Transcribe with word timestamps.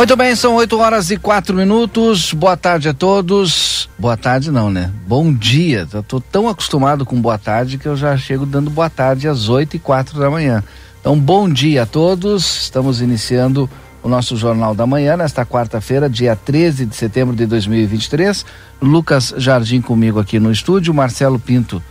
Muito 0.00 0.16
bem, 0.16 0.34
são 0.34 0.54
8 0.54 0.78
horas 0.78 1.10
e 1.10 1.18
quatro 1.18 1.54
minutos. 1.54 2.32
Boa 2.32 2.56
tarde 2.56 2.88
a 2.88 2.94
todos. 2.94 3.86
Boa 3.98 4.16
tarde 4.16 4.50
não, 4.50 4.70
né? 4.70 4.90
Bom 5.06 5.30
dia. 5.30 5.86
Eu 5.92 6.02
tô 6.02 6.18
tão 6.18 6.48
acostumado 6.48 7.04
com 7.04 7.20
boa 7.20 7.36
tarde 7.36 7.76
que 7.76 7.84
eu 7.84 7.94
já 7.94 8.16
chego 8.16 8.46
dando 8.46 8.70
boa 8.70 8.88
tarde 8.88 9.28
às 9.28 9.50
8 9.50 9.76
e 9.76 9.78
quatro 9.78 10.18
da 10.18 10.30
manhã. 10.30 10.64
Então, 10.98 11.20
bom 11.20 11.46
dia 11.46 11.82
a 11.82 11.86
todos. 11.86 12.62
Estamos 12.62 13.02
iniciando 13.02 13.68
o 14.02 14.08
nosso 14.08 14.38
Jornal 14.38 14.74
da 14.74 14.86
Manhã 14.86 15.18
nesta 15.18 15.44
quarta-feira, 15.44 16.08
dia 16.08 16.34
13 16.34 16.86
de 16.86 16.96
setembro 16.96 17.36
de 17.36 17.44
2023. 17.44 18.46
Lucas 18.80 19.34
Jardim 19.36 19.82
comigo 19.82 20.18
aqui 20.18 20.40
no 20.40 20.50
estúdio, 20.50 20.94
Marcelo 20.94 21.38
Pinto 21.38 21.82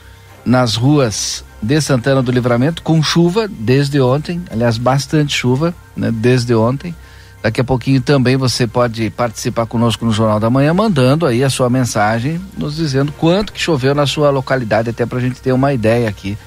nas 0.44 0.73
ruas 0.73 1.45
de 1.61 1.80
Santana 1.80 2.23
do 2.23 2.31
Livramento 2.31 2.81
com 2.81 3.03
chuva 3.03 3.48
desde 3.48 4.02
ontem, 4.02 4.42
aliás, 4.50 4.80
bastante 4.80 5.38
chuva, 5.38 5.76
né, 5.95 6.09
desde 6.11 6.55
ontem. 6.55 6.95
Daqui 7.42 7.62
a 7.62 7.64
pouquinho 7.64 8.02
também 8.02 8.36
você 8.36 8.68
pode 8.68 9.09
participar 9.12 9.66
conosco 9.66 10.06
no 10.06 10.12
Jornal 10.12 10.40
da 10.40 10.50
Manhã, 10.50 10.73
mandando 10.73 11.26
aí 11.26 11.44
a 11.44 11.50
sua 11.50 11.70
mensagem, 11.70 12.42
nos 12.58 12.76
dizendo 12.76 13.14
quanto 13.14 13.54
que 13.54 13.62
choveu 13.62 13.95
na 13.95 14.06
sua 14.06 14.30
localidade, 14.30 14.90
até 14.90 15.06
para 15.06 15.20
a 15.20 15.22
gente 15.22 15.40
ter 15.40 15.54
uma 15.54 15.73
ideia 15.73 16.10
aqui 16.10 16.38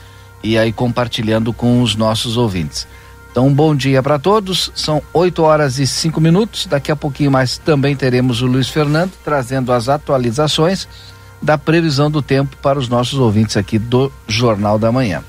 e 0.42 0.58
aí 0.58 0.72
compartilhando 0.72 1.52
com 1.52 1.80
os 1.80 1.94
nossos 1.94 2.36
ouvintes. 2.36 2.86
Então, 3.30 3.46
um 3.46 3.54
bom 3.54 3.74
dia 3.74 4.02
para 4.02 4.18
todos. 4.18 4.70
São 4.74 5.02
8 5.14 5.42
horas 5.42 5.78
e 5.78 5.86
5 5.86 6.20
minutos. 6.20 6.66
Daqui 6.66 6.92
a 6.92 6.96
pouquinho 6.96 7.30
mais 7.30 7.56
também 7.56 7.96
teremos 7.96 8.42
o 8.42 8.46
Luiz 8.46 8.68
Fernando 8.68 9.12
trazendo 9.24 9.72
as 9.72 9.88
atualizações 9.88 10.86
da 11.40 11.56
previsão 11.56 12.10
do 12.10 12.20
tempo 12.20 12.56
para 12.58 12.78
os 12.78 12.88
nossos 12.88 13.18
ouvintes 13.18 13.56
aqui 13.56 13.78
do 13.78 14.12
Jornal 14.28 14.78
da 14.78 14.92
Manhã. 14.92 15.24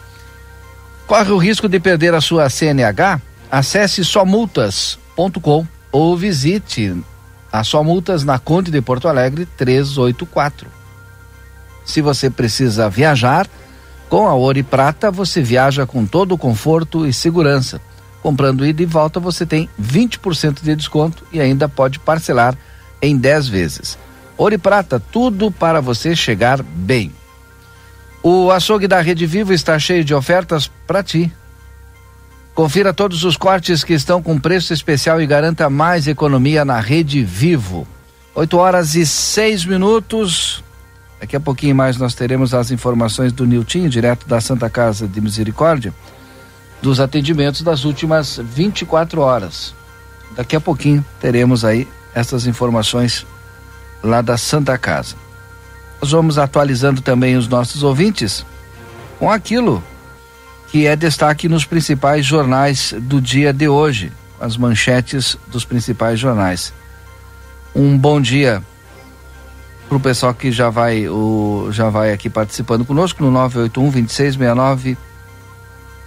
Corre 1.08 1.32
o 1.32 1.38
risco 1.38 1.70
de 1.70 1.80
perder 1.80 2.14
a 2.14 2.20
sua 2.20 2.50
CNH? 2.50 3.22
Acesse 3.50 4.04
só 4.04 4.26
multas 4.26 5.00
com 5.42 5.68
ou 5.92 6.18
visite 6.18 6.96
a 7.52 7.64
Só 7.64 7.84
Multas 7.84 8.24
na 8.24 8.40
Conde 8.40 8.72
de 8.72 8.82
Porto 8.82 9.08
Alegre 9.08 9.46
384. 9.58 10.68
Se 11.86 12.02
você 12.02 12.30
precisa 12.30 12.90
viajar, 12.90 13.48
com 14.10 14.28
a 14.28 14.34
Ouro 14.34 14.60
e 14.60 14.64
Prata 14.64 15.12
você 15.12 15.42
viaja 15.42 15.86
com 15.86 16.06
todo 16.06 16.34
o 16.34 16.38
conforto 16.38 17.06
e 17.06 17.14
segurança. 17.14 17.82
Comprando 18.22 18.66
ida 18.66 18.82
e 18.82 18.86
volta 18.86 19.20
você 19.20 19.46
tem 19.46 19.70
20% 19.82 20.64
de 20.64 20.76
desconto 20.76 21.26
e 21.32 21.42
ainda 21.42 21.68
pode 21.68 22.00
parcelar 22.00 22.58
em 23.02 23.18
10 23.18 23.48
vezes. 23.50 23.98
Ouro 24.38 24.56
e 24.56 24.58
Prata, 24.58 25.00
tudo 25.00 25.52
para 25.52 25.82
você 25.82 26.16
chegar 26.16 26.64
bem. 26.64 27.12
O 28.24 28.50
açougue 28.50 28.88
da 28.88 29.02
Rede 29.02 29.26
Vivo 29.26 29.52
está 29.52 29.78
cheio 29.78 30.04
de 30.06 30.14
ofertas 30.14 30.72
para 30.88 31.04
ti. 31.04 31.32
Confira 32.54 32.94
todos 32.94 33.24
os 33.24 33.36
cortes 33.36 33.84
que 33.84 33.94
estão 33.94 34.22
com 34.22 34.40
preço 34.40 34.74
especial 34.74 35.20
e 35.20 35.26
garanta 35.26 35.72
mais 35.72 36.08
economia 36.08 36.64
na 36.64 36.80
Rede 36.80 37.24
Vivo. 37.24 37.88
8 38.36 38.58
horas 38.58 38.94
e 38.94 39.08
6 39.08 39.66
minutos. 39.66 40.64
Daqui 41.20 41.36
a 41.36 41.40
pouquinho 41.40 41.76
mais 41.76 41.98
nós 41.98 42.14
teremos 42.14 42.54
as 42.54 42.70
informações 42.70 43.32
do 43.32 43.48
Niltinho, 43.48 43.90
direto 43.90 44.28
da 44.28 44.40
Santa 44.40 44.70
Casa 44.70 45.08
de 45.08 45.20
Misericórdia, 45.20 45.92
dos 46.80 47.00
atendimentos 47.00 47.64
das 47.64 47.86
últimas 47.86 48.40
24 48.44 49.20
horas. 49.22 49.74
Daqui 50.36 50.56
a 50.56 50.62
pouquinho 50.62 51.04
teremos 51.20 51.66
aí 51.66 51.88
essas 52.14 52.46
informações 52.46 53.26
lá 54.04 54.22
da 54.22 54.38
Santa 54.38 54.78
Casa. 54.78 55.16
Nós 56.00 56.12
vamos 56.12 56.38
atualizando 56.38 57.02
também 57.02 57.36
os 57.36 57.48
nossos 57.48 57.82
ouvintes 57.82 58.46
com 59.18 59.32
aquilo 59.32 59.84
que 60.74 60.88
é 60.88 60.96
destaque 60.96 61.48
nos 61.48 61.66
principais 61.66 62.26
jornais 62.26 62.96
do 63.00 63.22
dia 63.22 63.54
de 63.54 63.68
hoje, 63.68 64.12
as 64.42 64.58
manchetes 64.58 65.38
dos 65.50 65.64
principais 65.64 66.20
jornais. 66.20 66.74
Um 67.76 67.96
bom 67.96 68.20
dia 68.20 68.60
para 69.88 69.98
o 69.98 70.00
pessoal 70.00 70.34
que 70.34 70.52
já 70.52 70.72
vai, 70.72 71.08
o, 71.08 71.68
já 71.72 71.92
vai 71.92 72.12
aqui 72.12 72.28
participando 72.28 72.84
conosco 72.84 73.24
no 73.24 73.30
981 73.30 73.84
2669 73.92 74.98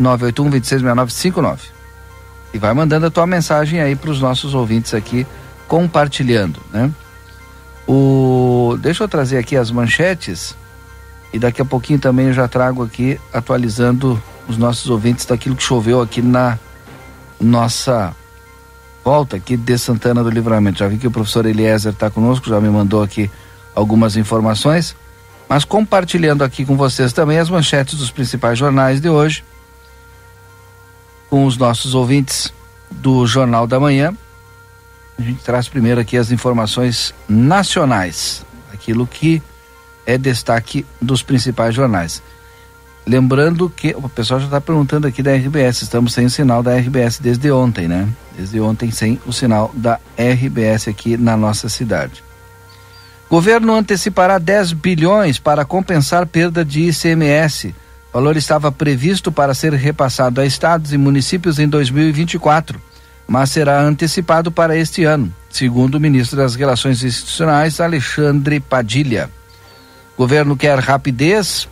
981 0.00 0.50
266959. 0.50 1.68
E 2.52 2.58
vai 2.58 2.74
mandando 2.74 3.06
a 3.06 3.10
tua 3.10 3.24
mensagem 3.24 3.80
aí 3.80 3.94
para 3.94 4.10
os 4.10 4.20
nossos 4.20 4.52
ouvintes 4.52 4.94
aqui, 4.94 5.24
compartilhando, 5.68 6.60
né? 6.72 6.90
O, 7.86 8.76
deixa 8.80 9.04
eu 9.04 9.08
trazer 9.08 9.38
aqui 9.38 9.56
as 9.56 9.70
manchetes 9.70 10.56
e 11.32 11.38
daqui 11.38 11.62
a 11.62 11.64
pouquinho 11.64 12.00
também 12.00 12.26
eu 12.26 12.32
já 12.32 12.48
trago 12.48 12.82
aqui 12.82 13.20
atualizando 13.32 14.20
os 14.48 14.56
nossos 14.56 14.88
ouvintes 14.90 15.24
daquilo 15.24 15.56
que 15.56 15.62
choveu 15.62 16.00
aqui 16.00 16.22
na 16.22 16.58
nossa 17.40 18.14
volta 19.04 19.36
aqui 19.36 19.56
de 19.56 19.78
Santana 19.78 20.22
do 20.22 20.30
Livramento. 20.30 20.78
Já 20.78 20.88
vi 20.88 20.98
que 20.98 21.06
o 21.06 21.10
professor 21.10 21.46
Eliezer 21.46 21.92
está 21.92 22.10
conosco, 22.10 22.48
já 22.48 22.60
me 22.60 22.68
mandou 22.68 23.02
aqui 23.02 23.30
algumas 23.74 24.16
informações, 24.16 24.96
mas 25.48 25.64
compartilhando 25.64 26.42
aqui 26.42 26.64
com 26.64 26.76
vocês 26.76 27.12
também 27.12 27.38
as 27.38 27.48
manchetes 27.48 27.98
dos 27.98 28.10
principais 28.10 28.58
jornais 28.58 29.00
de 29.00 29.08
hoje, 29.08 29.44
com 31.30 31.44
os 31.44 31.56
nossos 31.56 31.94
ouvintes 31.94 32.52
do 32.90 33.26
Jornal 33.26 33.66
da 33.66 33.78
Manhã. 33.78 34.12
A 35.18 35.22
gente 35.22 35.42
traz 35.42 35.68
primeiro 35.68 36.00
aqui 36.00 36.16
as 36.16 36.30
informações 36.30 37.14
nacionais, 37.28 38.44
aquilo 38.72 39.06
que 39.06 39.42
é 40.04 40.16
destaque 40.18 40.84
dos 41.00 41.22
principais 41.22 41.74
jornais. 41.74 42.22
Lembrando 43.06 43.70
que 43.70 43.94
o 43.96 44.08
pessoal 44.08 44.40
já 44.40 44.46
está 44.46 44.60
perguntando 44.60 45.06
aqui 45.06 45.22
da 45.22 45.32
RBS, 45.32 45.82
estamos 45.82 46.12
sem 46.12 46.26
o 46.26 46.30
sinal 46.30 46.60
da 46.60 46.76
RBS 46.76 47.20
desde 47.20 47.52
ontem, 47.52 47.86
né? 47.86 48.08
Desde 48.36 48.60
ontem 48.60 48.90
sem 48.90 49.20
o 49.24 49.32
sinal 49.32 49.70
da 49.74 50.00
RBS 50.18 50.88
aqui 50.88 51.16
na 51.16 51.36
nossa 51.36 51.68
cidade. 51.68 52.24
Governo 53.30 53.76
antecipará 53.76 54.38
10 54.38 54.72
bilhões 54.72 55.38
para 55.38 55.64
compensar 55.64 56.26
perda 56.26 56.64
de 56.64 56.88
ICMS. 56.88 57.68
O 58.12 58.14
valor 58.14 58.36
estava 58.36 58.72
previsto 58.72 59.30
para 59.30 59.54
ser 59.54 59.72
repassado 59.74 60.40
a 60.40 60.46
estados 60.46 60.92
e 60.92 60.98
municípios 60.98 61.60
em 61.60 61.68
2024, 61.68 62.80
mas 63.24 63.50
será 63.50 63.82
antecipado 63.82 64.50
para 64.50 64.76
este 64.76 65.04
ano, 65.04 65.32
segundo 65.48 65.94
o 65.94 66.00
ministro 66.00 66.36
das 66.36 66.56
Relações 66.56 67.04
Institucionais, 67.04 67.80
Alexandre 67.80 68.58
Padilha. 68.58 69.30
Governo 70.16 70.56
quer 70.56 70.80
rapidez 70.80 71.68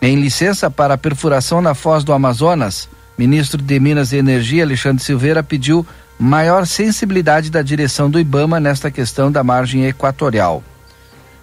em 0.00 0.20
licença 0.20 0.70
para 0.70 0.96
perfuração 0.96 1.60
na 1.60 1.74
foz 1.74 2.04
do 2.04 2.12
Amazonas, 2.12 2.88
ministro 3.16 3.60
de 3.60 3.80
Minas 3.80 4.12
e 4.12 4.16
Energia, 4.16 4.62
Alexandre 4.62 5.02
Silveira, 5.02 5.42
pediu 5.42 5.84
maior 6.18 6.66
sensibilidade 6.66 7.50
da 7.50 7.62
direção 7.62 8.08
do 8.08 8.18
Ibama 8.18 8.60
nesta 8.60 8.90
questão 8.90 9.30
da 9.30 9.42
margem 9.42 9.86
equatorial. 9.86 10.62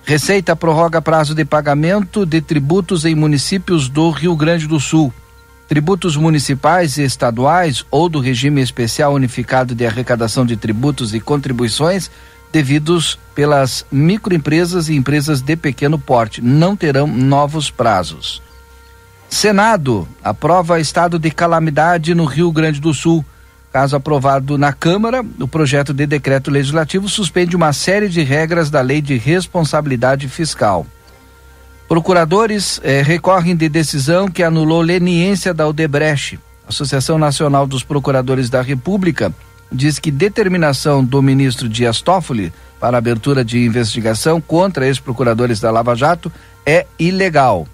Receita 0.06 0.56
prorroga 0.56 1.02
prazo 1.02 1.34
de 1.34 1.44
pagamento 1.44 2.26
de 2.26 2.40
tributos 2.40 3.06
em 3.06 3.16
municípios 3.16 3.90
do 3.90 4.10
Rio 4.10 4.36
Grande 4.36 4.68
do 4.68 4.80
Sul. 4.80 5.12
Tributos 5.68 6.16
municipais 6.16 6.98
e 6.98 7.04
estaduais 7.04 7.84
ou 7.90 8.08
do 8.08 8.20
regime 8.20 8.62
especial 8.62 9.14
unificado 9.14 9.74
de 9.74 9.86
arrecadação 9.86 10.46
de 10.46 10.56
tributos 10.56 11.14
e 11.14 11.20
contribuições 11.20 12.12
devidos 12.54 13.18
pelas 13.34 13.86
microempresas 13.92 14.88
e 14.88 14.96
empresas 14.96 15.42
de 15.42 15.56
pequeno 15.56 15.98
porte 15.98 16.42
não 16.42 16.76
terão 16.76 17.08
novos 17.08 17.72
prazos. 17.72 18.45
Senado 19.36 20.08
aprova 20.24 20.80
estado 20.80 21.20
de 21.20 21.30
calamidade 21.30 22.16
no 22.16 22.24
Rio 22.24 22.54
Grande 22.54 22.80
do 22.80 22.94
Sul. 22.94 23.24
Caso 23.70 23.94
aprovado 23.94 24.58
na 24.58 24.72
Câmara, 24.72 25.26
o 25.42 25.46
projeto 25.46 25.94
de 25.94 26.08
decreto 26.08 26.50
legislativo 26.50 27.10
suspende 27.10 27.54
uma 27.54 27.74
série 27.74 28.08
de 28.08 28.24
regras 28.24 28.70
da 28.70 28.80
Lei 28.80 29.02
de 29.02 29.18
Responsabilidade 29.18 30.30
Fiscal. 30.30 30.88
Procuradores 31.86 32.80
eh, 32.82 33.02
recorrem 33.02 33.58
de 33.58 33.68
decisão 33.68 34.30
que 34.30 34.42
anulou 34.42 34.80
leniência 34.80 35.54
da 35.54 35.68
Odebrecht. 35.68 36.40
Associação 36.66 37.18
Nacional 37.18 37.68
dos 37.68 37.84
Procuradores 37.84 38.50
da 38.50 38.62
República, 38.62 39.34
diz 39.70 40.00
que 40.00 40.12
determinação 40.12 41.04
do 41.04 41.22
ministro 41.22 41.68
Dias 41.68 42.00
Toffoli 42.00 42.54
para 42.80 42.98
abertura 42.98 43.44
de 43.44 43.66
investigação 43.66 44.40
contra 44.40 44.88
ex-procuradores 44.88 45.60
da 45.60 45.72
Lava 45.72 45.94
Jato 45.94 46.32
é 46.66 46.88
ilegal. 46.98 47.68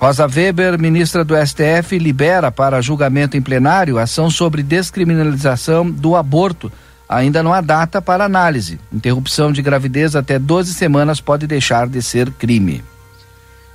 Rosa 0.00 0.28
Weber, 0.28 0.78
ministra 0.78 1.24
do 1.24 1.34
STF, 1.34 1.98
libera 1.98 2.52
para 2.52 2.80
julgamento 2.80 3.36
em 3.36 3.42
plenário 3.42 3.98
ação 3.98 4.30
sobre 4.30 4.62
descriminalização 4.62 5.90
do 5.90 6.14
aborto. 6.14 6.70
Ainda 7.08 7.42
não 7.42 7.52
há 7.52 7.60
data 7.60 8.00
para 8.00 8.24
análise. 8.24 8.78
Interrupção 8.92 9.50
de 9.50 9.60
gravidez 9.60 10.14
até 10.14 10.38
12 10.38 10.72
semanas 10.74 11.20
pode 11.20 11.48
deixar 11.48 11.88
de 11.88 12.00
ser 12.00 12.30
crime. 12.30 12.84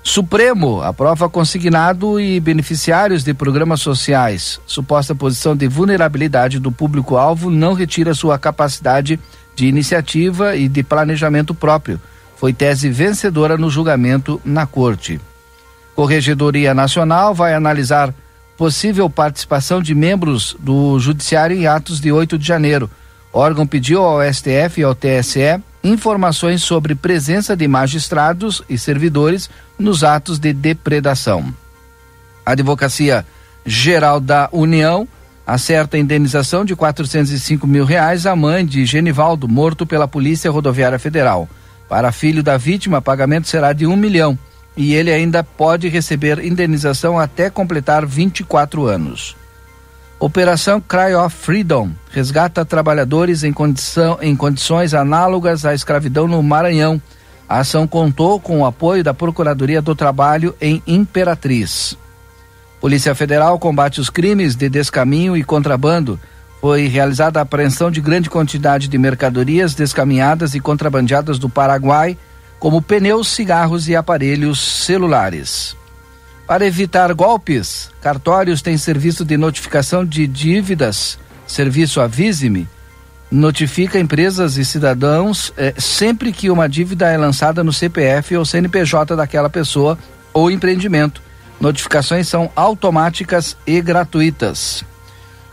Supremo 0.02 0.82
aprova 0.82 1.28
consignado 1.28 2.18
e 2.18 2.40
beneficiários 2.40 3.24
de 3.26 3.34
programas 3.34 3.82
sociais. 3.82 4.62
Suposta 4.66 5.14
posição 5.14 5.58
de 5.58 5.68
vulnerabilidade 5.68 6.58
do 6.58 6.72
público-alvo 6.72 7.50
não 7.50 7.74
retira 7.74 8.14
sua 8.14 8.40
capacidade 8.40 9.20
de 9.56 9.66
iniciativa 9.66 10.56
e 10.56 10.70
de 10.70 10.84
planejamento 10.84 11.54
próprio. 11.54 12.00
Foi 12.38 12.54
tese 12.54 12.90
vencedora 12.90 13.58
no 13.58 13.70
julgamento 13.70 14.40
na 14.46 14.66
Corte. 14.66 15.20
Corregedoria 15.96 16.74
Nacional 16.74 17.34
vai 17.34 17.54
analisar 17.54 18.14
possível 18.58 19.10
participação 19.10 19.82
de 19.82 19.94
membros 19.94 20.56
do 20.60 21.00
Judiciário 21.00 21.56
em 21.56 21.68
atos 21.68 22.00
de 22.00 22.12
8 22.12 22.38
de 22.38 22.46
janeiro. 22.46 22.90
O 23.32 23.40
órgão 23.40 23.66
pediu 23.66 24.04
ao 24.04 24.22
STF 24.32 24.80
e 24.80 24.84
ao 24.84 24.96
TSE 24.96 25.62
informações 25.84 26.64
sobre 26.64 26.96
presença 26.96 27.58
de 27.58 27.68
magistrados 27.68 28.64
e 28.70 28.78
servidores 28.78 29.50
nos 29.78 30.04
atos 30.04 30.40
de 30.40 30.54
depredação. 30.54 31.54
A 32.46 32.52
Advocacia 32.52 33.26
Geral 33.66 34.20
da 34.20 34.50
União 34.52 35.08
acerta 35.46 35.98
a 35.98 36.00
indenização 36.00 36.64
de 36.64 36.76
405 36.76 37.68
mil 37.68 37.86
reais 37.86 38.26
à 38.26 38.36
mãe 38.36 38.66
de 38.66 38.86
Genivaldo, 38.86 39.48
morto 39.48 39.86
pela 39.86 40.08
Polícia 40.08 40.50
Rodoviária 40.50 41.00
Federal. 41.00 41.50
Para 41.90 42.12
filho 42.12 42.42
da 42.42 42.56
vítima, 42.58 43.02
pagamento 43.02 43.48
será 43.48 43.74
de 43.74 43.86
um 43.86 43.96
milhão 43.96 44.38
e 44.76 44.94
ele 44.94 45.12
ainda 45.12 45.44
pode 45.44 45.88
receber 45.88 46.44
indenização 46.44 47.20
até 47.20 47.50
completar 47.50 48.06
24 48.06 48.86
anos. 48.86 49.36
Operação 50.20 50.80
Cry 50.80 51.16
of 51.16 51.36
Freedom 51.36 51.92
resgata 52.10 52.64
trabalhadores 52.64 53.44
em, 53.44 53.52
condição, 53.52 54.18
em 54.22 54.36
condições 54.36 54.94
análogas 54.94 55.66
à 55.66 55.74
escravidão 55.74 56.28
no 56.28 56.42
Maranhão. 56.42 57.02
A 57.48 57.60
ação 57.60 57.86
contou 57.86 58.40
com 58.40 58.62
o 58.62 58.66
apoio 58.66 59.04
da 59.04 59.14
Procuradoria 59.14 59.82
do 59.82 59.94
Trabalho 59.94 60.56
em 60.62 60.82
Imperatriz. 60.88 61.98
Polícia 62.80 63.14
Federal 63.14 63.60
combate 63.60 64.00
os 64.00 64.10
crimes 64.10 64.56
de 64.56 64.70
descaminho 64.70 65.36
e 65.36 65.44
contrabando. 65.44 66.20
Foi 66.62 66.88
realizada 66.88 67.40
a 67.40 67.44
apreensão 67.44 67.92
de 67.92 68.00
grande 68.00 68.30
quantidade 68.30 68.88
de 68.88 68.98
mercadorias 68.98 69.76
descaminhadas 69.76 70.56
e 70.56 70.60
contrabandeadas 70.62 71.38
do 71.38 71.50
Paraguai, 71.50 72.18
como 72.64 72.82
pneus, 72.82 73.28
cigarros 73.28 73.90
e 73.90 73.96
aparelhos 73.96 74.58
celulares. 74.86 75.76
Para 76.48 76.66
evitar 76.66 77.14
golpes, 77.14 77.92
cartórios 78.00 78.62
têm 78.62 78.78
serviço 78.78 79.26
de 79.26 79.36
notificação 79.36 80.06
de 80.06 80.26
dívidas, 80.26 81.20
serviço 81.46 82.00
Avise-me, 82.00 82.66
notifica 83.30 84.00
empresas 84.00 84.56
e 84.56 84.64
cidadãos 84.64 85.52
eh, 85.58 85.74
sempre 85.78 86.32
que 86.32 86.50
uma 86.50 86.70
dívida 86.70 87.10
é 87.10 87.18
lançada 87.18 87.66
no 87.66 87.74
CPF 87.74 88.38
ou 88.38 88.46
CNPJ 88.46 89.14
daquela 89.14 89.50
pessoa 89.50 90.00
ou 90.32 90.50
empreendimento. 90.50 91.22
Notificações 91.60 92.30
são 92.30 92.50
automáticas 92.56 93.58
e 93.68 93.82
gratuitas. 93.82 94.86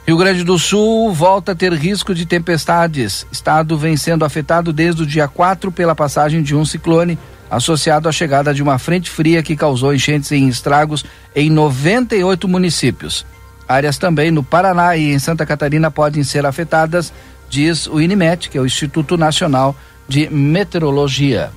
Rio 0.06 0.16
Grande 0.16 0.42
do 0.42 0.58
Sul 0.58 1.12
volta 1.12 1.52
a 1.52 1.54
ter 1.54 1.72
risco 1.72 2.14
de 2.14 2.26
tempestades. 2.26 3.26
Estado 3.30 3.76
vem 3.76 3.96
sendo 3.96 4.24
afetado 4.24 4.72
desde 4.72 5.02
o 5.02 5.06
dia 5.06 5.28
4 5.28 5.70
pela 5.70 5.94
passagem 5.94 6.42
de 6.42 6.56
um 6.56 6.64
ciclone 6.64 7.18
associado 7.50 8.08
à 8.08 8.12
chegada 8.12 8.54
de 8.54 8.62
uma 8.62 8.78
frente 8.78 9.10
fria 9.10 9.42
que 9.42 9.56
causou 9.56 9.92
enchentes 9.92 10.30
e 10.30 10.48
estragos 10.48 11.04
em 11.34 11.50
98 11.50 12.48
municípios. 12.48 13.26
Áreas 13.68 13.98
também 13.98 14.30
no 14.30 14.42
Paraná 14.42 14.96
e 14.96 15.12
em 15.12 15.18
Santa 15.18 15.44
Catarina 15.44 15.90
podem 15.90 16.24
ser 16.24 16.46
afetadas, 16.46 17.12
diz 17.48 17.86
o 17.86 18.00
INMET, 18.00 18.48
que 18.48 18.58
é 18.58 18.60
o 18.60 18.66
Instituto 18.66 19.16
Nacional 19.16 19.76
de 20.08 20.28
Meteorologia. 20.30 21.50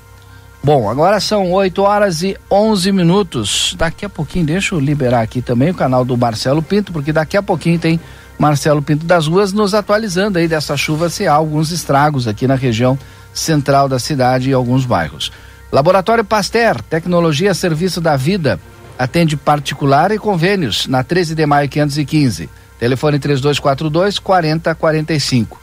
Bom, 0.63 0.89
agora 0.89 1.19
são 1.19 1.51
8 1.51 1.81
horas 1.81 2.21
e 2.21 2.37
11 2.49 2.91
minutos. 2.91 3.75
Daqui 3.77 4.05
a 4.05 4.09
pouquinho, 4.09 4.45
deixa 4.45 4.75
eu 4.75 4.79
liberar 4.79 5.21
aqui 5.21 5.41
também 5.41 5.71
o 5.71 5.73
canal 5.73 6.05
do 6.05 6.15
Marcelo 6.15 6.61
Pinto, 6.61 6.93
porque 6.93 7.11
daqui 7.11 7.35
a 7.35 7.43
pouquinho 7.43 7.77
tem 7.77 7.99
Marcelo 8.37 8.81
Pinto 8.81 9.05
das 9.05 9.27
Ruas 9.27 9.53
nos 9.53 9.73
atualizando 9.73 10.37
aí 10.37 10.47
dessa 10.47 10.75
chuva, 10.75 11.09
se 11.09 11.27
há 11.27 11.33
alguns 11.33 11.71
estragos 11.71 12.27
aqui 12.27 12.47
na 12.47 12.55
região 12.55 12.97
central 13.33 13.87
da 13.87 13.99
cidade 13.99 14.49
e 14.49 14.53
alguns 14.53 14.85
bairros. 14.85 15.31
Laboratório 15.71 16.23
Pasteur, 16.23 16.81
tecnologia 16.83 17.51
a 17.51 17.55
serviço 17.55 17.99
da 17.99 18.15
vida. 18.15 18.59
Atende 18.97 19.35
particular 19.35 20.11
e 20.11 20.19
convênios 20.19 20.85
na 20.87 21.03
13 21.03 21.33
de 21.33 21.45
maio 21.45 21.67
515. 21.67 22.47
Telefone 22.77 23.17
3242 23.17 24.19
4045. 24.19 25.59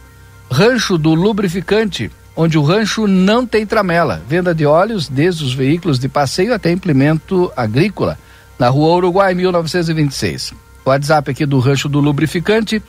Rancho 0.50 0.98
do 0.98 1.14
Lubrificante, 1.14 2.10
onde 2.34 2.58
o 2.58 2.62
rancho 2.62 3.06
não 3.06 3.46
tem 3.46 3.64
tramela. 3.64 4.20
Venda 4.26 4.52
de 4.52 4.66
óleos, 4.66 5.08
desde 5.08 5.44
os 5.44 5.54
veículos 5.54 5.98
de 5.98 6.08
passeio 6.08 6.52
até 6.52 6.72
implemento 6.72 7.52
agrícola. 7.56 8.18
Na 8.58 8.68
rua 8.68 8.96
Uruguai, 8.96 9.32
1926. 9.32 10.54
O 10.84 10.90
WhatsApp 10.90 11.30
aqui 11.30 11.46
do 11.46 11.58
Rancho 11.58 11.88
do 11.88 12.00
Lubrificante 12.00 12.82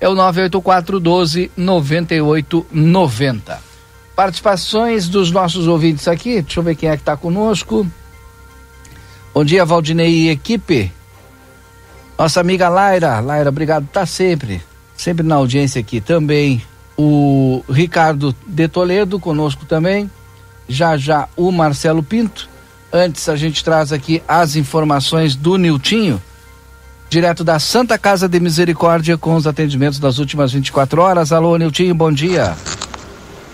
é 0.00 0.08
o 0.08 0.14
984 0.14 1.00
12 1.00 1.50
9890. 1.56 3.74
Participações 4.16 5.08
dos 5.08 5.30
nossos 5.30 5.66
ouvintes 5.66 6.06
aqui, 6.06 6.40
deixa 6.40 6.60
eu 6.60 6.64
ver 6.64 6.76
quem 6.76 6.88
é 6.88 6.96
que 6.96 7.02
está 7.02 7.16
conosco. 7.16 7.86
Bom 9.34 9.44
dia, 9.44 9.64
Valdinei 9.64 10.10
e 10.10 10.30
equipe. 10.30 10.92
Nossa 12.16 12.40
amiga 12.40 12.68
Laira, 12.68 13.18
Laira, 13.18 13.48
obrigado, 13.48 13.88
tá 13.92 14.06
sempre, 14.06 14.62
sempre 14.96 15.26
na 15.26 15.34
audiência 15.34 15.80
aqui 15.80 16.00
também. 16.00 16.62
O 16.96 17.64
Ricardo 17.68 18.34
de 18.46 18.68
Toledo 18.68 19.18
conosco 19.18 19.66
também. 19.66 20.08
Já 20.68 20.96
já 20.96 21.28
o 21.36 21.50
Marcelo 21.50 22.02
Pinto. 22.02 22.48
Antes 22.92 23.28
a 23.28 23.34
gente 23.34 23.64
traz 23.64 23.92
aqui 23.92 24.22
as 24.28 24.54
informações 24.54 25.34
do 25.34 25.58
Niltinho, 25.58 26.22
direto 27.14 27.44
da 27.44 27.60
Santa 27.60 27.96
Casa 27.96 28.28
de 28.28 28.40
Misericórdia 28.40 29.16
com 29.16 29.36
os 29.36 29.46
atendimentos 29.46 30.00
das 30.00 30.18
últimas 30.18 30.50
24 30.50 31.00
horas. 31.00 31.30
Alô, 31.30 31.56
Niltinho, 31.56 31.94
bom 31.94 32.10
dia. 32.10 32.56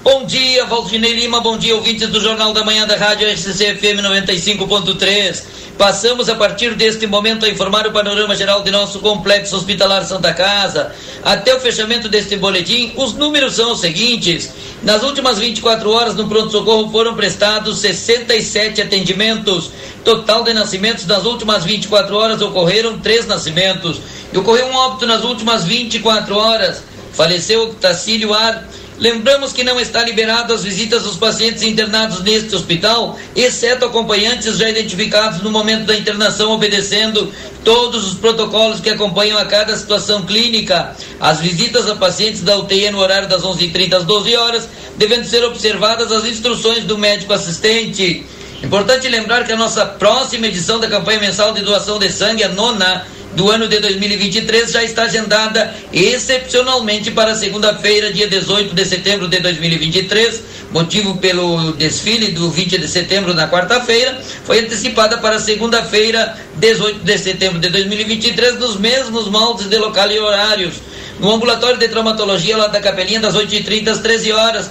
Bom 0.03 0.25
dia, 0.25 0.65
Valdinei 0.65 1.13
Lima, 1.13 1.43
bom 1.43 1.59
dia, 1.59 1.77
ouvintes 1.77 2.09
do 2.09 2.19
Jornal 2.23 2.55
da 2.55 2.65
Manhã 2.65 2.87
da 2.87 2.97
Rádio 2.97 3.29
RCC 3.29 3.75
FM 3.75 4.01
95.3. 4.01 5.60
Passamos 5.81 6.29
a 6.29 6.35
partir 6.35 6.75
deste 6.75 7.07
momento 7.07 7.47
a 7.47 7.49
informar 7.49 7.87
o 7.87 7.91
panorama 7.91 8.37
geral 8.37 8.63
de 8.63 8.71
nosso 8.71 8.99
complexo 8.99 9.57
hospitalar 9.57 10.05
Santa 10.05 10.35
Casa. 10.35 10.93
Até 11.25 11.57
o 11.57 11.59
fechamento 11.59 12.07
deste 12.07 12.37
boletim, 12.37 12.93
os 12.97 13.15
números 13.15 13.55
são 13.55 13.73
os 13.73 13.81
seguintes. 13.81 14.53
Nas 14.83 15.03
últimas 15.03 15.39
24 15.39 15.91
horas 15.91 16.15
no 16.15 16.29
pronto-socorro 16.29 16.93
foram 16.93 17.15
prestados 17.15 17.79
67 17.79 18.83
atendimentos. 18.83 19.71
Total 20.05 20.45
de 20.45 20.53
nascimentos 20.53 21.07
nas 21.07 21.25
últimas 21.25 21.65
24 21.65 22.15
horas 22.15 22.43
ocorreram 22.43 22.99
três 22.99 23.27
nascimentos. 23.27 24.03
E 24.35 24.37
ocorreu 24.37 24.67
um 24.67 24.75
óbito 24.75 25.07
nas 25.07 25.25
últimas 25.25 25.65
24 25.65 26.37
horas. 26.37 26.83
Faleceu 27.15 27.75
Tacílio 27.81 28.35
Ar 28.35 28.69
Lembramos 29.01 29.55
que 29.55 29.65
não 29.65 29.81
está 29.81 30.05
liberado 30.05 30.53
as 30.53 30.63
visitas 30.63 31.05
dos 31.05 31.17
pacientes 31.17 31.63
internados 31.63 32.23
neste 32.23 32.55
hospital, 32.55 33.19
exceto 33.35 33.87
acompanhantes 33.87 34.59
já 34.59 34.69
identificados 34.69 35.41
no 35.41 35.51
momento 35.51 35.87
da 35.87 35.97
internação, 35.97 36.53
obedecendo 36.53 37.33
todos 37.65 38.07
os 38.07 38.19
protocolos 38.19 38.79
que 38.79 38.91
acompanham 38.91 39.39
a 39.39 39.47
cada 39.47 39.75
situação 39.75 40.21
clínica. 40.27 40.95
As 41.19 41.41
visitas 41.41 41.89
a 41.89 41.97
pacientes 41.97 42.43
da 42.43 42.59
UTI 42.59 42.91
no 42.91 42.99
horário 42.99 43.27
das 43.27 43.43
11h30 43.43 43.95
às 43.95 44.05
12 44.05 44.37
horas, 44.37 44.69
devendo 44.99 45.25
ser 45.25 45.43
observadas 45.45 46.13
as 46.13 46.27
instruções 46.27 46.85
do 46.85 46.99
médico 46.99 47.33
assistente. 47.33 48.27
Importante 48.63 49.09
lembrar 49.09 49.47
que 49.47 49.53
a 49.53 49.57
nossa 49.57 49.87
próxima 49.87 50.47
edição 50.47 50.79
da 50.79 50.87
campanha 50.87 51.21
mensal 51.21 51.55
de 51.55 51.63
doação 51.63 51.99
de 51.99 52.11
sangue, 52.11 52.45
a 52.45 52.51
nona, 52.51 53.07
do 53.35 53.51
ano 53.51 53.69
de 53.69 53.79
2023 53.79 54.73
já 54.73 54.83
está 54.83 55.05
agendada 55.05 55.75
excepcionalmente 55.93 57.11
para 57.11 57.35
segunda-feira, 57.35 58.13
dia 58.13 58.27
18 58.27 58.75
de 58.75 58.85
setembro 58.85 59.29
de 59.29 59.39
2023, 59.39 60.43
motivo 60.73 61.17
pelo 61.19 61.73
desfile 61.73 62.29
do 62.29 62.51
20 62.51 62.79
de 62.79 62.89
setembro 62.89 63.35
na 63.35 63.49
quarta-feira, 63.49 64.21
foi 64.45 64.61
antecipada 64.61 65.19
para 65.19 65.39
segunda-feira, 65.39 66.37
18 66.57 67.01
de 67.05 67.19
setembro 67.19 67.61
de 67.61 67.69
2023, 67.69 68.59
nos 68.59 68.77
mesmos 68.77 69.29
moldes 69.29 69.69
de 69.69 69.79
local 69.79 70.11
e 70.11 70.19
horários, 70.19 70.75
no 71.21 71.31
ambulatório 71.31 71.79
de 71.79 71.89
traumatologia 71.89 72.57
lá 72.57 72.67
da 72.67 72.81
Capelinha, 72.81 73.21
das 73.21 73.35
8h30 73.35 73.89
às 73.89 73.99
13 74.01 74.33
horas. 74.33 74.71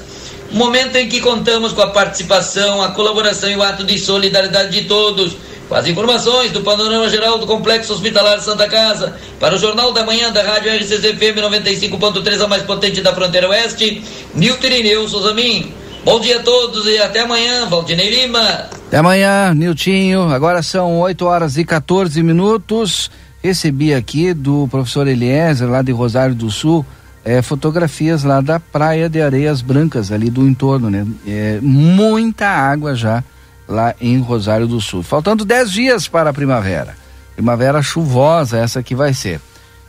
Momento 0.51 0.95
em 0.95 1.07
que 1.07 1.21
contamos 1.21 1.73
com 1.73 1.81
a 1.81 1.91
participação, 1.91 2.81
a 2.81 2.89
colaboração 2.89 3.49
e 3.49 3.55
o 3.55 3.63
ato 3.63 3.83
de 3.83 3.97
solidariedade 3.99 4.71
de 4.71 4.87
todos 4.87 5.35
Com 5.69 5.75
as 5.75 5.87
informações 5.87 6.51
do 6.51 6.61
panorama 6.61 7.07
geral 7.07 7.37
do 7.37 7.45
Complexo 7.45 7.93
Hospitalar 7.93 8.41
Santa 8.41 8.67
Casa, 8.67 9.15
para 9.39 9.53
o 9.53 9.57
Jornal 9.59 9.93
da 9.93 10.03
Manhã 10.03 10.31
da 10.31 10.41
Rádio 10.41 10.73
RCCFM 10.75 11.39
95.3, 11.39 12.43
a 12.43 12.47
mais 12.47 12.63
potente 12.63 13.01
da 13.01 13.13
fronteira 13.13 13.47
oeste, 13.47 14.03
Nilton 14.33 14.65
Irineu 14.65 15.07
Souzamin. 15.07 15.71
Bom 16.03 16.19
dia 16.19 16.39
a 16.39 16.41
todos 16.41 16.87
e 16.87 16.97
até 16.97 17.19
amanhã, 17.19 17.67
Valdinei 17.67 18.09
Lima. 18.09 18.41
Até 18.87 18.97
amanhã, 18.97 19.53
Niltinho. 19.53 20.23
Agora 20.33 20.63
são 20.63 20.99
8 21.01 21.23
horas 21.23 21.55
e 21.55 21.63
14 21.63 22.23
minutos. 22.23 23.11
Recebi 23.43 23.93
aqui 23.93 24.33
do 24.33 24.67
professor 24.71 25.07
Eliezer, 25.07 25.69
lá 25.69 25.83
de 25.83 25.91
Rosário 25.91 26.33
do 26.33 26.49
Sul, 26.49 26.83
é, 27.23 27.41
fotografias 27.41 28.23
lá 28.23 28.41
da 28.41 28.59
praia 28.59 29.09
de 29.09 29.21
Areias 29.21 29.61
Brancas, 29.61 30.11
ali 30.11 30.29
do 30.29 30.47
entorno, 30.47 30.89
né? 30.89 31.05
É, 31.27 31.59
muita 31.61 32.47
água 32.47 32.95
já 32.95 33.23
lá 33.67 33.93
em 33.99 34.19
Rosário 34.19 34.67
do 34.67 34.81
Sul. 34.81 35.03
Faltando 35.03 35.45
10 35.45 35.71
dias 35.71 36.07
para 36.07 36.29
a 36.31 36.33
primavera. 36.33 36.95
Primavera 37.35 37.81
chuvosa, 37.81 38.57
essa 38.57 38.81
que 38.81 38.95
vai 38.95 39.13
ser. 39.13 39.39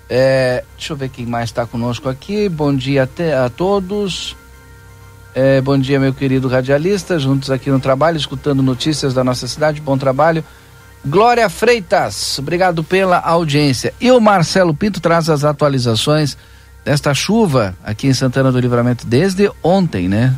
É, 0.08 0.64
deixa 0.76 0.92
eu 0.92 0.96
ver 0.96 1.08
quem 1.08 1.24
mais 1.24 1.50
está 1.50 1.64
conosco 1.66 2.08
aqui. 2.08 2.48
Bom 2.48 2.74
dia 2.74 3.04
até 3.04 3.36
a 3.36 3.48
todos. 3.48 4.36
É, 5.34 5.60
bom 5.60 5.78
dia, 5.78 6.00
meu 6.00 6.12
querido 6.12 6.48
radialista. 6.48 7.18
Juntos 7.18 7.50
aqui 7.50 7.70
no 7.70 7.80
trabalho, 7.80 8.16
escutando 8.16 8.62
notícias 8.62 9.14
da 9.14 9.22
nossa 9.22 9.46
cidade. 9.46 9.80
Bom 9.80 9.96
trabalho. 9.96 10.44
Glória 11.06 11.48
Freitas, 11.48 12.38
obrigado 12.38 12.84
pela 12.84 13.18
audiência. 13.18 13.94
E 13.98 14.10
o 14.10 14.20
Marcelo 14.20 14.74
Pinto 14.74 15.00
traz 15.00 15.30
as 15.30 15.44
atualizações 15.44 16.36
desta 16.90 17.14
chuva 17.14 17.76
aqui 17.84 18.08
em 18.08 18.12
Santana 18.12 18.50
do 18.50 18.58
Livramento 18.58 19.06
desde 19.06 19.48
ontem, 19.62 20.08
né? 20.08 20.34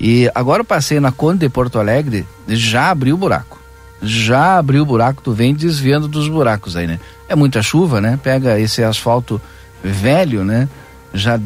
E 0.00 0.26
agora 0.34 0.62
eu 0.62 0.64
passei 0.64 0.98
na 0.98 1.12
Conde 1.12 1.40
de 1.40 1.50
Porto 1.50 1.78
Alegre, 1.78 2.26
já 2.48 2.88
abriu 2.88 3.14
o 3.14 3.18
buraco. 3.18 3.60
Já 4.00 4.56
abriu 4.56 4.84
o 4.84 4.86
buraco, 4.86 5.20
tu 5.22 5.32
vem 5.32 5.54
desviando 5.54 6.08
dos 6.08 6.28
buracos 6.28 6.76
aí, 6.76 6.86
né? 6.86 6.98
É 7.28 7.36
muita 7.36 7.60
chuva, 7.60 8.00
né? 8.00 8.18
Pega 8.22 8.58
esse 8.58 8.82
asfalto 8.82 9.38
velho, 9.84 10.42
né? 10.46 10.66
Já 11.12 11.38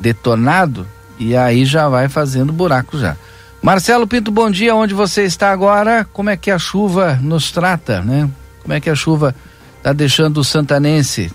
detonado 0.00 0.86
e 1.18 1.36
aí 1.36 1.66
já 1.66 1.86
vai 1.86 2.08
fazendo 2.08 2.54
buraco 2.54 2.98
já. 2.98 3.14
Marcelo 3.60 4.06
Pinto, 4.06 4.30
bom 4.30 4.50
dia. 4.50 4.74
Onde 4.74 4.94
você 4.94 5.24
está 5.24 5.52
agora? 5.52 6.08
Como 6.14 6.30
é 6.30 6.36
que 6.38 6.50
a 6.50 6.58
chuva 6.58 7.18
nos 7.20 7.50
trata, 7.50 8.00
né? 8.00 8.26
Como 8.62 8.72
é 8.72 8.80
que 8.80 8.88
a 8.88 8.94
chuva 8.94 9.34
está 9.76 9.92
deixando 9.92 10.38
o 10.38 10.44
santanense? 10.44 11.30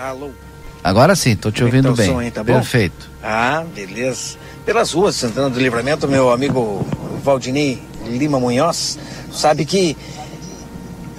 Alô. 0.00 0.30
Agora 0.82 1.14
sim, 1.14 1.36
tô 1.36 1.50
te 1.50 1.62
ouvindo 1.62 1.92
bem. 1.92 2.06
Som, 2.08 2.22
hein, 2.22 2.30
tá 2.30 2.42
bom? 2.42 2.54
Perfeito. 2.54 3.10
Ah, 3.22 3.62
beleza. 3.74 4.38
Pelas 4.64 4.92
ruas 4.92 5.14
de 5.14 5.20
Santana 5.20 5.50
do 5.50 5.60
Livramento, 5.60 6.08
meu 6.08 6.32
amigo 6.32 6.86
Valdinei 7.22 7.82
Lima 8.06 8.40
Munhoz, 8.40 8.98
sabe 9.30 9.66
que 9.66 9.94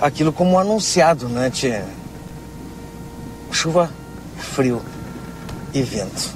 aquilo 0.01 0.33
como 0.33 0.57
anunciado, 0.57 1.29
né, 1.29 1.51
tia? 1.51 1.85
Chuva, 3.51 3.87
frio 4.39 4.81
e 5.75 5.83
vento. 5.83 6.31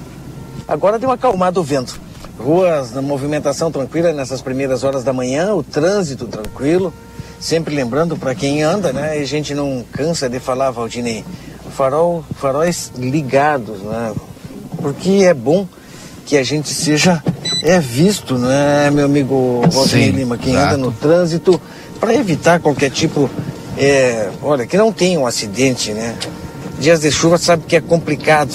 Agora 0.68 1.00
deu 1.00 1.08
uma 1.08 1.16
acalmada 1.16 1.58
o 1.58 1.64
vento. 1.64 1.98
Ruas 2.38 2.92
na 2.92 3.02
movimentação 3.02 3.72
tranquila 3.72 4.12
nessas 4.12 4.40
primeiras 4.40 4.84
horas 4.84 5.02
da 5.02 5.12
manhã, 5.12 5.52
o 5.52 5.64
trânsito 5.64 6.28
tranquilo. 6.28 6.94
Sempre 7.40 7.74
lembrando 7.74 8.16
para 8.16 8.36
quem 8.36 8.62
anda, 8.62 8.92
né? 8.92 9.18
E 9.18 9.22
a 9.22 9.26
gente 9.26 9.52
não 9.52 9.84
cansa 9.90 10.28
de 10.28 10.38
falar, 10.38 10.70
Valdinei 10.70 11.24
farol, 11.76 12.24
faróis 12.40 12.90
ligados, 12.96 13.80
né? 13.80 14.12
Porque 14.78 15.24
é 15.24 15.34
bom 15.34 15.66
que 16.24 16.36
a 16.36 16.42
gente 16.42 16.70
seja 16.70 17.22
é 17.62 17.78
visto, 17.78 18.38
né, 18.38 18.90
meu 18.90 19.04
amigo 19.04 19.62
Valdir 19.70 20.14
Lima, 20.14 20.38
quem 20.38 20.54
exato. 20.54 20.74
anda 20.74 20.76
no 20.76 20.92
trânsito, 20.92 21.60
para 22.00 22.14
evitar 22.14 22.60
qualquer 22.60 22.90
tipo, 22.90 23.30
é, 23.76 24.30
olha, 24.42 24.66
que 24.66 24.76
não 24.76 24.92
tenha 24.92 25.20
um 25.20 25.26
acidente, 25.26 25.92
né? 25.92 26.16
Dias 26.78 27.00
de 27.00 27.10
chuva 27.10 27.38
sabe 27.38 27.64
que 27.66 27.76
é 27.76 27.80
complicado. 27.80 28.54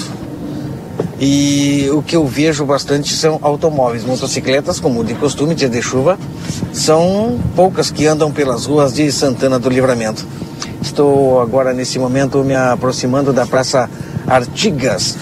E 1.20 1.88
o 1.94 2.02
que 2.02 2.16
eu 2.16 2.26
vejo 2.26 2.66
bastante 2.66 3.14
são 3.14 3.38
automóveis, 3.44 4.04
motocicletas, 4.04 4.80
como 4.80 5.04
de 5.04 5.14
costume, 5.14 5.54
dia 5.54 5.70
de 5.70 5.82
chuva, 5.82 6.18
são 6.74 7.40
poucas 7.56 7.92
que 7.92 8.08
andam 8.08 8.32
pelas 8.32 8.66
ruas 8.66 8.94
de 8.94 9.12
Santana 9.12 9.60
do 9.60 9.70
Livramento. 9.70 10.26
Estou 10.82 11.40
agora 11.40 11.74
nesse 11.74 12.00
momento 12.00 12.44
me 12.44 12.56
aproximando 12.56 13.32
da 13.32 13.46
Praça 13.46 13.90
Artigas. 14.28 15.16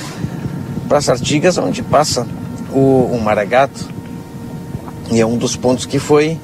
Praça 0.88 1.12
Artigas, 1.12 1.58
onde 1.58 1.84
passa 1.84 2.26
o, 2.72 3.10
o 3.12 3.22
Maragato. 3.22 3.88
E 5.12 5.20
é 5.20 5.26
um 5.26 5.38
dos 5.38 5.56
pontos 5.56 5.86
que 5.86 6.00
foi 6.00 6.40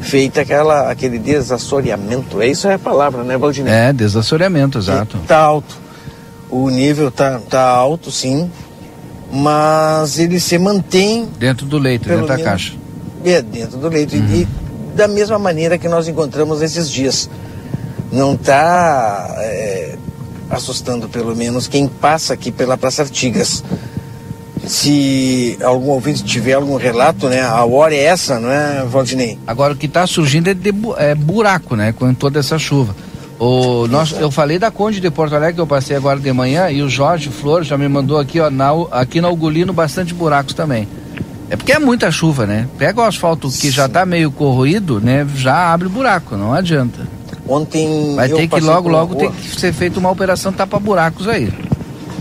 feito 0.00 0.40
aquela, 0.40 0.90
aquele 0.90 1.18
desassoreamento. 1.18 2.42
É 2.42 2.48
isso 2.48 2.66
é 2.66 2.74
a 2.74 2.78
palavra, 2.78 3.22
né, 3.22 3.38
Valdinei? 3.38 3.72
É, 3.72 3.92
desassoreamento, 3.92 4.78
exato. 4.78 5.18
Está 5.18 5.38
alto. 5.38 5.78
O 6.50 6.68
nível 6.68 7.08
está 7.08 7.38
tá 7.38 7.62
alto, 7.62 8.10
sim, 8.10 8.50
mas 9.32 10.18
ele 10.18 10.38
se 10.40 10.58
mantém. 10.58 11.28
Dentro 11.38 11.66
do 11.66 11.78
leito, 11.78 12.08
dentro 12.08 12.26
da 12.26 12.38
caixa. 12.38 12.74
É, 13.24 13.42
dentro 13.42 13.78
do 13.78 13.88
leito. 13.88 14.14
Uhum. 14.14 14.34
E 14.34 14.48
da 14.94 15.06
mesma 15.06 15.38
maneira 15.38 15.76
que 15.76 15.88
nós 15.88 16.08
encontramos 16.08 16.62
esses 16.62 16.90
dias 16.90 17.28
não 18.12 18.34
está 18.34 19.34
é, 19.38 19.96
assustando, 20.50 21.08
pelo 21.08 21.34
menos, 21.34 21.66
quem 21.66 21.88
passa 21.88 22.34
aqui 22.34 22.50
pela 22.50 22.76
Praça 22.76 23.02
Artigas. 23.02 23.62
Se 24.66 25.56
algum 25.62 25.90
ouvinte 25.90 26.24
tiver 26.24 26.54
algum 26.54 26.76
relato, 26.76 27.28
né? 27.28 27.42
A 27.42 27.64
hora 27.64 27.94
é 27.94 28.02
essa, 28.02 28.40
não 28.40 28.50
é, 28.50 28.84
Valdinei? 28.84 29.38
Agora 29.46 29.74
o 29.74 29.76
que 29.76 29.86
está 29.86 30.06
surgindo 30.06 30.48
é, 30.48 30.54
de, 30.54 30.72
é 30.96 31.14
buraco, 31.14 31.76
né? 31.76 31.92
Com 31.92 32.12
toda 32.12 32.40
essa 32.40 32.58
chuva. 32.58 32.94
O, 33.38 33.86
nós, 33.86 34.12
eu 34.12 34.30
falei 34.30 34.58
da 34.58 34.70
Conde 34.70 34.98
de 34.98 35.10
Porto 35.10 35.34
Alegre 35.34 35.54
que 35.54 35.60
eu 35.60 35.66
passei 35.66 35.94
agora 35.94 36.18
de 36.18 36.32
manhã 36.32 36.70
e 36.70 36.82
o 36.82 36.88
Jorge 36.88 37.28
Flor 37.28 37.62
já 37.62 37.76
me 37.76 37.86
mandou 37.86 38.18
aqui, 38.18 38.40
ó, 38.40 38.50
na, 38.50 38.70
aqui 38.90 39.20
na 39.20 39.28
Ugolino 39.28 39.72
bastante 39.72 40.14
buracos 40.14 40.54
também. 40.54 40.88
É 41.48 41.56
porque 41.56 41.72
é 41.72 41.78
muita 41.78 42.10
chuva, 42.10 42.46
né? 42.46 42.66
Pega 42.76 43.00
o 43.00 43.04
asfalto 43.04 43.48
que 43.50 43.70
já 43.70 43.86
está 43.86 44.04
meio 44.04 44.32
corroído, 44.32 45.00
né? 45.00 45.26
Já 45.36 45.72
abre 45.72 45.88
buraco, 45.88 46.36
não 46.36 46.52
adianta. 46.52 47.06
Ontem. 47.48 48.14
Vai 48.14 48.28
ter 48.28 48.48
que 48.48 48.60
logo, 48.60 48.88
logo 48.88 49.14
rua... 49.14 49.30
ter 49.30 49.32
que 49.32 49.60
ser 49.60 49.72
feita 49.72 49.98
uma 49.98 50.10
operação 50.10 50.52
tapa-buracos 50.52 51.28
aí. 51.28 51.52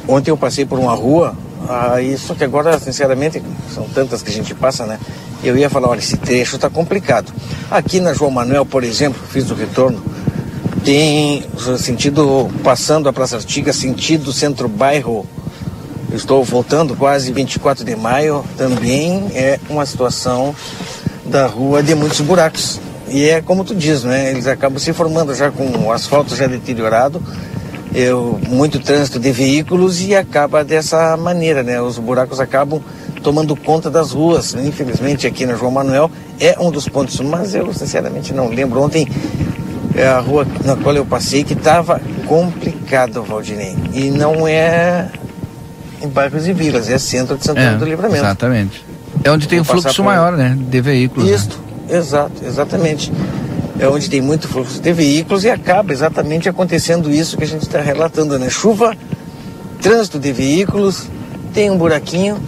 Ontem 0.08 0.30
eu 0.30 0.38
passei 0.38 0.66
por 0.66 0.78
uma 0.78 0.94
rua, 0.94 1.36
aí, 1.68 2.18
só 2.18 2.36
que 2.36 2.44
agora, 2.44 2.80
sinceramente, 2.80 3.42
são 3.74 3.86
tantas 3.90 4.22
que 4.22 4.30
a 4.30 4.34
gente 4.34 4.54
passa, 4.54 4.86
né? 4.86 5.00
Eu 5.44 5.58
ia 5.58 5.70
falar, 5.70 5.90
olha, 5.90 6.00
esse 6.00 6.18
trecho 6.18 6.56
está 6.56 6.70
complicado. 6.70 7.34
Aqui 7.70 8.00
na 8.00 8.14
João 8.14 8.30
Manuel, 8.30 8.66
por 8.66 8.84
exemplo, 8.84 9.20
fiz 9.32 9.50
o 9.50 9.56
retorno, 9.56 10.02
tem 10.84 11.44
sentido, 11.80 12.50
passando 12.64 13.10
a 13.10 13.14
Praça 13.14 13.38
Artiga, 13.38 13.74
sentido 13.74 14.32
centro-bairro, 14.32 15.26
estou 16.14 16.44
voltando 16.44 16.96
quase 16.96 17.32
24 17.32 17.84
de 17.84 17.96
maio, 17.96 18.44
também 18.58 19.32
é 19.34 19.60
uma 19.70 19.86
situação 19.86 20.56
da 21.26 21.48
rua 21.48 21.82
de 21.82 21.96
muitos 21.96 22.22
buracos. 22.22 22.80
E 23.08 23.30
é 23.30 23.42
como 23.42 23.64
tu 23.64 23.76
diz, 23.76 24.04
né? 24.04 24.32
Eles 24.32 24.48
acabam 24.48 24.80
se 24.80 24.94
formando 24.94 25.34
já 25.36 25.52
com 25.52 25.66
o 25.86 25.92
asfalto 25.92 26.36
já 26.36 26.48
deteriorado, 26.48 27.22
eu, 27.94 28.40
muito 28.50 28.80
trânsito 28.80 29.20
de 29.20 29.32
veículos 29.32 30.02
e 30.02 30.14
acaba 30.14 30.64
dessa 30.64 31.16
maneira, 31.16 31.64
né? 31.64 31.82
Os 31.82 31.98
buracos 31.98 32.40
acabam 32.40 32.82
tomando 33.24 33.56
conta 33.56 33.90
das 33.90 34.12
ruas. 34.12 34.54
Infelizmente 34.54 35.26
aqui 35.26 35.46
na 35.46 35.56
João 35.56 35.72
Manuel 35.72 36.12
é 36.40 36.58
um 36.60 36.70
dos 36.70 36.90
pontos, 36.90 37.20
mas 37.22 37.56
eu 37.56 37.74
sinceramente 37.74 38.34
não 38.34 38.50
lembro. 38.50 38.82
Ontem 38.82 39.08
é 39.96 40.08
a 40.08 40.20
rua 40.20 40.46
na 40.66 40.76
qual 40.76 40.94
eu 40.94 41.06
passei 41.06 41.44
que 41.44 41.54
estava 41.54 42.02
complicado, 42.28 43.24
Valdinei. 43.24 43.76
E 43.94 44.10
não 44.10 44.46
é 44.46 45.10
em 46.02 46.08
bairros 46.10 46.48
e 46.48 46.54
vilas, 46.54 46.90
é 46.90 46.98
centro 46.98 47.38
de 47.38 47.46
Santana 47.46 47.76
é, 47.76 47.78
do 47.78 47.86
Livramento. 47.86 48.24
Exatamente. 48.24 48.86
É 49.24 49.32
onde 49.32 49.48
tem 49.48 49.60
o 49.60 49.64
fluxo 49.64 49.96
por... 49.96 50.04
maior, 50.04 50.34
né? 50.34 50.58
De 50.60 50.82
veículos. 50.82 51.30
Isso. 51.30 51.50
Né? 51.58 51.65
Exato, 51.90 52.44
exatamente. 52.46 53.12
É 53.80 53.88
onde 53.88 54.10
tem 54.10 54.22
muito 54.22 54.48
fluxo 54.48 54.80
de 54.80 54.94
veículos 54.94 55.44
e 55.44 55.50
acaba 55.50 55.92
exatamente 55.92 56.48
acontecendo 56.48 57.12
isso 57.12 57.38
que 57.38 57.44
a 57.44 57.48
gente 57.48 57.64
está 57.64 57.82
relatando, 57.82 58.40
né? 58.40 58.50
Chuva, 58.50 58.96
trânsito 59.82 60.18
de 60.18 60.32
veículos, 60.32 61.08
tem 61.54 61.70
um 61.70 61.78
buraquinho 61.78 62.40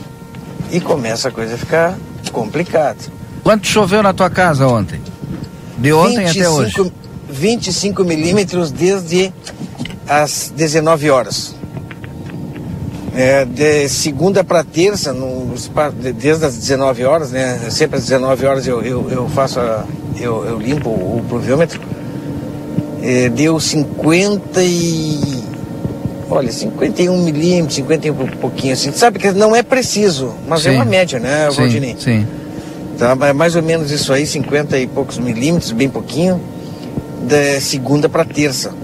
e 0.72 0.79
começa 0.79 1.27
a 1.29 1.32
coisa 1.32 1.56
a 1.56 1.58
ficar 1.58 1.98
complicada. 2.32 2.98
Quanto 3.44 3.67
choveu 3.67 4.01
na 4.01 4.13
tua 4.13 4.29
casa 4.29 4.67
ontem? 4.67 5.01
De 5.77 5.94
ontem 5.94 6.25
25, 6.25 6.39
até 6.39 6.50
hoje? 6.50 6.94
25 7.29 8.03
milímetros 8.03 8.72
desde 8.72 9.34
as 10.08 10.51
19 10.56 11.10
horas. 11.10 11.57
É, 13.18 13.46
de 13.46 13.90
segunda 13.90 14.44
para 14.44 14.64
terça, 14.64 15.12
no, 15.12 15.56
desde 16.14 16.46
as 16.46 16.56
19 16.56 17.04
horas, 17.04 17.32
né? 17.32 17.60
Sempre 17.72 17.98
às 17.98 18.04
19 18.04 18.46
horas 18.46 18.68
eu, 18.68 18.80
eu, 18.84 19.10
eu 19.10 19.28
faço 19.30 19.60
a, 19.60 19.86
eu, 20.20 20.46
eu, 20.46 20.60
limpo 20.60 20.88
o, 20.92 21.26
pluviômetro. 21.28 21.82
É, 23.02 23.28
deu 23.28 23.60
50 23.60 24.62
e. 24.62 25.44
Olha, 26.30 26.52
51 26.52 27.18
milímetros, 27.24 27.74
50 27.78 28.06
e 28.06 28.12
um 28.12 28.28
pouquinho 28.40 28.74
assim. 28.74 28.92
Sabe 28.92 29.18
que 29.18 29.32
não 29.32 29.56
é 29.56 29.64
preciso, 29.64 30.36
mas 30.48 30.64
é 30.64 30.70
sim, 30.70 30.76
é 30.76 30.78
uma 30.78 30.86
média, 30.86 31.18
né, 31.18 31.50
Valdinei? 31.50 31.96
Sim, 31.98 32.20
sim. 32.20 32.28
Tá? 33.00 33.18
É 33.28 33.34
mais 33.34 33.56
ou 33.56 33.64
menos 33.64 33.90
isso 33.90 34.14
aí, 34.14 34.28
50 34.28 34.78
e 34.78 34.86
poucos 34.86 35.18
milímetros, 35.18 35.72
bem 35.72 35.90
pouquinho, 35.90 36.40
da 37.24 37.60
segunda 37.62 38.08
para 38.08 38.24
terça. 38.24 38.76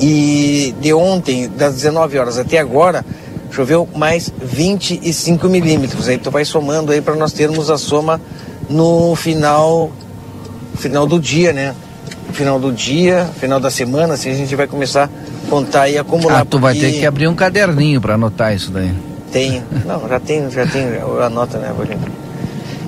E 0.00 0.74
de 0.80 0.92
ontem, 0.92 1.48
das 1.48 1.74
19 1.74 2.18
horas 2.18 2.38
até 2.38 2.58
agora, 2.58 3.04
choveu 3.52 3.86
mais 3.94 4.32
25 4.42 5.48
milímetros. 5.48 6.08
Aí 6.08 6.18
tu 6.18 6.30
vai 6.30 6.44
somando 6.44 6.90
aí 6.90 7.00
para 7.00 7.14
nós 7.14 7.32
termos 7.32 7.70
a 7.70 7.78
soma 7.78 8.20
no 8.68 9.14
final, 9.14 9.92
final 10.76 11.06
do 11.06 11.20
dia, 11.20 11.52
né? 11.52 11.74
Final 12.32 12.58
do 12.58 12.72
dia, 12.72 13.28
final 13.38 13.60
da 13.60 13.70
semana, 13.70 14.14
assim 14.14 14.30
a 14.30 14.34
gente 14.34 14.56
vai 14.56 14.66
começar 14.66 15.04
a 15.04 15.50
contar 15.50 15.88
e 15.90 15.98
acumular. 15.98 16.40
Ah, 16.40 16.44
tu 16.44 16.58
vai 16.58 16.74
ter 16.74 16.92
que 16.92 17.04
abrir 17.04 17.28
um 17.28 17.34
caderninho 17.34 18.00
para 18.00 18.14
anotar 18.14 18.54
isso 18.54 18.70
daí. 18.70 18.90
Tenho. 19.30 19.62
Não, 19.84 20.08
já 20.08 20.18
tenho, 20.18 20.50
já 20.50 20.66
tenho, 20.66 21.20
anota, 21.22 21.58
né, 21.58 21.72
Valdinei? 21.76 22.08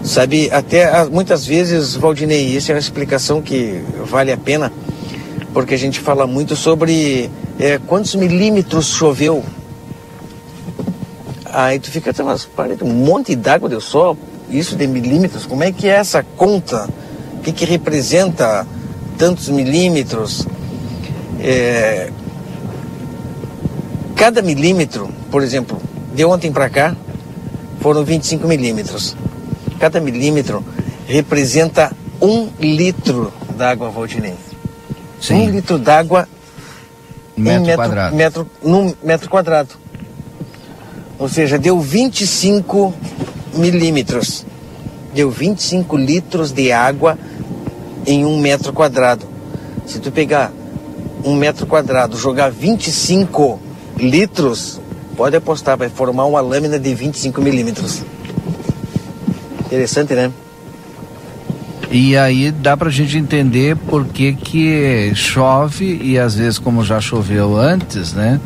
Sabe, 0.02 0.50
até 0.50 1.04
muitas 1.06 1.46
vezes, 1.46 1.94
Valdinei, 1.94 2.56
isso 2.56 2.70
é 2.70 2.74
uma 2.74 2.80
explicação 2.80 3.40
que 3.40 3.82
vale 4.04 4.32
a 4.32 4.36
pena, 4.36 4.72
porque 5.52 5.74
a 5.74 5.78
gente 5.78 6.00
fala 6.00 6.26
muito 6.26 6.56
sobre 6.56 7.30
é, 7.58 7.78
quantos 7.86 8.14
milímetros 8.14 8.88
choveu. 8.88 9.42
Aí 11.54 11.78
tu 11.78 11.88
fica, 11.88 12.12
mas 12.24 12.44
parece 12.44 12.82
um 12.82 12.92
monte 12.92 13.36
d'água 13.36 13.68
deu 13.68 13.80
só, 13.80 14.16
isso 14.50 14.74
de 14.74 14.88
milímetros, 14.88 15.46
como 15.46 15.62
é 15.62 15.70
que 15.70 15.86
é 15.86 15.92
essa 15.92 16.20
conta? 16.36 16.88
O 17.34 17.38
que, 17.42 17.52
que 17.52 17.64
representa 17.64 18.66
tantos 19.16 19.48
milímetros? 19.48 20.48
É, 21.38 22.10
cada 24.16 24.42
milímetro, 24.42 25.08
por 25.30 25.44
exemplo, 25.44 25.80
de 26.12 26.24
ontem 26.24 26.50
para 26.50 26.68
cá, 26.68 26.96
foram 27.80 28.04
25 28.04 28.48
milímetros. 28.48 29.16
Cada 29.78 30.00
milímetro 30.00 30.64
representa 31.06 31.92
um 32.20 32.48
litro 32.58 33.32
d'água, 33.56 33.90
Valdinei. 33.90 34.34
Sim. 35.20 35.34
Um 35.34 35.50
litro 35.50 35.78
d'água 35.78 36.28
Metro 37.36 37.60
metro, 37.62 37.76
quadrado. 37.76 38.16
metro, 38.16 38.50
num 38.60 38.94
metro 39.02 39.30
quadrado. 39.30 39.83
Ou 41.18 41.28
seja, 41.28 41.58
deu 41.58 41.80
25 41.80 42.92
milímetros. 43.54 44.44
Deu 45.14 45.30
25 45.30 45.96
litros 45.96 46.50
de 46.50 46.72
água 46.72 47.18
em 48.06 48.24
um 48.24 48.38
metro 48.38 48.72
quadrado. 48.72 49.26
Se 49.86 49.98
tu 49.98 50.10
pegar 50.10 50.52
um 51.24 51.34
metro 51.34 51.66
quadrado, 51.66 52.16
jogar 52.18 52.50
25 52.50 53.60
litros, 53.96 54.80
pode 55.16 55.36
apostar, 55.36 55.76
vai 55.76 55.88
formar 55.88 56.24
uma 56.24 56.40
lâmina 56.40 56.78
de 56.78 56.94
25 56.94 57.40
milímetros. 57.40 58.02
Interessante, 59.66 60.14
né? 60.14 60.30
E 61.90 62.16
aí 62.16 62.50
dá 62.50 62.76
pra 62.76 62.90
gente 62.90 63.16
entender 63.16 63.76
por 63.76 64.04
que 64.06 64.34
que 64.34 65.12
chove 65.14 66.00
e 66.02 66.18
às 66.18 66.34
vezes 66.34 66.58
como 66.58 66.84
já 66.84 67.00
choveu 67.00 67.56
antes, 67.56 68.12
né? 68.12 68.40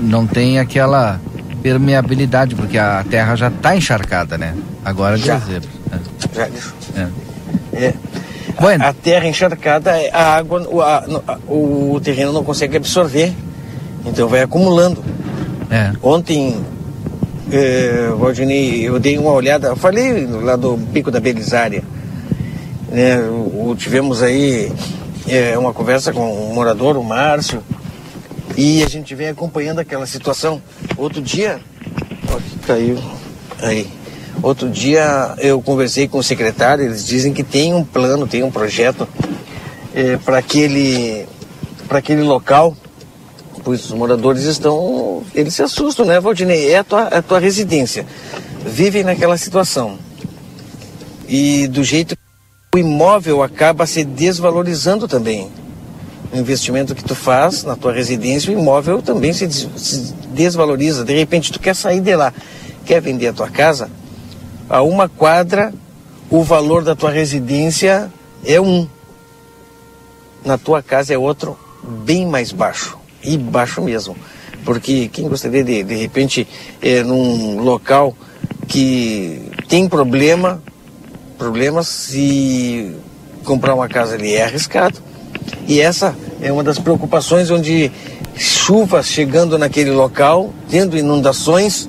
Não 0.00 0.26
tem 0.26 0.58
aquela 0.58 1.20
permeabilidade, 1.70 2.54
porque 2.54 2.78
a 2.78 3.04
terra 3.10 3.34
já 3.34 3.48
está 3.48 3.76
encharcada, 3.76 4.38
né? 4.38 4.54
Agora 4.84 5.16
Já. 5.16 5.36
dezembro. 5.38 5.68
né? 5.90 5.98
Já. 6.32 6.48
É. 6.96 7.08
É. 7.72 7.94
Bueno. 8.60 8.84
A 8.84 8.92
terra 8.92 9.26
encharcada, 9.26 9.92
a 10.12 10.36
água, 10.36 10.64
o, 10.70 10.80
a- 10.80 11.04
o, 11.48 12.00
terreno 12.00 12.32
não 12.32 12.44
consegue 12.44 12.76
absorver. 12.76 13.32
Então 14.04 14.28
vai 14.28 14.42
acumulando. 14.42 15.02
É. 15.68 15.90
Ontem, 16.00 16.56
eh, 17.50 18.10
Valdinei, 18.16 18.88
eu 18.88 19.00
dei 19.00 19.18
uma 19.18 19.32
olhada, 19.32 19.66
eu 19.68 19.76
falei 19.76 20.24
lá 20.24 20.54
do 20.54 20.78
Pico 20.92 21.10
da 21.10 21.18
Belisária. 21.18 21.82
Né, 22.92 23.18
o- 23.18 23.70
o- 23.70 23.76
tivemos 23.76 24.22
aí 24.22 24.72
eh, 25.28 25.58
uma 25.58 25.72
conversa 25.74 26.12
com 26.12 26.32
um 26.50 26.54
morador, 26.54 26.96
o 26.96 27.02
Márcio, 27.02 27.60
e 28.56 28.82
a 28.82 28.88
gente 28.88 29.14
vem 29.14 29.28
acompanhando 29.28 29.78
aquela 29.78 30.06
situação. 30.06 30.62
Outro 30.96 31.20
dia, 31.20 31.60
ó, 32.32 32.36
que 32.36 32.58
caiu 32.66 32.98
aí. 33.60 33.86
Outro 34.42 34.68
dia 34.68 35.34
eu 35.38 35.60
conversei 35.60 36.08
com 36.08 36.18
o 36.18 36.22
secretário, 36.22 36.84
eles 36.84 37.06
dizem 37.06 37.32
que 37.32 37.42
tem 37.42 37.74
um 37.74 37.84
plano, 37.84 38.26
tem 38.26 38.42
um 38.42 38.50
projeto 38.50 39.08
para 40.24 40.38
aquele, 40.38 41.26
para 41.88 41.98
aquele 41.98 42.22
local 42.22 42.76
pois 43.66 43.84
os 43.84 43.90
moradores 43.90 44.44
estão. 44.44 45.24
Eles 45.34 45.54
se 45.54 45.60
assustam, 45.60 46.06
né, 46.06 46.20
Valdinei? 46.20 46.70
É 46.70 46.78
a 46.78 46.84
tua, 46.84 47.08
é 47.08 47.16
a 47.16 47.22
tua 47.22 47.40
residência. 47.40 48.06
Vivem 48.64 49.02
naquela 49.02 49.36
situação. 49.36 49.98
E 51.28 51.66
do 51.66 51.82
jeito 51.82 52.14
que 52.14 52.76
o 52.76 52.78
imóvel 52.78 53.42
acaba 53.42 53.84
se 53.84 54.04
desvalorizando 54.04 55.08
também. 55.08 55.50
O 56.32 56.36
investimento 56.36 56.94
que 56.94 57.04
tu 57.04 57.14
faz 57.14 57.62
na 57.64 57.76
tua 57.76 57.92
residência, 57.92 58.54
o 58.54 58.58
imóvel 58.58 59.00
também 59.00 59.32
se, 59.32 59.50
se 59.50 60.14
desvaloriza. 60.30 61.04
De 61.04 61.14
repente, 61.14 61.52
tu 61.52 61.60
quer 61.60 61.74
sair 61.74 62.00
de 62.00 62.14
lá, 62.16 62.32
quer 62.84 63.00
vender 63.00 63.28
a 63.28 63.32
tua 63.32 63.48
casa, 63.48 63.90
a 64.68 64.82
uma 64.82 65.08
quadra, 65.08 65.72
o 66.28 66.42
valor 66.42 66.82
da 66.82 66.94
tua 66.94 67.10
residência 67.10 68.10
é 68.44 68.60
um. 68.60 68.88
Na 70.44 70.58
tua 70.58 70.82
casa 70.82 71.14
é 71.14 71.18
outro, 71.18 71.56
bem 72.04 72.26
mais 72.26 72.52
baixo. 72.52 72.98
E 73.22 73.36
baixo 73.36 73.80
mesmo. 73.82 74.16
Porque 74.64 75.08
quem 75.08 75.28
gostaria 75.28 75.62
de, 75.62 75.82
de 75.82 75.94
repente, 75.94 76.46
é, 76.82 77.02
num 77.02 77.60
local 77.60 78.16
que 78.66 79.50
tem 79.68 79.88
problema, 79.88 80.60
problemas, 81.38 81.86
se 81.86 82.94
comprar 83.44 83.74
uma 83.74 83.88
casa 83.88 84.14
ali 84.14 84.34
é 84.34 84.44
arriscado. 84.44 84.98
E 85.66 85.80
essa 85.80 86.14
é 86.40 86.52
uma 86.52 86.62
das 86.62 86.78
preocupações 86.78 87.50
onde 87.50 87.90
chuvas 88.36 89.06
chegando 89.06 89.58
naquele 89.58 89.90
local, 89.90 90.52
tendo 90.68 90.96
inundações, 90.96 91.88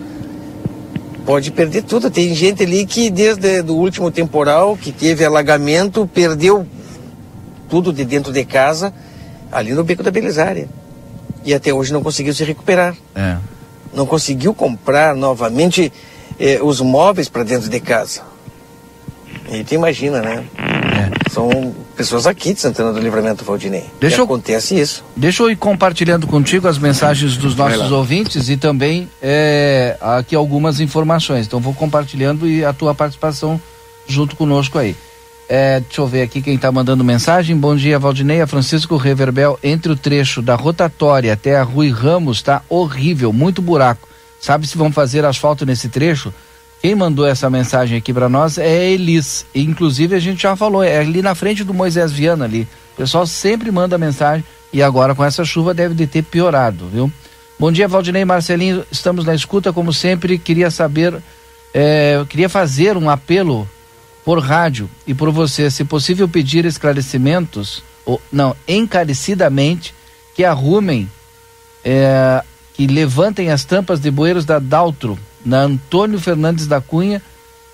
pode 1.26 1.52
perder 1.52 1.84
tudo. 1.84 2.10
Tem 2.10 2.34
gente 2.34 2.64
ali 2.64 2.86
que 2.86 3.10
desde 3.10 3.62
o 3.62 3.76
último 3.76 4.10
temporal, 4.10 4.78
que 4.78 4.92
teve 4.92 5.26
alagamento, 5.26 6.10
perdeu 6.12 6.66
tudo 7.70 7.92
de 7.92 8.06
dentro 8.06 8.32
de 8.32 8.46
casa, 8.46 8.94
ali 9.52 9.74
no 9.74 9.84
Beco 9.84 10.04
da 10.04 10.12
Belisária. 10.12 10.70
E 11.44 11.54
até 11.54 11.74
hoje 11.74 11.94
não 11.94 12.02
conseguiu 12.02 12.34
se 12.34 12.44
recuperar. 12.44 12.96
É. 13.16 13.38
Não 13.94 14.06
conseguiu 14.06 14.54
comprar 14.54 15.16
novamente 15.16 15.92
eh, 16.40 16.60
os 16.62 16.82
móveis 16.82 17.30
para 17.30 17.44
dentro 17.44 17.70
de 17.70 17.80
casa. 17.80 18.22
E 19.52 19.64
tu 19.64 19.74
imagina, 19.76 20.22
né? 20.22 20.44
São 21.30 21.76
pessoas 21.96 22.26
aqui 22.28 22.54
de 22.54 22.60
Santana 22.60 22.94
do 22.94 23.00
Livramento, 23.00 23.44
Valdinei. 23.44 23.86
Deixa 24.00 24.18
eu- 24.18 24.24
acontece 24.26 24.80
isso. 24.80 25.04
Deixa 25.16 25.44
eu 25.44 25.50
ir 25.52 25.56
compartilhando 25.56 26.26
contigo 26.28 26.68
as 26.68 26.78
mensagens 26.78 27.36
dos 27.38 27.56
nossos 27.56 27.92
ouvintes 27.92 28.50
e 28.50 28.58
também 28.58 29.10
é, 29.22 29.98
aqui 30.00 30.36
algumas 30.36 30.80
informações. 30.80 31.46
Então 31.46 31.60
vou 31.60 31.74
compartilhando 31.74 32.48
e 32.48 32.64
a 32.64 32.72
tua 32.74 32.94
participação 32.96 33.60
junto 34.08 34.36
conosco 34.36 34.78
aí. 34.78 34.96
É, 35.50 35.80
deixa 35.80 36.02
eu 36.02 36.08
ver 36.08 36.24
aqui 36.24 36.42
quem 36.42 36.56
está 36.56 36.72
mandando 36.72 37.04
mensagem. 37.04 37.56
Bom 37.56 37.76
dia, 37.76 37.98
Valdinei. 37.98 38.42
A 38.42 38.48
Francisco 38.48 38.98
Reverbel, 38.98 39.58
entre 39.64 39.92
o 39.92 39.96
trecho 39.96 40.42
da 40.42 40.56
rotatória 40.56 41.32
até 41.34 41.56
a 41.58 41.64
Rui 41.64 41.90
Ramos, 41.90 42.42
tá 42.42 42.62
horrível, 42.68 43.32
muito 43.32 43.62
buraco. 43.62 44.08
Sabe 44.42 44.68
se 44.68 44.78
vão 44.78 44.92
fazer 44.92 45.24
asfalto 45.26 45.66
nesse 45.66 45.88
trecho? 45.90 46.34
Quem 46.82 46.94
mandou 46.96 47.26
essa 47.26 47.50
mensagem 47.50 47.98
aqui 47.98 48.14
para 48.14 48.30
nós 48.30 48.58
é 48.58 48.92
Elis. 48.92 49.46
Inclusive 49.54 50.16
a 50.16 50.20
gente 50.20 50.42
já 50.42 50.56
falou, 50.56 50.84
é 50.84 51.00
ali 51.00 51.22
na 51.22 51.34
frente 51.34 51.64
do 51.64 51.74
Moisés 51.74 52.12
Viana 52.12 52.46
ali. 52.46 52.68
O 52.94 52.98
pessoal 52.98 53.26
sempre 53.26 53.72
manda 53.72 53.98
mensagem 53.98 54.44
e 54.72 54.82
agora 54.84 55.16
com 55.16 55.24
essa 55.24 55.44
chuva 55.44 55.74
deve 55.74 55.96
de 55.96 56.06
ter 56.06 56.24
piorado, 56.24 56.88
viu? 56.88 57.12
Bom 57.60 57.72
dia, 57.72 57.88
Valdinei 57.88 58.24
Marcelinho. 58.24 58.86
Estamos 58.92 59.26
na 59.26 59.34
escuta, 59.34 59.74
como 59.74 59.92
sempre. 59.92 60.38
Queria 60.38 60.70
saber, 60.70 61.16
é, 61.74 62.24
queria 62.30 62.48
fazer 62.48 62.96
um 62.96 63.10
apelo 63.10 63.68
por 64.24 64.40
rádio 64.40 64.90
e 65.08 65.14
por 65.14 65.32
você, 65.32 65.72
se 65.72 65.84
possível 65.84 66.28
pedir 66.28 66.66
esclarecimentos, 66.66 67.82
ou 68.06 68.22
não, 68.32 68.56
encarecidamente, 68.68 69.96
que 70.36 70.44
arrumem, 70.44 71.10
é, 71.84 72.44
que 72.74 72.86
levantem 72.86 73.50
as 73.50 73.64
tampas 73.64 74.00
de 74.00 74.12
bueiros 74.12 74.46
da 74.46 74.60
Daltro, 74.60 75.18
na 75.48 75.62
Antônio 75.62 76.20
Fernandes 76.20 76.68
da 76.68 76.82
Cunha 76.82 77.22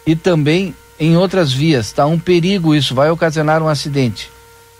e 0.06 0.16
também 0.16 0.76
em 1.00 1.18
outras 1.18 1.52
vias. 1.52 1.92
Tá 1.92 2.06
um 2.06 2.20
perigo 2.20 2.76
isso, 2.76 2.94
vai 2.94 3.10
ocasionar 3.10 3.62
um 3.64 3.68
acidente. 3.68 4.30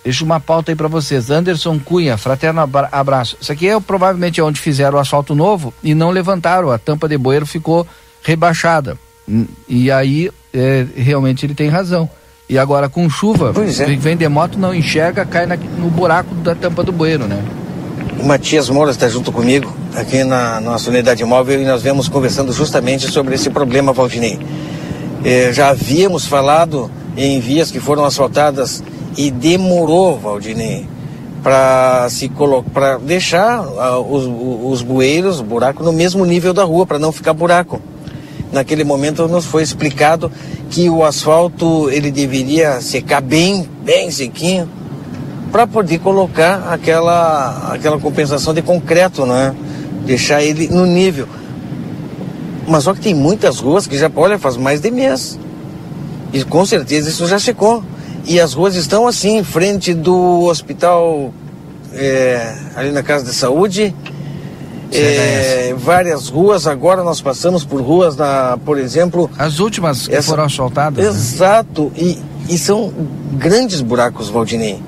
Deixa 0.04 0.22
uma 0.24 0.38
pauta 0.38 0.70
aí 0.70 0.76
para 0.76 0.86
vocês. 0.86 1.30
Anderson 1.30 1.78
Cunha, 1.78 2.16
fraterno 2.16 2.60
abra- 2.60 2.88
abraço. 2.92 3.36
Isso 3.40 3.50
aqui 3.50 3.68
é 3.68 3.80
provavelmente 3.80 4.40
onde 4.40 4.60
fizeram 4.60 4.96
o 4.98 5.00
asfalto 5.00 5.34
novo 5.34 5.72
e 5.82 5.94
não 5.94 6.10
levantaram, 6.10 6.70
a 6.70 6.78
tampa 6.78 7.08
de 7.08 7.16
bueiro 7.18 7.46
ficou 7.46 7.86
rebaixada. 8.22 8.96
Hum, 9.28 9.46
E 9.68 9.90
aí, 9.90 10.30
é, 10.52 10.86
realmente 10.94 11.44
ele 11.46 11.54
tem 11.54 11.68
razão. 11.68 12.08
E 12.48 12.58
agora 12.58 12.90
com 12.90 13.08
chuva, 13.08 13.52
é. 13.56 13.96
vem 13.96 14.16
de 14.16 14.28
moto 14.28 14.58
não 14.58 14.74
enxerga, 14.74 15.24
cai 15.24 15.46
na- 15.46 15.56
no 15.56 15.88
buraco 15.90 16.34
da 16.36 16.54
tampa 16.54 16.82
do 16.84 16.92
bueiro, 16.92 17.26
né? 17.26 17.42
O 18.24 18.26
Matias 18.26 18.70
Moura 18.70 18.90
está 18.90 19.06
junto 19.06 19.30
comigo 19.30 19.70
aqui 19.94 20.24
na 20.24 20.58
nossa 20.58 20.88
unidade 20.88 21.22
móvel 21.26 21.60
e 21.60 21.64
nós 21.66 21.82
vemos 21.82 22.08
conversando 22.08 22.54
justamente 22.54 23.06
sobre 23.06 23.34
esse 23.34 23.50
problema, 23.50 23.92
Valdinei. 23.92 24.38
É, 25.22 25.52
já 25.52 25.68
havíamos 25.68 26.24
falado 26.24 26.90
em 27.18 27.38
vias 27.38 27.70
que 27.70 27.78
foram 27.78 28.02
asfaltadas 28.02 28.82
e 29.14 29.30
demorou, 29.30 30.18
Valdinei, 30.18 30.86
para 31.42 32.08
se 32.08 32.32
para 32.72 32.96
deixar 32.96 33.60
uh, 33.60 34.00
os, 34.00 34.72
os 34.72 34.80
bueiros, 34.80 35.40
o 35.40 35.44
buraco 35.44 35.84
no 35.84 35.92
mesmo 35.92 36.24
nível 36.24 36.54
da 36.54 36.64
rua, 36.64 36.86
para 36.86 36.98
não 36.98 37.12
ficar 37.12 37.34
buraco. 37.34 37.78
Naquele 38.50 38.84
momento 38.84 39.28
nos 39.28 39.44
foi 39.44 39.62
explicado 39.62 40.32
que 40.70 40.88
o 40.88 41.04
asfalto 41.04 41.90
ele 41.90 42.10
deveria 42.10 42.80
secar 42.80 43.20
bem, 43.20 43.68
bem 43.84 44.10
sequinho, 44.10 44.66
para 45.54 45.68
poder 45.68 46.00
colocar 46.00 46.66
aquela, 46.68 47.70
aquela 47.72 47.96
compensação 48.00 48.52
de 48.52 48.60
concreto, 48.60 49.24
né? 49.24 49.54
Deixar 50.04 50.42
ele 50.42 50.66
no 50.66 50.84
nível. 50.84 51.28
Mas 52.66 52.82
só 52.82 52.92
que 52.92 52.98
tem 52.98 53.14
muitas 53.14 53.60
ruas 53.60 53.86
que 53.86 53.96
já, 53.96 54.10
olha, 54.16 54.36
faz 54.36 54.56
mais 54.56 54.80
de 54.80 54.90
mês. 54.90 55.38
E 56.32 56.42
com 56.42 56.66
certeza 56.66 57.08
isso 57.08 57.24
já 57.28 57.38
secou. 57.38 57.84
E 58.24 58.40
as 58.40 58.52
ruas 58.52 58.74
estão 58.74 59.06
assim, 59.06 59.38
em 59.38 59.44
frente 59.44 59.94
do 59.94 60.42
hospital, 60.42 61.32
é, 61.92 62.52
ali 62.74 62.90
na 62.90 63.04
Casa 63.04 63.24
de 63.24 63.32
Saúde. 63.32 63.94
É, 64.90 65.72
várias 65.78 66.28
ruas, 66.28 66.66
agora 66.66 67.04
nós 67.04 67.20
passamos 67.20 67.64
por 67.64 67.80
ruas, 67.80 68.16
na, 68.16 68.58
por 68.64 68.76
exemplo. 68.76 69.30
As 69.38 69.60
últimas 69.60 70.08
que 70.08 70.16
essa, 70.16 70.30
foram 70.30 70.46
asfaltadas. 70.46 71.04
Né? 71.04 71.08
Exato, 71.08 71.92
né? 71.96 72.16
e, 72.48 72.54
e 72.54 72.58
são 72.58 72.92
grandes 73.38 73.80
buracos, 73.80 74.28
Valdinei. 74.28 74.82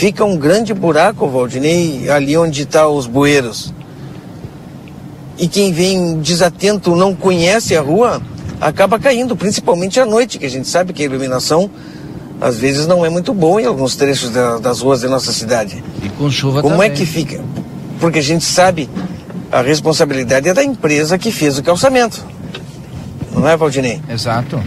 Fica 0.00 0.24
um 0.24 0.34
grande 0.34 0.72
buraco, 0.72 1.28
Valdinei, 1.28 2.08
ali 2.08 2.34
onde 2.34 2.62
estão 2.62 2.84
tá 2.84 2.88
os 2.88 3.06
bueiros. 3.06 3.70
E 5.36 5.46
quem 5.46 5.74
vem 5.74 6.20
desatento, 6.20 6.96
não 6.96 7.14
conhece 7.14 7.76
a 7.76 7.82
rua, 7.82 8.22
acaba 8.58 8.98
caindo, 8.98 9.36
principalmente 9.36 10.00
à 10.00 10.06
noite, 10.06 10.38
que 10.38 10.46
a 10.46 10.48
gente 10.48 10.66
sabe 10.66 10.94
que 10.94 11.02
a 11.02 11.04
iluminação 11.04 11.70
às 12.40 12.56
vezes 12.56 12.86
não 12.86 13.04
é 13.04 13.10
muito 13.10 13.34
boa 13.34 13.60
em 13.60 13.66
alguns 13.66 13.94
trechos 13.94 14.30
da, 14.30 14.56
das 14.56 14.80
ruas 14.80 15.02
da 15.02 15.08
nossa 15.10 15.34
cidade. 15.34 15.84
E 16.02 16.08
com 16.08 16.30
chuva 16.30 16.62
Como 16.62 16.76
também. 16.76 16.92
é 16.92 16.94
que 16.94 17.04
fica? 17.04 17.38
Porque 18.00 18.20
a 18.20 18.22
gente 18.22 18.46
sabe 18.46 18.88
a 19.52 19.60
responsabilidade 19.60 20.48
é 20.48 20.54
da 20.54 20.64
empresa 20.64 21.18
que 21.18 21.30
fez 21.30 21.58
o 21.58 21.62
calçamento. 21.62 22.24
Não 23.34 23.46
é, 23.46 23.54
Valdinei? 23.54 24.00
Exato. 24.08 24.58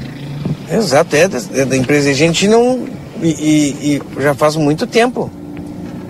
Exato, 0.72 1.16
é 1.16 1.28
da, 1.28 1.42
é 1.56 1.66
da 1.66 1.76
empresa. 1.76 2.12
A 2.12 2.14
gente 2.14 2.48
não 2.48 3.02
e, 3.30 4.02
e, 4.18 4.22
já 4.22 4.34
faz 4.34 4.56
muito 4.56 4.86
tempo. 4.86 5.32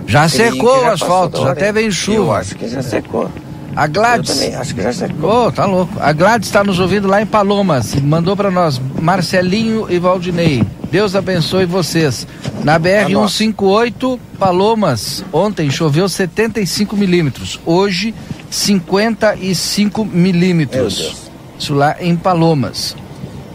Já 0.06 0.28
secou 0.28 0.82
o 0.82 0.86
asfalto, 0.86 1.42
já 1.42 1.52
até 1.52 1.72
vem 1.72 1.90
chuva. 1.90 2.18
Eu 2.18 2.32
acho 2.32 2.54
que 2.54 2.68
já 2.68 2.82
secou. 2.82 3.30
A 3.76 3.86
Gladys. 3.86 4.30
Eu 4.30 4.34
também 4.36 4.54
acho 4.54 4.74
que 4.74 4.82
já 4.82 4.92
secou. 4.92 5.46
Oh, 5.46 5.52
tá 5.52 5.64
louco. 5.64 5.92
A 5.98 6.12
Gladys 6.12 6.48
está 6.48 6.62
nos 6.62 6.78
ouvindo 6.78 7.08
lá 7.08 7.20
em 7.20 7.26
Palomas. 7.26 7.94
Mandou 7.96 8.36
para 8.36 8.50
nós 8.50 8.80
Marcelinho 9.00 9.86
e 9.90 9.98
Valdinei. 9.98 10.62
Deus 10.90 11.16
abençoe 11.16 11.64
vocês. 11.66 12.26
Na 12.62 12.78
BR 12.78 13.08
158 13.08 14.20
Palomas, 14.38 15.24
ontem 15.32 15.70
choveu 15.70 16.08
75 16.08 16.96
milímetros. 16.96 17.58
Hoje 17.66 18.14
55 18.48 20.04
milímetros. 20.04 21.16
Isso 21.58 21.74
lá 21.74 21.96
em 22.00 22.14
Palomas. 22.14 22.94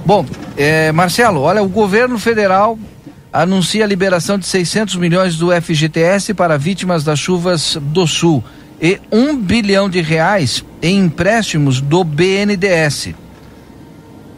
Bom, 0.06 0.26
é, 0.58 0.92
Marcelo, 0.92 1.42
olha, 1.42 1.64
o 1.64 1.70
governo 1.70 2.20
federal 2.20 2.78
anuncia 3.32 3.84
a 3.84 3.88
liberação 3.88 4.38
de 4.38 4.46
600 4.46 4.96
milhões 4.96 5.38
do 5.38 5.50
FGTS 5.52 6.34
para 6.34 6.58
vítimas 6.58 7.04
das 7.04 7.20
chuvas 7.20 7.78
do 7.80 8.08
Sul 8.08 8.44
e 8.82 9.00
um 9.12 9.36
bilhão 9.38 9.90
de 9.90 10.02
reais 10.02 10.64
em 10.82 11.00
empréstimos 11.00 11.82
do 11.82 12.04
BNDES. 12.04 13.14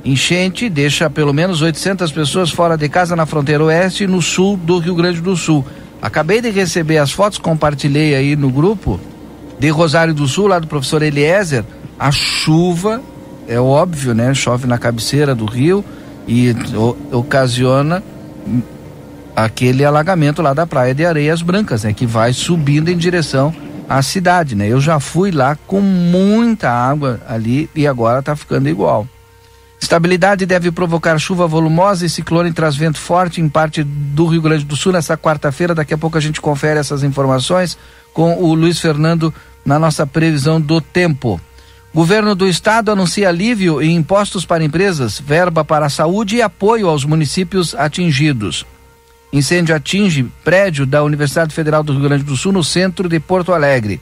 Enchente 0.03 0.67
deixa 0.67 1.09
pelo 1.09 1.31
menos 1.31 1.61
800 1.61 2.11
pessoas 2.11 2.49
fora 2.49 2.75
de 2.75 2.89
casa 2.89 3.15
na 3.15 3.25
fronteira 3.25 3.63
oeste 3.63 4.05
e 4.05 4.07
no 4.07 4.19
sul 4.19 4.57
do 4.57 4.79
Rio 4.79 4.95
Grande 4.95 5.21
do 5.21 5.35
Sul. 5.35 5.63
Acabei 6.01 6.41
de 6.41 6.49
receber 6.49 6.97
as 6.97 7.11
fotos, 7.11 7.37
compartilhei 7.37 8.15
aí 8.15 8.35
no 8.35 8.49
grupo 8.49 8.99
de 9.59 9.69
Rosário 9.69 10.13
do 10.13 10.27
Sul, 10.27 10.47
lá 10.47 10.57
do 10.57 10.65
professor 10.65 11.03
Eliezer. 11.03 11.63
A 11.99 12.11
chuva, 12.11 12.99
é 13.47 13.59
óbvio, 13.59 14.15
né? 14.15 14.33
Chove 14.33 14.65
na 14.65 14.79
cabeceira 14.79 15.35
do 15.35 15.45
rio 15.45 15.85
e 16.27 16.55
ocasiona 17.11 18.01
aquele 19.35 19.85
alagamento 19.85 20.41
lá 20.41 20.53
da 20.53 20.67
praia 20.67 20.93
de 20.93 21.05
Areias 21.05 21.41
Brancas, 21.41 21.83
né? 21.83 21.93
Que 21.93 22.05
vai 22.05 22.33
subindo 22.33 22.89
em 22.89 22.97
direção 22.97 23.53
à 23.87 24.01
cidade, 24.01 24.55
né? 24.55 24.67
Eu 24.67 24.79
já 24.79 24.99
fui 24.99 25.31
lá 25.31 25.57
com 25.67 25.81
muita 25.81 26.69
água 26.69 27.19
ali 27.27 27.69
e 27.75 27.87
agora 27.87 28.19
está 28.19 28.35
ficando 28.35 28.69
igual. 28.69 29.07
Estabilidade 29.79 30.45
deve 30.45 30.71
provocar 30.71 31.17
chuva 31.17 31.47
volumosa 31.47 32.05
e 32.05 32.09
ciclone 32.09 32.53
traz 32.53 32.75
vento 32.75 32.99
forte 32.99 33.41
em 33.41 33.49
parte 33.49 33.83
do 33.83 34.27
Rio 34.27 34.41
Grande 34.41 34.63
do 34.63 34.75
Sul 34.75 34.93
nessa 34.93 35.17
quarta-feira. 35.17 35.73
Daqui 35.73 35.93
a 35.93 35.97
pouco 35.97 36.17
a 36.17 36.21
gente 36.21 36.39
confere 36.39 36.79
essas 36.79 37.03
informações 37.03 37.77
com 38.13 38.35
o 38.43 38.53
Luiz 38.53 38.79
Fernando 38.79 39.33
na 39.65 39.79
nossa 39.79 40.05
previsão 40.05 40.61
do 40.61 40.79
tempo. 40.79 41.41
Governo 41.93 42.35
do 42.35 42.47
Estado 42.47 42.91
anuncia 42.91 43.27
alívio 43.27 43.81
em 43.81 43.95
impostos 43.95 44.45
para 44.45 44.63
empresas, 44.63 45.19
verba 45.19 45.65
para 45.65 45.87
a 45.87 45.89
saúde 45.89 46.37
e 46.37 46.41
apoio 46.41 46.87
aos 46.87 47.03
municípios 47.03 47.75
atingidos. 47.75 48.65
Incêndio 49.31 49.75
atinge 49.75 50.25
prédio 50.43 50.85
da 50.85 51.03
Universidade 51.03 51.53
Federal 51.53 51.83
do 51.83 51.93
Rio 51.93 52.01
Grande 52.01 52.23
do 52.23 52.35
Sul 52.35 52.51
no 52.51 52.63
centro 52.63 53.07
de 53.07 53.19
Porto 53.19 53.53
Alegre. 53.53 54.01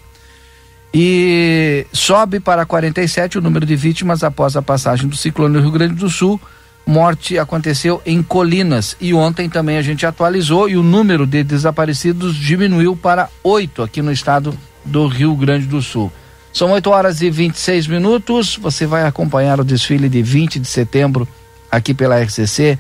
E 0.92 1.86
sobe 1.94 2.40
para 2.40 2.66
47 2.66 3.38
o 3.38 3.42
número 3.42 3.66
de 3.66 3.76
vítimas 3.76 4.24
após 4.24 4.56
a 4.56 4.62
passagem 4.62 5.08
do 5.08 5.16
ciclone 5.16 5.54
no 5.54 5.62
Rio 5.62 5.72
Grande 5.72 5.94
do 5.94 6.10
Sul. 6.10 6.42
Morte 6.84 7.38
aconteceu 7.38 8.02
em 8.04 8.24
Colinas 8.24 8.98
e 9.00 9.14
ontem 9.14 9.48
também 9.48 9.78
a 9.78 9.82
gente 9.84 10.06
atualizou 10.08 10.68
e 10.68 10.76
o 10.76 10.82
número 10.82 11.28
de 11.28 11.44
desaparecidos 11.44 12.36
diminuiu 12.36 12.96
para 12.96 13.30
oito 13.44 13.84
aqui 13.84 14.02
no 14.02 14.12
estado 14.12 14.58
do 14.84 15.06
Rio 15.06 15.36
Grande 15.36 15.68
do 15.68 15.80
Sul. 15.82 16.12
São 16.52 16.72
8 16.72 16.90
horas 16.90 17.22
e 17.22 17.30
26 17.30 17.86
minutos. 17.86 18.58
Você 18.58 18.88
vai 18.88 19.06
acompanhar 19.06 19.60
o 19.60 19.64
desfile 19.64 20.10
de 20.10 20.24
20 20.24 20.60
de 20.60 20.68
setembro 20.68 21.28
aqui 21.72 21.94
pela 21.94 22.20
RCC 22.20 22.80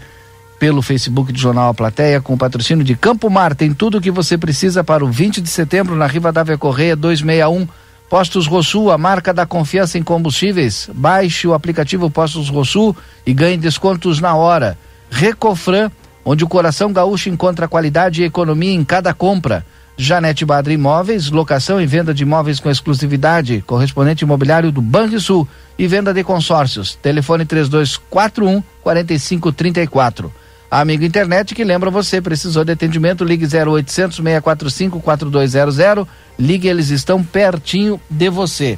pelo 0.59 0.81
Facebook 0.81 1.31
do 1.31 1.39
Jornal 1.39 1.69
A 1.69 1.73
Plateia, 1.73 2.19
com 2.19 2.33
o 2.33 2.37
patrocínio 2.37 2.83
de 2.83 2.95
Campo 2.95 3.29
Mar. 3.29 3.55
Tem 3.55 3.73
tudo 3.73 3.97
o 3.97 4.01
que 4.01 4.11
você 4.11 4.37
precisa 4.37 4.83
para 4.83 5.05
o 5.05 5.09
20 5.09 5.39
de 5.39 5.49
setembro 5.49 5.95
na 5.95 6.05
Rivadavia 6.05 6.57
Correia 6.57 6.95
261. 6.95 7.67
Postos 8.09 8.47
Rosul, 8.47 8.91
a 8.91 8.97
marca 8.97 9.33
da 9.33 9.45
confiança 9.45 9.97
em 9.97 10.03
combustíveis. 10.03 10.89
Baixe 10.93 11.47
o 11.47 11.53
aplicativo 11.53 12.09
Postos 12.09 12.49
Rosul 12.49 12.95
e 13.25 13.33
ganhe 13.33 13.55
descontos 13.55 14.19
na 14.19 14.35
hora. 14.35 14.77
Recofran, 15.09 15.89
onde 16.25 16.43
o 16.43 16.47
coração 16.47 16.91
gaúcho 16.91 17.29
encontra 17.29 17.67
qualidade 17.67 18.21
e 18.21 18.25
economia 18.25 18.73
em 18.73 18.83
cada 18.83 19.13
compra. 19.13 19.65
Janete 19.95 20.45
Badra 20.45 20.73
Imóveis, 20.73 21.29
locação 21.29 21.79
e 21.79 21.85
venda 21.85 22.13
de 22.13 22.23
imóveis 22.23 22.59
com 22.59 22.69
exclusividade, 22.69 23.61
correspondente 23.67 24.23
imobiliário 24.23 24.71
do 24.71 24.81
Banrisul 24.81 25.47
e 25.77 25.87
venda 25.87 26.13
de 26.13 26.23
consórcios. 26.23 26.95
Telefone 26.95 27.45
3241 27.45 28.63
4534. 28.81 30.33
Amigo 30.71 31.03
internet 31.03 31.55
que 31.55 31.63
lembra 31.63 31.89
você, 31.89 32.21
precisou 32.21 32.63
de 32.63 32.71
atendimento, 32.71 33.23
ligue 33.23 33.45
0800 33.45 34.17
645 34.17 34.99
4200. 34.99 36.05
Ligue, 36.37 36.67
eles 36.67 36.89
estão 36.89 37.23
pertinho 37.23 37.99
de 38.09 38.29
você. 38.29 38.77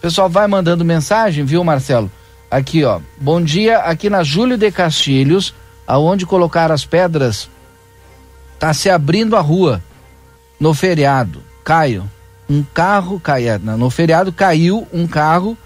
Pessoal, 0.00 0.28
vai 0.28 0.46
mandando 0.46 0.84
mensagem, 0.84 1.44
viu, 1.44 1.64
Marcelo? 1.64 2.10
Aqui, 2.50 2.84
ó. 2.84 3.00
Bom 3.20 3.42
dia, 3.42 3.78
aqui 3.78 4.08
na 4.08 4.22
Júlio 4.22 4.56
de 4.56 4.70
Castilhos, 4.70 5.52
aonde 5.86 6.26
colocar 6.26 6.70
as 6.70 6.84
pedras, 6.84 7.50
tá 8.58 8.72
se 8.72 8.88
abrindo 8.88 9.36
a 9.36 9.40
rua. 9.40 9.82
No 10.60 10.72
feriado, 10.72 11.42
Caio, 11.64 12.08
um 12.48 12.62
carro 12.62 13.18
caia, 13.18 13.58
no 13.58 13.88
feriado 13.90 14.32
caiu 14.32 14.86
um 14.92 15.06
carro 15.06 15.56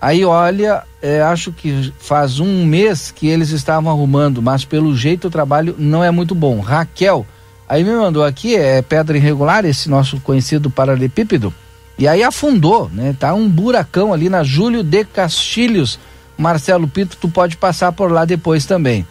Aí 0.00 0.24
olha, 0.24 0.82
é, 1.00 1.22
acho 1.22 1.52
que 1.52 1.92
faz 1.98 2.38
um 2.38 2.64
mês 2.66 3.10
que 3.10 3.28
eles 3.28 3.50
estavam 3.50 3.90
arrumando, 3.90 4.42
mas 4.42 4.64
pelo 4.64 4.94
jeito 4.94 5.28
o 5.28 5.30
trabalho 5.30 5.74
não 5.78 6.04
é 6.04 6.10
muito 6.10 6.34
bom. 6.34 6.60
Raquel, 6.60 7.26
aí 7.68 7.82
me 7.82 7.92
mandou 7.92 8.24
aqui, 8.24 8.54
é 8.54 8.82
pedra 8.82 9.16
irregular, 9.16 9.64
esse 9.64 9.88
nosso 9.88 10.20
conhecido 10.20 10.70
paralelepípedo, 10.70 11.52
e 11.98 12.06
aí 12.06 12.22
afundou, 12.22 12.90
né? 12.92 13.16
Tá 13.18 13.32
um 13.32 13.48
buracão 13.48 14.12
ali 14.12 14.28
na 14.28 14.44
Júlio 14.44 14.82
de 14.82 15.04
Castilhos. 15.04 15.98
Marcelo 16.36 16.86
Pito, 16.86 17.16
tu 17.18 17.30
pode 17.30 17.56
passar 17.56 17.90
por 17.92 18.12
lá 18.12 18.26
depois 18.26 18.66
também. 18.66 19.06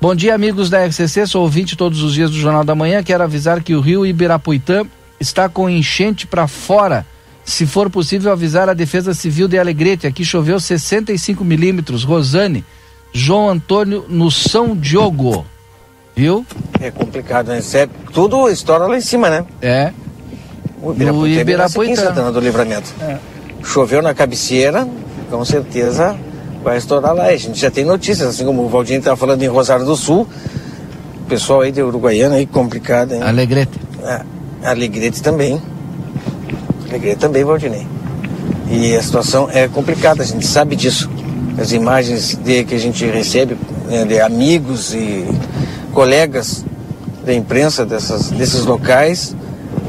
Bom 0.00 0.14
dia, 0.14 0.34
amigos 0.34 0.70
da 0.70 0.84
RCC, 0.86 1.26
sou 1.26 1.42
ouvinte 1.42 1.76
todos 1.76 2.02
os 2.02 2.14
dias 2.14 2.30
do 2.30 2.36
Jornal 2.36 2.64
da 2.64 2.74
Manhã. 2.74 3.02
Quero 3.02 3.22
avisar 3.22 3.62
que 3.62 3.74
o 3.74 3.80
rio 3.80 4.06
Ibirapuitã 4.06 4.86
está 5.20 5.50
com 5.50 5.68
enchente 5.68 6.26
para 6.26 6.48
fora 6.48 7.06
se 7.44 7.66
for 7.66 7.90
possível 7.90 8.32
avisar 8.32 8.68
a 8.68 8.74
Defesa 8.74 9.12
Civil 9.12 9.46
de 9.46 9.58
Alegrete, 9.58 10.06
aqui 10.06 10.24
choveu 10.24 10.58
65 10.58 11.44
milímetros. 11.44 12.02
Rosane, 12.02 12.64
João 13.12 13.50
Antônio 13.50 14.04
no 14.08 14.30
São 14.30 14.76
Diogo. 14.76 15.44
Viu? 16.16 16.46
É 16.80 16.90
complicado, 16.90 17.48
né? 17.48 17.60
É, 17.74 17.88
tudo 18.12 18.48
estoura 18.48 18.86
lá 18.86 18.96
em 18.96 19.00
cima, 19.00 19.28
né? 19.28 19.44
É. 19.60 19.92
O 20.80 20.92
no 20.92 21.26
Ibirapuitã. 21.26 22.14
É 22.28 22.32
do 22.32 22.40
Livramento. 22.40 22.92
É. 23.00 23.18
Choveu 23.64 24.00
na 24.00 24.14
cabeceira, 24.14 24.88
com 25.30 25.44
certeza 25.44 26.16
vai 26.64 26.78
estourar 26.78 27.14
lá. 27.14 27.26
A 27.26 27.36
gente 27.36 27.60
já 27.60 27.70
tem 27.70 27.84
notícias, 27.84 28.26
assim 28.26 28.44
como 28.44 28.62
o 28.62 28.68
Valdinho 28.68 28.98
estava 28.98 29.16
falando 29.16 29.42
em 29.42 29.46
Rosário 29.46 29.84
do 29.84 29.94
Sul, 29.94 30.26
o 31.20 31.24
pessoal 31.26 31.60
aí 31.60 31.70
de 31.70 31.82
Uruguaiana 31.82 32.36
aí 32.36 32.46
complicado, 32.46 33.12
hein? 33.12 33.22
Alegrete. 33.22 33.78
É, 34.02 34.22
Alegrete 34.64 35.22
também. 35.22 35.60
Alegrete 36.94 37.18
também, 37.18 37.42
Valdinei. 37.42 37.84
E 38.70 38.94
a 38.94 39.02
situação 39.02 39.48
é 39.52 39.66
complicada, 39.66 40.22
a 40.22 40.26
gente 40.26 40.46
sabe 40.46 40.76
disso. 40.76 41.10
As 41.58 41.72
imagens 41.72 42.36
de, 42.36 42.62
que 42.62 42.74
a 42.74 42.78
gente 42.78 43.04
recebe 43.06 43.56
né, 43.88 44.04
de 44.04 44.20
amigos 44.20 44.94
e 44.94 45.26
colegas 45.92 46.64
da 47.26 47.34
imprensa 47.34 47.84
dessas, 47.84 48.30
desses 48.30 48.64
locais 48.64 49.34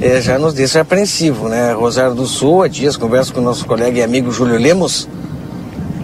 é, 0.02 0.20
já 0.20 0.40
nos 0.40 0.56
deixa 0.56 0.82
apreensivo, 0.82 1.48
né? 1.48 1.74
Rosário 1.74 2.16
do 2.16 2.26
Sul, 2.26 2.64
há 2.64 2.68
dias 2.68 2.98
converso 2.98 3.32
com 3.34 3.40
o 3.40 3.44
nosso 3.44 3.66
colega 3.66 4.00
e 4.00 4.04
amigo 4.04 4.32
Júlio 4.32 4.58
Lemos 4.58 5.08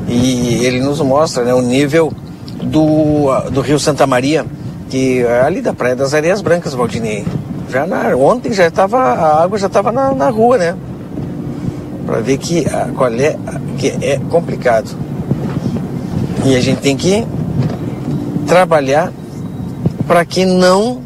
e 0.07 0.63
ele 0.63 0.81
nos 0.81 1.01
mostra 1.01 1.43
né, 1.43 1.53
o 1.53 1.61
nível 1.61 2.13
do, 2.63 3.49
do 3.49 3.61
Rio 3.61 3.79
Santa 3.79 4.05
Maria, 4.05 4.45
que 4.87 5.21
é 5.21 5.41
ali 5.41 5.61
da 5.61 5.73
Praia 5.73 5.95
das 5.95 6.13
Areias 6.13 6.41
Brancas, 6.41 6.75
Valdinei. 6.75 7.25
Já 7.69 7.87
na, 7.87 8.15
ontem 8.15 8.53
já 8.53 8.67
estava, 8.67 8.99
a 8.99 9.43
água 9.43 9.57
já 9.57 9.67
estava 9.67 9.91
na, 9.91 10.13
na 10.13 10.29
rua, 10.29 10.57
né? 10.57 10.75
Para 12.11 12.19
ver 12.19 12.37
que, 12.39 12.65
qual 12.97 13.13
é, 13.13 13.37
que 13.77 13.87
é 14.01 14.19
complicado. 14.29 14.93
E 16.43 16.57
a 16.57 16.59
gente 16.59 16.81
tem 16.81 16.97
que 16.97 17.25
trabalhar 18.45 19.13
para 20.05 20.25
que 20.25 20.43
não 20.43 21.01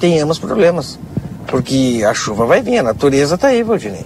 tenhamos 0.00 0.36
problemas. 0.36 0.98
Porque 1.46 2.04
a 2.04 2.12
chuva 2.12 2.44
vai 2.44 2.60
vir, 2.60 2.78
a 2.78 2.82
natureza 2.82 3.36
está 3.36 3.48
aí, 3.48 3.62
Valdinei. 3.62 4.04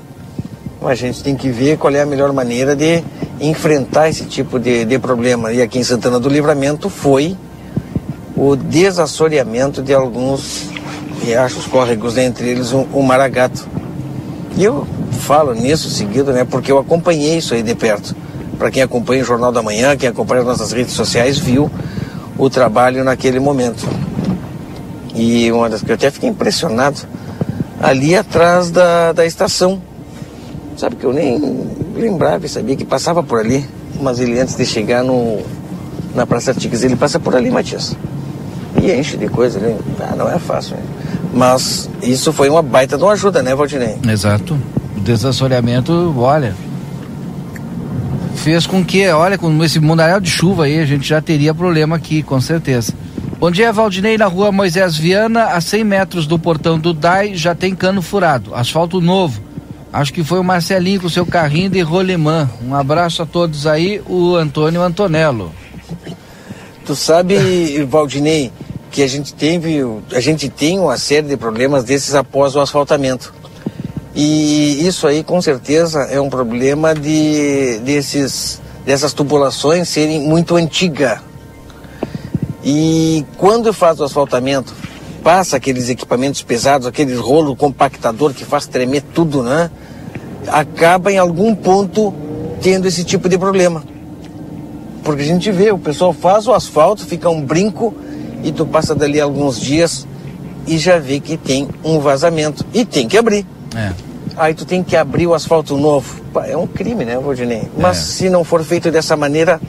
Mas 0.79 0.91
a 0.91 0.95
gente 1.07 1.23
tem 1.23 1.35
que 1.35 1.49
ver 1.49 1.79
qual 1.79 1.95
é 1.95 2.03
a 2.03 2.07
melhor 2.07 2.35
maneira 2.35 2.77
de 2.77 3.03
enfrentar 3.41 4.11
esse 4.11 4.27
tipo 4.27 4.61
de, 4.61 4.85
de 4.85 4.99
problema. 4.99 5.55
E 5.55 5.63
aqui 5.63 5.79
em 5.79 5.85
Santana 5.85 6.21
do 6.21 6.29
Livramento 6.29 6.91
foi 6.91 7.35
o 8.37 8.57
desassoreamento 8.57 9.81
de 9.81 9.95
alguns 9.95 10.69
riachos 11.25 11.67
córregos, 11.67 12.19
entre 12.19 12.51
eles 12.51 12.75
o, 12.75 12.87
o 12.93 13.03
Maragato. 13.03 13.67
E 14.55 14.65
eu 14.65 14.87
falo 15.23 15.55
nisso 15.55 15.89
seguido, 15.89 16.33
né? 16.33 16.45
Porque 16.45 16.71
eu 16.71 16.79
acompanhei 16.79 17.39
isso 17.39 17.55
aí 17.55 17.63
de 17.63 17.75
perto. 17.75 18.15
Para 18.59 18.71
quem 18.71 18.83
acompanha 18.83 19.23
o 19.23 19.25
Jornal 19.25 19.53
da 19.53 19.63
Manhã, 19.63 19.97
quem 19.97 20.09
acompanha 20.09 20.43
as 20.43 20.47
nossas 20.47 20.73
redes 20.73 20.93
sociais, 20.93 21.39
viu 21.39 21.71
o 22.37 22.51
trabalho 22.51 23.05
naquele 23.05 23.41
momento. 23.41 23.89
E 25.15 25.51
uma 25.53 25.69
das 25.71 25.83
que 25.83 25.91
eu 25.91 25.95
até 25.95 26.11
fiquei 26.11 26.29
impressionado, 26.29 27.01
ali 27.81 28.17
atrás 28.17 28.71
da, 28.71 29.13
da 29.13 29.25
estação. 29.25 29.81
Sabe 30.77 30.97
que 30.97 31.05
eu 31.05 31.13
nem 31.13 31.39
lembrava 31.95 32.47
e 32.47 32.49
sabia 32.49 32.75
que 32.75 32.85
passava 32.85 33.23
por 33.23 33.39
ali, 33.39 33.67
mas 34.01 34.19
ele 34.19 34.39
antes 34.41 34.57
de 34.57 34.65
chegar 34.65 35.05
no, 35.05 35.41
na 36.15 36.27
Praça 36.27 36.53
Tiques, 36.53 36.83
ele 36.83 36.97
passa 36.97 37.21
por 37.21 37.37
ali, 37.37 37.51
Matias. 37.51 37.97
E 38.81 38.91
enche 38.91 39.17
de 39.17 39.29
coisa 39.29 39.59
ali. 39.59 39.77
Ah, 40.01 40.15
não 40.17 40.29
é 40.29 40.39
fácil, 40.39 40.77
né? 40.77 40.83
Mas 41.35 41.89
isso 42.03 42.33
foi 42.33 42.49
uma 42.49 42.63
baita 42.63 42.97
de 42.97 43.05
uma 43.05 43.13
ajuda, 43.13 43.43
né, 43.43 43.55
Valdinei? 43.55 43.97
Exato. 44.09 44.59
Desassoreamento, 45.03 46.15
olha, 46.17 46.55
fez 48.37 48.67
com 48.67 48.85
que, 48.85 49.07
olha, 49.09 49.37
com 49.37 49.63
esse 49.65 49.81
mundaréu 49.81 50.21
de 50.21 50.31
chuva 50.31 50.65
aí, 50.65 50.79
a 50.79 50.87
gente 50.87 51.07
já 51.07 51.21
teria 51.21 51.53
problema 51.53 51.97
aqui, 51.97 52.23
com 52.23 52.41
certeza. 52.41 52.95
Bom 53.39 53.51
dia, 53.51 53.73
Valdinei, 53.73 54.17
na 54.17 54.27
rua 54.27 54.53
Moisés 54.53 54.97
Viana, 54.97 55.47
a 55.47 55.61
100 55.61 55.85
metros 55.85 56.27
do 56.27 56.39
portão 56.39 56.79
do 56.79 56.93
DAI, 56.93 57.35
já 57.35 57.53
tem 57.55 57.75
cano 57.75 58.01
furado, 58.01 58.55
asfalto 58.55 59.01
novo. 59.01 59.43
Acho 59.93 60.13
que 60.13 60.23
foi 60.23 60.39
o 60.39 60.45
Marcelinho 60.45 61.01
com 61.01 61.09
seu 61.09 61.27
carrinho 61.27 61.69
de 61.69 61.81
rolemã. 61.81 62.49
Um 62.65 62.75
abraço 62.75 63.23
a 63.23 63.27
todos 63.27 63.67
aí, 63.67 64.01
o 64.09 64.37
Antônio 64.37 64.81
Antonello. 64.81 65.53
Tu 66.87 66.95
sabe, 66.95 67.85
Valdinei, 67.85 68.53
que 68.91 69.03
a 69.03 69.09
gente 69.09 69.35
teve, 69.35 69.81
a 70.13 70.21
gente 70.21 70.49
tem 70.49 70.79
uma 70.79 70.97
série 70.97 71.27
de 71.27 71.37
problemas 71.37 71.85
desses 71.85 72.15
após 72.15 72.55
o 72.55 72.61
asfaltamento. 72.61 73.35
E 74.15 74.87
isso 74.87 75.07
aí 75.07 75.25
com 75.25 75.41
certeza 75.41 76.01
é 76.03 76.21
um 76.21 76.29
problema 76.29 76.95
de 76.95 77.79
desses 77.79 78.61
dessas 78.85 79.13
tubulações 79.13 79.89
serem 79.89 80.21
muito 80.21 80.57
antigas. 80.57 81.21
E 82.65 83.25
quando 83.39 83.73
faz 83.73 84.01
o 84.01 84.05
asfaltamento, 84.05 84.75
passa 85.23 85.57
aqueles 85.57 85.89
equipamentos 85.89 86.43
pesados, 86.43 86.87
aquele 86.87 87.15
rolo 87.15 87.57
compactador 87.57 88.35
que 88.35 88.45
faz 88.45 88.67
tremer 88.67 89.03
tudo, 89.15 89.43
né? 89.43 89.71
Acaba 90.49 91.13
em 91.13 91.19
algum 91.19 91.55
ponto 91.55 92.13
tendo 92.61 92.87
esse 92.87 93.05
tipo 93.05 93.29
de 93.29 93.39
problema. 93.39 93.83
Porque 95.03 95.23
a 95.23 95.27
gente 95.27 95.51
vê, 95.51 95.73
o 95.73 95.79
pessoal 95.79 96.13
faz 96.13 96.47
o 96.47 96.53
asfalto, 96.53 97.05
fica 97.05 97.29
um 97.29 97.41
brinco 97.41 97.95
e 98.45 98.53
tu 98.53 98.67
passa 98.67 98.95
dali 98.95 99.21
alguns 99.21 99.61
dias 99.61 100.07
e 100.67 100.79
já 100.79 100.99
vê 100.99 101.19
que 101.19 101.37
tem 101.37 101.69
um 101.83 101.99
vazamento 101.99 102.65
e 102.73 102.85
tem 102.85 103.09
que 103.09 103.19
abrir. 103.19 103.47
É. 103.75 103.93
Aí 104.37 104.55
tu 104.55 104.65
tem 104.65 104.83
que 104.83 104.97
abrir 104.97 105.27
o 105.27 105.35
asfalto 105.35 105.77
novo. 105.77 106.21
É 106.47 106.57
um 106.57 106.67
crime, 106.67 107.05
né, 107.05 107.19
Valdinei? 107.19 107.69
Mas 107.77 107.99
É. 107.99 108.01
se 108.01 108.31
não 108.31 108.45
for 108.45 108.63
feito 108.65 108.91
dessa 108.91 109.17
maneira, 109.17 109.61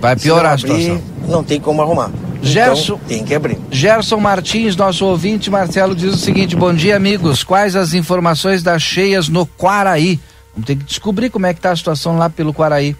Vai 0.00 0.16
piorar 0.16 0.52
a 0.54 0.56
não 0.56 0.64
abrir, 0.74 0.82
situação. 0.82 1.02
não 1.28 1.44
tem 1.44 1.60
como 1.60 1.82
arrumar. 1.82 2.10
Gerson- 2.40 2.94
Então, 2.94 3.08
tem 3.08 3.24
que 3.24 3.34
abrir. 3.34 3.58
Gerson 3.70 4.18
Martins, 4.18 4.76
nosso 4.76 5.04
ouvinte, 5.04 5.50
Marcelo, 5.50 5.94
diz 5.94 6.14
o 6.14 6.18
seguinte: 6.18 6.54
bom 6.56 6.72
dia, 6.72 6.96
amigos. 6.96 7.42
Quais 7.42 7.74
as 7.76 7.94
informações 7.94 8.62
das 8.62 8.80
cheias 8.82 9.28
no 9.28 9.44
Quaraí? 9.46 10.20
Vamos 10.54 10.66
ter 10.66 10.76
que 10.76 10.84
descobrir 10.84 11.30
como 11.30 11.46
é 11.46 11.54
que 11.54 11.60
tá 11.60 11.70
a 11.72 11.76
situação 11.76 12.16
lá 12.16 12.30
pelo 12.30 12.54
Quaraí. 12.54 12.96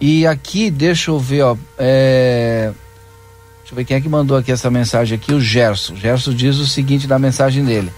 E 0.00 0.26
aqui, 0.26 0.70
deixa 0.70 1.10
eu 1.10 1.18
ver, 1.18 1.42
ó. 1.42 1.56
é, 1.78 2.72
Deixa 3.60 3.72
eu 3.72 3.76
ver 3.76 3.84
quem 3.86 3.96
é 3.96 4.00
que 4.02 4.08
mandou 4.10 4.36
aqui 4.36 4.52
essa 4.52 4.70
mensagem 4.70 5.16
aqui, 5.16 5.32
o 5.32 5.40
Gerson. 5.40 5.94
O 5.94 5.96
Gerson 5.96 6.34
diz 6.34 6.56
o 6.58 6.66
seguinte 6.66 7.06
na 7.06 7.18
mensagem 7.18 7.64
dele. 7.64 7.90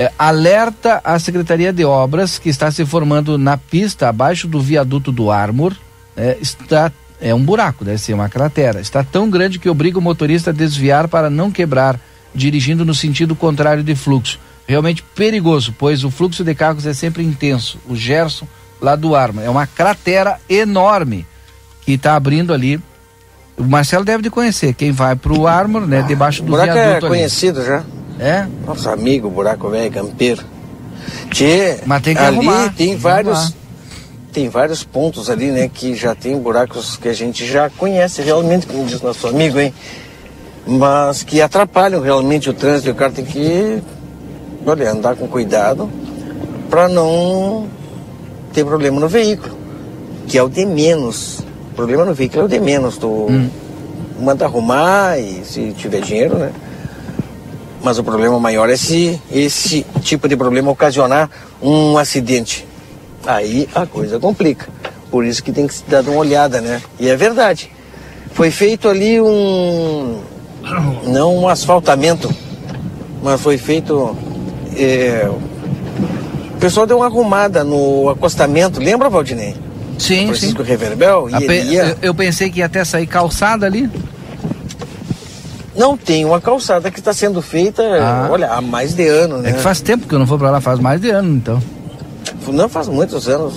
É, 0.00 0.10
alerta 0.18 0.98
a 1.04 1.18
Secretaria 1.18 1.74
de 1.74 1.84
Obras 1.84 2.38
que 2.38 2.48
está 2.48 2.70
se 2.70 2.86
formando 2.86 3.36
na 3.36 3.58
pista 3.58 4.08
abaixo 4.08 4.48
do 4.48 4.58
viaduto 4.58 5.12
do 5.12 5.30
Armor. 5.30 5.76
É, 6.16 6.38
está 6.40 6.90
é 7.20 7.34
um 7.34 7.44
buraco, 7.44 7.84
deve 7.84 7.98
ser 7.98 8.14
uma 8.14 8.26
cratera. 8.26 8.80
Está 8.80 9.04
tão 9.04 9.28
grande 9.28 9.58
que 9.58 9.68
obriga 9.68 9.98
o 9.98 10.00
motorista 10.00 10.48
a 10.48 10.54
desviar 10.54 11.06
para 11.06 11.28
não 11.28 11.50
quebrar, 11.50 12.00
dirigindo 12.34 12.82
no 12.82 12.94
sentido 12.94 13.36
contrário 13.36 13.82
de 13.82 13.94
fluxo. 13.94 14.40
Realmente 14.66 15.02
perigoso, 15.02 15.74
pois 15.78 16.02
o 16.02 16.10
fluxo 16.10 16.42
de 16.42 16.54
carros 16.54 16.86
é 16.86 16.94
sempre 16.94 17.22
intenso. 17.22 17.78
O 17.86 17.94
Gerson, 17.94 18.48
lá 18.80 18.96
do 18.96 19.14
Armor, 19.14 19.44
é 19.44 19.50
uma 19.50 19.66
cratera 19.66 20.40
enorme 20.48 21.26
que 21.82 21.92
está 21.92 22.16
abrindo 22.16 22.54
ali. 22.54 22.80
O 23.54 23.64
Marcelo 23.64 24.06
deve 24.06 24.22
de 24.22 24.30
conhecer. 24.30 24.72
Quem 24.72 24.92
vai 24.92 25.14
para 25.14 25.34
o 25.34 25.46
Armor, 25.46 25.86
né, 25.86 26.00
debaixo 26.08 26.42
do 26.42 26.52
buraco 26.52 26.70
é 26.70 26.72
viaduto 26.72 27.04
ali. 27.04 27.16
conhecido 27.16 27.62
já. 27.62 27.84
É? 28.20 28.46
Nosso 28.66 28.90
amigo, 28.90 29.30
buraco 29.30 29.70
velho, 29.70 29.90
campeiro. 29.90 30.44
Tchê, 31.30 31.78
Mas 31.86 32.02
tem 32.02 32.14
que 32.14 32.20
ali 32.20 32.36
arrumar, 32.36 32.74
tem 32.76 32.94
vários. 32.94 33.38
arrumar. 33.38 33.52
Tem 34.30 34.48
vários 34.48 34.84
pontos 34.84 35.30
ali, 35.30 35.50
né, 35.50 35.68
que 35.72 35.94
já 35.96 36.14
tem 36.14 36.38
buracos 36.38 36.96
que 36.96 37.08
a 37.08 37.12
gente 37.12 37.44
já 37.44 37.68
conhece 37.68 38.22
realmente, 38.22 38.66
como 38.66 38.84
diz 38.84 39.00
nosso 39.00 39.26
amigo, 39.26 39.58
hein? 39.58 39.74
Mas 40.66 41.24
que 41.24 41.40
atrapalham 41.40 42.00
realmente 42.00 42.48
o 42.48 42.52
trânsito 42.52 42.90
o 42.90 42.94
cara 42.94 43.10
tem 43.10 43.24
que, 43.24 43.82
olha, 44.64 44.92
andar 44.92 45.16
com 45.16 45.26
cuidado 45.26 45.90
para 46.68 46.88
não 46.88 47.66
ter 48.52 48.64
problema 48.64 49.00
no 49.00 49.08
veículo, 49.08 49.56
que 50.28 50.38
é 50.38 50.42
o 50.42 50.48
de 50.48 50.64
menos. 50.64 51.40
O 51.72 51.74
problema 51.74 52.04
no 52.04 52.14
veículo 52.14 52.42
é 52.42 52.44
o 52.44 52.48
de 52.48 52.60
menos. 52.60 52.98
Tu 52.98 53.26
manda 54.20 54.44
arrumar 54.44 55.18
e 55.18 55.42
se 55.44 55.72
tiver 55.72 56.02
dinheiro, 56.02 56.36
né? 56.36 56.52
Mas 57.82 57.98
o 57.98 58.04
problema 58.04 58.38
maior 58.38 58.68
é 58.68 58.76
se 58.76 59.20
esse 59.32 59.86
tipo 60.02 60.28
de 60.28 60.36
problema 60.36 60.70
ocasionar 60.70 61.30
um 61.62 61.96
acidente. 61.96 62.66
Aí 63.26 63.68
a 63.74 63.86
coisa 63.86 64.18
complica. 64.18 64.68
Por 65.10 65.24
isso 65.24 65.42
que 65.42 65.50
tem 65.52 65.66
que 65.66 65.74
se 65.74 65.84
dar 65.88 66.02
uma 66.04 66.16
olhada, 66.18 66.60
né? 66.60 66.80
E 66.98 67.08
é 67.08 67.16
verdade. 67.16 67.70
Foi 68.32 68.50
feito 68.50 68.88
ali 68.88 69.20
um. 69.20 70.20
Não 71.04 71.36
um 71.38 71.48
asfaltamento, 71.48 72.32
mas 73.22 73.40
foi 73.40 73.56
feito. 73.58 74.16
é, 74.76 75.28
o 76.54 76.56
pessoal 76.60 76.86
deu 76.86 76.98
uma 76.98 77.06
arrumada 77.06 77.64
no 77.64 78.08
acostamento, 78.10 78.78
lembra, 78.78 79.08
Valdinei? 79.08 79.56
Sim, 79.98 80.20
sim. 80.20 80.26
Francisco 80.26 80.62
Reverbel? 80.62 81.28
E 81.30 81.34
A 81.34 81.40
pe- 81.40 81.62
ia... 81.62 81.82
eu, 81.84 81.96
eu 82.02 82.14
pensei 82.14 82.50
que 82.50 82.58
ia 82.60 82.66
até 82.66 82.84
sair 82.84 83.06
calçada 83.06 83.64
ali. 83.66 83.90
Não 85.76 85.96
tem 85.96 86.24
uma 86.24 86.40
calçada 86.40 86.90
que 86.90 86.98
está 86.98 87.12
sendo 87.12 87.40
feita, 87.40 87.82
Ah. 87.82 88.28
olha, 88.30 88.50
há 88.50 88.60
mais 88.60 88.94
de 88.94 89.06
ano, 89.06 89.38
né? 89.38 89.50
É 89.50 89.52
que 89.52 89.60
faz 89.60 89.80
tempo 89.80 90.06
que 90.06 90.14
eu 90.14 90.18
não 90.18 90.26
vou 90.26 90.38
pra 90.38 90.50
lá, 90.50 90.60
faz 90.60 90.78
mais 90.80 91.00
de 91.00 91.10
ano, 91.10 91.36
então. 91.36 91.62
Não 92.48 92.68
faz 92.68 92.88
muitos 92.88 93.28
anos, 93.28 93.54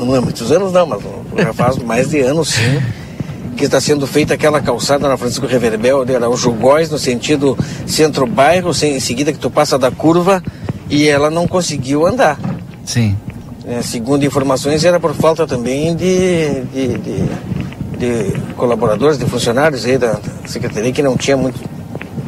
não 0.00 0.16
é 0.16 0.20
muitos 0.20 0.50
anos 0.50 0.72
não, 0.72 0.86
mas 0.86 1.00
já 1.36 1.52
faz 1.52 1.76
mais 1.76 2.08
de 2.08 2.20
anos 2.20 2.48
sim, 2.48 2.80
que 3.56 3.64
está 3.66 3.80
sendo 3.80 4.06
feita 4.06 4.32
aquela 4.34 4.60
calçada 4.62 5.06
na 5.06 5.16
Francisco 5.18 5.46
Reverbel, 5.46 6.04
Araújo 6.16 6.50
Góes, 6.52 6.90
no 6.90 6.98
sentido 6.98 7.58
centro-bairro, 7.86 8.70
em 8.82 9.00
seguida 9.00 9.32
que 9.32 9.38
tu 9.38 9.50
passa 9.50 9.78
da 9.78 9.90
curva, 9.90 10.42
e 10.88 11.06
ela 11.08 11.28
não 11.30 11.46
conseguiu 11.46 12.06
andar. 12.06 12.38
Sim. 12.86 13.14
né? 13.66 13.82
segundo 13.82 14.24
informações, 14.24 14.82
era 14.84 14.98
por 14.98 15.12
falta 15.14 15.46
também 15.46 15.94
de, 15.94 16.62
de, 16.72 16.98
de 16.98 17.24
de 17.98 18.32
colaboradores, 18.54 19.18
de 19.18 19.26
funcionários 19.26 19.84
aí 19.84 19.98
da 19.98 20.18
secretaria 20.46 20.92
que 20.92 21.02
não 21.02 21.16
tinha 21.16 21.36
muito 21.36 21.60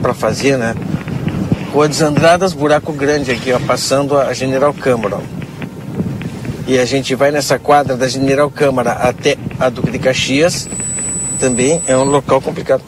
para 0.03 0.13
fazer, 0.13 0.57
né? 0.57 0.75
Rua 1.73 1.89
dos 1.89 2.03
Andradas, 2.03 2.53
buraco 2.53 2.93
grande 2.93 3.31
aqui, 3.31 3.53
ó, 3.53 3.61
passando 3.61 4.19
a 4.19 4.33
General 4.33 4.75
Câmara. 4.75 5.19
E 6.67 6.79
a 6.79 6.85
gente 6.85 7.15
vai 7.15 7.31
nessa 7.31 7.59
quadra 7.59 7.97
da 7.97 8.09
General 8.09 8.51
Câmara 8.51 8.93
até 8.93 9.37
a 9.59 9.69
Duque 9.69 9.91
de 9.91 9.99
Caxias, 9.99 10.69
também 11.39 11.81
é 11.87 11.97
um 11.97 12.05
local 12.05 12.41
complicado. 12.41 12.83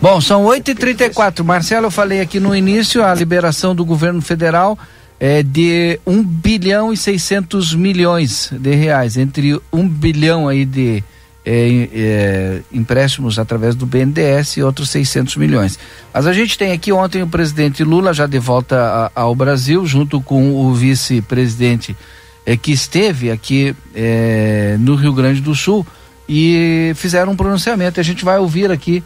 Bom, 0.00 0.20
são 0.20 0.44
8h34. 0.44 1.42
Marcelo, 1.42 1.86
eu 1.86 1.90
falei 1.90 2.20
aqui 2.20 2.38
no 2.38 2.54
início 2.54 3.04
a 3.04 3.14
liberação 3.14 3.74
do 3.74 3.84
governo 3.84 4.20
federal 4.20 4.78
é 5.20 5.42
de 5.42 5.98
1 6.06 6.22
bilhão 6.22 6.92
e 6.92 6.96
600 6.96 7.74
milhões 7.74 8.52
de 8.52 8.74
reais, 8.74 9.16
entre 9.16 9.60
1 9.72 9.88
bilhão 9.88 10.46
aí 10.46 10.64
de 10.64 11.02
é, 11.44 11.88
é, 11.92 12.60
empréstimos 12.72 13.38
através 13.38 13.74
do 13.74 13.86
BNDES 13.86 14.58
e 14.58 14.62
outros 14.62 14.90
600 14.90 15.36
milhões. 15.36 15.78
Mas 16.12 16.26
a 16.26 16.32
gente 16.32 16.58
tem 16.58 16.72
aqui 16.72 16.92
ontem 16.92 17.22
o 17.22 17.26
presidente 17.26 17.82
Lula 17.84 18.12
já 18.12 18.26
de 18.26 18.38
volta 18.38 19.10
a, 19.14 19.22
ao 19.22 19.34
Brasil, 19.34 19.86
junto 19.86 20.20
com 20.20 20.54
o 20.54 20.74
vice-presidente 20.74 21.96
é, 22.44 22.56
que 22.56 22.72
esteve 22.72 23.30
aqui 23.30 23.74
é, 23.94 24.76
no 24.78 24.94
Rio 24.94 25.12
Grande 25.12 25.40
do 25.40 25.54
Sul 25.54 25.86
e 26.28 26.92
fizeram 26.96 27.32
um 27.32 27.36
pronunciamento. 27.36 28.00
A 28.00 28.02
gente 28.02 28.24
vai 28.24 28.38
ouvir 28.38 28.70
aqui 28.70 29.02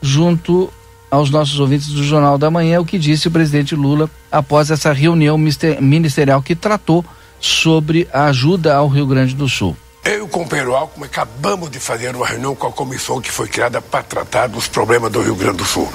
junto 0.00 0.72
aos 1.10 1.30
nossos 1.30 1.58
ouvintes 1.60 1.88
do 1.88 2.02
Jornal 2.02 2.38
da 2.38 2.50
Manhã 2.50 2.80
o 2.80 2.84
que 2.84 2.98
disse 2.98 3.28
o 3.28 3.30
presidente 3.30 3.74
Lula 3.74 4.10
após 4.30 4.70
essa 4.70 4.92
reunião 4.92 5.38
ministerial 5.80 6.42
que 6.42 6.54
tratou 6.54 7.04
sobre 7.38 8.08
a 8.12 8.26
ajuda 8.26 8.74
ao 8.74 8.88
Rio 8.88 9.06
Grande 9.06 9.34
do 9.34 9.48
Sul. 9.48 9.76
Eu 10.06 10.18
e 10.18 10.20
o 10.20 10.28
companheiro 10.28 10.72
Alckmin 10.72 11.06
acabamos 11.06 11.68
de 11.68 11.80
fazer 11.80 12.14
uma 12.14 12.24
reunião 12.24 12.54
com 12.54 12.68
a 12.68 12.72
comissão 12.72 13.20
que 13.20 13.28
foi 13.28 13.48
criada 13.48 13.82
para 13.82 14.04
tratar 14.04 14.46
dos 14.46 14.68
problemas 14.68 15.10
do 15.10 15.20
Rio 15.20 15.34
Grande 15.34 15.56
do 15.56 15.64
Sul. 15.64 15.92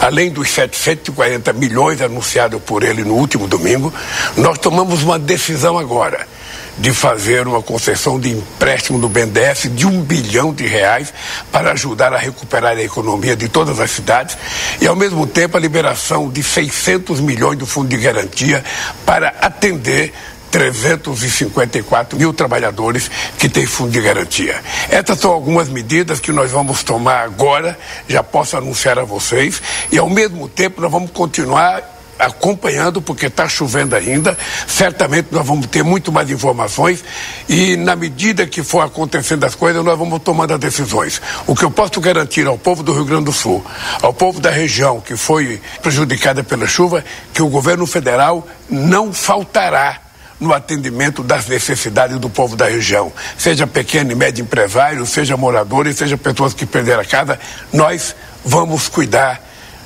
Além 0.00 0.30
dos 0.30 0.50
740 0.50 1.50
milhões 1.54 2.02
anunciados 2.02 2.62
por 2.62 2.82
ele 2.82 3.04
no 3.04 3.14
último 3.14 3.48
domingo, 3.48 3.90
nós 4.36 4.58
tomamos 4.58 5.02
uma 5.02 5.18
decisão 5.18 5.78
agora 5.78 6.28
de 6.76 6.92
fazer 6.92 7.46
uma 7.46 7.62
concessão 7.62 8.20
de 8.20 8.30
empréstimo 8.30 8.98
do 8.98 9.08
BNDES 9.08 9.70
de 9.74 9.86
um 9.86 10.02
bilhão 10.02 10.52
de 10.52 10.66
reais 10.66 11.14
para 11.50 11.72
ajudar 11.72 12.12
a 12.12 12.18
recuperar 12.18 12.76
a 12.76 12.82
economia 12.82 13.34
de 13.34 13.48
todas 13.48 13.80
as 13.80 13.92
cidades 13.92 14.36
e, 14.78 14.86
ao 14.86 14.96
mesmo 14.96 15.26
tempo, 15.26 15.56
a 15.56 15.60
liberação 15.60 16.28
de 16.28 16.42
600 16.42 17.20
milhões 17.20 17.58
do 17.58 17.66
Fundo 17.66 17.88
de 17.88 17.96
Garantia 17.96 18.62
para 19.06 19.28
atender 19.40 20.12
354 20.54 22.16
mil 22.16 22.32
trabalhadores 22.32 23.10
que 23.36 23.48
têm 23.48 23.66
fundo 23.66 23.90
de 23.90 24.00
garantia. 24.00 24.62
Essas 24.88 25.18
são 25.18 25.32
algumas 25.32 25.68
medidas 25.68 26.20
que 26.20 26.30
nós 26.30 26.52
vamos 26.52 26.84
tomar 26.84 27.24
agora, 27.24 27.76
já 28.06 28.22
posso 28.22 28.56
anunciar 28.56 28.96
a 28.96 29.02
vocês, 29.02 29.60
e 29.90 29.98
ao 29.98 30.08
mesmo 30.08 30.48
tempo 30.48 30.80
nós 30.80 30.92
vamos 30.92 31.10
continuar 31.10 31.82
acompanhando, 32.16 33.02
porque 33.02 33.26
está 33.26 33.48
chovendo 33.48 33.96
ainda. 33.96 34.38
Certamente 34.68 35.26
nós 35.32 35.44
vamos 35.44 35.66
ter 35.66 35.82
muito 35.82 36.12
mais 36.12 36.30
informações 36.30 37.02
e, 37.48 37.74
na 37.74 37.96
medida 37.96 38.46
que 38.46 38.62
for 38.62 38.82
acontecendo 38.82 39.42
as 39.42 39.56
coisas, 39.56 39.84
nós 39.84 39.98
vamos 39.98 40.22
tomando 40.22 40.54
as 40.54 40.60
decisões. 40.60 41.20
O 41.48 41.56
que 41.56 41.64
eu 41.64 41.70
posso 41.72 42.00
garantir 42.00 42.46
ao 42.46 42.56
povo 42.56 42.84
do 42.84 42.92
Rio 42.92 43.04
Grande 43.04 43.24
do 43.24 43.32
Sul, 43.32 43.66
ao 44.00 44.14
povo 44.14 44.40
da 44.40 44.50
região 44.50 45.00
que 45.00 45.16
foi 45.16 45.60
prejudicada 45.82 46.44
pela 46.44 46.68
chuva, 46.68 47.04
que 47.32 47.42
o 47.42 47.48
governo 47.48 47.88
federal 47.88 48.46
não 48.70 49.12
faltará 49.12 50.03
no 50.40 50.52
atendimento 50.52 51.22
das 51.22 51.46
necessidades 51.46 52.18
do 52.18 52.28
povo 52.28 52.56
da 52.56 52.66
região, 52.66 53.12
seja 53.38 53.66
pequeno 53.66 54.12
e 54.12 54.14
médio 54.14 54.42
empresário, 54.42 55.04
seja 55.06 55.36
moradores, 55.36 55.96
seja 55.96 56.16
pessoas 56.16 56.52
que 56.52 56.66
perderam 56.66 57.02
a 57.02 57.04
casa, 57.04 57.38
nós 57.72 58.14
vamos 58.44 58.88
cuidar 58.88 59.40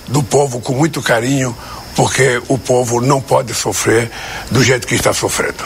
do 0.09 0.23
povo 0.23 0.61
com 0.61 0.73
muito 0.75 1.03
carinho, 1.03 1.57
porque 1.95 2.41
o 2.49 2.59
povo 2.59 3.01
não 3.01 3.21
pode 3.21 3.55
sofrer 3.55 4.11
do 4.51 4.63
jeito 4.63 4.87
que 4.87 4.95
está 4.95 5.13
sofrendo. 5.13 5.65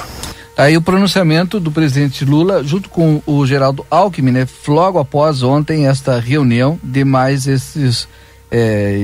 Aí 0.56 0.76
o 0.76 0.82
pronunciamento 0.82 1.58
do 1.58 1.72
presidente 1.72 2.24
Lula, 2.24 2.62
junto 2.62 2.88
com 2.90 3.22
o 3.24 3.46
Geraldo 3.46 3.86
Alckmin, 3.90 4.32
né, 4.32 4.48
logo 4.68 4.98
após 4.98 5.42
ontem 5.42 5.86
esta 5.86 6.20
reunião 6.20 6.78
de 6.82 7.04
mais 7.04 7.46
esses. 7.46 8.06
É, 8.50 8.98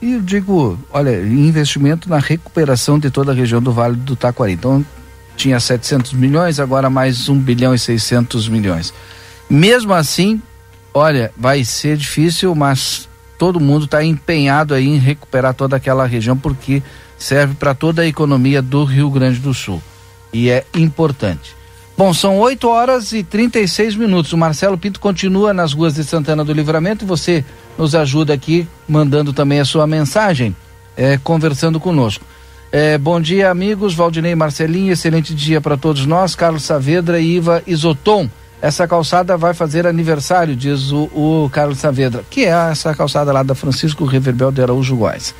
e 0.00 0.12
eu 0.14 0.20
digo, 0.20 0.78
olha, 0.90 1.20
investimento 1.20 2.08
na 2.08 2.18
recuperação 2.18 2.98
de 2.98 3.10
toda 3.10 3.32
a 3.32 3.34
região 3.34 3.60
do 3.60 3.72
Vale 3.72 3.96
do 3.96 4.16
Taquari. 4.16 4.52
Então, 4.52 4.84
tinha 5.36 5.60
700 5.60 6.12
milhões, 6.12 6.58
agora 6.58 6.90
mais 6.90 7.28
1 7.28 7.38
bilhão 7.38 7.74
e 7.74 7.78
600 7.78 8.48
milhões. 8.48 8.92
Mesmo 9.48 9.92
assim, 9.94 10.42
olha, 10.92 11.32
vai 11.36 11.64
ser 11.64 11.96
difícil, 11.96 12.54
mas 12.54 13.08
todo 13.38 13.60
mundo 13.60 13.84
está 13.84 14.02
empenhado 14.02 14.74
aí 14.74 14.86
em 14.86 14.98
recuperar 14.98 15.54
toda 15.54 15.76
aquela 15.76 16.06
região 16.06 16.36
porque 16.36 16.82
serve 17.18 17.54
para 17.54 17.74
toda 17.74 18.02
a 18.02 18.06
economia 18.06 18.60
do 18.60 18.84
Rio 18.84 19.10
Grande 19.10 19.38
do 19.38 19.54
Sul 19.54 19.82
e 20.32 20.50
é 20.50 20.64
importante. 20.74 21.54
Bom, 21.96 22.12
são 22.12 22.36
8 22.38 22.68
horas 22.68 23.12
e 23.12 23.22
36 23.22 23.96
minutos. 23.96 24.32
O 24.32 24.36
Marcelo 24.36 24.76
Pinto 24.76 25.00
continua 25.00 25.54
nas 25.54 25.72
ruas 25.72 25.94
de 25.94 26.04
Santana 26.04 26.44
do 26.44 26.52
Livramento 26.52 27.04
e 27.04 27.08
você 27.08 27.42
nos 27.78 27.94
ajuda 27.94 28.34
aqui, 28.34 28.68
mandando 28.86 29.32
também 29.32 29.60
a 29.60 29.64
sua 29.64 29.86
mensagem, 29.86 30.54
é, 30.94 31.16
conversando 31.16 31.80
conosco. 31.80 32.22
É, 32.72 32.98
bom 32.98 33.20
dia, 33.20 33.50
amigos. 33.50 33.94
Valdinei 33.94 34.34
Marcelinho, 34.34 34.92
excelente 34.92 35.34
dia 35.34 35.60
para 35.60 35.76
todos 35.76 36.04
nós. 36.04 36.34
Carlos 36.34 36.64
Saavedra 36.64 37.20
e 37.20 37.36
Iva 37.36 37.62
Isoton. 37.66 38.28
Essa 38.60 38.88
calçada 38.88 39.36
vai 39.36 39.52
fazer 39.54 39.86
aniversário, 39.86 40.56
diz 40.56 40.90
o, 40.90 41.04
o, 41.14 41.50
Carlos 41.52 41.78
Saavedra, 41.78 42.24
que 42.28 42.46
é 42.46 42.70
essa 42.70 42.94
calçada 42.94 43.30
lá 43.30 43.42
da 43.42 43.54
Francisco 43.54 44.04
Reverbel 44.04 44.50
de 44.50 44.62
Araújo 44.62 44.96
Góes, 44.96 45.34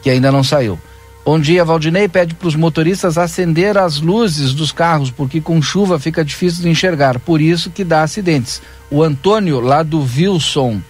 que 0.00 0.08
ainda 0.08 0.30
não 0.30 0.44
saiu. 0.44 0.78
Bom 1.24 1.38
dia, 1.38 1.64
Valdinei 1.64 2.08
pede 2.08 2.34
para 2.34 2.48
os 2.48 2.54
motoristas 2.54 3.18
acender 3.18 3.76
as 3.76 4.00
luzes 4.00 4.54
dos 4.54 4.72
carros, 4.72 5.10
porque 5.10 5.40
com 5.40 5.60
chuva 5.60 5.98
fica 5.98 6.24
difícil 6.24 6.62
de 6.62 6.70
enxergar, 6.70 7.18
por 7.18 7.40
isso 7.40 7.70
que 7.70 7.84
dá 7.84 8.02
acidentes. 8.02 8.62
O 8.90 9.02
Antônio, 9.02 9.60
lá 9.60 9.82
do 9.82 10.00
Wilson, 10.00 10.80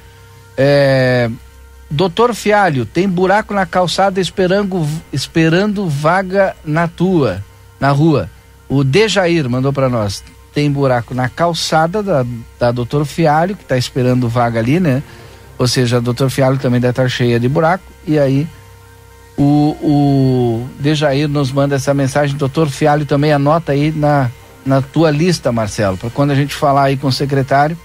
é, 0.57 1.31
Doutor 1.90 2.35
Fialho, 2.35 2.87
tem 2.87 3.09
buraco 3.09 3.53
na 3.53 3.66
calçada 3.66 4.20
esperando, 4.20 4.87
esperando 5.12 5.88
vaga 5.88 6.57
na 6.64 6.87
tua, 6.87 7.44
na 7.81 7.90
rua. 7.90 8.31
O 8.68 8.85
Dejair 8.85 9.48
mandou 9.50 9.72
para 9.72 9.88
nós 9.88 10.22
tem 10.53 10.70
buraco 10.70 11.14
na 11.14 11.29
calçada 11.29 12.03
da, 12.03 12.24
da 12.59 12.72
Doutor 12.72 13.05
Fialho, 13.05 13.57
que 13.57 13.62
está 13.62 13.76
esperando 13.76 14.29
vaga 14.29 14.59
ali, 14.59 14.81
né? 14.81 15.03
Ou 15.59 15.68
seja, 15.68 15.98
a 15.98 16.00
Doutor 16.00 16.31
Fialho 16.31 16.59
também 16.59 16.81
deve 16.81 16.92
estar 16.92 17.09
cheia 17.09 17.38
de 17.38 17.48
buraco. 17.48 17.85
E 18.07 18.18
aí 18.18 18.46
o, 19.37 19.76
o 19.83 20.68
Dejair 20.79 21.29
nos 21.29 21.53
manda 21.53 21.76
essa 21.76 21.94
mensagem. 21.94 22.37
Doutor 22.37 22.68
Fialho 22.68 23.07
também 23.07 23.33
anota 23.33 23.72
aí 23.72 23.92
na, 23.92 24.31
na 24.64 24.83
tua 24.83 25.11
lista, 25.11 25.53
Marcelo, 25.53 25.96
para 25.96 26.11
quando 26.11 26.31
a 26.31 26.35
gente 26.35 26.55
falar 26.55 26.85
aí 26.85 26.96
com 26.96 27.09
o 27.09 27.12
secretário, 27.12 27.79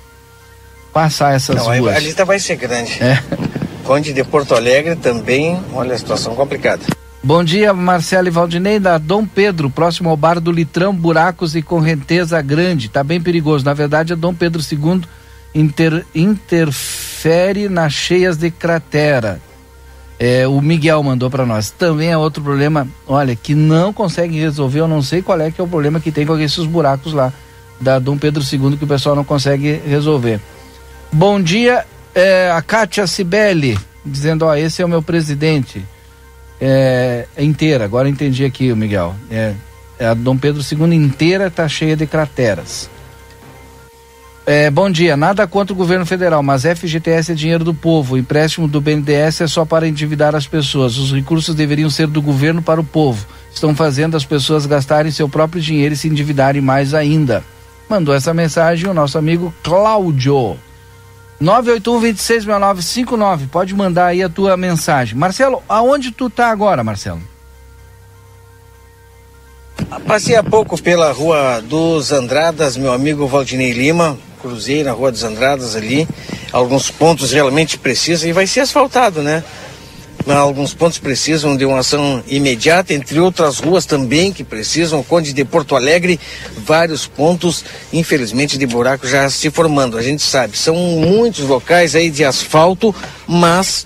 passar 0.93 1.35
essas 1.35 1.57
Não, 1.57 1.77
ruas. 1.77 1.95
A 1.95 1.99
lista 1.99 2.25
vai 2.25 2.39
ser 2.39 2.55
grande. 2.55 3.01
É. 3.01 3.21
Conde 3.85 4.13
de 4.13 4.23
Porto 4.23 4.55
Alegre 4.55 4.95
também, 4.95 5.59
olha 5.71 5.93
a 5.93 5.97
situação 5.97 6.33
complicada. 6.33 6.81
Bom 7.23 7.43
dia, 7.43 7.71
Marcelo 7.71 8.27
e 8.27 8.31
Valdinei, 8.31 8.79
da 8.79 8.97
Dom 8.97 9.25
Pedro, 9.25 9.69
próximo 9.69 10.09
ao 10.09 10.17
bar 10.17 10.39
do 10.39 10.51
Litrão, 10.51 10.93
buracos 10.93 11.55
e 11.55 11.61
correnteza 11.61 12.41
grande. 12.41 12.89
Tá 12.89 13.03
bem 13.03 13.21
perigoso. 13.21 13.63
Na 13.63 13.73
verdade, 13.73 14.13
é 14.13 14.15
Dom 14.15 14.33
Pedro 14.33 14.61
II 14.61 15.01
inter, 15.53 16.05
interfere 16.13 17.69
nas 17.69 17.93
cheias 17.93 18.37
de 18.37 18.49
cratera. 18.49 19.39
É, 20.17 20.47
o 20.47 20.59
Miguel 20.61 21.03
mandou 21.03 21.29
para 21.29 21.45
nós. 21.45 21.69
Também 21.69 22.09
é 22.09 22.17
outro 22.17 22.43
problema, 22.43 22.87
olha, 23.07 23.35
que 23.35 23.53
não 23.53 23.93
consegue 23.93 24.39
resolver. 24.39 24.79
Eu 24.79 24.87
não 24.87 25.01
sei 25.01 25.21
qual 25.21 25.39
é 25.39 25.51
que 25.51 25.61
é 25.61 25.63
o 25.63 25.67
problema 25.67 25.99
que 25.99 26.11
tem 26.11 26.25
com 26.25 26.37
esses 26.39 26.65
buracos 26.65 27.13
lá 27.13 27.31
da 27.79 27.99
Dom 27.99 28.17
Pedro 28.17 28.43
II 28.43 28.77
que 28.77 28.83
o 28.83 28.87
pessoal 28.87 29.15
não 29.15 29.23
consegue 29.23 29.81
resolver. 29.85 30.39
Bom 31.11 31.41
dia, 31.41 31.85
é, 32.15 32.49
a 32.49 32.61
Kátia 32.61 33.05
Cibele, 33.05 33.77
dizendo: 34.05 34.45
Ó, 34.45 34.55
esse 34.55 34.81
é 34.81 34.85
o 34.85 34.89
meu 34.89 35.03
presidente 35.03 35.83
é, 36.59 37.27
é 37.35 37.43
inteira. 37.43 37.83
Agora 37.83 38.07
entendi 38.07 38.45
aqui, 38.45 38.71
o 38.71 38.77
Miguel. 38.77 39.13
É, 39.29 39.53
é, 39.99 40.07
a 40.07 40.13
Dom 40.13 40.37
Pedro 40.37 40.61
II 40.61 40.95
inteira 40.95 41.47
está 41.47 41.67
cheia 41.67 41.95
de 41.95 42.07
crateras. 42.07 42.89
É, 44.47 44.69
bom 44.69 44.89
dia. 44.89 45.17
Nada 45.17 45.47
contra 45.47 45.73
o 45.73 45.75
governo 45.75 46.05
federal, 46.05 46.43
mas 46.43 46.63
FGTS 46.63 47.31
é 47.31 47.35
dinheiro 47.35 47.63
do 47.63 47.73
povo. 47.73 48.13
O 48.13 48.17
empréstimo 48.17 48.67
do 48.67 48.79
BNDES 48.79 49.41
é 49.41 49.47
só 49.47 49.65
para 49.65 49.87
endividar 49.87 50.35
as 50.35 50.45
pessoas. 50.45 50.97
Os 50.97 51.11
recursos 51.11 51.55
deveriam 51.55 51.89
ser 51.89 52.07
do 52.07 52.21
governo 52.21 52.61
para 52.61 52.79
o 52.79 52.83
povo. 52.83 53.25
Estão 53.51 53.75
fazendo 53.75 54.15
as 54.15 54.23
pessoas 54.23 54.67
gastarem 54.67 55.11
seu 55.11 55.27
próprio 55.27 55.61
dinheiro 55.61 55.95
e 55.95 55.97
se 55.97 56.07
endividarem 56.07 56.61
mais 56.61 56.93
ainda. 56.93 57.43
Mandou 57.89 58.13
essa 58.13 58.33
mensagem 58.33 58.87
o 58.87 58.93
nosso 58.93 59.17
amigo 59.17 59.53
Cláudio. 59.63 60.57
981-266959. 61.41 63.49
Pode 63.49 63.73
mandar 63.73 64.05
aí 64.07 64.23
a 64.23 64.29
tua 64.29 64.55
mensagem. 64.55 65.17
Marcelo, 65.17 65.61
aonde 65.67 66.11
tu 66.11 66.29
tá 66.29 66.49
agora, 66.49 66.83
Marcelo? 66.83 67.21
Passei 70.07 70.35
há 70.35 70.43
pouco 70.43 70.81
pela 70.81 71.11
rua 71.11 71.61
dos 71.61 72.11
Andradas, 72.11 72.77
meu 72.77 72.93
amigo 72.93 73.27
Valdinei 73.27 73.73
Lima, 73.73 74.17
Cruzeiro, 74.41 74.87
na 74.87 74.95
Rua 74.95 75.11
dos 75.11 75.23
Andradas 75.23 75.75
ali, 75.75 76.07
alguns 76.51 76.89
pontos 76.89 77.31
realmente 77.31 77.77
precisam 77.77 78.29
e 78.29 78.33
vai 78.33 78.47
ser 78.47 78.61
asfaltado, 78.61 79.21
né? 79.21 79.43
Alguns 80.27 80.73
pontos 80.73 80.97
precisam 80.97 81.55
de 81.55 81.65
uma 81.65 81.79
ação 81.79 82.23
imediata, 82.27 82.93
entre 82.93 83.19
outras 83.19 83.59
ruas 83.59 83.85
também 83.85 84.33
que 84.33 84.43
precisam. 84.43 85.03
Conde 85.03 85.31
de 85.33 85.45
Porto 85.45 85.75
Alegre, 85.75 86.19
vários 86.57 87.05
pontos, 87.05 87.63
infelizmente, 87.93 88.57
de 88.57 88.65
buraco 88.65 89.07
já 89.07 89.29
se 89.29 89.51
formando. 89.51 89.97
A 89.97 90.01
gente 90.01 90.23
sabe, 90.23 90.57
são 90.57 90.75
muitos 90.75 91.45
locais 91.45 91.95
aí 91.95 92.09
de 92.09 92.25
asfalto, 92.25 92.93
mas 93.27 93.85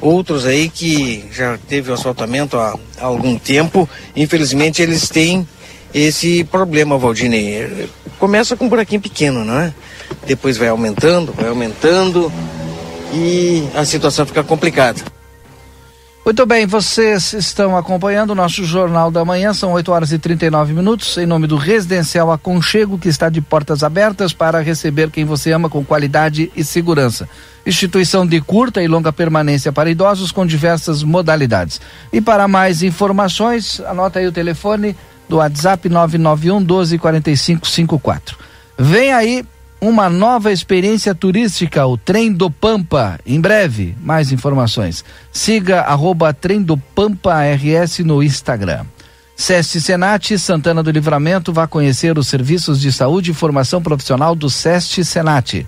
outros 0.00 0.46
aí 0.46 0.68
que 0.68 1.24
já 1.32 1.58
teve 1.68 1.90
o 1.90 1.94
asfaltamento 1.94 2.56
há, 2.56 2.78
há 2.98 3.04
algum 3.04 3.38
tempo, 3.38 3.88
infelizmente 4.14 4.82
eles 4.82 5.08
têm 5.08 5.46
esse 5.92 6.44
problema, 6.44 6.96
Valdinei. 6.96 7.88
Começa 8.18 8.56
com 8.56 8.66
um 8.66 8.68
buraquinho 8.68 9.00
pequeno, 9.00 9.44
não 9.44 9.58
é? 9.58 9.74
Depois 10.26 10.56
vai 10.56 10.68
aumentando, 10.68 11.32
vai 11.32 11.48
aumentando 11.48 12.32
e 13.12 13.64
a 13.74 13.84
situação 13.84 14.24
fica 14.24 14.42
complicada. 14.42 15.11
Muito 16.24 16.46
bem, 16.46 16.66
vocês 16.66 17.32
estão 17.32 17.76
acompanhando 17.76 18.30
o 18.30 18.34
nosso 18.34 18.64
Jornal 18.64 19.10
da 19.10 19.24
Manhã, 19.24 19.52
são 19.52 19.72
8 19.72 19.90
horas 19.90 20.12
e 20.12 20.18
39 20.20 20.72
minutos, 20.72 21.16
em 21.16 21.26
nome 21.26 21.48
do 21.48 21.56
Residencial 21.56 22.30
Aconchego, 22.30 22.96
que 22.96 23.08
está 23.08 23.28
de 23.28 23.40
portas 23.40 23.82
abertas 23.82 24.32
para 24.32 24.60
receber 24.60 25.10
quem 25.10 25.24
você 25.24 25.50
ama 25.50 25.68
com 25.68 25.84
qualidade 25.84 26.52
e 26.54 26.62
segurança. 26.62 27.28
Instituição 27.66 28.24
de 28.24 28.40
curta 28.40 28.80
e 28.80 28.86
longa 28.86 29.12
permanência 29.12 29.72
para 29.72 29.90
idosos 29.90 30.30
com 30.30 30.46
diversas 30.46 31.02
modalidades. 31.02 31.80
E 32.12 32.20
para 32.20 32.46
mais 32.46 32.84
informações, 32.84 33.80
anota 33.80 34.20
aí 34.20 34.26
o 34.28 34.32
telefone 34.32 34.96
do 35.28 35.38
WhatsApp 35.38 35.88
991 35.88 36.60
124554. 36.60 38.38
Vem 38.78 39.12
aí 39.12 39.44
uma 39.82 40.08
nova 40.08 40.52
experiência 40.52 41.12
turística, 41.12 41.84
o 41.84 41.98
Trem 41.98 42.32
do 42.32 42.48
Pampa. 42.48 43.18
Em 43.26 43.40
breve, 43.40 43.96
mais 44.00 44.30
informações. 44.30 45.04
Siga 45.32 45.80
arroba 45.80 46.32
Trem 46.32 46.62
do 46.62 46.76
Pampa 46.76 47.34
RS 47.42 47.98
no 47.98 48.22
Instagram. 48.22 48.86
SESC 49.34 49.80
Senat 49.80 50.38
Santana 50.38 50.84
do 50.84 50.90
Livramento 50.92 51.52
vá 51.52 51.66
conhecer 51.66 52.16
os 52.16 52.28
serviços 52.28 52.80
de 52.80 52.92
saúde 52.92 53.32
e 53.32 53.34
formação 53.34 53.82
profissional 53.82 54.36
do 54.36 54.48
SESC 54.48 55.04
Senat. 55.04 55.66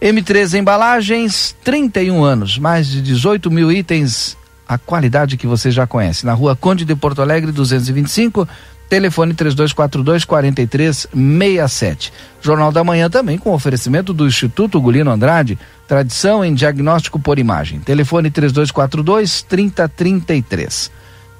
M3 0.00 0.60
Embalagens, 0.60 1.56
31 1.64 2.22
anos, 2.22 2.58
mais 2.58 2.86
de 2.86 3.02
18 3.02 3.50
mil 3.50 3.72
itens, 3.72 4.36
a 4.68 4.78
qualidade 4.78 5.36
que 5.36 5.46
você 5.46 5.72
já 5.72 5.88
conhece. 5.88 6.24
Na 6.24 6.34
rua 6.34 6.54
Conde 6.54 6.84
de 6.84 6.94
Porto 6.94 7.20
Alegre, 7.20 7.50
225, 7.50 8.46
Telefone 8.88 9.34
3242 9.34 10.24
4367. 10.24 12.12
Jornal 12.40 12.70
da 12.70 12.84
Manhã 12.84 13.10
também 13.10 13.36
com 13.36 13.52
oferecimento 13.52 14.12
do 14.12 14.26
Instituto 14.26 14.80
Gulino 14.80 15.10
Andrade, 15.10 15.58
tradição 15.88 16.44
em 16.44 16.54
diagnóstico 16.54 17.18
por 17.18 17.38
imagem. 17.38 17.80
Telefone 17.80 18.30
3242 18.30 19.42
3033. 19.42 20.92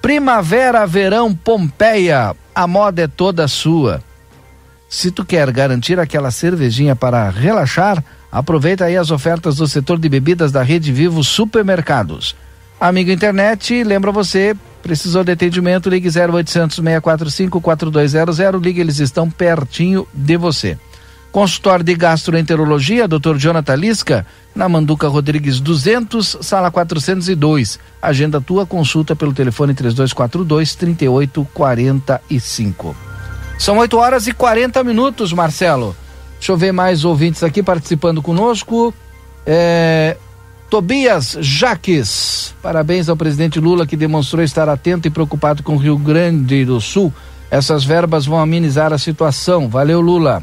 Primavera, 0.03 0.87
verão, 0.87 1.35
Pompeia, 1.35 2.35
a 2.55 2.67
moda 2.67 3.03
é 3.03 3.07
toda 3.09 3.49
sua. 3.49 4.03
Se 4.89 5.11
tu 5.11 5.25
quer 5.25 5.51
garantir 5.51 5.99
aquela 5.99 6.31
cervejinha 6.31 6.95
para 6.95 7.29
relaxar, 7.29 8.03
aproveita 8.31 8.85
aí 8.85 8.97
as 8.97 9.11
ofertas 9.11 9.57
do 9.57 9.67
setor 9.67 9.99
de 9.99 10.09
bebidas 10.09 10.53
da 10.53 10.63
Rede 10.63 10.93
Vivo 10.93 11.25
Supermercados. 11.25 12.37
Amigo 12.79 13.11
internet, 13.11 13.83
lembra 13.83 14.13
você, 14.13 14.55
precisou 14.87 15.25
de 15.25 15.33
atendimento, 15.33 15.91
ligue 15.91 16.09
0800 16.09 16.77
645 16.77 17.61
4200, 17.61 18.39
ligue, 18.63 18.81
eles 18.81 19.01
estão 19.01 19.29
pertinho 19.29 20.07
de 20.15 20.37
você. 20.37 20.79
Consultório 21.33 21.85
de 21.85 21.97
Gastroenterologia, 21.97 23.09
Dr. 23.09 23.35
Jonathan 23.37 23.75
Lisca, 23.75 24.25
na 24.55 24.69
Manduca 24.69 25.09
Rodrigues 25.09 25.59
200, 25.61 26.39
sala 26.41 26.71
402. 26.71 27.81
Agenda 28.01 28.41
tua 28.41 28.65
consulta 28.65 29.17
pelo 29.17 29.35
telefone 29.35 29.75
3242 29.75 30.77
3845. 30.77 32.97
São 33.59 33.79
8 33.79 33.99
horas 33.99 34.29
e 34.29 34.33
40 34.33 34.85
minutos, 34.85 35.33
Marcelo. 35.33 35.97
Deixa 36.39 36.53
eu 36.53 36.57
ver 36.57 36.71
mais 36.71 37.05
ouvintes 37.05 37.43
aqui 37.43 37.61
participando 37.61 38.23
conosco. 38.23 38.95
É, 39.45 40.17
Tobias 40.69 41.37
Jaques, 41.41 42.53
parabéns 42.61 43.09
ao 43.09 43.17
presidente 43.17 43.61
Lula 43.61 43.87
que 43.87 43.97
demonstrou 43.97 44.43
estar 44.43 44.69
atento 44.69 45.07
e 45.07 45.11
preocupado 45.11 45.63
com 45.63 45.75
o 45.75 45.79
Rio 45.79 45.97
Grande 45.97 46.65
do 46.65 46.81
Sul. 46.81 47.13
Essas 47.49 47.85
verbas 47.85 48.27
vão 48.27 48.39
amenizar 48.39 48.93
a 48.93 48.99
situação. 48.99 49.69
Valeu, 49.69 50.01
Lula. 50.01 50.43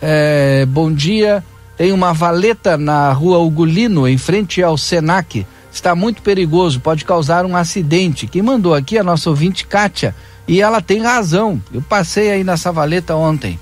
É, 0.00 0.66
bom 0.66 0.92
dia. 0.92 1.42
Tem 1.74 1.90
uma 1.90 2.12
valeta 2.12 2.76
na 2.76 3.10
rua 3.12 3.38
Ugolino, 3.38 4.06
em 4.06 4.18
frente 4.18 4.62
ao 4.62 4.76
Senac. 4.76 5.46
Está 5.72 5.94
muito 5.94 6.20
perigoso, 6.20 6.78
pode 6.78 7.02
causar 7.04 7.46
um 7.46 7.56
acidente. 7.56 8.26
Quem 8.26 8.42
mandou 8.42 8.74
aqui 8.74 8.98
é 8.98 9.00
a 9.00 9.04
nossa 9.04 9.30
ouvinte 9.30 9.66
Kátia. 9.66 10.14
E 10.46 10.60
ela 10.60 10.82
tem 10.82 11.00
razão. 11.00 11.62
Eu 11.72 11.80
passei 11.80 12.30
aí 12.30 12.44
nessa 12.44 12.70
valeta 12.70 13.16
ontem. 13.16 13.58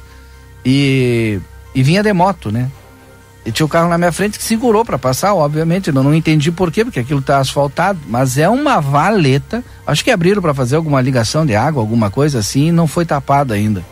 E, 0.65 1.39
e 1.73 1.85
vinha 1.85 2.03
de 2.03 2.13
moto, 2.13 2.51
né? 2.51 2.69
E 3.51 3.53
tinha 3.53 3.67
um 3.67 3.69
carro 3.69 3.89
na 3.89 3.99
minha 3.99 4.13
frente 4.13 4.39
que 4.39 4.45
segurou 4.45 4.85
para 4.85 4.97
passar, 4.97 5.35
obviamente. 5.35 5.89
Eu 5.89 5.95
não 5.95 6.15
entendi 6.15 6.53
por 6.53 6.71
quê, 6.71 6.85
porque 6.85 7.01
aquilo 7.01 7.21
tá 7.21 7.39
asfaltado. 7.39 7.99
Mas 8.07 8.39
é 8.39 8.49
uma 8.49 8.79
valeta. 8.79 9.65
Acho 9.85 10.05
que 10.05 10.11
abriram 10.13 10.41
para 10.41 10.55
fazer 10.55 10.77
alguma 10.77 11.01
ligação 11.01 11.45
de 11.45 11.57
água, 11.57 11.83
alguma 11.83 12.13
coisa 12.13 12.39
assim, 12.39 12.69
e 12.69 12.73
não 12.73 12.87
foi 12.87 13.05
tapado 13.05 13.53
ainda. 13.53 13.85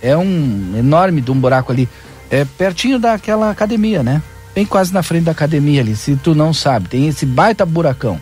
É 0.00 0.16
um 0.16 0.74
enorme 0.78 1.20
de 1.20 1.30
um 1.30 1.38
buraco 1.38 1.70
ali. 1.70 1.86
É 2.30 2.46
pertinho 2.46 2.98
daquela 2.98 3.50
academia, 3.50 4.02
né? 4.02 4.22
Bem 4.54 4.64
quase 4.64 4.94
na 4.94 5.02
frente 5.02 5.24
da 5.24 5.32
academia 5.32 5.82
ali. 5.82 5.94
Se 5.94 6.16
tu 6.16 6.34
não 6.34 6.54
sabe, 6.54 6.88
tem 6.88 7.06
esse 7.06 7.26
baita 7.26 7.66
buracão. 7.66 8.18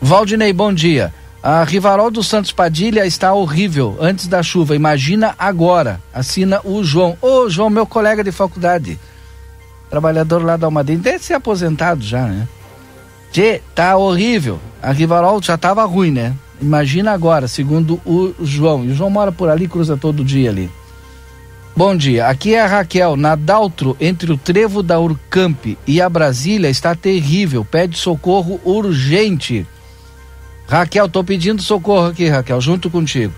Valdinei, 0.00 0.52
bom 0.52 0.72
dia. 0.72 1.12
A 1.42 1.64
Rivarol 1.64 2.12
dos 2.12 2.28
Santos 2.28 2.52
Padilha 2.52 3.04
está 3.04 3.34
horrível 3.34 3.98
antes 4.00 4.28
da 4.28 4.44
chuva. 4.44 4.76
Imagina 4.76 5.34
agora. 5.36 6.00
Assina 6.14 6.60
o 6.62 6.84
João. 6.84 7.18
Ô, 7.20 7.50
João, 7.50 7.68
meu 7.68 7.84
colega 7.84 8.22
de 8.22 8.30
faculdade 8.30 8.96
trabalhador 9.94 10.42
lá 10.42 10.56
da 10.56 10.66
Almaden, 10.66 10.98
deve 10.98 11.20
ser 11.22 11.34
aposentado 11.34 12.02
já, 12.02 12.26
né? 12.26 12.48
Tchê, 13.30 13.62
tá 13.76 13.96
horrível. 13.96 14.58
A 14.82 14.90
Rivarol 14.90 15.40
já 15.40 15.56
tava 15.56 15.84
ruim, 15.84 16.10
né? 16.10 16.34
Imagina 16.60 17.12
agora, 17.12 17.46
segundo 17.46 18.00
o 18.04 18.34
João. 18.42 18.84
E 18.84 18.88
o 18.88 18.94
João 18.94 19.08
mora 19.08 19.30
por 19.30 19.48
ali, 19.48 19.68
cruza 19.68 19.96
todo 19.96 20.24
dia 20.24 20.50
ali. 20.50 20.68
Bom 21.76 21.96
dia, 21.96 22.26
aqui 22.26 22.54
é 22.54 22.60
a 22.60 22.66
Raquel, 22.66 23.16
na 23.16 23.36
Daltro, 23.36 23.96
entre 24.00 24.32
o 24.32 24.36
trevo 24.36 24.82
da 24.82 24.98
Urcamp 24.98 25.76
e 25.86 26.00
a 26.00 26.08
Brasília, 26.08 26.68
está 26.68 26.94
terrível, 26.94 27.64
pede 27.64 27.96
socorro 27.96 28.60
urgente. 28.64 29.64
Raquel, 30.68 31.08
tô 31.08 31.22
pedindo 31.22 31.62
socorro 31.62 32.06
aqui, 32.06 32.28
Raquel, 32.28 32.60
junto 32.60 32.90
contigo. 32.90 33.32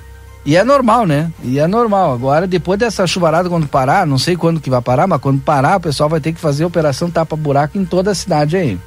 E 0.46 0.54
é 0.54 0.62
normal, 0.62 1.04
né? 1.06 1.32
E 1.42 1.58
é 1.58 1.66
normal. 1.66 2.14
Agora, 2.14 2.46
depois 2.46 2.78
dessa 2.78 3.04
chuvarada, 3.04 3.48
quando 3.48 3.66
parar, 3.66 4.06
não 4.06 4.16
sei 4.16 4.36
quando 4.36 4.60
que 4.60 4.70
vai 4.70 4.80
parar, 4.80 5.08
mas 5.08 5.20
quando 5.20 5.40
parar, 5.40 5.78
o 5.78 5.80
pessoal 5.80 6.08
vai 6.08 6.20
ter 6.20 6.32
que 6.32 6.40
fazer 6.40 6.64
operação 6.64 7.10
tapa-buraco 7.10 7.76
em 7.76 7.84
toda 7.84 8.12
a 8.12 8.14
cidade 8.14 8.56
aí. 8.56 8.78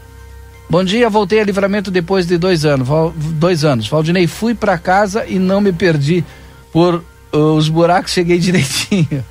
Bom 0.70 0.86
dia, 0.86 1.10
voltei 1.10 1.42
a 1.42 1.44
livramento 1.44 1.92
depois 1.92 2.26
de 2.26 2.38
dois 2.38 2.64
anos. 2.64 2.88
Dois 3.34 3.66
anos. 3.66 3.90
Valdinei, 3.90 4.26
fui 4.26 4.56
para 4.56 4.78
casa 4.78 5.26
e 5.28 5.38
não 5.38 5.60
me 5.60 5.74
perdi 5.74 6.24
por 6.72 7.04
uh, 7.34 7.38
os 7.38 7.68
buracos, 7.68 8.14
cheguei 8.14 8.38
direitinho. 8.40 9.26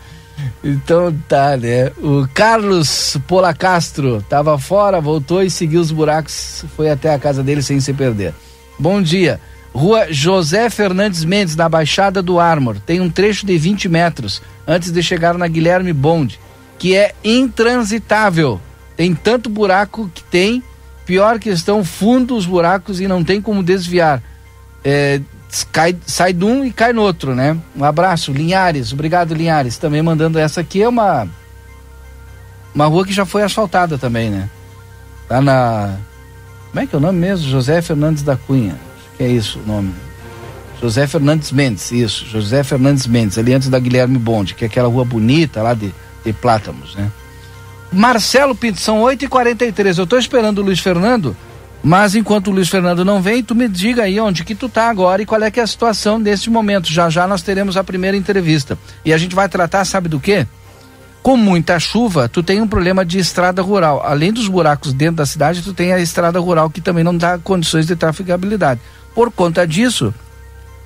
Então 0.63 1.17
tá, 1.27 1.57
né? 1.57 1.91
O 1.97 2.29
Carlos 2.35 3.17
Polacastro 3.27 4.23
tava 4.29 4.59
fora, 4.59 5.01
voltou 5.01 5.43
e 5.43 5.51
seguiu 5.51 5.81
os 5.81 5.91
buracos, 5.91 6.67
foi 6.77 6.91
até 6.91 7.15
a 7.15 7.19
casa 7.19 7.43
dele 7.43 7.63
sem 7.63 7.81
se 7.81 7.95
perder. 7.95 8.35
Bom 8.79 9.01
dia. 9.01 9.41
Rua 9.75 10.07
José 10.11 10.71
Fernandes 10.71 11.25
Mendes, 11.25 11.55
na 11.55 11.69
Baixada 11.69 12.23
do 12.23 12.41
Armor. 12.41 12.77
Tem 12.85 13.01
um 13.01 13.11
trecho 13.11 13.47
de 13.47 13.57
20 13.57 13.89
metros 13.89 14.43
antes 14.67 14.91
de 14.91 15.03
chegar 15.03 15.37
na 15.37 15.47
Guilherme 15.47 15.93
Bond, 15.93 16.39
que 16.79 16.97
é 16.97 17.15
intransitável. 17.23 18.61
Tem 18.97 19.15
tanto 19.15 19.49
buraco 19.49 20.11
que 20.13 20.23
tem, 20.25 20.63
pior 21.07 21.39
que 21.39 21.49
estão 21.51 21.85
fundos 21.85 22.39
os 22.39 22.47
buracos 22.47 23.01
e 23.01 23.07
não 23.07 23.23
tem 23.23 23.41
como 23.41 23.63
desviar. 23.63 24.23
É, 24.85 25.21
cai, 25.71 25.97
sai 26.07 26.33
de 26.33 26.45
um 26.45 26.65
e 26.65 26.73
cai 26.73 26.93
no 26.93 27.03
outro, 27.03 27.35
né? 27.35 27.57
Um 27.77 27.85
abraço, 27.85 28.33
Linhares. 28.33 28.93
Obrigado, 28.93 29.35
Linhares. 29.35 29.79
Também 29.79 30.03
mandando 30.03 30.39
essa 30.39 30.61
aqui 30.61 30.83
é 30.83 30.89
uma 30.89 31.29
uma 32.75 32.87
rua 32.87 33.05
que 33.05 33.13
já 33.13 33.25
foi 33.25 33.43
asfaltada 33.43 33.99
também, 33.99 34.31
né? 34.31 34.49
Tá 35.29 35.41
na 35.41 35.97
como 36.71 36.81
é 36.81 36.87
que 36.87 36.95
é 36.95 36.99
o 36.99 37.01
nome 37.01 37.19
mesmo? 37.19 37.49
José 37.49 37.81
Fernandes 37.81 38.23
da 38.23 38.37
Cunha 38.37 38.88
é 39.19 39.27
isso 39.27 39.59
o 39.59 39.67
nome. 39.67 39.93
José 40.81 41.07
Fernandes 41.07 41.51
Mendes, 41.51 41.91
isso, 41.91 42.25
José 42.27 42.63
Fernandes 42.63 43.07
Mendes, 43.07 43.37
ali 43.37 43.53
antes 43.53 43.69
da 43.69 43.79
Guilherme 43.79 44.17
Bonde, 44.17 44.55
que 44.55 44.65
é 44.65 44.69
aquela 44.69 44.89
rua 44.89 45.05
bonita 45.05 45.61
lá 45.61 45.75
de, 45.75 45.93
de 46.25 46.33
Plátamos, 46.33 46.95
né? 46.95 47.11
Marcelo 47.91 48.55
Pinto, 48.55 48.81
são 48.81 49.01
8h43. 49.03 49.99
Eu 49.99 50.05
estou 50.05 50.19
esperando 50.19 50.59
o 50.59 50.63
Luiz 50.63 50.79
Fernando, 50.79 51.37
mas 51.83 52.15
enquanto 52.15 52.49
o 52.49 52.51
Luiz 52.51 52.69
Fernando 52.69 53.05
não 53.05 53.21
vem, 53.21 53.43
tu 53.43 53.55
me 53.55 53.67
diga 53.67 54.03
aí 54.03 54.21
onde 54.21 54.45
que 54.45 54.55
tu 54.55 54.69
tá 54.69 54.89
agora 54.89 55.23
e 55.23 55.27
qual 55.27 55.43
é 55.43 55.51
que 55.51 55.59
é 55.59 55.63
a 55.63 55.67
situação 55.67 56.19
neste 56.19 56.51
momento. 56.51 56.93
Já 56.93 57.09
já 57.09 57.27
nós 57.27 57.43
teremos 57.43 57.77
a 57.77 57.83
primeira 57.83 58.17
entrevista. 58.17 58.79
E 59.05 59.13
a 59.13 59.19
gente 59.19 59.35
vai 59.35 59.49
tratar, 59.49 59.85
sabe 59.85 60.09
do 60.09 60.21
quê? 60.21 60.47
Com 61.23 61.37
muita 61.37 61.81
chuva, 61.81 62.29
tu 62.29 62.43
tem 62.43 62.61
um 62.61 62.69
problema 62.69 63.05
de 63.05 63.19
estrada 63.19 63.63
rural. 63.63 64.03
Além 64.05 64.33
dos 64.33 64.49
buracos 64.49 64.93
dentro 64.93 65.17
da 65.17 65.27
cidade, 65.27 65.63
tu 65.63 65.73
tem 65.73 65.93
a 65.93 65.99
estrada 65.99 66.39
rural 66.39 66.71
que 66.71 66.81
também 66.81 67.03
não 67.03 67.17
dá 67.17 67.39
condições 67.39 67.87
de 67.87 67.97
trafegabilidade. 67.97 68.81
Por 69.19 69.33
conta 69.33 69.67
disso, 69.67 70.15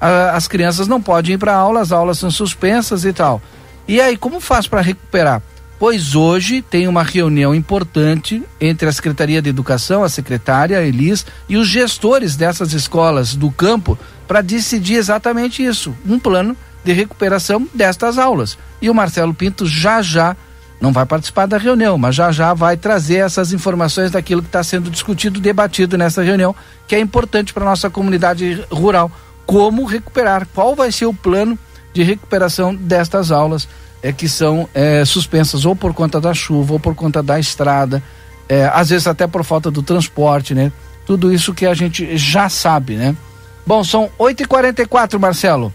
a, 0.00 0.30
as 0.30 0.48
crianças 0.48 0.88
não 0.88 1.02
podem 1.02 1.34
ir 1.34 1.38
para 1.38 1.54
aula, 1.54 1.82
as 1.82 1.92
aulas 1.92 2.16
são 2.16 2.30
suspensas 2.30 3.04
e 3.04 3.12
tal. 3.12 3.42
E 3.86 4.00
aí, 4.00 4.16
como 4.16 4.40
faz 4.40 4.66
para 4.66 4.80
recuperar? 4.80 5.42
Pois 5.78 6.14
hoje 6.14 6.62
tem 6.62 6.88
uma 6.88 7.02
reunião 7.02 7.54
importante 7.54 8.42
entre 8.58 8.88
a 8.88 8.92
Secretaria 8.92 9.42
de 9.42 9.50
Educação, 9.50 10.02
a 10.02 10.08
secretária 10.08 10.78
a 10.78 10.82
Elis 10.82 11.26
e 11.46 11.58
os 11.58 11.68
gestores 11.68 12.34
dessas 12.34 12.72
escolas 12.72 13.34
do 13.34 13.50
campo 13.50 13.98
para 14.26 14.40
decidir 14.40 14.94
exatamente 14.94 15.62
isso, 15.62 15.94
um 16.06 16.18
plano 16.18 16.56
de 16.82 16.94
recuperação 16.94 17.68
destas 17.74 18.16
aulas. 18.16 18.56
E 18.80 18.88
o 18.88 18.94
Marcelo 18.94 19.34
Pinto 19.34 19.66
já 19.66 20.00
já 20.00 20.34
não 20.82 20.92
vai 20.92 21.06
participar 21.06 21.46
da 21.46 21.56
reunião, 21.56 21.96
mas 21.96 22.16
já 22.16 22.32
já 22.32 22.52
vai 22.52 22.76
trazer 22.76 23.18
essas 23.18 23.52
informações 23.52 24.10
daquilo 24.10 24.42
que 24.42 24.48
está 24.48 24.64
sendo 24.64 24.90
discutido, 24.90 25.38
debatido 25.38 25.96
nessa 25.96 26.24
reunião, 26.24 26.52
que 26.88 26.96
é 26.96 26.98
importante 26.98 27.54
para 27.54 27.64
nossa 27.64 27.88
comunidade 27.88 28.64
rural. 28.68 29.08
Como 29.46 29.84
recuperar? 29.84 30.44
Qual 30.52 30.74
vai 30.74 30.90
ser 30.90 31.06
o 31.06 31.14
plano 31.14 31.56
de 31.94 32.02
recuperação 32.02 32.74
destas 32.74 33.30
aulas 33.30 33.68
é, 34.02 34.12
que 34.12 34.28
são 34.28 34.68
é, 34.74 35.04
suspensas 35.04 35.64
ou 35.64 35.76
por 35.76 35.94
conta 35.94 36.20
da 36.20 36.34
chuva 36.34 36.72
ou 36.72 36.80
por 36.80 36.96
conta 36.96 37.22
da 37.22 37.38
estrada, 37.38 38.02
é, 38.48 38.64
às 38.74 38.90
vezes 38.90 39.06
até 39.06 39.28
por 39.28 39.44
falta 39.44 39.70
do 39.70 39.84
transporte, 39.84 40.52
né? 40.52 40.72
Tudo 41.06 41.32
isso 41.32 41.54
que 41.54 41.64
a 41.64 41.74
gente 41.74 42.16
já 42.16 42.48
sabe, 42.48 42.96
né? 42.96 43.16
Bom, 43.64 43.84
são 43.84 44.10
8h44, 44.18 45.16
Marcelo. 45.16 45.72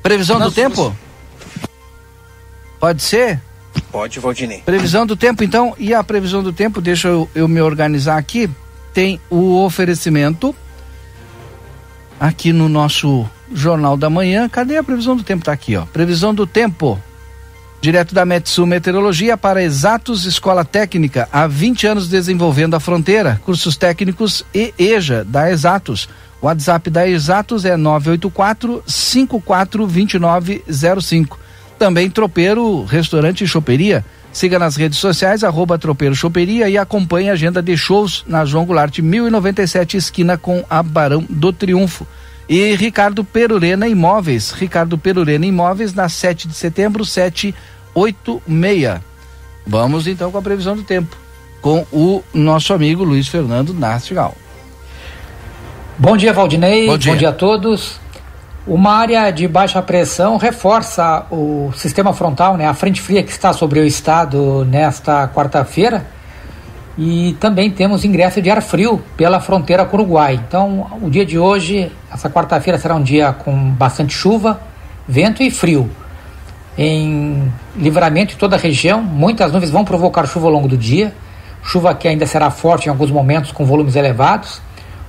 Previsão 0.00 0.38
do 0.38 0.52
tempo? 0.52 0.96
Pode 2.78 3.02
ser? 3.02 3.40
Pode, 3.90 4.20
Valdinei. 4.20 4.62
Previsão 4.64 5.06
do 5.06 5.16
tempo, 5.16 5.42
então, 5.42 5.74
e 5.78 5.94
a 5.94 6.04
previsão 6.04 6.42
do 6.42 6.52
tempo, 6.52 6.80
deixa 6.80 7.08
eu, 7.08 7.28
eu 7.34 7.48
me 7.48 7.60
organizar 7.60 8.16
aqui. 8.16 8.48
Tem 8.92 9.20
o 9.30 9.62
oferecimento 9.62 10.54
aqui 12.18 12.52
no 12.52 12.68
nosso 12.68 13.28
Jornal 13.52 13.96
da 13.96 14.10
Manhã. 14.10 14.48
Cadê 14.48 14.76
a 14.76 14.84
previsão 14.84 15.16
do 15.16 15.22
tempo? 15.22 15.44
Tá 15.44 15.52
aqui, 15.52 15.76
ó. 15.76 15.84
Previsão 15.86 16.34
do 16.34 16.46
tempo. 16.46 17.00
Direto 17.80 18.14
da 18.14 18.24
Metsu 18.24 18.66
Meteorologia 18.66 19.36
para 19.36 19.62
Exatos 19.62 20.24
Escola 20.24 20.64
Técnica, 20.64 21.28
há 21.30 21.46
20 21.46 21.86
anos 21.86 22.08
desenvolvendo 22.08 22.74
a 22.74 22.80
fronteira, 22.80 23.40
cursos 23.44 23.76
técnicos 23.76 24.44
e 24.52 24.74
EJA 24.78 25.24
da 25.24 25.50
Exatos. 25.50 26.08
WhatsApp 26.40 26.88
da 26.90 27.08
Exatos 27.08 27.64
é 27.64 27.76
984 27.76 28.82
542905. 28.86 31.45
Também 31.78 32.10
Tropeiro 32.10 32.84
Restaurante 32.84 33.44
e 33.44 33.46
Choperia. 33.46 34.04
Siga 34.32 34.58
nas 34.58 34.76
redes 34.76 34.98
sociais, 34.98 35.42
arroba 35.42 35.78
Tropeiro 35.78 36.14
Choperia 36.14 36.68
e 36.68 36.76
acompanhe 36.76 37.30
a 37.30 37.32
agenda 37.32 37.62
de 37.62 37.74
shows 37.76 38.22
na 38.26 38.44
João 38.44 38.66
Goulart 38.66 38.98
1097, 38.98 39.96
esquina 39.96 40.36
com 40.36 40.62
a 40.68 40.82
Barão 40.82 41.24
do 41.28 41.52
Triunfo. 41.52 42.06
E 42.48 42.74
Ricardo 42.74 43.24
Perurena 43.24 43.88
Imóveis. 43.88 44.50
Ricardo 44.52 44.96
Perurena 44.98 45.46
Imóveis 45.46 45.94
na 45.94 46.08
7 46.08 46.48
de 46.48 46.54
setembro, 46.54 47.04
786. 47.04 49.00
Vamos 49.66 50.06
então 50.06 50.30
com 50.30 50.38
a 50.38 50.42
previsão 50.42 50.76
do 50.76 50.82
tempo. 50.82 51.16
Com 51.60 51.86
o 51.90 52.22
nosso 52.32 52.72
amigo 52.72 53.02
Luiz 53.02 53.26
Fernando 53.26 53.74
Nastigal. 53.74 54.34
Bom 55.98 56.16
dia, 56.16 56.32
Valdinei. 56.32 56.86
Bom 56.86 56.98
dia. 56.98 57.12
Bom 57.12 57.18
dia 57.18 57.30
a 57.30 57.32
todos. 57.32 57.98
Uma 58.66 58.94
área 58.94 59.30
de 59.30 59.46
baixa 59.46 59.80
pressão 59.80 60.38
reforça 60.38 61.24
o 61.30 61.70
sistema 61.76 62.12
frontal, 62.12 62.56
né? 62.56 62.66
A 62.66 62.74
frente 62.74 63.00
fria 63.00 63.22
que 63.22 63.30
está 63.30 63.52
sobre 63.52 63.78
o 63.78 63.84
estado 63.84 64.64
nesta 64.64 65.28
quarta-feira. 65.28 66.04
E 66.98 67.36
também 67.38 67.70
temos 67.70 68.04
ingresso 68.04 68.42
de 68.42 68.50
ar 68.50 68.60
frio 68.60 69.00
pela 69.16 69.38
fronteira 69.38 69.84
com 69.84 69.96
o 69.96 70.00
Uruguai. 70.00 70.40
Então, 70.48 70.98
o 71.00 71.08
dia 71.08 71.24
de 71.24 71.38
hoje, 71.38 71.92
essa 72.12 72.28
quarta-feira, 72.28 72.76
será 72.76 72.96
um 72.96 73.02
dia 73.04 73.32
com 73.32 73.70
bastante 73.70 74.12
chuva, 74.12 74.60
vento 75.06 75.44
e 75.44 75.50
frio. 75.50 75.88
Em 76.76 77.52
livramento 77.76 78.34
em 78.34 78.36
toda 78.36 78.56
a 78.56 78.58
região, 78.58 79.00
muitas 79.00 79.52
nuvens 79.52 79.70
vão 79.70 79.84
provocar 79.84 80.26
chuva 80.26 80.46
ao 80.46 80.52
longo 80.52 80.66
do 80.66 80.76
dia. 80.76 81.14
Chuva 81.62 81.94
que 81.94 82.08
ainda 82.08 82.26
será 82.26 82.50
forte 82.50 82.86
em 82.86 82.88
alguns 82.88 83.12
momentos 83.12 83.52
com 83.52 83.64
volumes 83.64 83.94
elevados. 83.94 84.60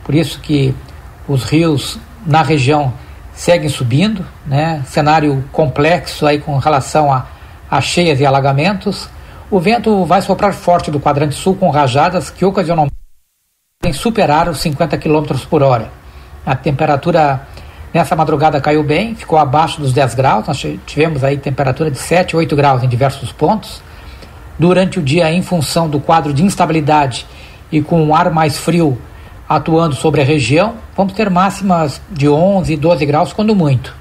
Por 0.04 0.14
isso 0.14 0.40
que 0.42 0.76
os 1.28 1.44
rios 1.44 1.98
na 2.24 2.44
região 2.44 2.94
seguem 3.38 3.70
subindo, 3.70 4.26
né? 4.48 4.84
Cenário 4.88 5.44
complexo 5.52 6.26
aí 6.26 6.40
com 6.40 6.58
relação 6.58 7.14
a, 7.14 7.28
a 7.70 7.80
cheias 7.80 8.20
e 8.20 8.26
alagamentos. 8.26 9.08
O 9.50 9.60
vento 9.60 10.04
vai 10.06 10.24
soprar 10.24 10.54
forte 10.54 10.90
do 10.90 11.00
quadrante 11.00 11.36
sul 11.36 11.56
com 11.56 11.70
rajadas 11.70 12.32
que 12.32 12.44
ocasionalmente 12.44 12.92
superar 13.94 14.50
os 14.50 14.60
50 14.60 14.98
km 14.98 15.38
por 15.48 15.62
hora. 15.62 15.92
A 16.44 16.56
temperatura 16.56 17.48
nessa 17.94 18.16
madrugada 18.16 18.60
caiu 18.60 18.84
bem, 18.84 19.14
ficou 19.14 19.38
abaixo 19.38 19.80
dos 19.80 19.94
10 19.94 20.16
graus. 20.16 20.48
Nós 20.48 20.66
tivemos 20.88 21.24
aí 21.24 21.38
temperatura 21.38 21.92
de 21.92 22.00
7, 22.00 22.36
8 22.36 22.56
graus 22.56 22.82
em 22.82 22.90
diversos 22.90 23.32
pontos. 23.32 23.84
Durante 24.58 24.98
o 24.98 25.04
dia, 25.04 25.32
em 25.32 25.44
função 25.44 25.88
do 25.88 26.00
quadro 26.00 26.34
de 26.34 26.44
instabilidade 26.44 27.28
e 27.72 27.84
com 27.84 28.02
um 28.04 28.16
ar 28.16 28.32
mais 28.32 28.58
frio 28.58 29.00
atuando 29.48 29.96
sobre 29.96 30.22
a 30.22 30.26
região, 30.26 30.76
vamos 30.96 31.14
ter 31.14 31.30
máximas 31.30 32.02
de 32.12 32.28
11, 32.28 32.76
12 32.76 33.06
graus, 33.06 33.34
quando 33.34 33.56
muito. 33.56 33.96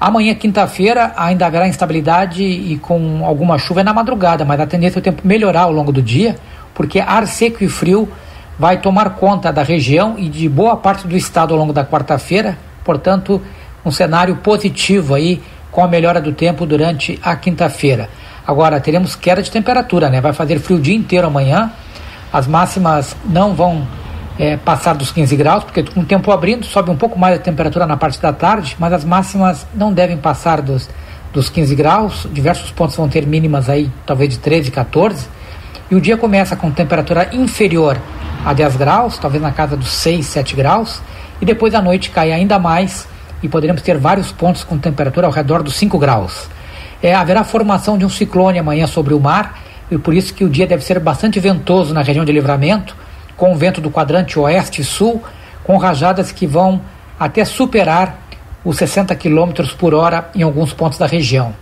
Amanhã, 0.00 0.34
quinta-feira, 0.34 1.12
ainda 1.16 1.46
haverá 1.46 1.68
instabilidade 1.68 2.42
e 2.42 2.76
com 2.78 3.24
alguma 3.24 3.56
chuva 3.58 3.84
na 3.84 3.94
madrugada, 3.94 4.44
mas 4.44 4.60
a 4.60 4.66
tendência 4.66 4.98
é 4.98 5.00
o 5.00 5.02
tempo 5.02 5.22
melhorar 5.24 5.62
ao 5.62 5.72
longo 5.72 5.92
do 5.92 6.02
dia, 6.02 6.36
porque 6.74 7.00
ar 7.00 7.26
seco 7.26 7.62
e 7.62 7.68
frio 7.68 8.08
vai 8.58 8.80
tomar 8.80 9.10
conta 9.10 9.52
da 9.52 9.62
região 9.62 10.16
e 10.18 10.28
de 10.28 10.48
boa 10.48 10.76
parte 10.76 11.06
do 11.06 11.16
estado 11.16 11.54
ao 11.54 11.60
longo 11.60 11.72
da 11.72 11.84
quarta-feira, 11.84 12.58
portanto, 12.84 13.40
um 13.84 13.90
cenário 13.90 14.36
positivo 14.36 15.14
aí 15.14 15.40
com 15.70 15.82
a 15.82 15.88
melhora 15.88 16.20
do 16.20 16.32
tempo 16.32 16.66
durante 16.66 17.18
a 17.22 17.34
quinta-feira. 17.36 18.08
Agora, 18.46 18.78
teremos 18.80 19.16
queda 19.16 19.42
de 19.42 19.50
temperatura, 19.50 20.10
né? 20.10 20.20
Vai 20.20 20.32
fazer 20.32 20.58
frio 20.58 20.76
o 20.76 20.80
dia 20.80 20.94
inteiro 20.94 21.26
amanhã, 21.26 21.72
as 22.32 22.46
máximas 22.46 23.16
não 23.24 23.54
vão 23.54 23.86
é, 24.38 24.56
passar 24.56 24.94
dos 24.94 25.12
15 25.12 25.36
graus, 25.36 25.64
porque 25.64 25.82
com 25.82 26.00
o 26.00 26.04
tempo 26.04 26.30
abrindo 26.32 26.66
sobe 26.66 26.90
um 26.90 26.96
pouco 26.96 27.18
mais 27.18 27.36
a 27.36 27.38
temperatura 27.38 27.86
na 27.86 27.96
parte 27.96 28.20
da 28.20 28.32
tarde, 28.32 28.76
mas 28.78 28.92
as 28.92 29.04
máximas 29.04 29.66
não 29.74 29.92
devem 29.92 30.16
passar 30.16 30.60
dos, 30.60 30.88
dos 31.32 31.48
15 31.48 31.74
graus. 31.74 32.26
Diversos 32.32 32.70
pontos 32.70 32.96
vão 32.96 33.08
ter 33.08 33.26
mínimas 33.26 33.68
aí, 33.68 33.90
talvez 34.04 34.30
de 34.30 34.38
13, 34.38 34.70
14. 34.70 35.26
E 35.90 35.94
o 35.94 36.00
dia 36.00 36.16
começa 36.16 36.56
com 36.56 36.70
temperatura 36.70 37.30
inferior 37.32 37.98
a 38.44 38.52
10 38.52 38.76
graus, 38.76 39.18
talvez 39.18 39.42
na 39.42 39.52
casa 39.52 39.76
dos 39.76 39.90
6, 39.90 40.26
7 40.26 40.56
graus, 40.56 41.00
e 41.40 41.44
depois 41.44 41.74
à 41.74 41.80
noite 41.80 42.10
cai 42.10 42.32
ainda 42.32 42.58
mais 42.58 43.06
e 43.42 43.48
poderemos 43.48 43.82
ter 43.82 43.98
vários 43.98 44.32
pontos 44.32 44.64
com 44.64 44.78
temperatura 44.78 45.26
ao 45.26 45.32
redor 45.32 45.62
dos 45.62 45.74
5 45.76 45.98
graus. 45.98 46.48
É, 47.02 47.14
haverá 47.14 47.44
formação 47.44 47.98
de 47.98 48.04
um 48.04 48.08
ciclone 48.08 48.58
amanhã 48.58 48.86
sobre 48.86 49.12
o 49.12 49.20
mar, 49.20 49.60
e 49.90 49.98
por 49.98 50.14
isso 50.14 50.32
que 50.32 50.44
o 50.44 50.48
dia 50.48 50.66
deve 50.66 50.82
ser 50.82 50.98
bastante 50.98 51.38
ventoso 51.38 51.92
na 51.92 52.02
região 52.02 52.24
de 52.24 52.32
livramento, 52.32 52.96
com 53.36 53.56
vento 53.56 53.80
do 53.80 53.90
quadrante 53.90 54.38
oeste 54.38 54.82
e 54.82 54.84
sul, 54.84 55.22
com 55.62 55.76
rajadas 55.76 56.30
que 56.30 56.46
vão 56.46 56.80
até 57.18 57.44
superar 57.44 58.18
os 58.64 58.76
60 58.76 59.14
km 59.14 59.52
por 59.78 59.94
hora 59.94 60.30
em 60.34 60.42
alguns 60.42 60.72
pontos 60.72 60.98
da 60.98 61.06
região. 61.06 61.54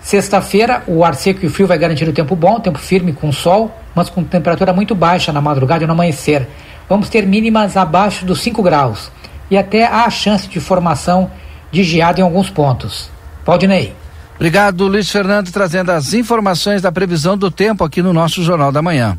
Sexta-feira, 0.00 0.84
o 0.86 1.04
ar 1.04 1.14
seco 1.14 1.40
e 1.42 1.48
o 1.48 1.50
frio 1.50 1.66
vai 1.66 1.78
garantir 1.78 2.08
o 2.08 2.12
tempo 2.12 2.36
bom, 2.36 2.60
tempo 2.60 2.78
firme 2.78 3.12
com 3.12 3.32
sol, 3.32 3.74
mas 3.94 4.08
com 4.08 4.22
temperatura 4.22 4.72
muito 4.72 4.94
baixa 4.94 5.32
na 5.32 5.40
madrugada 5.40 5.82
e 5.82 5.86
no 5.86 5.94
amanhecer. 5.94 6.46
Vamos 6.88 7.08
ter 7.08 7.26
mínimas 7.26 7.76
abaixo 7.76 8.24
dos 8.24 8.40
5 8.40 8.62
graus 8.62 9.10
e 9.50 9.58
até 9.58 9.84
há 9.84 10.08
chance 10.08 10.48
de 10.48 10.60
formação 10.60 11.30
de 11.72 11.82
geada 11.82 12.20
em 12.20 12.22
alguns 12.22 12.50
pontos. 12.50 13.10
Valdinei. 13.44 13.94
Obrigado, 14.36 14.86
Luiz 14.86 15.10
Fernando, 15.10 15.50
trazendo 15.50 15.90
as 15.90 16.12
informações 16.12 16.82
da 16.82 16.92
previsão 16.92 17.36
do 17.36 17.50
tempo 17.50 17.82
aqui 17.82 18.02
no 18.02 18.12
nosso 18.12 18.42
Jornal 18.42 18.70
da 18.70 18.82
Manhã. 18.82 19.18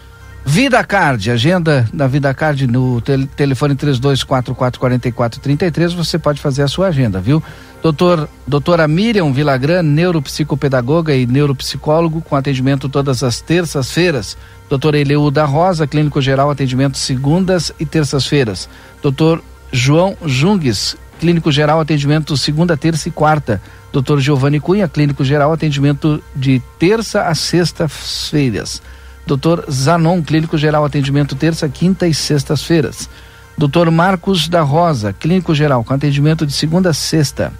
Vida 0.43 0.83
Card, 0.83 1.29
agenda 1.29 1.87
da 1.93 2.07
Vida 2.07 2.33
Card 2.33 2.65
no 2.65 2.99
tel 2.99 3.27
telefone 3.27 3.75
32444433, 3.75 5.95
você 5.95 6.17
pode 6.17 6.41
fazer 6.41 6.63
a 6.63 6.67
sua 6.67 6.87
agenda, 6.87 7.21
viu? 7.21 7.43
Doutor, 7.81 8.27
doutora 8.45 8.87
Miriam 8.87 9.31
Vilagran, 9.31 9.83
neuropsicopedagoga 9.83 11.15
e 11.15 11.25
neuropsicólogo, 11.25 12.21
com 12.21 12.35
atendimento 12.35 12.89
todas 12.89 13.23
as 13.23 13.39
terças-feiras. 13.39 14.37
Doutor 14.69 14.95
Eleuda 14.95 15.45
Rosa, 15.45 15.87
clínico 15.87 16.21
geral, 16.21 16.49
atendimento 16.49 16.97
segundas 16.97 17.71
e 17.79 17.85
terças-feiras. 17.85 18.67
Doutor 19.01 19.41
João 19.71 20.17
Jungues, 20.25 20.97
clínico 21.19 21.51
geral, 21.51 21.79
atendimento 21.79 22.35
segunda, 22.35 22.75
terça 22.75 23.09
e 23.09 23.11
quarta. 23.11 23.61
Doutor 23.91 24.19
Giovanni 24.19 24.59
Cunha, 24.59 24.87
clínico 24.87 25.23
geral, 25.23 25.53
atendimento 25.53 26.21
de 26.35 26.61
terça 26.79 27.23
a 27.23 27.35
sexta-feiras. 27.35 28.81
Dr. 29.25 29.71
Zanon, 29.71 30.21
clínico 30.21 30.57
geral, 30.57 30.83
atendimento 30.83 31.35
terça, 31.35 31.69
quinta 31.69 32.07
e 32.07 32.13
sextas-feiras. 32.13 33.09
Dr. 33.57 33.89
Marcos 33.91 34.47
da 34.47 34.61
Rosa, 34.61 35.13
clínico 35.13 35.53
geral, 35.53 35.83
com 35.83 35.93
atendimento 35.93 36.45
de 36.45 36.53
segunda 36.53 36.89
a 36.89 36.93
sexta. 36.93 37.53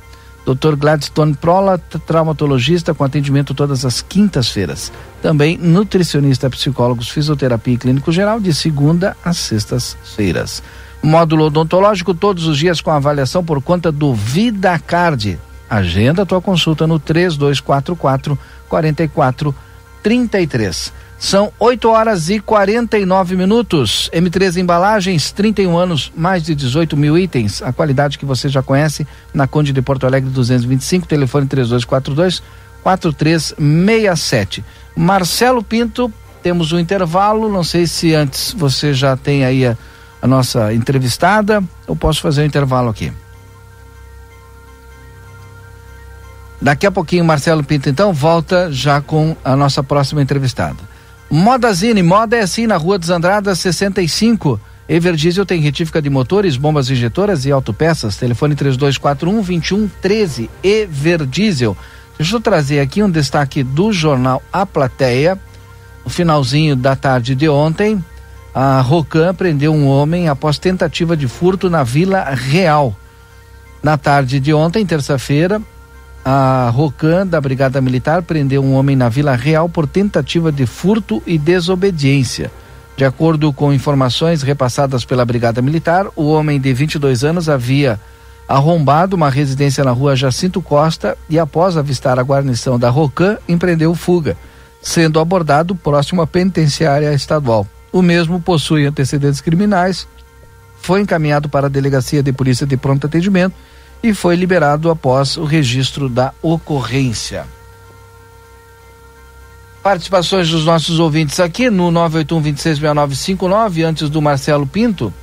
Dr. 0.45 0.75
Gladstone 0.75 1.35
Prola, 1.35 1.77
traumatologista, 1.77 2.93
com 2.93 3.03
atendimento 3.03 3.53
todas 3.53 3.85
as 3.85 4.01
quintas-feiras. 4.01 4.91
Também 5.21 5.57
nutricionista, 5.57 6.49
psicólogos, 6.49 7.09
fisioterapia 7.09 7.75
e 7.75 7.77
clínico 7.77 8.11
geral, 8.11 8.39
de 8.39 8.53
segunda 8.53 9.15
a 9.23 9.33
sextas-feiras. 9.33 10.63
Módulo 11.03 11.45
odontológico 11.45 12.13
todos 12.13 12.45
os 12.47 12.57
dias 12.57 12.81
com 12.81 12.91
avaliação 12.91 13.43
por 13.43 13.61
conta 13.61 13.91
do 13.91 14.13
VidaCard. 14.13 15.39
Agenda 15.69 16.25
tua 16.25 16.41
consulta 16.41 16.87
no 16.87 16.99
3244 16.99 18.37
4433. 18.67 20.93
São 21.21 21.53
8 21.59 21.87
horas 21.87 22.29
e 22.31 22.39
49 22.39 23.35
minutos. 23.35 24.09
M3 24.11 24.57
Embalagens, 24.57 25.31
31 25.31 25.77
anos, 25.77 26.11
mais 26.17 26.41
de 26.41 26.55
18 26.55 26.97
mil 26.97 27.15
itens. 27.15 27.61
A 27.61 27.71
qualidade 27.71 28.17
que 28.17 28.25
você 28.25 28.49
já 28.49 28.63
conhece 28.63 29.05
na 29.31 29.45
Conde 29.45 29.71
de 29.71 29.83
Porto 29.83 30.07
Alegre 30.07 30.31
225, 30.31 31.05
telefone 31.07 31.45
3242 31.45 32.41
4367. 32.81 34.65
Marcelo 34.95 35.63
Pinto, 35.63 36.11
temos 36.41 36.71
um 36.71 36.79
intervalo. 36.79 37.51
Não 37.51 37.63
sei 37.63 37.85
se 37.85 38.15
antes 38.15 38.51
você 38.57 38.91
já 38.91 39.15
tem 39.15 39.45
aí 39.45 39.63
a, 39.63 39.77
a 40.23 40.25
nossa 40.25 40.73
entrevistada. 40.73 41.63
Eu 41.87 41.95
posso 41.95 42.19
fazer 42.19 42.41
o 42.41 42.45
um 42.45 42.47
intervalo 42.47 42.89
aqui. 42.89 43.13
Daqui 46.59 46.87
a 46.87 46.91
pouquinho, 46.91 47.23
Marcelo 47.23 47.63
Pinto, 47.63 47.89
então, 47.89 48.11
volta 48.11 48.71
já 48.71 48.99
com 49.01 49.37
a 49.43 49.55
nossa 49.55 49.83
próxima 49.83 50.19
entrevistada. 50.19 50.90
Modazine, 51.31 52.03
moda 52.03 52.35
é 52.35 52.41
assim 52.41 52.67
na 52.67 52.75
Rua 52.75 52.99
dos 52.99 53.09
Andradas 53.09 53.57
65. 53.59 54.59
Everdiesel 54.89 55.45
tem 55.45 55.61
retífica 55.61 56.01
de 56.01 56.09
motores, 56.09 56.57
bombas 56.57 56.89
injetoras 56.89 57.45
e 57.45 57.51
autopeças. 57.51 58.17
Telefone 58.17 58.53
3241 58.53 59.35
2113. 59.35 60.49
Everdiesel. 60.61 61.77
Deixa 62.17 62.35
eu 62.35 62.41
trazer 62.41 62.81
aqui 62.81 63.01
um 63.01 63.09
destaque 63.09 63.63
do 63.63 63.93
jornal 63.93 64.43
A 64.51 64.65
Plateia. 64.65 65.39
No 66.03 66.11
finalzinho 66.11 66.75
da 66.75 66.97
tarde 66.97 67.33
de 67.33 67.47
ontem, 67.47 68.03
a 68.53 68.81
Rocan 68.81 69.33
prendeu 69.33 69.73
um 69.73 69.87
homem 69.87 70.27
após 70.27 70.59
tentativa 70.59 71.15
de 71.15 71.29
furto 71.29 71.69
na 71.69 71.81
Vila 71.81 72.25
Real. 72.25 72.93
Na 73.81 73.97
tarde 73.97 74.37
de 74.37 74.53
ontem, 74.53 74.85
terça-feira, 74.85 75.61
a 76.23 76.69
Rocan 76.69 77.25
da 77.25 77.41
Brigada 77.41 77.81
Militar 77.81 78.21
prendeu 78.21 78.63
um 78.63 78.73
homem 78.73 78.95
na 78.95 79.09
Vila 79.09 79.35
Real 79.35 79.67
por 79.67 79.87
tentativa 79.87 80.51
de 80.51 80.65
furto 80.65 81.21
e 81.25 81.37
desobediência. 81.37 82.51
De 82.95 83.03
acordo 83.03 83.51
com 83.51 83.73
informações 83.73 84.43
repassadas 84.43 85.03
pela 85.03 85.25
Brigada 85.25 85.61
Militar, 85.61 86.07
o 86.15 86.29
homem 86.29 86.59
de 86.59 86.71
22 86.73 87.23
anos 87.23 87.49
havia 87.49 87.99
arrombado 88.47 89.15
uma 89.15 89.29
residência 89.29 89.83
na 89.83 89.91
rua 89.91 90.15
Jacinto 90.15 90.61
Costa 90.61 91.17
e, 91.29 91.39
após 91.39 91.77
avistar 91.77 92.19
a 92.19 92.23
guarnição 92.23 92.77
da 92.77 92.89
Rocan, 92.89 93.37
empreendeu 93.47 93.95
fuga, 93.95 94.37
sendo 94.81 95.19
abordado 95.19 95.73
próximo 95.73 96.21
à 96.21 96.27
penitenciária 96.27 97.13
estadual. 97.13 97.65
O 97.91 98.01
mesmo 98.01 98.39
possui 98.41 98.85
antecedentes 98.85 99.41
criminais, 99.41 100.07
foi 100.81 101.01
encaminhado 101.01 101.47
para 101.47 101.67
a 101.67 101.69
Delegacia 101.69 102.21
de 102.21 102.33
Polícia 102.33 102.67
de 102.67 102.75
Pronto 102.75 103.07
Atendimento 103.07 103.55
e 104.03 104.13
foi 104.13 104.35
liberado 104.35 104.89
após 104.89 105.37
o 105.37 105.43
registro 105.43 106.09
da 106.09 106.33
ocorrência. 106.41 107.45
Participações 109.83 110.49
dos 110.49 110.65
nossos 110.65 110.99
ouvintes 110.99 111.39
aqui 111.39 111.69
no 111.69 111.91
981-266959, 111.91 113.83
antes 113.85 114.09
do 114.09 114.21
Marcelo 114.21 114.67
Pinto, 114.67 115.13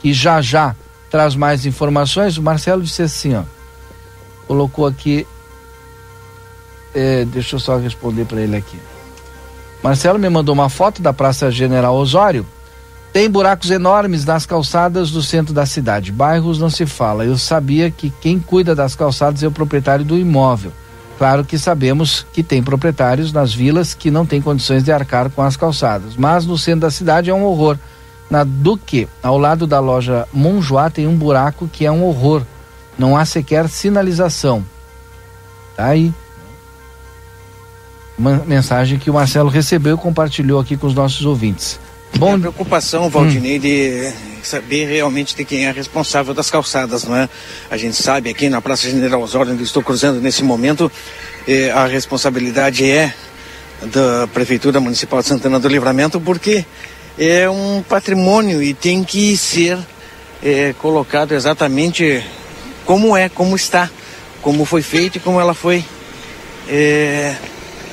que 0.00 0.12
já 0.12 0.40
já 0.42 0.76
traz 1.10 1.34
mais 1.34 1.64
informações. 1.64 2.36
O 2.36 2.42
Marcelo 2.42 2.82
disse 2.82 3.02
assim, 3.02 3.34
ó, 3.34 3.42
colocou 4.46 4.86
aqui, 4.86 5.26
é, 6.94 7.24
deixa 7.24 7.56
eu 7.56 7.60
só 7.60 7.78
responder 7.78 8.26
para 8.26 8.40
ele 8.40 8.56
aqui. 8.56 8.78
Marcelo 9.82 10.18
me 10.18 10.28
mandou 10.28 10.54
uma 10.54 10.68
foto 10.68 11.00
da 11.00 11.12
Praça 11.12 11.50
General 11.50 11.94
Osório 11.94 12.46
tem 13.16 13.30
buracos 13.30 13.70
enormes 13.70 14.26
nas 14.26 14.44
calçadas 14.44 15.10
do 15.10 15.22
centro 15.22 15.54
da 15.54 15.64
cidade. 15.64 16.12
Bairros 16.12 16.58
não 16.58 16.68
se 16.68 16.84
fala. 16.84 17.24
Eu 17.24 17.38
sabia 17.38 17.90
que 17.90 18.10
quem 18.10 18.38
cuida 18.38 18.74
das 18.74 18.94
calçadas 18.94 19.42
é 19.42 19.46
o 19.46 19.50
proprietário 19.50 20.04
do 20.04 20.18
imóvel. 20.18 20.70
Claro 21.16 21.42
que 21.42 21.58
sabemos 21.58 22.26
que 22.30 22.42
tem 22.42 22.62
proprietários 22.62 23.32
nas 23.32 23.54
vilas 23.54 23.94
que 23.94 24.10
não 24.10 24.26
têm 24.26 24.42
condições 24.42 24.84
de 24.84 24.92
arcar 24.92 25.30
com 25.30 25.40
as 25.40 25.56
calçadas, 25.56 26.14
mas 26.14 26.44
no 26.44 26.58
centro 26.58 26.80
da 26.80 26.90
cidade 26.90 27.30
é 27.30 27.34
um 27.34 27.44
horror. 27.44 27.78
Na 28.28 28.44
Duque, 28.44 29.08
ao 29.22 29.38
lado 29.38 29.66
da 29.66 29.80
loja 29.80 30.28
Monjoá, 30.30 30.90
tem 30.90 31.06
um 31.06 31.16
buraco 31.16 31.70
que 31.72 31.86
é 31.86 31.90
um 31.90 32.04
horror. 32.04 32.42
Não 32.98 33.16
há 33.16 33.24
sequer 33.24 33.66
sinalização. 33.70 34.62
Tá 35.74 35.86
aí. 35.86 36.12
Uma 38.18 38.42
mensagem 38.46 38.98
que 38.98 39.08
o 39.08 39.14
Marcelo 39.14 39.48
recebeu 39.48 39.94
e 39.94 39.98
compartilhou 39.98 40.60
aqui 40.60 40.76
com 40.76 40.86
os 40.86 40.94
nossos 40.94 41.24
ouvintes. 41.24 41.80
Bom, 42.18 42.34
a 42.34 42.38
preocupação, 42.38 43.10
Valdinei, 43.10 43.58
hum. 43.58 43.60
de 43.60 44.12
saber 44.42 44.86
realmente 44.86 45.36
de 45.36 45.44
quem 45.44 45.66
é 45.66 45.70
responsável 45.70 46.32
das 46.32 46.50
calçadas, 46.50 47.04
não 47.04 47.14
é? 47.14 47.28
A 47.70 47.76
gente 47.76 47.96
sabe 47.96 48.30
aqui 48.30 48.48
na 48.48 48.62
Praça 48.62 48.88
General 48.88 49.20
Osório, 49.20 49.52
onde 49.52 49.62
estou 49.62 49.82
cruzando 49.82 50.18
nesse 50.18 50.42
momento, 50.42 50.90
eh, 51.46 51.70
a 51.70 51.86
responsabilidade 51.86 52.88
é 52.90 53.12
da 53.82 54.26
Prefeitura 54.28 54.80
Municipal 54.80 55.20
de 55.20 55.26
Santana 55.26 55.60
do 55.60 55.68
Livramento, 55.68 56.18
porque 56.18 56.64
é 57.18 57.50
um 57.50 57.84
patrimônio 57.86 58.62
e 58.62 58.72
tem 58.72 59.04
que 59.04 59.36
ser 59.36 59.76
eh, 60.42 60.74
colocado 60.78 61.32
exatamente 61.32 62.24
como 62.86 63.14
é, 63.14 63.28
como 63.28 63.54
está, 63.54 63.90
como 64.40 64.64
foi 64.64 64.80
feito 64.80 65.16
e 65.16 65.20
como 65.20 65.38
ela 65.38 65.52
foi 65.52 65.84
eh, 66.66 67.34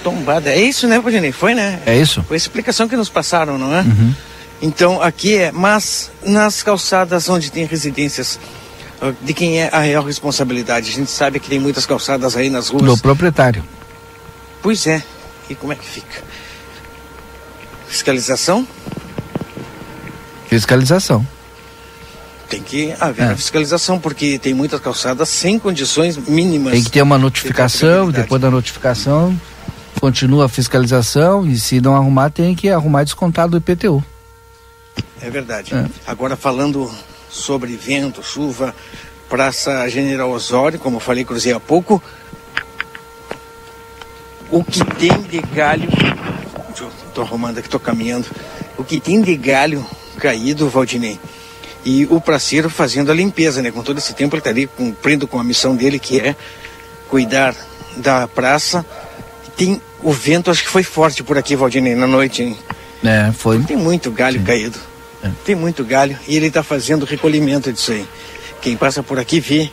tombada. 0.03 0.51
É 0.51 0.61
isso, 0.61 0.87
né, 0.87 0.99
Valdinei? 0.99 1.31
Foi, 1.31 1.55
né? 1.55 1.79
É 1.85 1.95
isso. 1.95 2.21
Foi 2.23 2.35
a 2.35 2.37
explicação 2.37 2.87
que 2.87 2.95
nos 2.95 3.09
passaram, 3.09 3.57
não 3.57 3.73
é? 3.73 3.81
Uhum. 3.81 4.13
Então, 4.61 5.01
aqui 5.01 5.37
é, 5.37 5.51
mas 5.51 6.11
nas 6.23 6.61
calçadas 6.61 7.27
onde 7.29 7.51
tem 7.51 7.65
residências, 7.65 8.39
ah, 9.01 9.11
de 9.21 9.33
quem 9.33 9.61
é 9.61 9.69
a 9.71 9.79
real 9.79 10.03
responsabilidade? 10.03 10.89
A 10.89 10.93
gente 10.93 11.11
sabe 11.11 11.39
que 11.39 11.49
tem 11.49 11.59
muitas 11.59 11.85
calçadas 11.85 12.35
aí 12.35 12.49
nas 12.49 12.69
ruas. 12.69 12.83
Do 12.83 12.97
proprietário. 12.97 13.63
Pois 14.61 14.85
é. 14.87 15.03
E 15.49 15.55
como 15.55 15.73
é 15.73 15.75
que 15.75 15.85
fica? 15.85 16.21
Fiscalização? 17.87 18.67
Fiscalização. 20.47 21.25
Tem 22.47 22.61
que 22.61 22.93
haver 22.99 23.31
é. 23.31 23.35
fiscalização, 23.35 23.99
porque 23.99 24.37
tem 24.37 24.53
muitas 24.53 24.79
calçadas 24.79 25.27
sem 25.27 25.57
condições 25.57 26.17
mínimas. 26.17 26.73
Tem 26.73 26.83
que 26.83 26.91
ter 26.91 27.01
uma 27.01 27.17
notificação, 27.17 28.11
de 28.11 28.21
depois 28.21 28.41
da 28.41 28.51
notificação 28.51 29.37
continua 30.03 30.47
a 30.47 30.49
fiscalização 30.49 31.47
e 31.47 31.57
se 31.57 31.79
não 31.79 31.95
arrumar 31.95 32.29
tem 32.29 32.53
que 32.53 32.69
arrumar 32.69 33.05
descontado 33.05 33.51
do 33.51 33.57
IPTU. 33.57 34.03
É 35.21 35.29
verdade. 35.29 35.73
É. 35.73 35.85
Agora 36.05 36.35
falando 36.35 36.91
sobre 37.29 37.77
vento, 37.77 38.21
chuva, 38.21 38.75
Praça 39.29 39.87
General 39.87 40.29
Osório, 40.29 40.77
como 40.77 40.97
eu 40.97 40.99
falei, 40.99 41.23
cruzei 41.23 41.53
há 41.53 41.59
pouco. 41.59 42.03
O 44.51 44.61
que 44.61 44.83
tem 44.83 45.21
de 45.21 45.39
galho. 45.55 45.87
Estou 47.07 47.23
arrumando 47.23 47.59
aqui, 47.59 47.67
estou 47.67 47.79
caminhando. 47.79 48.27
O 48.77 48.83
que 48.83 48.99
tem 48.99 49.21
de 49.21 49.37
galho 49.37 49.85
caído, 50.17 50.67
Valdinei. 50.67 51.17
E 51.85 52.05
o 52.07 52.19
praceiro 52.19 52.69
fazendo 52.69 53.09
a 53.09 53.15
limpeza, 53.15 53.61
né? 53.61 53.71
Com 53.71 53.81
todo 53.81 53.99
esse 53.99 54.13
tempo 54.13 54.35
ele 54.35 54.41
está 54.41 54.49
ali 54.49 54.67
cumprindo 54.67 55.29
com 55.29 55.39
a 55.39 55.45
missão 55.45 55.73
dele, 55.73 55.97
que 55.97 56.19
é 56.19 56.35
cuidar 57.07 57.55
da 57.95 58.27
praça 58.27 58.85
tem 59.55 59.81
o 60.03 60.11
vento, 60.11 60.51
acho 60.51 60.63
que 60.63 60.69
foi 60.69 60.83
forte 60.83 61.23
por 61.23 61.37
aqui, 61.37 61.55
Valdinei, 61.55 61.95
na 61.95 62.07
noite, 62.07 62.43
hein? 62.43 62.57
É, 63.03 63.31
foi. 63.31 63.59
Tem 63.63 63.77
muito 63.77 64.11
galho 64.11 64.39
Sim. 64.39 64.45
caído. 64.45 64.79
É. 65.23 65.29
Tem 65.45 65.55
muito 65.55 65.83
galho 65.83 66.17
e 66.27 66.35
ele 66.35 66.47
está 66.47 66.61
fazendo 66.61 67.05
recolhimento 67.05 67.71
disso 67.71 67.91
aí. 67.91 68.05
Quem 68.61 68.75
passa 68.75 69.01
por 69.01 69.17
aqui 69.17 69.39
vê 69.39 69.69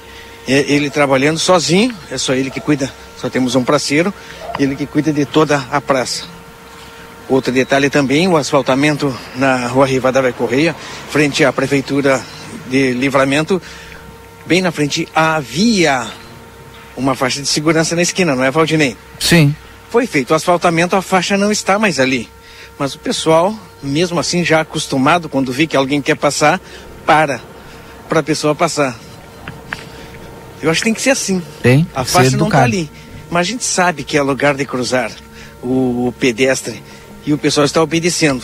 é, 0.46 0.64
ele 0.68 0.90
trabalhando 0.90 1.38
sozinho, 1.38 1.94
é 2.10 2.18
só 2.18 2.34
ele 2.34 2.50
que 2.50 2.60
cuida. 2.60 2.90
Só 3.16 3.28
temos 3.28 3.54
um 3.54 3.64
praceiro, 3.64 4.12
ele 4.58 4.74
que 4.74 4.86
cuida 4.86 5.12
de 5.12 5.24
toda 5.24 5.64
a 5.70 5.80
praça. 5.80 6.24
Outro 7.28 7.52
detalhe 7.52 7.88
também, 7.90 8.26
o 8.26 8.36
asfaltamento 8.36 9.16
na 9.36 9.68
rua 9.68 9.86
Rivadavia 9.86 10.32
Correia, 10.32 10.74
frente 11.10 11.44
à 11.44 11.52
Prefeitura 11.52 12.20
de 12.68 12.92
Livramento, 12.92 13.60
bem 14.46 14.60
na 14.60 14.72
frente 14.72 15.06
havia 15.14 16.06
uma 16.96 17.14
faixa 17.14 17.40
de 17.40 17.46
segurança 17.46 17.94
na 17.94 18.02
esquina, 18.02 18.34
não 18.34 18.42
é, 18.42 18.50
Valdinei? 18.50 18.96
Sim. 19.18 19.54
Foi 19.90 20.06
feito 20.06 20.30
o 20.30 20.34
asfaltamento, 20.34 20.94
a 20.94 21.02
faixa 21.02 21.36
não 21.36 21.50
está 21.50 21.78
mais 21.78 21.98
ali. 21.98 22.28
Mas 22.78 22.94
o 22.94 22.98
pessoal, 22.98 23.54
mesmo 23.82 24.20
assim, 24.20 24.44
já 24.44 24.60
acostumado, 24.60 25.28
quando 25.28 25.52
vê 25.52 25.66
que 25.66 25.76
alguém 25.76 26.00
quer 26.00 26.16
passar, 26.16 26.60
para 27.04 27.40
para 28.08 28.20
a 28.20 28.22
pessoa 28.22 28.54
passar. 28.54 28.98
Eu 30.60 30.70
acho 30.70 30.80
que 30.80 30.84
tem 30.84 30.94
que 30.94 31.02
ser 31.02 31.10
assim. 31.10 31.42
Tem. 31.62 31.86
A 31.94 32.04
faixa 32.04 32.36
não 32.36 32.46
está 32.46 32.62
ali. 32.64 32.90
Mas 33.30 33.46
a 33.46 33.50
gente 33.50 33.64
sabe 33.64 34.02
que 34.02 34.16
é 34.16 34.22
lugar 34.22 34.54
de 34.54 34.64
cruzar 34.64 35.12
o, 35.62 36.08
o 36.08 36.14
pedestre 36.18 36.82
e 37.24 37.32
o 37.32 37.38
pessoal 37.38 37.64
está 37.64 37.82
obedecendo. 37.82 38.42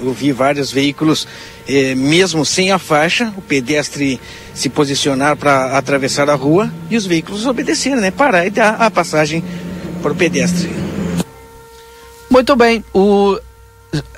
Eu 0.00 0.12
vi 0.12 0.32
vários 0.32 0.72
veículos, 0.72 1.26
eh, 1.68 1.94
mesmo 1.94 2.46
sem 2.46 2.70
a 2.70 2.78
faixa, 2.78 3.34
o 3.36 3.42
pedestre 3.42 4.20
se 4.54 4.68
posicionar 4.68 5.36
para 5.36 5.76
atravessar 5.76 6.30
a 6.30 6.34
rua 6.34 6.72
e 6.88 6.96
os 6.96 7.04
veículos 7.04 7.46
obedecerem, 7.46 8.00
né? 8.00 8.10
Parar 8.10 8.46
e 8.46 8.50
dar 8.50 8.74
a 8.74 8.90
passagem 8.90 9.44
para 10.00 10.12
o 10.12 10.16
pedestre. 10.16 10.70
Muito 12.30 12.54
bem. 12.56 12.84
O 12.94 13.38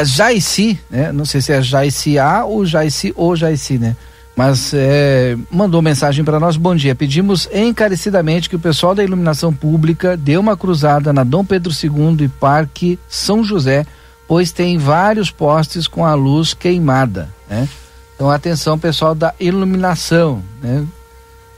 Jaici, 0.00 0.78
né? 0.90 1.12
Não 1.12 1.24
sei 1.24 1.40
se 1.40 1.52
é 1.52 1.62
Jaici 1.62 2.18
A 2.18 2.44
ou 2.44 2.64
Jaici 2.64 3.12
ou 3.16 3.34
Jaici, 3.34 3.78
né? 3.78 3.96
Mas 4.34 4.72
é, 4.74 5.36
mandou 5.50 5.82
mensagem 5.82 6.24
para 6.24 6.40
nós. 6.40 6.56
Bom 6.56 6.74
dia. 6.74 6.94
Pedimos 6.94 7.48
encarecidamente 7.52 8.48
que 8.48 8.56
o 8.56 8.60
pessoal 8.60 8.94
da 8.94 9.04
iluminação 9.04 9.52
pública 9.52 10.16
dê 10.16 10.36
uma 10.36 10.56
cruzada 10.56 11.12
na 11.12 11.24
Dom 11.24 11.44
Pedro 11.44 11.72
II 11.72 12.24
e 12.24 12.28
Parque 12.28 12.98
São 13.08 13.44
José 13.44 13.84
pois 14.32 14.50
tem 14.50 14.78
vários 14.78 15.30
postes 15.30 15.86
com 15.86 16.06
a 16.06 16.14
luz 16.14 16.54
queimada, 16.54 17.28
né? 17.46 17.68
Então 18.14 18.30
atenção 18.30 18.78
pessoal 18.78 19.14
da 19.14 19.34
iluminação, 19.38 20.42
né? 20.62 20.86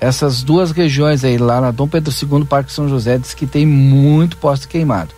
Essas 0.04 0.42
duas 0.42 0.70
regiões 0.70 1.24
aí, 1.24 1.38
lá 1.38 1.60
na 1.62 1.70
Dom 1.70 1.88
Pedro 1.88 2.12
II, 2.12 2.44
Parque 2.44 2.70
São 2.70 2.88
José, 2.88 3.16
diz 3.16 3.32
que 3.32 3.46
tem 3.46 3.64
muito 3.64 4.36
poste 4.36 4.68
queimado. 4.68 5.10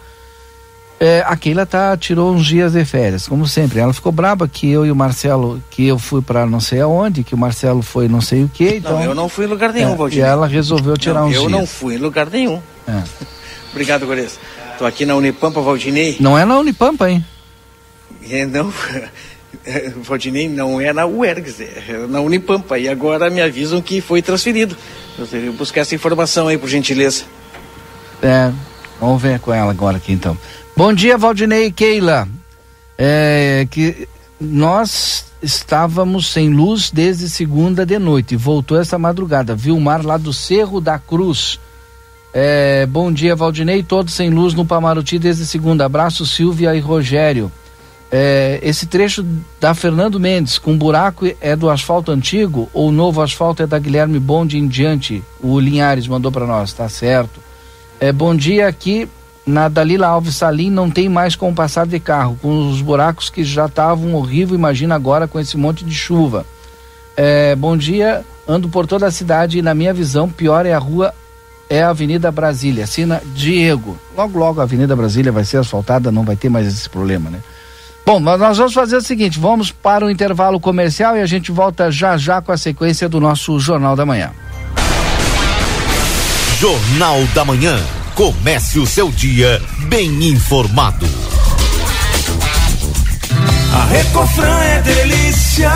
É, 1.01 1.25
a 1.27 1.37
Keila 1.37 1.67
tá, 1.67 1.95
tirou 1.97 2.33
uns 2.33 2.47
dias 2.47 2.73
de 2.73 2.85
férias, 2.85 3.27
como 3.27 3.49
sempre. 3.49 3.81
Ela 3.81 3.93
ficou 3.93 4.13
braba 4.13 4.47
que 4.47 4.71
eu 4.71 4.87
e 4.87 4.91
o 4.91 4.97
Marcelo, 4.97 5.61
que 5.71 5.87
eu 5.87 5.99
fui 5.99 6.23
para 6.23 6.47
não 6.47 6.61
sei 6.61 6.81
aonde, 6.81 7.25
que 7.25 7.35
o 7.35 7.39
Marcelo 7.39 7.83
foi 7.83 8.09
não 8.09 8.21
sei 8.21 8.45
o 8.45 8.49
que. 8.49 8.77
Então, 8.77 8.93
não, 8.93 9.03
eu 9.05 9.15
não 9.15 9.29
fui 9.29 9.45
em 9.45 9.49
lugar 9.49 9.73
nenhum, 9.73 10.07
é, 10.07 10.15
E 10.15 10.21
ela 10.21 10.47
resolveu 10.47 10.97
tirar 10.97 11.21
não, 11.21 11.29
uns 11.29 11.35
eu 11.35 11.41
dias. 11.41 11.53
Eu 11.53 11.59
não 11.59 11.67
fui 11.67 11.97
em 11.97 11.99
lugar 11.99 12.31
nenhum. 12.31 12.63
É. 12.87 13.03
Obrigado, 13.73 14.07
Gores. 14.07 14.39
Tô 14.79 14.87
aqui 14.87 15.05
na 15.05 15.17
Unipampa, 15.17 15.61
Valdinei. 15.61 16.17
Não 16.21 16.39
é 16.39 16.45
na 16.45 16.57
Unipampa, 16.59 17.11
hein? 17.11 17.25
É, 18.31 18.47
não, 18.47 18.73
Valdinei 20.03 20.49
não 20.49 20.81
é 20.81 20.93
na 20.93 21.07
UERGS, 21.07 21.61
é 21.61 22.07
na 22.09 22.21
Unipampa. 22.21 22.79
E 22.79 22.89
agora 22.89 23.31
me 23.31 23.41
avisam 23.41 23.81
que 23.81 24.01
foi 24.01 24.23
transferido. 24.23 24.77
Eu 25.19 25.27
teria 25.27 25.51
que 25.51 25.57
buscar 25.57 25.81
essa 25.81 25.95
informação 25.95 26.49
aí, 26.49 26.59
por 26.59 26.69
gentileza. 26.69 27.25
É, 28.23 28.53
vamos 29.01 29.21
ver 29.21 29.41
com 29.41 29.53
ela 29.53 29.71
agora 29.71 29.97
aqui 29.97 30.13
então. 30.13 30.37
Bom 30.77 30.93
dia, 30.93 31.19
Valdinei 31.19 31.67
e 31.67 31.73
Keila. 31.73 32.29
É, 32.99 33.67
que 33.71 34.09
nós 34.41 35.27
estávamos 35.43 36.33
sem 36.33 36.51
luz 36.51 36.91
desde 36.91 37.29
segunda 37.29 37.85
de 37.85 37.99
noite. 37.99 38.37
Voltou 38.37 38.81
essa 38.81 38.99
madrugada. 38.99 39.55
Viu 39.55 39.77
o 39.77 39.81
mar 39.81 40.05
lá 40.05 40.17
do 40.17 40.33
Cerro 40.33 40.81
da 40.81 40.99
Cruz. 40.99 41.59
É, 42.33 42.87
bom 42.87 43.13
dia, 43.13 43.35
Valdinei. 43.37 43.83
Todos 43.83 44.15
sem 44.15 44.31
luz 44.31 44.55
no 44.55 44.65
Pamaruti 44.65 45.19
desde 45.19 45.47
segunda. 45.47 45.85
Abraço, 45.85 46.27
Silvia 46.27 46.75
e 46.75 46.81
Rogério. 46.81 47.51
É, 48.19 48.61
esse 48.63 48.87
trecho 48.87 49.23
da 49.61 49.75
Fernando 49.75 50.19
Mendes 50.19 50.57
com 50.57 50.75
buraco 50.75 51.27
é 51.39 51.55
do 51.55 51.69
asfalto 51.69 52.11
antigo 52.11 52.67
ou 52.73 52.91
novo 52.91 53.21
asfalto 53.21 53.63
é 53.63 53.67
da 53.67 53.79
Guilherme 53.79 54.19
Bonde 54.19 54.57
em 54.57 54.67
diante? 54.67 55.23
O 55.39 55.61
Linhares 55.61 56.09
mandou 56.09 56.33
para 56.33 56.47
nós, 56.47 56.73
tá 56.73 56.89
certo. 56.89 57.43
É, 58.01 58.11
bom 58.11 58.35
dia 58.35 58.69
aqui 58.69 59.07
na 59.45 59.69
Dalila 59.69 60.07
Alves 60.07 60.35
Salim 60.35 60.71
não 60.71 60.91
tem 60.91 61.11
mais 61.11 61.37
como 61.37 61.55
passar 61.55 61.87
de 61.87 62.01
carro, 62.01 62.39
com 62.41 62.71
os 62.71 62.81
buracos 62.81 63.29
que 63.29 63.45
já 63.45 63.67
estavam 63.67 64.15
horrível, 64.15 64.55
imagina 64.55 64.95
agora 64.95 65.29
com 65.29 65.39
esse 65.39 65.59
monte 65.59 65.85
de 65.85 65.95
chuva. 65.95 66.47
É, 67.15 67.55
bom 67.55 67.77
dia, 67.77 68.25
ando 68.49 68.67
por 68.67 68.87
toda 68.87 69.05
a 69.07 69.11
cidade 69.11 69.59
e 69.59 69.63
na 69.63 69.75
minha 69.75 69.93
visão 69.93 70.27
pior 70.27 70.65
é 70.65 70.73
a 70.73 70.79
rua 70.79 71.13
é 71.69 71.83
a 71.83 71.91
Avenida 71.91 72.33
Brasília, 72.33 72.85
assina 72.85 73.21
Diego. 73.35 73.99
Logo 74.17 74.39
logo 74.39 74.59
a 74.59 74.63
Avenida 74.63 74.97
Brasília 74.97 75.31
vai 75.31 75.45
ser 75.45 75.59
asfaltada, 75.59 76.11
não 76.11 76.25
vai 76.25 76.35
ter 76.35 76.49
mais 76.49 76.67
esse 76.67 76.89
problema, 76.89 77.29
né? 77.29 77.41
Bom, 78.07 78.21
mas 78.21 78.39
nós 78.39 78.57
vamos 78.57 78.73
fazer 78.73 78.97
o 78.97 79.03
seguinte: 79.03 79.37
vamos 79.37 79.73
para 79.73 80.07
o 80.07 80.11
intervalo 80.11 80.61
comercial 80.61 81.17
e 81.17 81.21
a 81.21 81.27
gente 81.27 81.51
volta 81.51 81.91
já 81.91 82.17
já 82.17 82.41
com 82.41 82.53
a 82.53 82.57
sequência 82.57 83.09
do 83.09 83.21
nosso 83.21 83.59
Jornal 83.59 83.97
da 83.97 84.07
Manhã. 84.07 84.31
Jornal 86.61 87.25
da 87.35 87.45
Manhã. 87.45 87.77
Comece 88.15 88.79
o 88.79 88.87
seu 88.87 89.11
dia 89.11 89.61
bem 89.89 90.25
informado. 90.25 91.07
A 93.75 93.85
Recofran 93.87 94.59
é 94.63 94.81
delícia. 94.83 95.73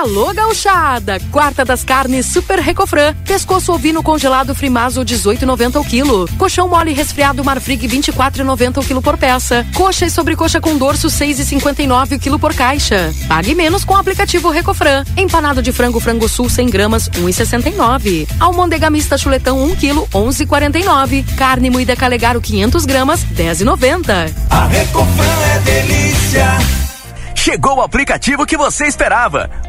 Alô 0.00 0.32
gauchada, 0.32 1.20
quarta 1.30 1.62
das 1.62 1.84
carnes 1.84 2.24
Super 2.24 2.58
Recofran, 2.58 3.14
pescoço 3.26 3.70
ovino 3.70 4.02
congelado 4.02 4.54
Frimazo 4.54 5.02
18,90 5.02 5.78
o 5.78 5.84
quilo, 5.84 6.26
colchão 6.38 6.66
mole 6.66 6.94
resfriado 6.94 7.44
Marfrig 7.44 7.86
24,90 7.86 8.78
o 8.78 8.82
quilo 8.82 9.02
por 9.02 9.18
peça, 9.18 9.66
coxa 9.74 10.06
e 10.06 10.10
sobrecoxa 10.10 10.58
com 10.58 10.78
dorso 10.78 11.08
6,59 11.08 12.16
o 12.16 12.18
quilo 12.18 12.38
por 12.38 12.54
caixa. 12.54 13.12
Pague 13.28 13.54
menos 13.54 13.84
com 13.84 13.92
o 13.92 13.98
aplicativo 13.98 14.48
Recofran. 14.48 15.04
Empanado 15.18 15.60
de 15.60 15.70
frango 15.70 16.00
frango 16.00 16.26
sul 16.30 16.48
100 16.48 16.70
gramas 16.70 17.10
1,69. 17.10 18.26
Almôndega 18.40 18.88
mista 18.88 19.18
chuletão 19.18 19.62
1 19.64 19.76
quilo 19.76 20.08
11,49. 20.14 21.26
Carne 21.36 21.68
moída 21.68 21.94
calegaro 21.94 22.40
500 22.40 22.86
gramas 22.86 23.22
10,90. 23.36 24.32
A 24.48 24.64
Recofran 24.64 25.42
é 25.54 25.58
delícia. 25.58 26.58
Chegou 27.34 27.76
o 27.76 27.82
aplicativo 27.82 28.46
que 28.46 28.56
você 28.56 28.86
esperava. 28.86 29.68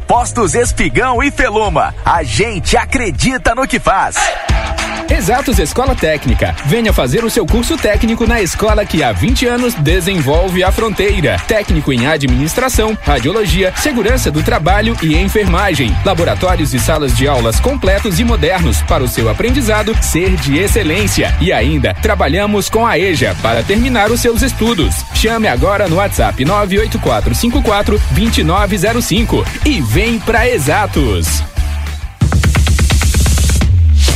Postos 0.11 0.55
Espigão 0.55 1.23
e 1.23 1.31
Feluma. 1.31 1.95
A 2.03 2.21
gente 2.21 2.75
acredita 2.75 3.55
no 3.55 3.65
que 3.65 3.79
faz. 3.79 4.17
Exatos 5.11 5.59
Escola 5.59 5.93
Técnica. 5.93 6.55
Venha 6.65 6.93
fazer 6.93 7.25
o 7.25 7.29
seu 7.29 7.45
curso 7.45 7.77
técnico 7.77 8.25
na 8.25 8.41
escola 8.41 8.85
que 8.85 9.03
há 9.03 9.11
20 9.11 9.45
anos 9.45 9.73
desenvolve 9.75 10.63
a 10.63 10.71
fronteira. 10.71 11.37
Técnico 11.47 11.91
em 11.91 12.07
administração, 12.07 12.97
radiologia, 13.03 13.73
segurança 13.75 14.31
do 14.31 14.41
trabalho 14.41 14.95
e 15.01 15.17
enfermagem. 15.17 15.93
Laboratórios 16.05 16.73
e 16.73 16.79
salas 16.79 17.15
de 17.15 17.27
aulas 17.27 17.59
completos 17.59 18.21
e 18.21 18.23
modernos 18.23 18.81
para 18.83 19.03
o 19.03 19.07
seu 19.07 19.29
aprendizado 19.29 19.93
ser 20.01 20.35
de 20.37 20.57
excelência. 20.57 21.35
E 21.41 21.51
ainda, 21.51 21.93
trabalhamos 21.93 22.69
com 22.69 22.87
a 22.87 22.97
EJA 22.97 23.35
para 23.41 23.63
terminar 23.63 24.11
os 24.11 24.21
seus 24.21 24.41
estudos. 24.41 24.95
Chame 25.13 25.47
agora 25.47 25.89
no 25.89 25.97
WhatsApp 25.97 26.43
98454 26.45 28.01
2905 28.11 29.45
e 29.65 29.81
vem 30.03 30.17
para 30.17 30.49
Exatos. 30.49 31.27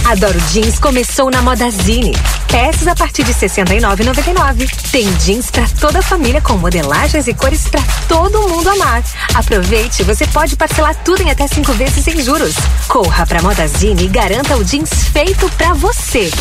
Adoro 0.04 0.40
Jeans 0.52 0.80
começou 0.80 1.30
na 1.30 1.44
Modazine. 1.44 2.12
Peças 2.48 2.88
a 2.88 2.96
partir 2.96 3.24
de 3.24 3.32
R$ 3.32 3.48
69,99. 3.48 4.68
Tem 4.92 5.06
jeans 5.20 5.52
para 5.52 5.68
toda 5.80 6.00
a 6.00 6.02
família 6.02 6.42
com 6.42 6.58
modelagens 6.58 7.28
e 7.28 7.36
cores 7.36 7.68
para 7.68 7.84
todo 8.08 8.48
mundo 8.50 8.68
amar. 8.68 9.04
Aproveite, 9.36 10.02
você 10.02 10.26
pode 10.26 10.56
parcelar 10.56 10.96
tudo 11.04 11.22
em 11.22 11.30
até 11.30 11.48
cinco 11.48 11.72
vezes 11.74 12.04
sem 12.04 12.20
juros. 12.20 12.56
Corra 12.88 13.24
para 13.28 13.44
Modazine 13.44 14.06
e 14.06 14.08
garanta 14.08 14.58
o 14.58 14.64
jeans 14.64 14.90
feito 15.14 15.48
para 15.52 15.74
você. 15.74 16.32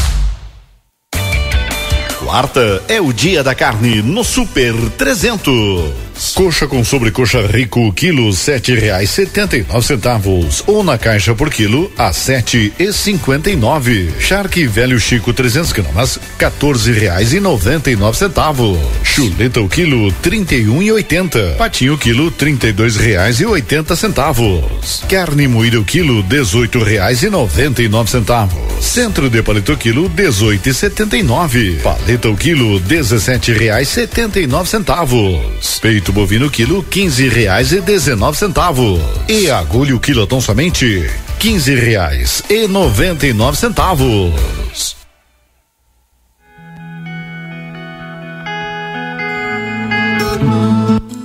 Quarta 2.25 2.83
é 2.89 2.99
o 2.99 3.13
dia 3.13 3.45
da 3.45 3.55
carne 3.55 4.01
no 4.01 4.25
Super 4.25 4.73
300. 4.97 6.04
Coxa 6.35 6.67
com 6.67 6.85
sobrecoxa 6.85 7.47
rico, 7.47 7.93
quilo 7.93 8.33
sete 8.33 8.75
reais 8.75 9.11
setenta 9.11 9.57
e 9.57 9.65
nove 9.69 9.87
centavos. 9.87 10.65
Ou 10.67 10.83
na 10.83 10.99
caixa 10.99 11.35
por 11.35 11.51
quilo 11.51 11.91
a 11.97 12.13
sete 12.13 12.73
e 12.79 12.93
cinquenta 12.93 13.51
e 13.51 13.57
nove. 13.57 14.13
Charque 14.19 14.67
velho 14.67 14.99
Chico 14.99 15.33
300 15.33 15.73
gramas, 15.73 16.19
quatorze 16.39 16.93
reais 16.93 17.33
e 17.33 17.41
noventa 17.41 17.91
e 17.91 17.97
nove 17.97 18.19
centavos. 18.19 18.79
Chuleta 19.15 19.61
o 19.61 19.69
quilo 19.69 20.11
trinta 20.23 20.55
e 20.55 20.69
um 20.69 20.83
e 20.83 20.91
oitenta. 20.91 21.55
Patinho 21.57 21.97
quilo 21.99 22.31
trinta 22.31 22.69
e 22.69 22.73
dois 22.73 22.97
reais 22.97 23.41
e 23.41 23.47
oitenta 23.47 23.95
centavos. 23.95 25.05
Carne 25.09 25.47
moída 25.47 25.79
o 25.79 25.85
quilo 25.85 26.23
dezoito 26.23 26.83
reais 26.83 27.23
e 27.23 27.31
noventa 27.31 27.83
e 27.83 27.89
nove 27.89 28.11
centavos. 28.11 28.59
Centro 28.81 29.31
de 29.31 29.43
paleta 29.43 29.77
quilo 29.77 30.09
dezoito 30.09 30.69
e 30.69 30.75
setenta 30.75 31.17
e 31.17 31.23
nove. 31.23 31.79
Paleta 31.83 32.29
o 32.29 32.37
quilo 32.37 32.81
dezessete 32.81 33.53
reais 33.53 33.89
setenta 33.89 34.41
e 34.41 34.47
nove 34.47 34.69
centavos. 34.69 35.79
Peito 35.81 36.04
bovino 36.13 36.51
quilo 36.51 36.83
quinze 36.83 37.29
reais 37.29 37.73
e 37.73 37.81
dezenove 37.81 38.37
centavos. 38.37 39.01
E 39.29 39.51
agulha 39.51 39.95
o 39.97 40.01
quilotão 40.01 40.41
somente 40.41 41.11
quinze 41.39 41.75
reais 41.75 42.43
e 42.49 42.67
noventa 42.67 43.27
e 43.27 43.33
nove 43.33 43.57
centavos. 43.57 44.95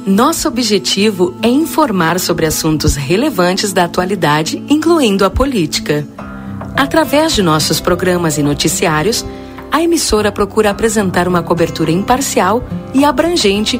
Nosso 0.05 0.47
objetivo 0.47 1.37
é 1.41 1.47
informar 1.47 2.19
sobre 2.19 2.45
assuntos 2.45 2.95
relevantes 2.95 3.71
da 3.71 3.85
atualidade, 3.85 4.61
incluindo 4.67 5.23
a 5.23 5.29
política. 5.29 6.05
Através 6.75 7.33
de 7.33 7.43
nossos 7.43 7.79
programas 7.79 8.37
e 8.37 8.43
noticiários, 8.43 9.23
a 9.71 9.81
emissora 9.81 10.31
procura 10.31 10.71
apresentar 10.71 11.27
uma 11.27 11.43
cobertura 11.43 11.91
imparcial 11.91 12.63
e 12.93 13.05
abrangente 13.05 13.79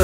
O 0.01 0.03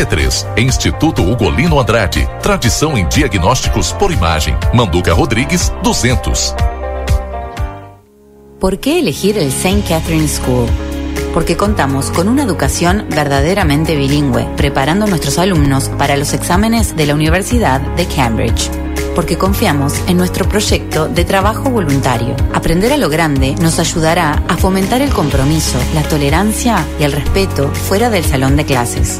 33. 0.05 0.47
Instituto 0.57 1.21
Ugolino 1.21 1.79
Andrade. 1.79 2.27
Tradição 2.41 2.97
em 2.97 3.07
diagnósticos 3.07 3.91
por 3.93 4.11
imagem. 4.11 4.55
Manduca 4.73 5.13
Rodrigues, 5.13 5.71
200. 5.83 6.55
¿Por 8.59 8.79
qué 8.79 8.99
elegir 8.99 9.37
el 9.37 9.49
St. 9.49 9.83
Catherine 9.87 10.27
School? 10.27 10.67
Porque 11.33 11.55
contamos 11.55 12.09
con 12.11 12.29
una 12.29 12.43
educación 12.43 13.05
verdaderamente 13.09 13.95
bilingüe, 13.95 14.47
preparando 14.57 15.05
a 15.05 15.07
nuestros 15.07 15.37
alumnos 15.37 15.89
para 15.89 16.17
los 16.17 16.33
exámenes 16.33 16.95
de 16.95 17.05
la 17.05 17.13
Universidad 17.13 17.79
de 17.95 18.05
Cambridge. 18.07 18.71
Porque 19.15 19.37
confiamos 19.37 19.93
en 20.07 20.17
nuestro 20.17 20.47
proyecto 20.47 21.09
de 21.09 21.25
trabajo 21.25 21.69
voluntario. 21.69 22.35
Aprender 22.53 22.91
a 22.93 22.97
lo 22.97 23.09
grande 23.09 23.55
nos 23.61 23.77
ayudará 23.77 24.43
a 24.47 24.57
fomentar 24.57 25.01
el 25.01 25.11
compromiso, 25.11 25.77
la 25.93 26.01
tolerancia 26.03 26.85
y 26.99 27.03
el 27.03 27.11
respeto 27.11 27.69
fuera 27.69 28.09
del 28.09 28.25
salón 28.25 28.55
de 28.55 28.65
clases 28.65 29.19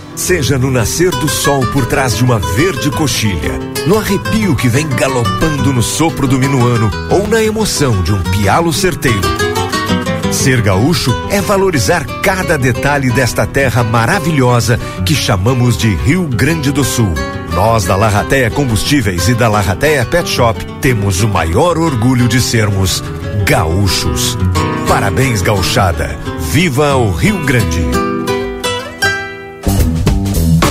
Seja 0.15 0.57
no 0.57 0.69
nascer 0.69 1.11
do 1.11 1.27
sol 1.27 1.65
por 1.67 1.85
trás 1.85 2.15
de 2.15 2.23
uma 2.23 2.39
verde 2.39 2.91
coxilha, 2.91 3.59
no 3.87 3.97
arrepio 3.97 4.55
que 4.55 4.67
vem 4.67 4.87
galopando 4.87 5.73
no 5.73 5.81
sopro 5.81 6.27
do 6.27 6.37
minuano 6.37 6.89
ou 7.09 7.27
na 7.27 7.43
emoção 7.43 8.01
de 8.03 8.13
um 8.13 8.21
pialo 8.21 8.71
certeiro. 8.71 9.21
Ser 10.31 10.61
gaúcho 10.61 11.13
é 11.29 11.41
valorizar 11.41 12.05
cada 12.21 12.57
detalhe 12.57 13.11
desta 13.11 13.45
terra 13.45 13.83
maravilhosa 13.83 14.79
que 15.05 15.13
chamamos 15.13 15.77
de 15.77 15.93
Rio 15.93 16.23
Grande 16.23 16.71
do 16.71 16.83
Sul. 16.83 17.13
Nós 17.53 17.83
da 17.83 17.97
Larrateia 17.97 18.49
Combustíveis 18.49 19.27
e 19.27 19.33
da 19.33 19.49
Larrateia 19.49 20.05
Pet 20.05 20.27
Shop 20.29 20.63
temos 20.79 21.21
o 21.21 21.27
maior 21.27 21.77
orgulho 21.77 22.27
de 22.29 22.39
sermos 22.39 23.03
gaúchos. 23.45 24.37
Parabéns, 24.87 25.41
gauchada. 25.41 26.17
Viva 26.51 26.95
o 26.95 27.11
Rio 27.11 27.37
Grande. 27.45 27.90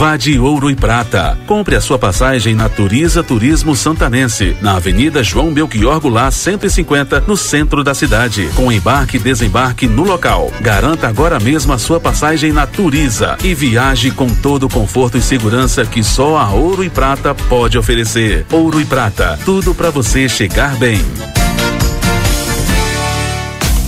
Vá 0.00 0.16
de 0.16 0.38
ouro 0.38 0.70
e 0.70 0.74
prata. 0.74 1.38
Compre 1.46 1.76
a 1.76 1.80
sua 1.80 1.98
passagem 1.98 2.54
na 2.54 2.70
Turiza 2.70 3.22
Turismo 3.22 3.76
Santanense, 3.76 4.56
na 4.62 4.76
Avenida 4.76 5.22
João 5.22 5.52
Belchior 5.52 6.00
Goulart 6.00 6.32
150, 6.32 7.24
no 7.26 7.36
centro 7.36 7.84
da 7.84 7.92
cidade, 7.92 8.48
com 8.56 8.72
embarque 8.72 9.18
e 9.18 9.20
desembarque 9.20 9.86
no 9.86 10.02
local. 10.02 10.50
Garanta 10.62 11.06
agora 11.06 11.38
mesmo 11.38 11.74
a 11.74 11.78
sua 11.78 12.00
passagem 12.00 12.50
na 12.50 12.66
Turiza 12.66 13.36
e 13.44 13.54
viaje 13.54 14.10
com 14.10 14.26
todo 14.26 14.64
o 14.64 14.70
conforto 14.70 15.18
e 15.18 15.20
segurança 15.20 15.84
que 15.84 16.02
só 16.02 16.38
a 16.38 16.48
Ouro 16.48 16.82
e 16.82 16.88
Prata 16.88 17.34
pode 17.34 17.76
oferecer. 17.76 18.46
Ouro 18.50 18.80
e 18.80 18.86
Prata, 18.86 19.38
tudo 19.44 19.74
para 19.74 19.90
você 19.90 20.30
chegar 20.30 20.76
bem. 20.76 21.04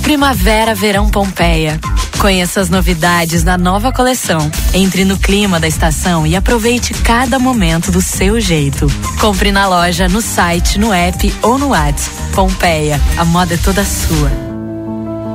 Primavera 0.03 0.75
Verão 0.75 1.09
Pompeia. 1.09 1.81
Conheça 2.23 2.61
as 2.61 2.70
novidades 2.70 3.43
da 3.43 3.59
nova 3.59 3.91
coleção. 3.91 4.49
Entre 4.73 5.05
no 5.05 5.18
clima 5.18 5.59
da 5.59 5.66
estação 5.66 6.25
e 6.25 6.37
aproveite 6.37 6.95
cada 6.95 7.37
momento 7.37 7.91
do 7.91 8.01
seu 8.01 8.41
jeito. 8.41 8.87
Compre 9.20 9.51
na 9.51 9.66
loja, 9.66 10.09
no 10.09 10.23
site, 10.23 10.79
no 10.79 10.93
app 10.93 11.35
ou 11.43 11.59
no 11.59 11.70
WhatsApp. 11.70 12.16
Pompeia, 12.33 13.01
a 13.16 13.25
moda 13.25 13.55
é 13.55 13.57
toda 13.57 13.85
sua. 13.85 14.31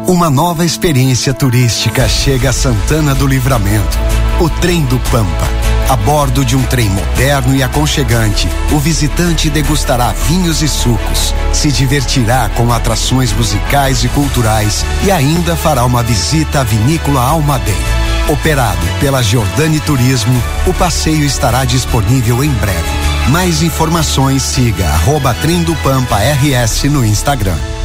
Uma 0.07 0.29
nova 0.29 0.63
experiência 0.63 1.33
turística 1.33 2.07
chega 2.07 2.51
a 2.51 2.53
Santana 2.53 3.13
do 3.13 3.27
Livramento. 3.27 3.97
O 4.39 4.49
Trem 4.49 4.85
do 4.85 4.97
Pampa. 5.11 5.76
A 5.89 5.95
bordo 5.95 6.43
de 6.43 6.53
um 6.53 6.63
trem 6.63 6.89
moderno 6.89 7.55
e 7.55 7.63
aconchegante, 7.63 8.49
o 8.73 8.77
visitante 8.79 9.49
degustará 9.49 10.11
vinhos 10.27 10.61
e 10.61 10.67
sucos, 10.67 11.33
se 11.53 11.71
divertirá 11.71 12.49
com 12.49 12.73
atrações 12.73 13.31
musicais 13.31 14.03
e 14.03 14.09
culturais 14.09 14.85
e 15.05 15.11
ainda 15.11 15.55
fará 15.55 15.85
uma 15.85 16.03
visita 16.03 16.59
à 16.59 16.63
vinícola 16.63 17.21
Almaden. 17.21 17.73
Operado 18.27 18.85
pela 18.99 19.23
Giordani 19.23 19.79
Turismo, 19.79 20.43
o 20.65 20.73
passeio 20.73 21.23
estará 21.23 21.63
disponível 21.63 22.43
em 22.43 22.49
breve. 22.49 22.89
Mais 23.29 23.61
informações 23.61 24.43
siga 24.43 24.85
arroba 24.89 25.33
Trem 25.35 25.63
do 25.63 25.75
Pampa 25.77 26.17
RS 26.17 26.83
no 26.83 27.05
Instagram. 27.05 27.76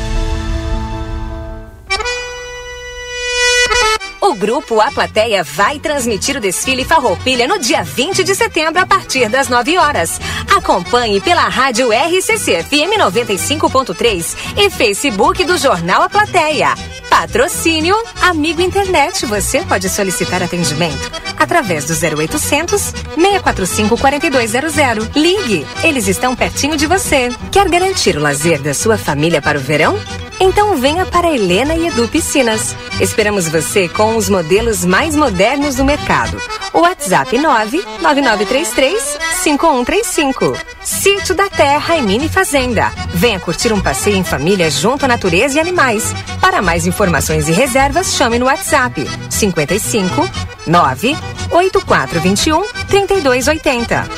Grupo 4.43 4.81
A 4.81 4.91
Plateia 4.91 5.45
vai 5.45 5.79
transmitir 5.79 6.37
o 6.37 6.41
desfile 6.41 6.85
Farroupilha 6.85 7.47
no 7.47 7.61
dia 7.61 7.85
20 7.85 8.25
de 8.25 8.35
setembro 8.35 8.83
a 8.83 8.85
partir 8.85 9.29
das 9.29 9.49
9 9.49 9.79
horas. 9.79 10.21
Acompanhe 10.57 11.21
pela 11.21 11.43
rádio 11.43 11.93
RCC 11.93 12.65
FM 12.65 12.99
95.3 12.99 14.37
e 14.57 14.69
Facebook 14.69 15.45
do 15.45 15.57
Jornal 15.57 16.03
A 16.03 16.09
Plateia. 16.09 16.75
Patrocínio 17.13 17.95
Amigo 18.23 18.63
Internet. 18.63 19.27
Você 19.27 19.61
pode 19.67 19.87
solicitar 19.91 20.43
atendimento 20.43 21.13
através 21.39 21.85
do 21.85 21.93
0800 21.93 22.81
645 22.81 23.99
4200. 23.99 25.09
Ligue, 25.15 25.67
eles 25.85 26.09
estão 26.09 26.35
pertinho 26.35 26.75
de 26.75 26.87
você. 26.87 27.29
Quer 27.51 27.69
garantir 27.69 28.17
o 28.17 28.21
lazer 28.21 28.63
da 28.63 28.73
sua 28.73 28.97
família 28.97 29.43
para 29.43 29.59
o 29.59 29.61
verão? 29.61 29.95
Então 30.41 30.75
venha 30.77 31.05
para 31.05 31.31
Helena 31.31 31.75
e 31.75 31.89
Edu 31.89 32.09
Piscinas. 32.09 32.75
Esperamos 32.99 33.47
você 33.47 33.91
com 33.91 34.17
os 34.17 34.31
modelos 34.31 34.83
mais 34.83 35.15
modernos 35.15 35.77
do 35.77 35.85
mercado. 35.85 36.41
O 36.73 36.81
WhatsApp 36.81 37.37
99933 37.37 39.19
5135. 39.43 40.57
Sítio 40.85 41.35
da 41.35 41.49
Terra 41.49 41.97
e 41.97 42.03
Mini 42.03 42.29
Fazenda. 42.29 42.93
Venha 43.15 43.39
curtir 43.39 43.73
um 43.73 43.81
passeio 43.81 44.17
em 44.17 44.25
família 44.25 44.71
junto 44.71 45.05
à 45.05 45.09
natureza 45.09 45.57
e 45.57 45.61
animais. 45.61 46.13
Para 46.41 46.61
mais 46.61 46.87
informações 46.87 47.49
e 47.49 47.53
reservas, 47.53 48.15
chame 48.15 48.39
no 48.39 48.47
WhatsApp 48.47 49.07
55 49.31 50.29
9 50.67 51.17
8421 51.51 52.67
3280. 52.89 54.09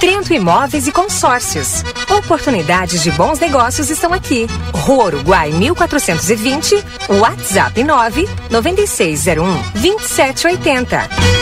Trento 0.00 0.32
Imóveis 0.32 0.86
e 0.86 0.92
Consórcios. 0.92 1.84
Oportunidades 2.08 3.02
de 3.02 3.10
bons 3.12 3.38
negócios 3.38 3.90
estão 3.90 4.12
aqui. 4.12 4.46
Rua 4.72 5.04
Uruguai 5.06 5.52
1420, 5.52 6.82
WhatsApp 7.20 7.84
9 7.84 8.28
9601 8.50 9.44
2780. 9.74 11.39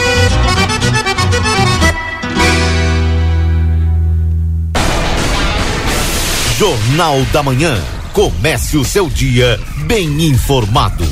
Jornal 6.59 7.23
da 7.33 7.41
Manhã. 7.41 7.81
Comece 8.13 8.77
o 8.77 8.85
seu 8.85 9.09
dia 9.09 9.61
bem 9.87 10.25
informado. 10.25 11.05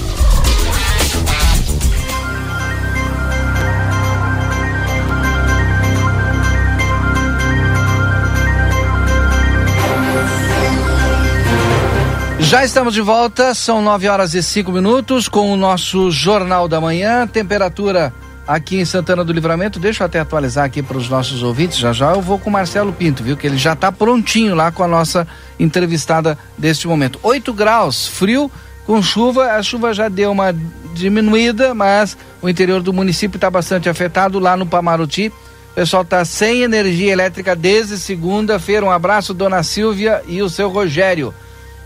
Já 12.40 12.64
estamos 12.64 12.92
de 12.92 13.00
volta, 13.00 13.54
são 13.54 13.80
9 13.80 14.08
horas 14.08 14.34
e 14.34 14.42
5 14.42 14.72
minutos 14.72 15.28
com 15.28 15.52
o 15.52 15.56
nosso 15.56 16.10
Jornal 16.10 16.66
da 16.66 16.80
Manhã. 16.80 17.24
Temperatura 17.24 18.12
aqui 18.46 18.78
em 18.78 18.84
Santana 18.84 19.24
do 19.24 19.32
Livramento, 19.32 19.80
deixa 19.80 20.02
eu 20.02 20.06
até 20.06 20.20
atualizar 20.20 20.64
aqui 20.64 20.82
para 20.82 20.96
os 20.96 21.08
nossos 21.08 21.42
ouvintes. 21.42 21.78
Já 21.78 21.92
já 21.92 22.12
eu 22.12 22.22
vou 22.22 22.38
com 22.38 22.48
o 22.48 22.52
Marcelo 22.52 22.92
Pinto, 22.92 23.22
viu? 23.22 23.36
Que 23.36 23.46
ele 23.46 23.58
já 23.58 23.72
está 23.72 23.90
prontinho 23.90 24.54
lá 24.54 24.70
com 24.70 24.82
a 24.82 24.88
nossa 24.88 25.26
entrevistada 25.58 26.38
deste 26.56 26.86
momento. 26.86 27.18
8 27.22 27.52
graus, 27.52 28.06
frio 28.06 28.50
com 28.86 29.02
chuva. 29.02 29.52
A 29.52 29.62
chuva 29.62 29.92
já 29.92 30.08
deu 30.08 30.30
uma 30.30 30.54
diminuída, 30.94 31.74
mas 31.74 32.16
o 32.40 32.48
interior 32.48 32.82
do 32.82 32.92
município 32.92 33.36
está 33.36 33.50
bastante 33.50 33.88
afetado 33.88 34.38
lá 34.38 34.56
no 34.56 34.66
Pamaruti. 34.66 35.28
O 35.72 35.74
pessoal 35.74 36.02
está 36.02 36.24
sem 36.24 36.62
energia 36.62 37.12
elétrica 37.12 37.54
desde 37.54 37.98
segunda-feira. 37.98 38.86
Um 38.86 38.90
abraço, 38.90 39.34
dona 39.34 39.62
Silvia 39.62 40.22
e 40.26 40.40
o 40.40 40.48
seu 40.48 40.70
Rogério 40.70 41.34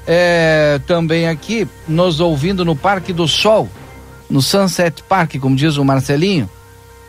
é, 0.06 0.80
também 0.86 1.28
aqui 1.28 1.66
nos 1.88 2.20
ouvindo 2.20 2.64
no 2.64 2.76
Parque 2.76 3.12
do 3.12 3.26
Sol, 3.26 3.68
no 4.30 4.40
Sunset 4.40 5.02
Park, 5.02 5.36
como 5.40 5.56
diz 5.56 5.76
o 5.76 5.84
Marcelinho, 5.84 6.48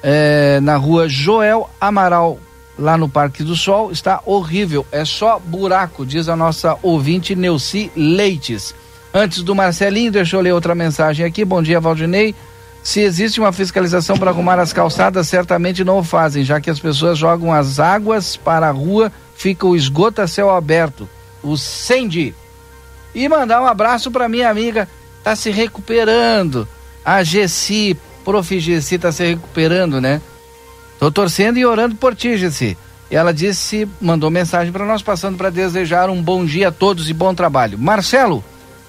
é, 0.01 0.59
na 0.61 0.75
rua 0.75 1.07
Joel 1.07 1.69
Amaral, 1.79 2.39
lá 2.77 2.97
no 2.97 3.07
Parque 3.07 3.43
do 3.43 3.55
Sol, 3.55 3.91
está 3.91 4.21
horrível, 4.25 4.85
é 4.91 5.05
só 5.05 5.39
buraco, 5.39 6.05
diz 6.05 6.27
a 6.27 6.35
nossa 6.35 6.77
ouvinte 6.81 7.35
Neuci 7.35 7.91
Leites. 7.95 8.73
Antes 9.13 9.43
do 9.43 9.53
Marcelinho, 9.53 10.11
deixa 10.11 10.35
eu 10.35 10.41
ler 10.41 10.53
outra 10.53 10.73
mensagem 10.73 11.25
aqui. 11.25 11.45
Bom 11.45 11.61
dia, 11.61 11.79
Valdinei. 11.79 12.33
Se 12.81 13.01
existe 13.01 13.39
uma 13.39 13.51
fiscalização 13.51 14.17
para 14.17 14.31
arrumar 14.31 14.57
as 14.57 14.73
calçadas, 14.73 15.27
certamente 15.27 15.83
não 15.83 15.99
o 15.99 16.03
fazem, 16.03 16.43
já 16.43 16.59
que 16.59 16.69
as 16.69 16.79
pessoas 16.79 17.17
jogam 17.17 17.53
as 17.53 17.79
águas 17.79 18.35
para 18.35 18.67
a 18.67 18.71
rua, 18.71 19.11
fica 19.35 19.67
o 19.67 19.75
esgoto 19.75 20.21
a 20.21 20.27
céu 20.27 20.49
aberto. 20.49 21.07
O 21.43 21.57
Sandy 21.57 22.33
e 23.13 23.27
mandar 23.27 23.61
um 23.61 23.65
abraço 23.65 24.09
para 24.09 24.29
minha 24.29 24.49
amiga, 24.49 24.87
tá 25.23 25.35
se 25.35 25.51
recuperando. 25.51 26.67
A 27.03 27.23
Gessi, 27.23 27.97
prof. 28.23 28.59
Gessi 28.59 28.97
tá 28.97 29.11
se 29.11 29.23
recuperando, 29.23 29.99
né? 29.99 30.21
Tô 30.99 31.11
torcendo 31.11 31.57
e 31.57 31.65
orando 31.65 31.95
por 31.95 32.15
ti, 32.15 32.37
Gessi. 32.37 32.77
Ela 33.09 33.33
disse, 33.33 33.87
mandou 33.99 34.29
mensagem 34.29 34.71
para 34.71 34.85
nós, 34.85 35.01
passando 35.01 35.37
para 35.37 35.49
desejar 35.49 36.09
um 36.09 36.21
bom 36.21 36.45
dia 36.45 36.69
a 36.69 36.71
todos 36.71 37.09
e 37.09 37.13
bom 37.13 37.33
trabalho. 37.35 37.77
Marcelo, 37.77 38.43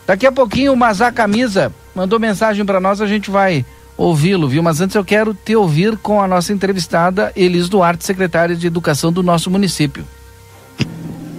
daqui 0.07 0.27
a 0.27 0.31
pouquinho 0.31 0.73
o 0.73 0.77
Mazá 0.77 1.11
Camisa 1.11 1.73
mandou 1.95 2.21
mensagem 2.21 2.65
para 2.65 2.81
nós, 2.81 3.01
a 3.01 3.07
gente 3.07 3.31
vai 3.31 3.67
ouvi-lo, 3.97 4.49
viu? 4.49 4.63
Mas 4.63 4.81
antes 4.81 4.95
eu 4.95 5.05
quero 5.05 5.35
te 5.35 5.57
ouvir 5.57 5.97
com 5.97 6.23
a 6.23 6.29
nossa 6.29 6.53
entrevistada 6.53 7.33
Elis 7.35 7.69
Duarte, 7.69 8.05
secretária 8.05 8.55
de 8.55 8.67
Educação 8.67 9.13
do 9.13 9.23
nosso 9.23 9.51
município. 9.51 10.07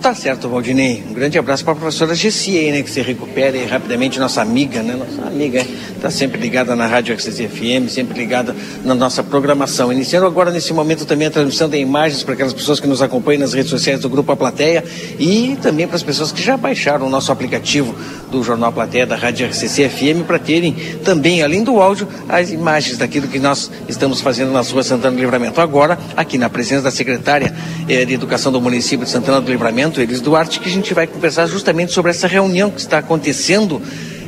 Tá 0.03 0.13
certo, 0.13 0.49
Valdinei. 0.49 1.01
Um 1.09 1.13
grande 1.13 1.39
abraço 1.39 1.63
para 1.63 1.71
a 1.71 1.75
professora 1.77 2.13
Gessi 2.13 2.57
aí, 2.57 2.73
né? 2.73 2.83
Que 2.83 2.91
se 2.91 3.01
recupere 3.01 3.63
rapidamente, 3.63 4.19
nossa 4.19 4.41
amiga, 4.41 4.83
né? 4.83 4.97
Nossa 4.97 5.25
amiga 5.25 5.65
está 5.95 6.11
sempre 6.11 6.41
ligada 6.41 6.75
na 6.75 6.85
Rádio 6.85 7.17
XZ 7.17 7.49
FM, 7.49 7.87
sempre 7.87 8.19
ligada 8.19 8.53
na 8.83 8.93
nossa 8.93 9.23
programação. 9.23 9.93
Iniciando 9.93 10.25
agora 10.25 10.51
nesse 10.51 10.73
momento 10.73 11.05
também 11.05 11.27
a 11.27 11.31
transmissão 11.31 11.69
de 11.69 11.77
imagens 11.77 12.21
para 12.21 12.33
aquelas 12.33 12.51
pessoas 12.51 12.81
que 12.81 12.87
nos 12.87 13.01
acompanham 13.01 13.39
nas 13.39 13.53
redes 13.53 13.69
sociais 13.69 14.01
do 14.01 14.09
Grupo 14.09 14.29
A 14.33 14.35
Plateia 14.35 14.83
e 15.17 15.57
também 15.61 15.87
para 15.87 15.95
as 15.95 16.03
pessoas 16.03 16.33
que 16.33 16.43
já 16.43 16.57
baixaram 16.57 17.07
o 17.07 17.09
nosso 17.09 17.31
aplicativo 17.31 17.95
do 18.29 18.43
Jornal 18.43 18.71
A 18.71 18.73
Plateia 18.73 19.05
da 19.05 19.15
Rádio 19.15 19.47
RCC 19.47 19.87
FM 19.87 20.27
para 20.27 20.37
terem 20.37 20.75
também, 21.05 21.41
além 21.41 21.63
do 21.63 21.79
áudio, 21.79 22.09
as 22.27 22.51
imagens 22.51 22.97
daquilo 22.97 23.29
que 23.29 23.39
nós 23.39 23.71
estamos 23.87 24.19
fazendo 24.19 24.51
nas 24.51 24.69
ruas 24.69 24.87
Santana 24.87 25.15
do 25.15 25.21
Livramento. 25.21 25.61
Agora, 25.61 25.97
aqui 26.17 26.37
na 26.37 26.49
presença 26.49 26.81
da 26.81 26.91
secretária 26.91 27.55
eh, 27.87 28.03
de 28.03 28.13
Educação 28.13 28.51
do 28.51 28.59
município 28.59 29.05
de 29.05 29.11
Santana 29.11 29.39
do 29.39 29.49
Livramento, 29.49 29.92
Elis 30.01 30.21
Duarte, 30.21 30.59
que 30.59 30.69
a 30.69 30.71
gente 30.71 30.93
vai 30.93 31.07
conversar 31.07 31.47
justamente 31.47 31.91
sobre 31.91 32.11
essa 32.11 32.27
reunião 32.27 32.69
que 32.69 32.79
está 32.79 32.97
acontecendo 32.99 33.81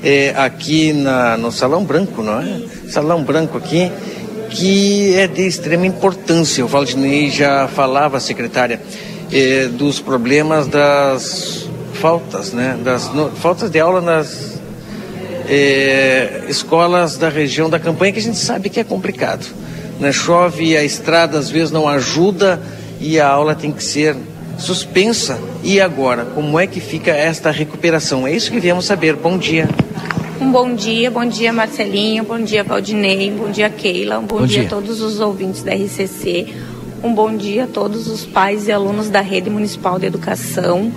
eh, 0.03 0.33
aqui 0.35 0.93
na, 0.93 1.37
no 1.37 1.51
Salão 1.51 1.83
Branco, 1.83 2.21
não 2.21 2.39
é? 2.39 2.61
Salão 2.89 3.23
Branco 3.23 3.57
aqui, 3.57 3.91
que 4.49 5.15
é 5.15 5.27
de 5.27 5.47
extrema 5.47 5.85
importância. 5.85 6.63
O 6.63 6.67
Valdinei 6.67 7.29
já 7.29 7.67
falava, 7.67 8.19
secretária, 8.19 8.81
eh, 9.31 9.67
dos 9.67 9.99
problemas 9.99 10.67
das 10.67 11.67
faltas, 11.93 12.51
né? 12.51 12.77
Das 12.83 13.13
no, 13.13 13.29
faltas 13.31 13.69
de 13.69 13.79
aula 13.79 14.01
nas 14.01 14.59
eh, 15.47 16.43
escolas 16.47 17.17
da 17.17 17.29
região 17.29 17.69
da 17.69 17.79
campanha, 17.79 18.13
que 18.13 18.19
a 18.19 18.21
gente 18.21 18.37
sabe 18.37 18.69
que 18.69 18.79
é 18.79 18.83
complicado. 18.83 19.45
né? 19.99 20.11
chove 20.11 20.75
a 20.77 20.83
estrada 20.83 21.37
às 21.37 21.49
vezes 21.49 21.71
não 21.71 21.87
ajuda 21.87 22.61
e 22.99 23.19
a 23.19 23.27
aula 23.27 23.55
tem 23.55 23.71
que 23.71 23.83
ser 23.83 24.15
suspensa. 24.57 25.39
E 25.63 25.79
agora, 25.79 26.25
como 26.25 26.59
é 26.59 26.67
que 26.67 26.79
fica 26.79 27.11
esta 27.11 27.51
recuperação? 27.51 28.27
É 28.27 28.33
isso 28.33 28.51
que 28.51 28.59
viemos 28.59 28.85
saber. 28.85 29.15
Bom 29.15 29.37
dia. 29.37 29.67
Um 30.39 30.51
bom 30.51 30.73
dia, 30.75 31.09
bom 31.09 31.25
dia 31.25 31.53
Marcelinho, 31.53 32.23
bom 32.25 32.39
dia 32.39 32.61
Valdinei, 32.61 33.31
bom 33.31 33.49
dia 33.49 33.69
Keila, 33.69 34.19
um 34.19 34.25
bom, 34.25 34.39
bom 34.39 34.45
dia. 34.45 34.59
dia 34.59 34.67
a 34.67 34.69
todos 34.69 35.01
os 35.01 35.21
ouvintes 35.21 35.63
da 35.63 35.73
RCC, 35.73 36.53
um 37.01 37.13
bom 37.13 37.35
dia 37.35 37.63
a 37.63 37.67
todos 37.67 38.07
os 38.09 38.25
pais 38.25 38.67
e 38.67 38.71
alunos 38.71 39.09
da 39.09 39.21
Rede 39.21 39.49
Municipal 39.49 39.97
de 39.97 40.07
Educação. 40.07 40.91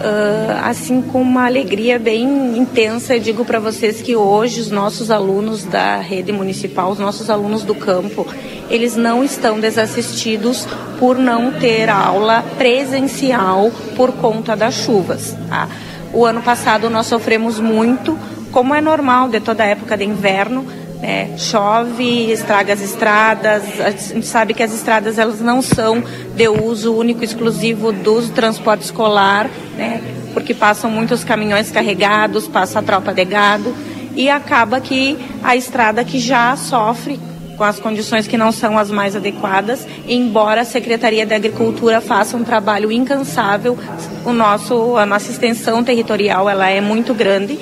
Uh, 0.00 0.64
assim 0.64 1.02
com 1.02 1.20
uma 1.20 1.44
alegria 1.44 1.98
bem 1.98 2.56
intensa, 2.56 3.16
eu 3.16 3.20
digo 3.20 3.44
para 3.44 3.58
vocês 3.58 4.00
que 4.00 4.16
hoje 4.16 4.58
os 4.58 4.70
nossos 4.70 5.10
alunos 5.10 5.62
da 5.62 5.98
rede 5.98 6.32
municipal, 6.32 6.90
os 6.90 6.98
nossos 6.98 7.28
alunos 7.28 7.64
do 7.64 7.74
campo, 7.74 8.26
eles 8.70 8.96
não 8.96 9.22
estão 9.22 9.60
desassistidos 9.60 10.66
por 10.98 11.18
não 11.18 11.52
ter 11.52 11.90
aula 11.90 12.42
presencial 12.56 13.70
por 13.94 14.12
conta 14.12 14.56
das 14.56 14.72
chuvas. 14.72 15.36
Tá? 15.50 15.68
O 16.14 16.24
ano 16.24 16.40
passado 16.40 16.88
nós 16.88 17.06
sofremos 17.06 17.60
muito, 17.60 18.18
como 18.50 18.74
é 18.74 18.80
normal 18.80 19.28
de 19.28 19.38
toda 19.38 19.64
época 19.64 19.98
de 19.98 20.04
inverno, 20.04 20.64
né? 21.00 21.36
chove, 21.38 22.30
estraga 22.30 22.74
as 22.74 22.80
estradas, 22.80 23.62
a 23.80 23.90
gente 23.90 24.26
sabe 24.26 24.54
que 24.54 24.62
as 24.62 24.72
estradas 24.72 25.18
elas 25.18 25.40
não 25.40 25.62
são 25.62 26.02
de 26.34 26.48
uso 26.48 26.94
único 26.94 27.24
exclusivo 27.24 27.92
do 27.92 28.28
transporte 28.28 28.84
escolar, 28.84 29.50
né? 29.76 30.02
porque 30.34 30.54
passam 30.54 30.90
muitos 30.90 31.24
caminhões 31.24 31.70
carregados, 31.70 32.46
passa 32.46 32.78
a 32.78 32.82
tropa 32.82 33.12
de 33.12 33.24
gado 33.24 33.74
e 34.14 34.28
acaba 34.28 34.80
que 34.80 35.18
a 35.42 35.56
estrada 35.56 36.04
que 36.04 36.18
já 36.18 36.56
sofre 36.56 37.18
com 37.56 37.64
as 37.64 37.78
condições 37.78 38.26
que 38.26 38.38
não 38.38 38.52
são 38.52 38.78
as 38.78 38.90
mais 38.90 39.14
adequadas, 39.14 39.86
embora 40.08 40.62
a 40.62 40.64
Secretaria 40.64 41.26
da 41.26 41.36
Agricultura 41.36 42.00
faça 42.00 42.34
um 42.34 42.42
trabalho 42.42 42.90
incansável, 42.90 43.78
o 44.24 44.32
nosso 44.32 44.96
a 44.96 45.04
nossa 45.04 45.30
extensão 45.30 45.84
territorial 45.84 46.48
ela 46.48 46.70
é 46.70 46.80
muito 46.80 47.12
grande 47.12 47.58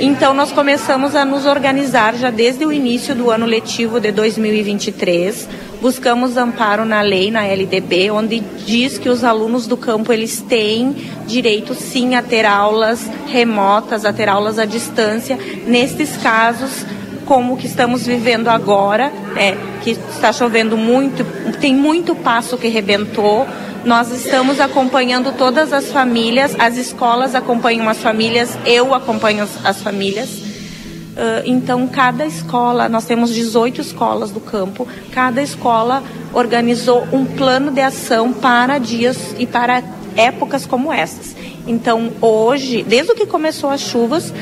então, 0.00 0.32
nós 0.32 0.52
começamos 0.52 1.14
a 1.14 1.24
nos 1.24 1.44
organizar 1.44 2.14
já 2.14 2.30
desde 2.30 2.64
o 2.64 2.72
início 2.72 3.14
do 3.14 3.30
ano 3.30 3.44
letivo 3.44 4.00
de 4.00 4.10
2023. 4.10 5.46
Buscamos 5.82 6.38
amparo 6.38 6.86
na 6.86 7.02
lei, 7.02 7.30
na 7.30 7.44
LDB, 7.44 8.10
onde 8.10 8.40
diz 8.64 8.96
que 8.96 9.10
os 9.10 9.22
alunos 9.22 9.66
do 9.66 9.76
campo 9.76 10.12
eles 10.12 10.40
têm 10.40 10.96
direito 11.26 11.74
sim 11.74 12.14
a 12.14 12.22
ter 12.22 12.46
aulas 12.46 13.06
remotas, 13.26 14.06
a 14.06 14.12
ter 14.12 14.30
aulas 14.30 14.58
à 14.58 14.64
distância. 14.64 15.38
Nestes 15.66 16.16
casos, 16.16 16.86
como 17.26 17.52
o 17.52 17.56
que 17.58 17.66
estamos 17.66 18.06
vivendo 18.06 18.48
agora, 18.48 19.12
né, 19.34 19.58
que 19.82 19.90
está 19.90 20.32
chovendo 20.32 20.76
muito, 20.78 21.22
tem 21.60 21.74
muito 21.74 22.14
passo 22.14 22.56
que 22.56 22.68
rebentou, 22.68 23.46
nós 23.86 24.10
estamos 24.10 24.58
acompanhando 24.58 25.30
todas 25.38 25.72
as 25.72 25.92
famílias, 25.92 26.56
as 26.58 26.76
escolas 26.76 27.36
acompanham 27.36 27.88
as 27.88 27.98
famílias, 27.98 28.58
eu 28.66 28.92
acompanho 28.92 29.48
as 29.62 29.80
famílias. 29.80 30.28
Uh, 30.28 31.42
então, 31.44 31.86
cada 31.86 32.26
escola, 32.26 32.88
nós 32.88 33.06
temos 33.06 33.32
18 33.32 33.80
escolas 33.80 34.32
do 34.32 34.40
campo, 34.40 34.88
cada 35.12 35.40
escola 35.40 36.02
organizou 36.34 37.06
um 37.12 37.24
plano 37.24 37.70
de 37.70 37.80
ação 37.80 38.32
para 38.32 38.78
dias 38.78 39.36
e 39.38 39.46
para 39.46 39.84
épocas 40.16 40.66
como 40.66 40.92
essas. 40.92 41.36
Então, 41.64 42.12
hoje, 42.20 42.82
desde 42.82 43.14
que 43.14 43.24
começou 43.24 43.70
as 43.70 43.82
chuvas, 43.82 44.34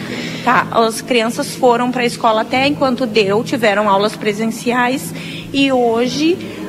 tá, 0.42 0.66
as 0.70 1.02
crianças 1.02 1.54
foram 1.54 1.90
para 1.90 2.00
a 2.00 2.06
escola 2.06 2.40
até 2.40 2.66
enquanto 2.66 3.04
deu, 3.04 3.44
tiveram 3.44 3.90
aulas 3.90 4.16
presenciais 4.16 5.12
e 5.52 5.70
hoje 5.70 6.63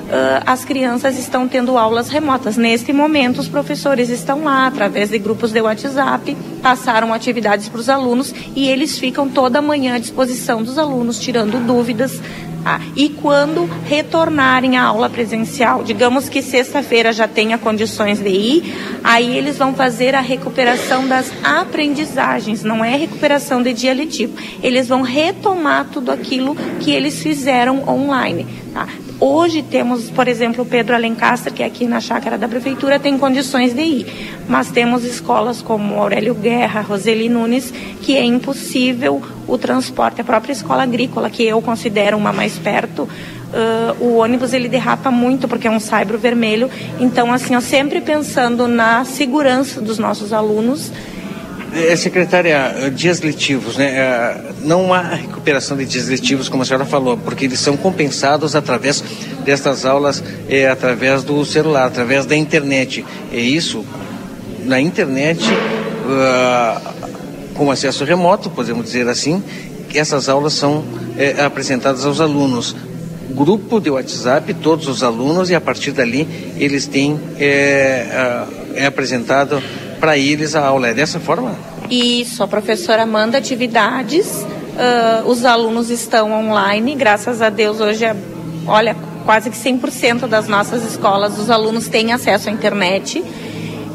as 0.46 0.64
crianças 0.64 1.18
estão 1.18 1.48
tendo 1.48 1.78
aulas 1.78 2.10
remotas. 2.10 2.58
Neste 2.58 2.94
momento, 2.94 3.40
os 3.40 3.48
professores 3.48 4.10
estão 4.10 4.44
lá, 4.44 4.68
através 4.68 5.10
de 5.10 5.18
grupos 5.18 5.52
de 5.52 5.62
WhatsApp, 5.62 6.36
passaram 6.62 7.14
atividades 7.14 7.68
para 7.70 7.80
os 7.80 7.90
alunos 7.90 8.34
e 8.56 8.68
eles 8.68 8.98
ficam 8.98 9.28
toda 9.28 9.62
manhã 9.62 9.96
à 9.96 10.00
disposição 10.00 10.64
dos 10.64 10.78
alunos, 10.78 11.20
tirando 11.20 11.66
dúvidas. 11.66 12.20
Ah, 12.68 12.80
e 12.96 13.10
quando 13.10 13.70
retornarem 13.88 14.76
à 14.76 14.86
aula 14.86 15.08
presencial, 15.08 15.84
digamos 15.84 16.28
que 16.28 16.42
sexta-feira 16.42 17.14
já 17.14 17.28
tenha 17.28 17.60
condições 17.60 18.20
de 18.20 18.30
ir, 18.30 18.76
aí 19.04 19.38
eles 19.38 19.56
vão 19.56 19.76
fazer 19.76 20.16
a 20.16 20.20
recuperação 20.20 21.08
das 21.08 21.32
aprendizagens, 21.44 22.64
não 22.64 22.84
é 22.84 22.96
recuperação 22.96 23.62
de 23.62 23.72
dia 23.72 23.94
letivo. 23.94 24.34
Eles 24.64 24.88
vão 24.88 25.04
retomar 25.04 25.90
tudo 25.92 26.12
aquilo 26.12 26.56
que 26.80 26.90
eles 26.90 27.22
fizeram 27.22 27.88
online. 27.88 28.48
Tá? 28.74 28.88
Hoje 29.20 29.64
temos, 29.64 30.10
por 30.10 30.28
exemplo, 30.28 30.64
o 30.64 30.66
Pedro 30.66 30.94
Alencastre, 30.94 31.54
que 31.54 31.64
aqui 31.64 31.88
na 31.88 32.02
chácara 32.02 32.38
da 32.38 32.50
prefeitura 32.50 33.00
tem 33.00 33.18
condições 33.18 33.74
de 33.74 33.82
ir, 33.82 34.38
mas 34.48 34.70
temos 34.70 35.06
escolas 35.06 35.62
como 35.62 35.96
Aurélio 35.96 36.36
Guerra, 36.36 36.82
Roseli 36.82 37.30
Nunes, 37.30 37.74
que 38.02 38.18
é 38.18 38.24
impossível 38.24 39.22
o 39.48 39.58
transporte. 39.58 40.20
A 40.20 40.24
própria 40.24 40.52
escola 40.52 40.84
agrícola, 40.84 41.30
que 41.30 41.44
eu 41.44 41.62
considero 41.62 42.18
uma 42.18 42.34
mais 42.34 42.60
perto, 42.60 43.04
uh, 43.04 44.04
o 44.04 44.18
ônibus 44.18 44.52
ele 44.52 44.68
derrapa 44.68 45.10
muito 45.10 45.48
porque 45.48 45.68
é 45.68 45.72
um 45.72 45.80
saibro 45.80 46.18
vermelho. 46.18 46.70
Então, 47.00 47.32
assim, 47.32 47.54
eu 47.54 47.62
sempre 47.62 48.02
pensando 48.02 48.68
na 48.68 49.06
segurança 49.06 49.80
dos 49.80 49.98
nossos 49.98 50.34
alunos 50.34 50.92
secretária, 51.98 52.92
dias 52.94 53.22
letivos, 53.22 53.78
né? 53.78 53.86
É, 53.86 54.52
não 54.64 54.94
há 54.94 55.02
recuperação 55.02 55.76
de 55.76 55.86
dias 55.86 56.08
letivos, 56.08 56.48
como 56.48 56.64
a 56.64 56.66
senhora 56.66 56.86
falou, 56.86 57.18
porque 57.18 57.46
eles 57.46 57.60
são 57.60 57.76
compensados 57.76 58.56
através 58.56 59.04
destas 59.44 59.86
aulas, 59.86 60.24
é, 60.50 60.70
através 60.70 61.24
do 61.24 61.44
celular, 61.46 61.86
através 61.86 62.26
da 62.26 62.36
internet. 62.36 63.06
É 63.32 63.40
isso, 63.40 63.86
na 64.64 64.80
internet, 64.80 65.44
uh, 65.44 67.54
com 67.54 67.70
acesso 67.70 68.04
remoto, 68.04 68.50
podemos 68.50 68.86
dizer 68.86 69.08
assim, 69.08 69.44
essas 69.94 70.28
aulas 70.28 70.54
são 70.54 70.84
é, 71.18 71.44
apresentadas 71.44 72.06
aos 72.06 72.20
alunos. 72.20 72.76
Grupo 73.30 73.80
de 73.80 73.90
WhatsApp, 73.90 74.54
todos 74.56 74.88
os 74.88 75.04
alunos, 75.04 75.50
e 75.50 75.56
a 75.56 75.62
partir 75.62 75.92
dali 75.92 76.28
eles 76.58 76.88
têm, 76.88 77.20
é, 77.40 78.46
é 78.76 78.86
apresentado 78.86 79.62
para 80.00 80.18
eles 80.18 80.56
a 80.56 80.66
aula. 80.66 80.90
É 80.90 80.94
dessa 80.94 81.20
forma? 81.20 81.56
Isso, 81.90 82.42
a 82.44 82.48
professora 82.48 83.06
manda 83.06 83.38
atividades, 83.38 84.28
uh, 84.28 85.28
os 85.28 85.46
alunos 85.46 85.90
estão 85.90 86.32
online, 86.32 86.96
graças 86.96 87.42
a 87.42 87.50
Deus 87.50 87.80
hoje, 87.80 88.06
é, 88.06 88.16
olha, 88.68 88.96
quase 89.24 89.50
que 89.50 89.58
100% 89.58 90.28
das 90.28 90.48
nossas 90.48 90.84
escolas, 90.84 91.38
os 91.38 91.50
alunos 91.50 91.88
têm 91.88 92.12
acesso 92.14 92.50
à 92.50 92.52
internet. 92.52 93.24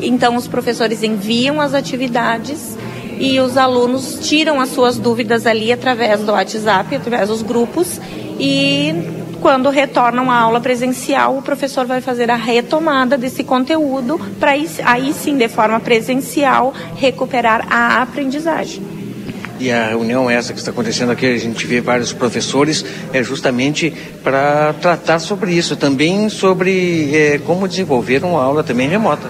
Então, 0.01 0.37
os 0.37 0.49
professores 0.49 1.03
enviam 1.03 1.61
as 1.61 1.75
atividades 1.75 2.77
e 3.19 3.39
os 3.39 3.57
alunos 3.57 4.19
tiram 4.23 4.61
as 4.61 4.71
suas 4.71 4.99
dúvidas 4.99 5.47
ali 5.47 5.73
através 5.73 6.21
do 6.21 6.33
WhatsApp, 6.33 6.97
através 6.97 7.29
dos 7.29 7.43
grupos 7.43 8.01
e 8.39 9.20
quando 9.41 9.71
retornam 9.71 10.31
à 10.31 10.39
aula 10.39 10.61
presencial, 10.61 11.37
o 11.37 11.43
professor 11.43 11.87
vai 11.87 12.01
fazer 12.01 12.31
a 12.31 12.37
retomada 12.37 13.17
desse 13.17 13.43
conteúdo 13.43 14.21
para 14.39 14.53
aí 14.53 15.13
sim, 15.13 15.37
de 15.37 15.49
forma 15.49 15.81
presencial, 15.81 16.75
recuperar 16.97 17.67
a 17.71 18.03
aprendizagem. 18.03 18.83
E 19.59 19.71
a 19.71 19.89
reunião 19.89 20.31
essa 20.31 20.55
que 20.55 20.59
está 20.59 20.71
acontecendo 20.71 21.13
aqui, 21.13 21.27
a 21.27 21.37
gente 21.37 21.67
vê 21.67 21.83
vários 21.83 22.15
professores, 22.15 22.85
é 23.13 23.23
justamente 23.23 23.93
para 24.23 24.73
tratar 24.81 25.19
sobre 25.19 25.53
isso, 25.53 25.77
também 25.77 26.31
sobre 26.31 27.15
é, 27.15 27.39
como 27.45 27.69
desenvolver 27.69 28.25
uma 28.25 28.43
aula 28.43 28.63
também 28.63 28.89
remota. 28.89 29.29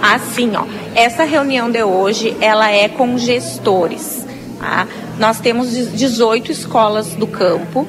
Assim, 0.00 0.52
ó, 0.56 0.64
essa 0.94 1.24
reunião 1.24 1.70
de 1.70 1.82
hoje, 1.82 2.34
ela 2.40 2.70
é 2.70 2.88
com 2.88 3.18
gestores. 3.18 4.24
Tá? 4.58 4.86
Nós 5.18 5.40
temos 5.40 5.70
18 5.92 6.50
escolas 6.50 7.08
do 7.08 7.26
campo 7.26 7.86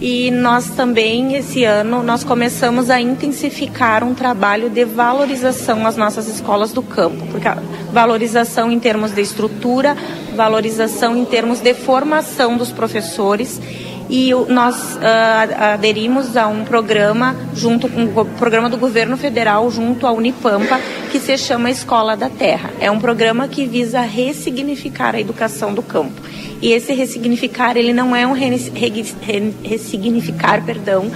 e 0.00 0.30
nós 0.30 0.70
também 0.70 1.36
esse 1.36 1.64
ano 1.64 2.02
nós 2.02 2.22
começamos 2.22 2.90
a 2.90 3.00
intensificar 3.00 4.04
um 4.04 4.14
trabalho 4.14 4.68
de 4.68 4.84
valorização 4.84 5.86
às 5.86 5.96
nossas 5.96 6.28
escolas 6.28 6.72
do 6.72 6.82
campo, 6.82 7.26
porque 7.28 7.48
valorização 7.92 8.70
em 8.70 8.78
termos 8.78 9.12
de 9.12 9.22
estrutura, 9.22 9.96
valorização 10.34 11.16
em 11.16 11.24
termos 11.24 11.60
de 11.60 11.72
formação 11.72 12.56
dos 12.56 12.70
professores 12.70 13.60
e 14.08 14.32
nós 14.48 14.96
uh, 14.96 15.72
aderimos 15.74 16.36
a 16.36 16.46
um 16.46 16.64
programa 16.64 17.34
junto 17.54 17.88
com 17.88 18.04
o 18.04 18.24
programa 18.24 18.68
do 18.68 18.76
governo 18.76 19.16
federal 19.16 19.68
junto 19.70 20.06
à 20.06 20.12
Unipampa 20.12 20.78
que 21.10 21.18
se 21.18 21.36
chama 21.36 21.70
Escola 21.70 22.16
da 22.16 22.28
Terra. 22.28 22.70
É 22.80 22.90
um 22.90 23.00
programa 23.00 23.48
que 23.48 23.66
visa 23.66 24.00
ressignificar 24.00 25.14
a 25.14 25.20
educação 25.20 25.74
do 25.74 25.82
campo. 25.82 26.20
E 26.60 26.72
esse 26.72 26.92
ressignificar 26.94 27.76
ele 27.76 27.92
não 27.92 28.16
é 28.16 28.26
um 28.26 28.32
ressignificar, 28.32 30.64
perdão, 30.64 31.10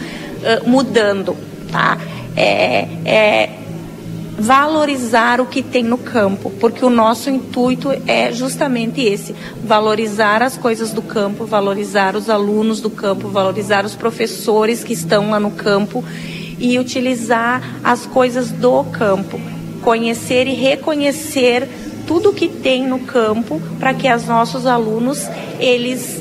mudando, 0.66 1.36
tá? 1.70 1.98
É, 2.36 2.86
é 3.04 3.60
valorizar 4.40 5.38
o 5.38 5.46
que 5.46 5.62
tem 5.62 5.84
no 5.84 5.98
campo, 5.98 6.50
porque 6.58 6.82
o 6.82 6.88
nosso 6.88 7.28
intuito 7.28 7.90
é 8.06 8.32
justamente 8.32 9.02
esse: 9.02 9.34
valorizar 9.62 10.42
as 10.42 10.56
coisas 10.56 10.92
do 10.92 11.02
campo, 11.02 11.44
valorizar 11.44 12.16
os 12.16 12.30
alunos 12.30 12.80
do 12.80 12.88
campo, 12.88 13.28
valorizar 13.28 13.84
os 13.84 13.94
professores 13.94 14.82
que 14.82 14.94
estão 14.94 15.30
lá 15.30 15.38
no 15.38 15.50
campo 15.50 16.02
e 16.58 16.78
utilizar 16.78 17.62
as 17.84 18.06
coisas 18.06 18.50
do 18.50 18.82
campo, 18.84 19.38
conhecer 19.82 20.46
e 20.46 20.54
reconhecer 20.54 21.68
tudo 22.10 22.32
que 22.32 22.48
tem 22.48 22.88
no 22.88 22.98
campo 22.98 23.62
para 23.78 23.94
que 23.94 24.12
os 24.12 24.26
nossos 24.26 24.66
alunos 24.66 25.28
eles 25.60 26.20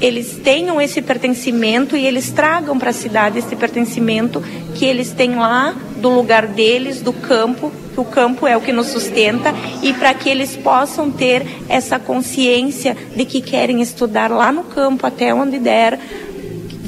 eles 0.00 0.40
tenham 0.42 0.80
esse 0.80 1.00
pertencimento 1.00 1.96
e 1.96 2.04
eles 2.04 2.32
tragam 2.32 2.76
para 2.76 2.90
a 2.90 2.92
cidade 2.92 3.38
esse 3.38 3.54
pertencimento 3.54 4.42
que 4.74 4.84
eles 4.84 5.12
têm 5.12 5.36
lá 5.36 5.72
do 5.98 6.08
lugar 6.08 6.48
deles, 6.48 7.00
do 7.00 7.12
campo, 7.12 7.70
que 7.94 8.00
o 8.00 8.04
campo 8.04 8.44
é 8.44 8.56
o 8.56 8.60
que 8.60 8.72
nos 8.72 8.88
sustenta, 8.88 9.54
e 9.82 9.92
para 9.92 10.14
que 10.14 10.28
eles 10.28 10.56
possam 10.56 11.12
ter 11.12 11.46
essa 11.68 11.96
consciência 11.98 12.96
de 13.14 13.24
que 13.24 13.40
querem 13.40 13.82
estudar 13.82 14.30
lá 14.30 14.50
no 14.50 14.64
campo 14.64 15.06
até 15.06 15.32
onde 15.32 15.58
der, 15.58 16.00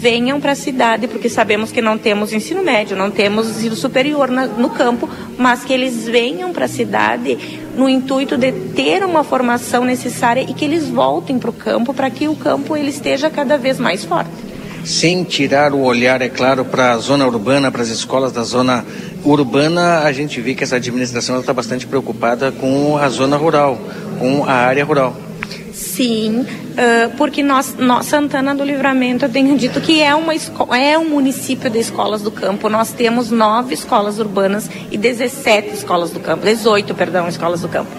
venham 0.02 0.40
para 0.40 0.50
a 0.50 0.56
cidade, 0.56 1.06
porque 1.06 1.28
sabemos 1.28 1.70
que 1.70 1.80
não 1.80 1.96
temos 1.96 2.32
ensino 2.32 2.60
médio, 2.60 2.96
não 2.96 3.08
temos 3.08 3.48
ensino 3.48 3.76
superior 3.76 4.32
na, 4.32 4.46
no 4.46 4.70
campo, 4.70 5.08
mas 5.38 5.64
que 5.64 5.72
eles 5.72 6.06
venham 6.06 6.52
para 6.52 6.64
a 6.64 6.68
cidade 6.68 7.60
no 7.76 7.88
intuito 7.88 8.36
de 8.36 8.52
ter 8.52 9.04
uma 9.04 9.24
formação 9.24 9.84
necessária 9.84 10.42
e 10.42 10.52
que 10.54 10.64
eles 10.64 10.88
voltem 10.88 11.38
para 11.38 11.50
o 11.50 11.52
campo 11.52 11.94
para 11.94 12.10
que 12.10 12.28
o 12.28 12.36
campo 12.36 12.76
ele 12.76 12.90
esteja 12.90 13.30
cada 13.30 13.56
vez 13.56 13.78
mais 13.78 14.04
forte 14.04 14.52
sem 14.84 15.22
tirar 15.22 15.72
o 15.72 15.82
olhar, 15.82 16.20
é 16.22 16.28
claro, 16.28 16.64
para 16.64 16.92
a 16.92 16.98
zona 16.98 17.26
urbana, 17.26 17.70
para 17.70 17.82
as 17.82 17.88
escolas 17.88 18.32
da 18.32 18.42
zona 18.42 18.84
urbana, 19.24 20.00
a 20.00 20.12
gente 20.12 20.40
vê 20.40 20.54
que 20.54 20.64
essa 20.64 20.76
administração 20.76 21.38
está 21.38 21.52
bastante 21.52 21.86
preocupada 21.86 22.50
com 22.50 22.96
a 22.96 23.08
zona 23.08 23.36
rural, 23.36 23.78
com 24.18 24.44
a 24.44 24.52
área 24.52 24.84
rural. 24.84 25.16
Sim, 25.82 26.42
uh, 26.42 27.16
porque 27.18 27.42
nós, 27.42 27.74
nós, 27.76 28.06
Santana 28.06 28.54
do 28.54 28.62
Livramento, 28.62 29.24
eu 29.24 29.28
tenho 29.28 29.58
dito 29.58 29.80
que 29.80 30.00
é, 30.00 30.14
uma 30.14 30.32
é 30.78 30.96
um 30.96 31.08
município 31.08 31.68
de 31.68 31.80
escolas 31.80 32.22
do 32.22 32.30
campo. 32.30 32.68
Nós 32.68 32.92
temos 32.92 33.30
nove 33.32 33.74
escolas 33.74 34.20
urbanas 34.20 34.70
e 34.92 34.96
17 34.96 35.74
escolas 35.74 36.12
do 36.12 36.20
campo, 36.20 36.44
18, 36.46 36.94
perdão, 36.94 37.26
escolas 37.28 37.62
do 37.62 37.68
campo. 37.68 37.90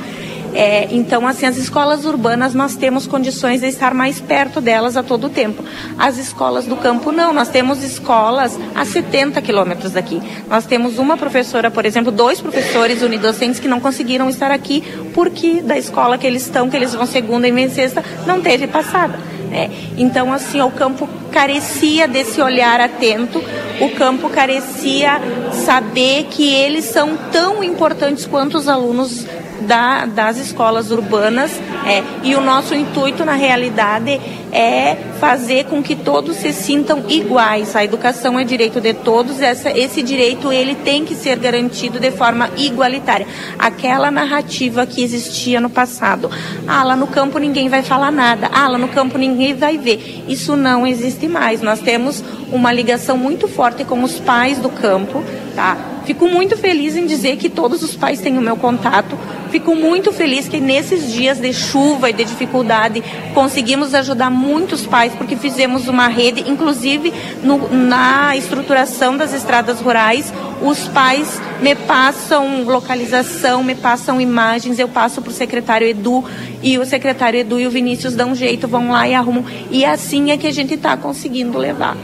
É, 0.54 0.88
então, 0.92 1.28
assim, 1.28 1.46
as 1.46 1.58
escolas 1.58 2.06
urbanas 2.06 2.54
nós 2.54 2.76
temos 2.76 3.08
condições 3.08 3.62
de 3.62 3.68
estar 3.68 3.94
mais 3.94 4.20
perto 4.20 4.62
delas 4.62 4.96
a 4.96 5.04
todo 5.04 5.30
tempo. 5.30 5.64
As 5.98 6.18
escolas 6.18 6.66
do 6.66 6.76
campo 6.76 7.12
não, 7.12 7.34
nós 7.34 7.50
temos 7.50 7.84
escolas 7.84 8.60
a 8.76 8.86
70 8.86 9.42
quilômetros 9.42 9.94
daqui. 9.94 10.22
Nós 10.48 10.66
temos 10.66 10.98
uma 11.00 11.18
professora, 11.18 11.72
por 11.72 11.86
exemplo, 11.86 12.12
dois 12.12 12.40
professores 12.40 13.02
unidocentes 13.02 13.60
que 13.60 13.68
não 13.68 13.80
conseguiram 13.80 14.30
estar 14.30 14.52
aqui 14.52 14.84
porque 15.14 15.62
da 15.62 15.78
escola 15.78 16.18
que 16.18 16.28
eles 16.28 16.44
estão, 16.44 16.70
que 16.70 16.76
eles 16.76 16.94
vão 16.94 17.06
segunda 17.06 17.48
e 17.48 17.70
sexta, 17.70 18.04
não 18.26 18.42
teve 18.42 18.68
passada. 18.68 19.18
Né? 19.50 19.70
Então, 19.98 20.34
assim, 20.34 20.62
o 20.62 20.72
campo 20.72 21.08
carecia 21.32 22.08
desse 22.08 22.42
olhar 22.42 22.80
atento, 22.80 23.44
o 23.80 23.90
campo 23.92 24.30
carecia 24.30 25.22
saber 25.52 26.26
que 26.30 26.52
eles 26.54 26.86
são 26.86 27.18
tão 27.32 27.64
importantes 27.64 28.26
quanto 28.26 28.58
os 28.58 28.68
alunos 28.68 29.26
da, 29.64 30.06
das 30.06 30.38
escolas 30.38 30.92
urbanas 30.92 31.52
é, 31.86 32.04
e 32.24 32.36
o 32.36 32.42
nosso 32.42 32.76
intuito 32.76 33.26
na 33.26 33.34
realidade 33.34 34.20
é 34.52 34.96
fazer 35.20 35.66
com 35.66 35.82
que 35.82 35.96
todos 35.96 36.38
se 36.38 36.54
sintam 36.54 37.06
iguais. 37.10 37.76
A 37.76 37.84
educação 37.84 38.38
é 38.40 38.44
direito 38.44 38.80
de 38.80 38.94
todos, 38.94 39.42
essa, 39.42 39.72
esse 39.72 40.04
direito 40.04 40.52
ele 40.52 40.76
tem 40.76 41.04
que 41.04 41.16
ser 41.16 41.38
garantido 41.40 42.00
de 42.00 42.12
forma 42.12 42.50
igualitária. 42.56 43.26
Aquela 43.58 44.12
narrativa 44.12 44.86
que 44.86 45.04
existia 45.04 45.60
no 45.60 45.70
passado, 45.70 46.30
ah, 46.68 46.84
lá 46.84 46.96
no 46.96 47.08
campo 47.08 47.40
ninguém 47.40 47.68
vai 47.68 47.82
falar 47.82 48.12
nada, 48.12 48.50
ah, 48.54 48.68
lá 48.68 48.78
no 48.78 48.90
campo 48.90 49.18
ninguém 49.18 49.56
vai 49.56 49.78
ver. 49.78 50.24
Isso 50.28 50.56
não 50.56 50.86
existe 50.86 51.28
mais. 51.28 51.62
Nós 51.62 51.80
temos 51.80 52.24
uma 52.52 52.72
ligação 52.72 53.18
muito 53.18 53.48
forte 53.48 53.84
com 53.84 54.04
os 54.04 54.20
pais 54.20 54.60
do 54.60 54.70
campo, 54.70 55.24
tá? 55.56 55.93
Fico 56.06 56.28
muito 56.28 56.58
feliz 56.58 56.96
em 56.96 57.06
dizer 57.06 57.38
que 57.38 57.50
todos 57.50 57.82
os 57.82 57.96
pais 57.96 58.20
têm 58.20 58.38
o 58.38 58.42
meu 58.42 58.58
contato. 58.58 59.18
Fico 59.50 59.76
muito 59.76 60.12
feliz 60.12 60.48
que 60.48 60.60
nesses 60.60 61.12
dias 61.12 61.40
de 61.40 61.54
chuva 61.54 62.10
e 62.10 62.14
de 62.14 62.26
dificuldade 62.26 63.04
conseguimos 63.34 63.94
ajudar 63.94 64.30
muitos 64.30 64.86
pais 64.86 65.14
porque 65.14 65.36
fizemos 65.36 65.88
uma 65.88 66.08
rede, 66.08 66.50
inclusive 66.50 67.14
no, 67.44 67.70
na 67.70 68.36
estruturação 68.36 69.16
das 69.16 69.34
estradas 69.34 69.80
rurais, 69.80 70.34
os 70.62 70.88
pais 70.88 71.40
me 71.62 71.76
passam 71.76 72.64
localização, 72.64 73.64
me 73.64 73.76
passam 73.76 74.20
imagens, 74.20 74.80
eu 74.80 74.88
passo 74.88 75.22
para 75.22 75.30
o 75.30 75.34
secretário 75.34 75.88
Edu 75.88 76.24
e 76.62 76.78
o 76.78 76.86
secretário 76.86 77.40
Edu 77.40 77.60
e 77.60 77.68
o 77.68 77.72
Vinícius 77.72 78.16
dão 78.16 78.32
um 78.32 78.36
jeito, 78.36 78.68
vão 78.68 78.92
lá 78.92 79.08
e 79.08 79.14
arrumam. 79.14 79.46
E 79.70 79.86
assim 79.86 80.32
é 80.32 80.38
que 80.38 80.48
a 80.48 80.52
gente 80.52 80.74
está 80.74 80.98
conseguindo 80.98 81.58
levar. 81.58 81.96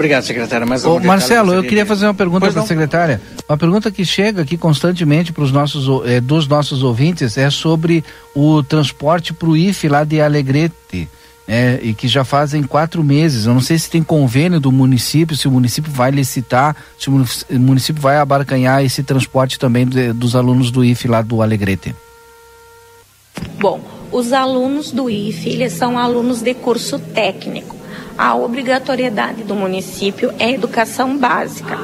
Obrigado, 0.00 0.24
secretária. 0.24 0.66
Mas 0.66 0.82
Ô, 0.82 0.98
Marcelo, 0.98 1.52
eu 1.52 1.62
queria 1.62 1.84
fazer 1.84 2.06
uma 2.06 2.14
pergunta 2.14 2.50
para 2.50 2.62
a 2.62 2.66
secretária. 2.66 3.20
Uma 3.46 3.58
pergunta 3.58 3.90
que 3.90 4.02
chega 4.02 4.40
aqui 4.40 4.56
constantemente 4.56 5.30
para 5.30 5.44
os 5.44 5.52
nossos, 5.52 6.06
eh, 6.06 6.22
dos 6.22 6.48
nossos 6.48 6.82
ouvintes 6.82 7.36
é 7.36 7.50
sobre 7.50 8.02
o 8.34 8.62
transporte 8.62 9.34
para 9.34 9.50
o 9.50 9.54
IFE 9.54 9.88
lá 9.88 10.02
de 10.02 10.18
Alegrete. 10.18 11.06
É, 11.46 11.80
e 11.82 11.92
que 11.92 12.06
já 12.06 12.24
fazem 12.24 12.62
quatro 12.62 13.02
meses. 13.02 13.44
Eu 13.44 13.52
não 13.52 13.60
sei 13.60 13.76
se 13.76 13.90
tem 13.90 14.02
convênio 14.04 14.60
do 14.60 14.70
município, 14.70 15.36
se 15.36 15.48
o 15.48 15.50
município 15.50 15.90
vai 15.90 16.12
licitar, 16.12 16.76
se 16.96 17.10
o 17.10 17.24
município 17.58 18.00
vai 18.00 18.18
abarcanhar 18.18 18.84
esse 18.84 19.02
transporte 19.02 19.58
também 19.58 19.84
de, 19.84 20.12
dos 20.12 20.36
alunos 20.36 20.70
do 20.70 20.84
IFE 20.84 21.08
lá 21.08 21.22
do 21.22 21.42
Alegrete. 21.42 21.94
Bom, 23.58 23.80
os 24.12 24.32
alunos 24.32 24.92
do 24.92 25.10
IFE, 25.10 25.50
eles 25.50 25.72
são 25.72 25.98
alunos 25.98 26.40
de 26.40 26.54
curso 26.54 27.00
técnico 27.00 27.79
a 28.20 28.36
obrigatoriedade 28.36 29.44
do 29.44 29.54
município 29.54 30.30
é 30.38 30.50
educação 30.50 31.16
básica, 31.16 31.78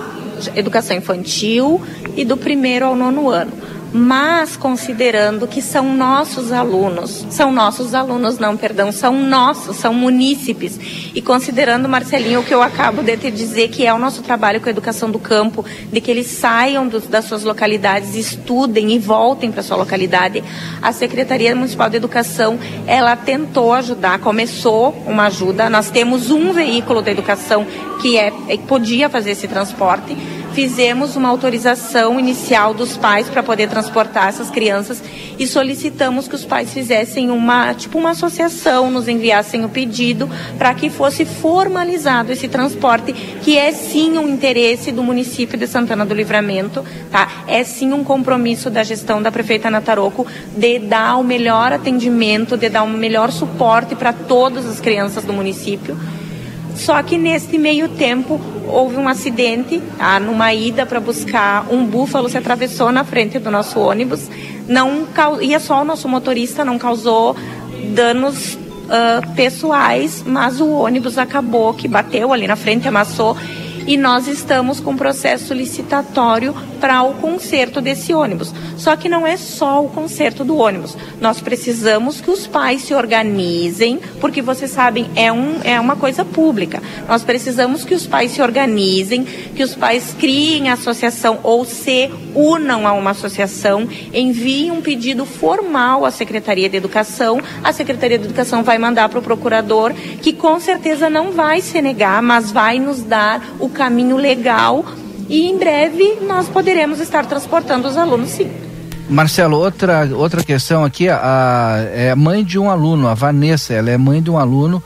educação 0.55 0.95
infantil 0.95 1.81
e 2.15 2.27
do 2.27 2.37
primeiro 2.37 2.85
ao 2.85 2.95
nono 2.95 3.31
ano 3.31 3.53
mas 3.93 4.57
considerando 4.57 5.47
que 5.47 5.63
são 5.63 5.95
nossos 5.95 6.53
alunos, 6.53 7.27
são 7.31 7.53
nossos 7.53 7.95
alunos, 7.95 8.39
não, 8.39 8.57
perdão, 8.57 8.93
são 8.93 9.19
nossos, 9.23 9.77
são 9.77 9.95
munícipes, 9.95 10.79
e 11.15 11.23
considerando, 11.23 11.89
Marcelinho, 11.89 12.41
o 12.41 12.45
que 12.45 12.55
eu 12.55 12.63
acabo 12.63 13.03
de 13.03 13.17
te 13.17 13.31
dizer, 13.31 13.69
que 13.69 13.87
é 13.87 13.95
o 13.95 13.99
nosso 13.99 14.23
trabalho 14.23 14.61
com 14.61 14.69
a 14.69 14.71
educação 14.71 15.11
do 15.11 15.19
campo, 15.19 15.65
de 15.93 16.01
que 16.01 16.11
eles 16.11 16.27
saiam 16.27 16.89
das 16.89 17.25
suas 17.25 17.43
localidades, 17.43 18.15
estudem 18.15 18.93
e 18.93 18.99
voltem 18.99 19.51
para 19.51 19.63
sua 19.63 19.77
localidade, 19.77 20.43
a 20.83 20.93
Secretaria 20.93 21.55
Municipal 21.55 21.89
de 21.89 21.97
Educação, 21.97 22.59
ela 22.87 23.17
tentou 23.17 23.73
ajudar, 23.73 24.19
começou 24.19 24.91
uma 25.07 25.27
ajuda, 25.27 25.71
nós 25.71 25.91
temos 25.91 26.31
um 26.31 26.53
veículo 26.53 27.01
da 27.01 27.11
educação 27.11 27.67
que 28.01 28.19
é 28.19 28.33
podia 28.67 29.09
fazer 29.09 29.31
esse 29.31 29.49
transporte, 29.49 30.17
fizemos 30.57 31.17
uma 31.17 31.29
autorização 31.29 32.19
inicial 32.19 32.73
dos 32.73 32.97
pais 32.97 33.29
para 33.29 33.43
poder 33.43 33.69
transportar 33.69 34.29
essas 34.29 34.49
crianças 34.49 35.03
e 35.39 35.47
solicitamos 35.47 36.27
que 36.27 36.35
os 36.35 36.47
pais 36.47 36.73
fizessem 36.73 37.29
uma, 37.31 37.75
tipo 37.75 37.99
uma 37.99 38.13
associação, 38.13 38.91
nos 38.91 39.07
enviassem 39.07 39.67
o 39.67 39.69
pedido 39.69 40.31
para 40.57 40.73
que 40.73 40.89
fosse 40.89 41.27
formalizado 41.27 42.33
esse 42.33 42.49
transporte, 42.49 43.13
que 43.13 43.59
é 43.59 43.71
sim 43.71 44.17
um 44.17 44.27
interesse 44.31 44.91
do 44.91 45.03
município 45.03 45.59
de 45.59 45.67
Santana 45.67 46.07
do 46.07 46.15
Livramento, 46.15 46.83
tá? 47.13 47.45
É 47.47 47.63
sim 47.63 47.93
um 47.93 48.03
compromisso 48.03 48.71
da 48.71 48.83
gestão 48.83 49.21
da 49.21 49.31
prefeita 49.31 49.71
Nataroco 49.71 50.27
de 50.57 50.79
dar 50.79 51.19
o 51.19 51.23
melhor 51.23 51.71
atendimento, 51.71 52.57
de 52.57 52.71
dar 52.71 52.83
um 52.83 52.97
melhor 52.97 53.31
suporte 53.31 53.95
para 53.95 54.11
todas 54.11 54.65
as 54.65 54.81
crianças 54.81 55.23
do 55.23 55.35
município. 55.35 55.99
Só 56.77 57.03
que 57.03 57.17
nesse 57.17 57.59
meio 57.59 57.89
tempo 57.89 58.41
houve 58.69 58.97
um 58.97 59.09
acidente, 59.09 59.83
tá? 59.97 60.21
numa 60.21 60.53
ida 60.53 60.85
para 60.85 61.01
buscar 61.01 61.67
um 61.71 61.85
búfalo 61.85 62.29
se 62.29 62.37
atravessou 62.37 62.93
na 62.93 63.05
frente 63.05 63.39
do 63.39 63.51
nosso 63.51 63.81
ônibus. 63.81 64.29
Não 64.69 65.07
ia 65.41 65.59
só 65.59 65.83
o 65.83 65.85
nosso 65.85 66.09
motorista, 66.09 66.65
não 66.65 66.79
causou 66.79 67.37
danos 67.95 68.55
uh, 68.55 69.35
pessoais, 69.35 70.23
mas 70.27 70.61
o 70.61 70.69
ônibus 70.71 71.19
acabou 71.19 71.73
que 71.75 71.89
bateu 71.89 72.33
ali 72.33 72.47
na 72.47 72.57
frente, 72.57 72.87
amassou 72.87 73.37
e 73.87 73.97
nós 73.97 74.27
estamos 74.27 74.81
com 74.81 74.97
processo 74.97 75.55
licitatório 75.55 76.55
para 76.81 77.03
o 77.03 77.15
conserto 77.15 77.81
desse 77.81 78.13
ônibus. 78.13 78.53
Só 78.77 78.97
que 78.97 79.09
não 79.09 79.27
é 79.27 79.37
só 79.37 79.85
o 79.85 79.89
conserto 79.89 80.45
do 80.45 80.57
ônibus. 80.57 80.97
Nós 81.21 81.41
precisamos 81.41 82.21
que 82.21 82.31
os 82.31 82.47
pais 82.47 82.83
se 82.83 82.95
organizem, 82.95 84.01
porque 84.21 84.43
vocês 84.43 84.71
sabem, 84.71 85.09
é, 85.15 85.33
um, 85.33 85.61
é 85.63 85.81
uma 85.81 85.97
coisa 85.97 86.25
pública. 86.25 86.83
Nós 87.09 87.23
precisamos 87.23 87.85
que 87.85 87.95
os 87.95 88.07
pais 88.07 88.33
se 88.33 88.43
organizem, 88.43 89.25
que 89.25 89.63
os 89.63 89.75
pais 89.75 90.15
criem 90.19 90.71
associação 90.71 91.39
ou 91.43 91.65
se 91.65 92.11
unam 92.35 92.87
a 92.87 92.93
uma 92.93 93.11
associação, 93.11 93.89
enviem 94.13 94.71
um 94.71 94.83
pedido 94.83 95.25
formal 95.25 96.05
à 96.05 96.11
Secretaria 96.11 96.69
de 96.69 96.77
Educação. 96.77 97.41
A 97.63 97.73
Secretaria 97.73 98.19
de 98.19 98.25
Educação 98.25 98.63
vai 98.63 98.79
mandar 98.79 99.09
para 99.09 99.19
o 99.19 99.23
procurador, 99.23 99.93
que 100.21 100.33
com 100.33 100.61
certeza 100.61 101.09
não 101.09 101.33
vai 101.33 101.61
se 101.61 101.81
negar, 101.81 102.21
mas 102.23 102.51
vai 102.51 102.79
nos 102.79 103.03
dar 103.03 103.43
o 103.59 103.69
caminho 103.77 104.17
legal 104.17 104.85
e 105.29 105.47
em 105.49 105.59
breve 105.59 106.19
nós 106.23 106.49
poderemos 106.49 107.01
estar 107.01 107.27
transportando 107.27 107.87
os 107.87 107.97
alunos 107.97 108.31
sim. 108.31 108.51
Marcelo, 109.09 109.59
outra, 109.59 110.09
outra 110.15 110.43
questão 110.43 110.85
aqui, 110.85 111.09
a, 111.09 111.77
é 111.93 112.15
mãe 112.15 112.43
de 112.43 112.59
um 112.59 112.69
aluno, 112.69 113.07
a 113.07 113.15
Vanessa, 113.15 113.73
ela 113.73 113.91
é 113.91 113.97
mãe 113.97 114.21
de 114.21 114.31
um 114.31 114.37
aluno 114.37 114.83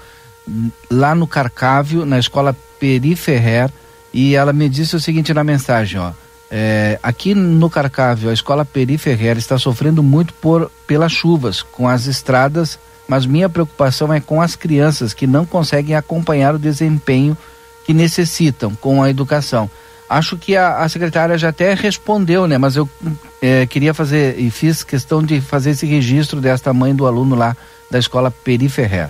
lá 0.90 1.14
no 1.14 1.26
Carcávio, 1.26 2.04
na 2.04 2.18
escola 2.18 2.54
Periferrer, 2.78 3.70
e 4.12 4.34
ela 4.34 4.52
me 4.52 4.68
disse 4.68 4.94
o 4.94 5.00
seguinte 5.00 5.32
na 5.32 5.42
mensagem, 5.42 5.98
ó, 5.98 6.10
é, 6.50 6.98
aqui 7.02 7.34
no 7.34 7.70
Carcávio, 7.70 8.28
a 8.28 8.32
escola 8.32 8.64
Periferrer 8.64 9.38
está 9.38 9.56
sofrendo 9.56 10.02
muito 10.02 10.34
por 10.34 10.70
pelas 10.86 11.12
chuvas, 11.12 11.62
com 11.62 11.88
as 11.88 12.06
estradas, 12.06 12.78
mas 13.08 13.24
minha 13.24 13.48
preocupação 13.48 14.12
é 14.12 14.20
com 14.20 14.42
as 14.42 14.54
crianças 14.54 15.14
que 15.14 15.26
não 15.26 15.46
conseguem 15.46 15.96
acompanhar 15.96 16.54
o 16.54 16.58
desempenho 16.58 17.36
que 17.84 17.94
necessitam 17.94 18.74
com 18.74 19.02
a 19.02 19.10
educação. 19.10 19.70
Acho 20.08 20.36
que 20.36 20.56
a, 20.56 20.78
a 20.78 20.88
secretária 20.88 21.38
já 21.38 21.50
até 21.50 21.72
respondeu, 21.72 22.46
né? 22.46 22.58
Mas 22.58 22.74
eu 22.74 22.88
é, 23.40 23.64
queria 23.66 23.94
fazer 23.94 24.38
e 24.38 24.50
fiz 24.50 24.82
questão 24.82 25.22
de 25.22 25.40
fazer 25.40 25.70
esse 25.70 25.86
registro 25.86 26.40
desta 26.40 26.72
mãe 26.72 26.94
do 26.94 27.06
aluno 27.06 27.36
lá 27.36 27.56
da 27.90 27.98
escola 27.98 28.30
Periferrer. 28.30 29.08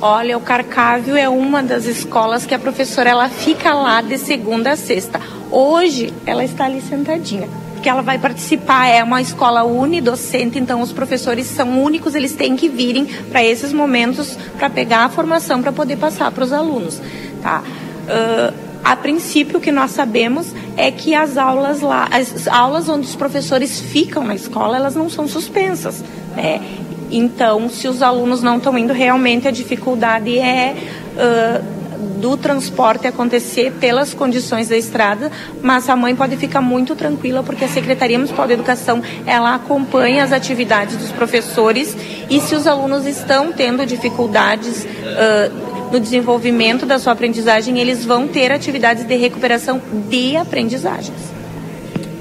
Olha, 0.00 0.36
o 0.36 0.40
Carcávio 0.40 1.16
é 1.16 1.28
uma 1.28 1.62
das 1.62 1.86
escolas 1.86 2.44
que 2.44 2.54
a 2.54 2.58
professora 2.58 3.10
ela 3.10 3.28
fica 3.28 3.72
lá 3.72 4.00
de 4.02 4.18
segunda 4.18 4.72
a 4.72 4.76
sexta. 4.76 5.20
Hoje 5.50 6.12
ela 6.26 6.44
está 6.44 6.66
ali 6.66 6.82
sentadinha, 6.82 7.48
porque 7.86 7.90
ela 7.92 8.02
vai 8.02 8.18
participar, 8.18 8.88
é 8.88 9.00
uma 9.04 9.22
escola 9.22 9.62
unidocente, 9.62 10.58
então 10.58 10.82
os 10.82 10.90
professores 10.90 11.46
são 11.46 11.80
únicos, 11.80 12.16
eles 12.16 12.32
têm 12.32 12.56
que 12.56 12.68
virem 12.68 13.06
para 13.30 13.44
esses 13.44 13.72
momentos 13.72 14.36
para 14.58 14.68
pegar 14.68 15.04
a 15.04 15.08
formação 15.08 15.62
para 15.62 15.70
poder 15.70 15.94
passar 15.94 16.32
para 16.32 16.42
os 16.42 16.52
alunos, 16.52 17.00
tá? 17.40 17.62
Uh, 17.62 18.52
a 18.82 18.96
princípio, 18.96 19.58
o 19.58 19.60
que 19.60 19.70
nós 19.70 19.92
sabemos 19.92 20.52
é 20.76 20.90
que 20.90 21.14
as 21.14 21.36
aulas 21.36 21.80
lá, 21.80 22.08
as 22.10 22.48
aulas 22.48 22.88
onde 22.88 23.06
os 23.06 23.14
professores 23.14 23.78
ficam 23.78 24.24
na 24.24 24.34
escola, 24.34 24.76
elas 24.76 24.96
não 24.96 25.08
são 25.08 25.28
suspensas. 25.28 26.02
Né? 26.34 26.60
Então, 27.08 27.68
se 27.68 27.86
os 27.86 28.02
alunos 28.02 28.42
não 28.42 28.56
estão 28.56 28.76
indo, 28.76 28.92
realmente 28.92 29.46
a 29.46 29.52
dificuldade 29.52 30.36
é 30.40 30.74
uh, 31.14 31.85
do 31.96 32.36
transporte 32.36 33.06
acontecer 33.06 33.72
pelas 33.72 34.14
condições 34.14 34.68
da 34.68 34.76
estrada, 34.76 35.30
mas 35.62 35.88
a 35.88 35.96
mãe 35.96 36.14
pode 36.14 36.36
ficar 36.36 36.60
muito 36.60 36.94
tranquila 36.94 37.42
porque 37.42 37.64
a 37.64 37.68
Secretaria 37.68 38.18
Municipal 38.18 38.46
de 38.46 38.54
Educação 38.54 39.02
ela 39.26 39.54
acompanha 39.54 40.24
as 40.24 40.32
atividades 40.32 40.96
dos 40.96 41.10
professores 41.10 41.96
e 42.28 42.40
se 42.40 42.54
os 42.54 42.66
alunos 42.66 43.06
estão 43.06 43.52
tendo 43.52 43.84
dificuldades 43.86 44.84
uh, 44.84 45.92
no 45.92 46.00
desenvolvimento 46.00 46.84
da 46.84 46.98
sua 46.98 47.12
aprendizagem, 47.12 47.78
eles 47.78 48.04
vão 48.04 48.26
ter 48.26 48.50
atividades 48.50 49.04
de 49.04 49.16
recuperação 49.16 49.80
de 50.08 50.36
aprendizagens. 50.36 51.16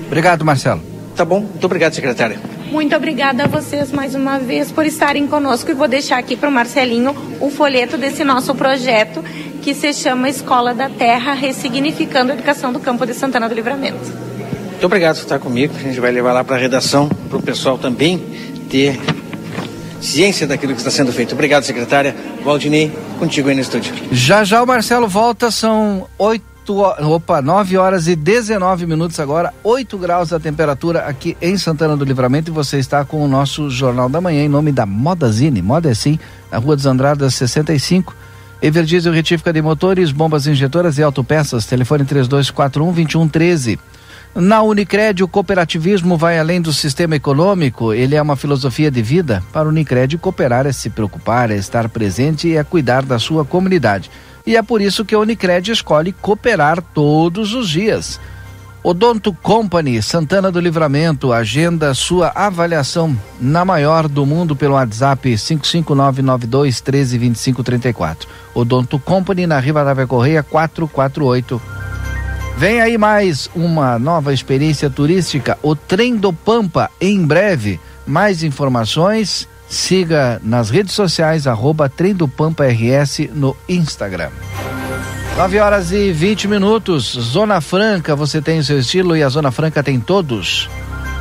Obrigado, 0.05 0.45
Marcelo. 0.45 0.81
Tá 1.15 1.25
bom, 1.25 1.39
muito 1.39 1.65
obrigado, 1.65 1.93
secretária. 1.93 2.37
Muito 2.71 2.95
obrigada 2.95 3.45
a 3.45 3.47
vocês 3.47 3.91
mais 3.91 4.15
uma 4.15 4.37
vez 4.37 4.71
por 4.71 4.85
estarem 4.85 5.27
conosco 5.27 5.71
e 5.71 5.73
vou 5.73 5.87
deixar 5.87 6.17
aqui 6.17 6.35
para 6.35 6.49
o 6.49 6.51
Marcelinho 6.51 7.15
o 7.39 7.49
folheto 7.49 7.97
desse 7.97 8.23
nosso 8.23 8.53
projeto 8.53 9.23
que 9.65 9.73
se 9.73 9.91
chama 9.93 10.29
Escola 10.29 10.75
da 10.75 10.87
Terra 10.87 11.33
Ressignificando 11.33 12.31
a 12.31 12.35
Educação 12.35 12.71
do 12.71 12.79
Campo 12.79 13.03
de 13.03 13.15
Santana 13.15 13.49
do 13.49 13.55
Livramento. 13.55 13.97
Muito 13.97 14.85
obrigado 14.85 15.15
por 15.15 15.23
estar 15.23 15.39
comigo. 15.39 15.73
A 15.75 15.79
gente 15.79 15.99
vai 15.99 16.11
levar 16.11 16.33
lá 16.33 16.43
para 16.43 16.55
a 16.55 16.59
redação, 16.59 17.09
para 17.09 17.39
o 17.39 17.41
pessoal 17.41 17.75
também 17.75 18.19
ter 18.69 19.01
ciência 19.99 20.45
daquilo 20.45 20.73
que 20.73 20.77
está 20.77 20.91
sendo 20.91 21.11
feito. 21.11 21.33
Obrigado, 21.33 21.63
secretária. 21.63 22.15
Valdinei, 22.43 22.95
contigo 23.17 23.49
aí 23.49 23.55
no 23.55 23.61
estúdio. 23.61 23.91
Já 24.11 24.43
já 24.43 24.61
o 24.61 24.67
Marcelo 24.67 25.07
volta, 25.07 25.49
são 25.49 26.07
oito 26.19 26.45
opa, 26.71 27.41
9 27.41 27.75
horas 27.75 28.07
e 28.07 28.15
19 28.15 28.85
minutos 28.85 29.19
agora, 29.19 29.51
8 29.63 29.97
graus 29.97 30.31
a 30.31 30.39
temperatura 30.39 31.05
aqui 31.05 31.35
em 31.41 31.57
Santana 31.57 31.97
do 31.97 32.05
Livramento 32.05 32.51
e 32.51 32.53
você 32.53 32.77
está 32.77 33.03
com 33.03 33.25
o 33.25 33.27
nosso 33.27 33.67
Jornal 33.71 34.09
da 34.09 34.21
Manhã 34.21 34.43
em 34.43 34.49
nome 34.49 34.71
da 34.71 34.85
Modazine, 34.85 35.59
Moda 35.63 35.89
é 35.89 35.95
sim, 35.95 36.19
na 36.51 36.59
Rua 36.59 36.75
dos 36.75 36.85
Andradas 36.85 37.33
65. 37.33 38.24
Everdiesel 38.61 39.13
retífica 39.13 39.51
de 39.51 39.61
motores, 39.61 40.11
bombas 40.11 40.47
injetoras 40.47 40.97
e 40.97 41.03
autopeças, 41.03 41.65
telefone 41.65 42.05
3241 42.05 42.85
2113. 42.93 43.79
Na 44.35 44.61
Unicred, 44.61 45.23
o 45.23 45.27
cooperativismo 45.29 46.17
vai 46.17 46.37
além 46.37 46.61
do 46.61 46.73
sistema 46.73 47.15
econômico, 47.15 47.93
ele 47.93 48.15
é 48.15 48.21
uma 48.21 48.35
filosofia 48.35 48.91
de 48.91 49.01
vida. 49.01 49.41
Para 49.53 49.67
o 49.67 49.71
Unicred, 49.71 50.17
cooperar 50.17 50.65
é 50.65 50.73
se 50.73 50.89
preocupar, 50.89 51.51
é 51.51 51.55
estar 51.55 51.87
presente 51.87 52.49
e 52.49 52.57
é 52.57 52.63
cuidar 52.63 53.03
da 53.03 53.17
sua 53.17 53.45
comunidade. 53.45 54.11
E 54.45 54.57
é 54.57 54.61
por 54.61 54.81
isso 54.81 55.05
que 55.05 55.15
a 55.15 55.19
Unicred 55.19 55.71
escolhe 55.71 56.11
cooperar 56.11 56.81
todos 56.81 57.53
os 57.53 57.69
dias. 57.69 58.19
Odonto 58.87 59.33
Company, 59.33 59.99
Santana 59.99 60.51
do 60.51 60.59
Livramento, 60.59 61.33
agenda 61.33 61.91
sua 61.95 62.31
avaliação 62.35 63.17
na 63.41 63.65
maior 63.65 64.07
do 64.07 64.27
mundo 64.27 64.55
pelo 64.55 64.75
WhatsApp 64.75 65.35
55992 65.35 66.81
132534. 66.81 68.29
Odonto 68.53 68.99
Company 68.99 69.47
na 69.47 69.57
Rivadavia 69.57 70.05
Correia 70.05 70.43
448. 70.43 71.59
Vem 72.59 72.79
aí 72.79 72.95
mais 72.95 73.49
uma 73.55 73.97
nova 73.97 74.31
experiência 74.31 74.87
turística, 74.87 75.57
o 75.63 75.75
Trem 75.75 76.15
do 76.15 76.31
Pampa, 76.31 76.91
em 77.01 77.25
breve. 77.25 77.79
Mais 78.05 78.43
informações, 78.43 79.49
siga 79.67 80.39
nas 80.43 80.69
redes 80.69 80.93
sociais, 80.93 81.47
arroba 81.47 81.89
Trem 81.89 82.13
do 82.13 82.27
Pampa 82.27 82.65
RS 82.67 83.29
no 83.33 83.57
Instagram. 83.67 84.29
9 85.35 85.59
horas 85.59 85.91
e 85.91 86.13
20 86.13 86.47
minutos. 86.47 87.11
Zona 87.11 87.59
Franca, 87.59 88.15
você 88.15 88.41
tem 88.41 88.59
o 88.59 88.63
seu 88.63 88.79
estilo 88.79 89.17
e 89.17 89.21
a 89.21 89.27
Zona 89.27 89.51
Franca 89.51 89.83
tem 89.83 89.99
todos. 89.99 90.69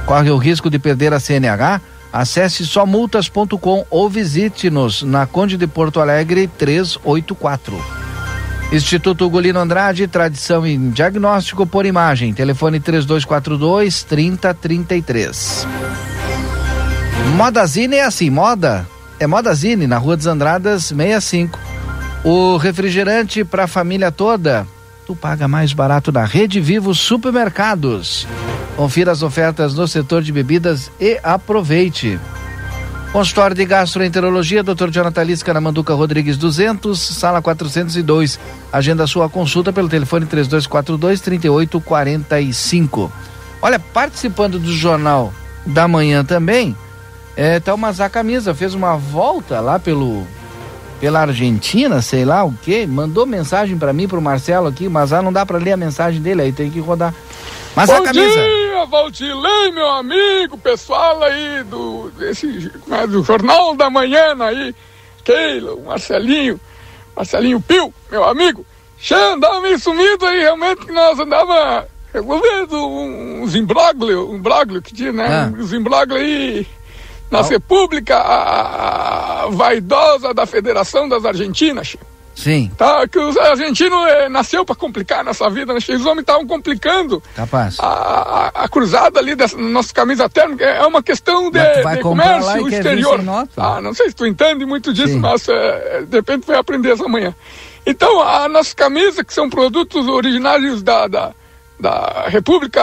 Corre 0.06 0.30
o 0.30 0.36
risco 0.36 0.70
de 0.70 0.78
perder 0.78 1.12
a 1.12 1.18
CNH? 1.18 1.80
Acesse 2.12 2.64
somultas.com 2.64 3.84
ou 3.90 4.08
visite-nos 4.08 5.02
na 5.02 5.26
Conde 5.26 5.56
de 5.56 5.66
Porto 5.66 6.00
Alegre 6.00 6.46
384. 6.46 7.76
Instituto 8.70 9.26
Ugolino 9.26 9.58
Andrade, 9.58 10.06
tradição 10.06 10.64
em 10.64 10.90
diagnóstico 10.90 11.66
por 11.66 11.84
imagem. 11.84 12.32
Telefone 12.32 12.78
3242 12.78 14.04
3033. 14.04 15.66
Modazine 17.34 17.96
é 17.96 18.04
assim, 18.04 18.30
moda 18.30 18.86
é 19.18 19.26
Modazine 19.26 19.86
na 19.86 19.98
Rua 19.98 20.16
dos 20.16 20.26
Andradas 20.26 20.84
65. 20.84 21.63
O 22.24 22.56
refrigerante 22.56 23.44
para 23.44 23.64
a 23.64 23.68
família 23.68 24.10
toda, 24.10 24.66
tu 25.06 25.14
paga 25.14 25.46
mais 25.46 25.74
barato 25.74 26.10
na 26.10 26.24
Rede 26.24 26.58
Vivo 26.58 26.94
Supermercados. 26.94 28.26
Confira 28.76 29.12
as 29.12 29.22
ofertas 29.22 29.74
no 29.74 29.86
setor 29.86 30.22
de 30.22 30.32
bebidas 30.32 30.90
e 30.98 31.20
aproveite. 31.22 32.18
Consultório 33.12 33.54
de 33.54 33.66
Gastroenterologia, 33.66 34.62
Dr. 34.62 34.88
Jonathan 34.90 35.22
Lisca 35.22 35.52
na 35.52 35.60
Manduca 35.60 35.92
Rodrigues 35.92 36.38
200, 36.38 36.98
sala 36.98 37.42
402. 37.42 38.40
Agenda 38.72 39.06
sua 39.06 39.28
consulta 39.28 39.70
pelo 39.70 39.90
telefone 39.90 40.24
3242 40.24 41.20
3845. 41.20 43.12
Olha, 43.60 43.78
participando 43.78 44.58
do 44.58 44.72
Jornal 44.72 45.30
da 45.66 45.86
Manhã 45.86 46.24
também, 46.24 46.74
é, 47.36 47.60
Mazá 47.76 48.08
Camisa, 48.08 48.54
fez 48.54 48.72
uma 48.72 48.96
volta 48.96 49.60
lá 49.60 49.78
pelo 49.78 50.26
pela 51.04 51.20
Argentina, 51.20 52.00
sei 52.00 52.24
lá 52.24 52.44
o 52.44 52.52
que, 52.62 52.86
mandou 52.86 53.26
mensagem 53.26 53.76
para 53.76 53.92
mim, 53.92 54.08
pro 54.08 54.22
Marcelo 54.22 54.68
aqui, 54.68 54.88
mas 54.88 55.12
ah, 55.12 55.20
não 55.20 55.30
dá 55.30 55.44
para 55.44 55.58
ler 55.58 55.72
a 55.72 55.76
mensagem 55.76 56.18
dele 56.22 56.40
aí, 56.40 56.50
tem 56.50 56.70
que 56.70 56.80
rodar. 56.80 57.12
Mas 57.76 57.90
Bom 57.90 57.96
a 57.96 58.04
camisa. 58.04 58.26
dia, 58.26 58.86
Valdilei, 58.86 59.70
meu 59.70 59.86
amigo, 59.86 60.56
pessoal 60.56 61.22
aí 61.22 61.62
do, 61.64 62.10
desse, 62.18 62.46
do 63.10 63.22
Jornal 63.22 63.76
da 63.76 63.90
Manhã 63.90 64.34
aí, 64.40 64.74
Keila, 65.22 65.76
Marcelinho, 65.84 66.58
Marcelinho 67.14 67.60
Pio, 67.60 67.92
meu 68.10 68.24
amigo. 68.24 68.64
Xê, 68.96 69.14
andava 69.14 69.60
meio 69.60 69.78
sumido 69.78 70.24
aí, 70.24 70.40
realmente 70.40 70.86
que 70.86 70.92
nós 70.92 71.18
andava 71.18 71.86
resolvendo 72.14 72.78
uns 73.42 73.54
imbróglios, 73.54 74.26
um 74.26 74.36
imbróglio 74.36 74.80
que 74.80 74.94
tinha, 74.94 75.12
né? 75.12 75.26
Ah. 75.28 75.52
Uns 75.54 75.70
aí 76.14 76.66
na. 77.42 77.48
República 77.48 78.16
a, 78.16 79.44
a 79.44 79.46
vaidosa 79.50 80.32
da 80.34 80.46
Federação 80.46 81.08
das 81.08 81.24
Argentinas. 81.24 81.96
Sim. 82.34 82.70
Tá, 82.76 83.06
que 83.06 83.18
o 83.18 83.40
argentino 83.40 83.94
é, 84.06 84.28
nasceu 84.28 84.64
para 84.64 84.74
complicar 84.74 85.24
nessa 85.24 85.48
vida, 85.48 85.72
né? 85.72 85.78
Os 85.78 86.04
homens 86.04 86.20
estavam 86.20 86.46
complicando 86.46 87.22
Capaz. 87.34 87.78
A, 87.78 87.86
a, 87.86 88.64
a, 88.64 88.68
cruzada 88.68 89.20
ali 89.20 89.36
dessa 89.36 89.56
nossa 89.56 89.94
camisa 89.94 90.28
térmica. 90.28 90.64
É 90.64 90.84
uma 90.84 91.02
questão 91.02 91.50
de, 91.50 91.60
de 91.60 92.02
comércio 92.02 92.68
exterior. 92.68 93.20
Ah, 93.56 93.80
não 93.80 93.94
sei 93.94 94.08
se 94.08 94.16
tu 94.16 94.26
entende 94.26 94.66
muito 94.66 94.92
disso, 94.92 95.12
Sim. 95.12 95.20
mas 95.20 95.48
é, 95.48 96.02
de 96.02 96.16
repente 96.16 96.46
vai 96.46 96.58
aprender 96.58 96.90
essa 96.90 97.06
manhã. 97.06 97.34
Então, 97.86 98.20
a 98.20 98.48
nossa 98.48 98.74
camisa, 98.74 99.22
que 99.22 99.32
são 99.32 99.48
produtos 99.48 100.08
originários 100.08 100.82
da, 100.82 101.06
da, 101.06 101.34
da 101.78 102.26
República, 102.28 102.80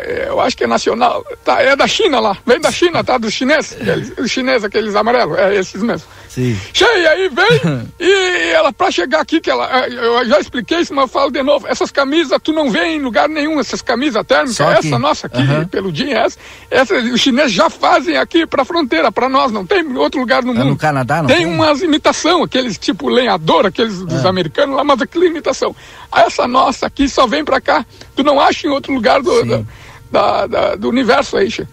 eh, 0.00 0.26
eu 0.28 0.40
acho 0.40 0.56
que 0.56 0.64
é 0.64 0.66
nacional, 0.66 1.24
tá, 1.44 1.62
é 1.62 1.76
da 1.76 1.86
China 1.86 2.20
lá, 2.20 2.36
vem 2.44 2.60
da 2.60 2.70
China, 2.70 3.04
tá? 3.04 3.16
Dos 3.16 3.32
chineses, 3.32 3.76
os 4.18 4.30
chineses, 4.30 4.64
aqueles 4.64 4.94
amarelos, 4.94 5.38
é 5.38 5.54
esses 5.54 5.82
mesmo. 5.82 6.08
Sim. 6.34 6.58
Cheia, 6.72 7.10
aí 7.10 7.28
vem, 7.28 7.60
e 8.00 8.50
ela, 8.52 8.72
pra 8.72 8.90
chegar 8.90 9.20
aqui, 9.20 9.40
que 9.40 9.48
ela, 9.48 9.68
eh, 9.86 9.88
eu 9.92 10.26
já 10.26 10.40
expliquei 10.40 10.80
isso, 10.80 10.92
mas 10.92 11.02
eu 11.04 11.08
falo 11.08 11.30
de 11.30 11.40
novo, 11.44 11.64
essas 11.68 11.92
camisas, 11.92 12.36
tu 12.42 12.52
não 12.52 12.70
vê 12.72 12.86
em 12.86 13.00
lugar 13.00 13.28
nenhum, 13.28 13.60
essas 13.60 13.80
camisas 13.80 14.26
térmicas, 14.26 14.58
essa 14.58 14.98
nossa 14.98 15.28
aqui, 15.28 15.38
uhum. 15.40 15.64
peludinha, 15.68 16.18
essa, 16.18 16.36
essa, 16.68 16.94
os 16.96 17.20
chineses 17.20 17.52
já 17.52 17.70
fazem 17.70 18.16
aqui 18.16 18.44
pra 18.46 18.64
fronteira, 18.64 19.12
pra 19.12 19.28
nós, 19.28 19.52
não 19.52 19.64
tem 19.64 19.84
outro 19.96 20.18
lugar 20.18 20.42
no 20.42 20.50
é 20.50 20.54
mundo. 20.56 20.70
no 20.70 20.76
Canadá, 20.76 21.18
não 21.22 21.28
tem? 21.28 21.36
Tem 21.36 21.46
umas 21.46 21.82
imitação, 21.82 22.42
aqueles 22.42 22.76
tipo 22.78 23.08
lenhador, 23.08 23.66
aqueles 23.66 24.00
dos 24.00 24.24
É. 24.24 24.28
americanos 24.28 24.74
lá, 24.74 24.82
mas 24.82 25.00
aquela 25.00 25.26
imitação. 25.26 25.74
Essa 26.12 26.48
nossa 26.48 26.86
aqui 26.86 27.08
só 27.08 27.28
vem 27.28 27.44
pra 27.44 27.60
cá, 27.60 27.86
tu 28.16 28.24
não 28.24 28.40
acha 28.40 28.66
em 28.66 28.70
outro 28.70 28.92
lugar 28.92 29.22
do, 29.22 29.44
da, 29.44 29.62
da- 30.10 30.46
da- 30.48 30.74
do 30.74 30.88
universo 30.88 31.36
aí, 31.36 31.48
che. 31.48 31.64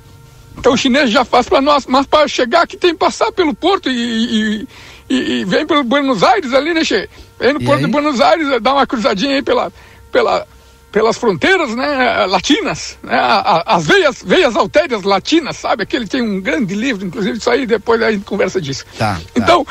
Então 0.57 0.73
o 0.73 0.77
chinês 0.77 1.09
já 1.09 1.23
faz 1.25 1.47
pra 1.49 1.61
nós, 1.61 1.85
mas 1.87 2.05
para 2.05 2.27
chegar 2.27 2.61
aqui 2.63 2.77
tem 2.77 2.91
que 2.91 2.97
passar 2.99 3.31
pelo 3.31 3.53
porto 3.53 3.89
e, 3.89 3.93
e, 3.93 4.67
e- 5.09 5.39
e 5.41 5.45
vem 5.45 5.65
pelo 5.65 5.83
Buenos 5.83 6.21
Aires 6.23 6.53
ali, 6.53 6.73
né, 6.73 6.83
che? 6.83 7.09
Vem 7.39 7.53
no 7.53 7.61
E 7.61 7.65
porto 7.65 7.79
aí? 7.79 7.85
de 7.85 7.91
Buenos 7.91 8.21
Aires, 8.21 8.61
dá 8.61 8.73
uma 8.73 8.85
cruzadinha 8.85 9.35
aí 9.35 9.41
pela, 9.41 9.71
pela, 10.11 10.45
pelas 10.91 11.17
fronteiras, 11.17 11.73
né, 11.75 12.25
latinas, 12.25 12.97
né, 13.01 13.17
as 13.65 13.85
veias, 13.87 14.21
veias 14.25 14.55
altérias 14.55 15.03
latinas, 15.03 15.55
sabe? 15.57 15.83
Aquele 15.83 16.05
tem 16.05 16.21
um 16.21 16.41
grande 16.41 16.75
livro, 16.75 17.05
inclusive, 17.05 17.37
isso 17.37 17.49
aí 17.49 17.65
depois 17.65 18.01
a 18.01 18.11
gente 18.11 18.25
conversa 18.25 18.59
disso. 18.59 18.83
Tá. 18.97 19.15
tá. 19.15 19.21
Então, 19.35 19.65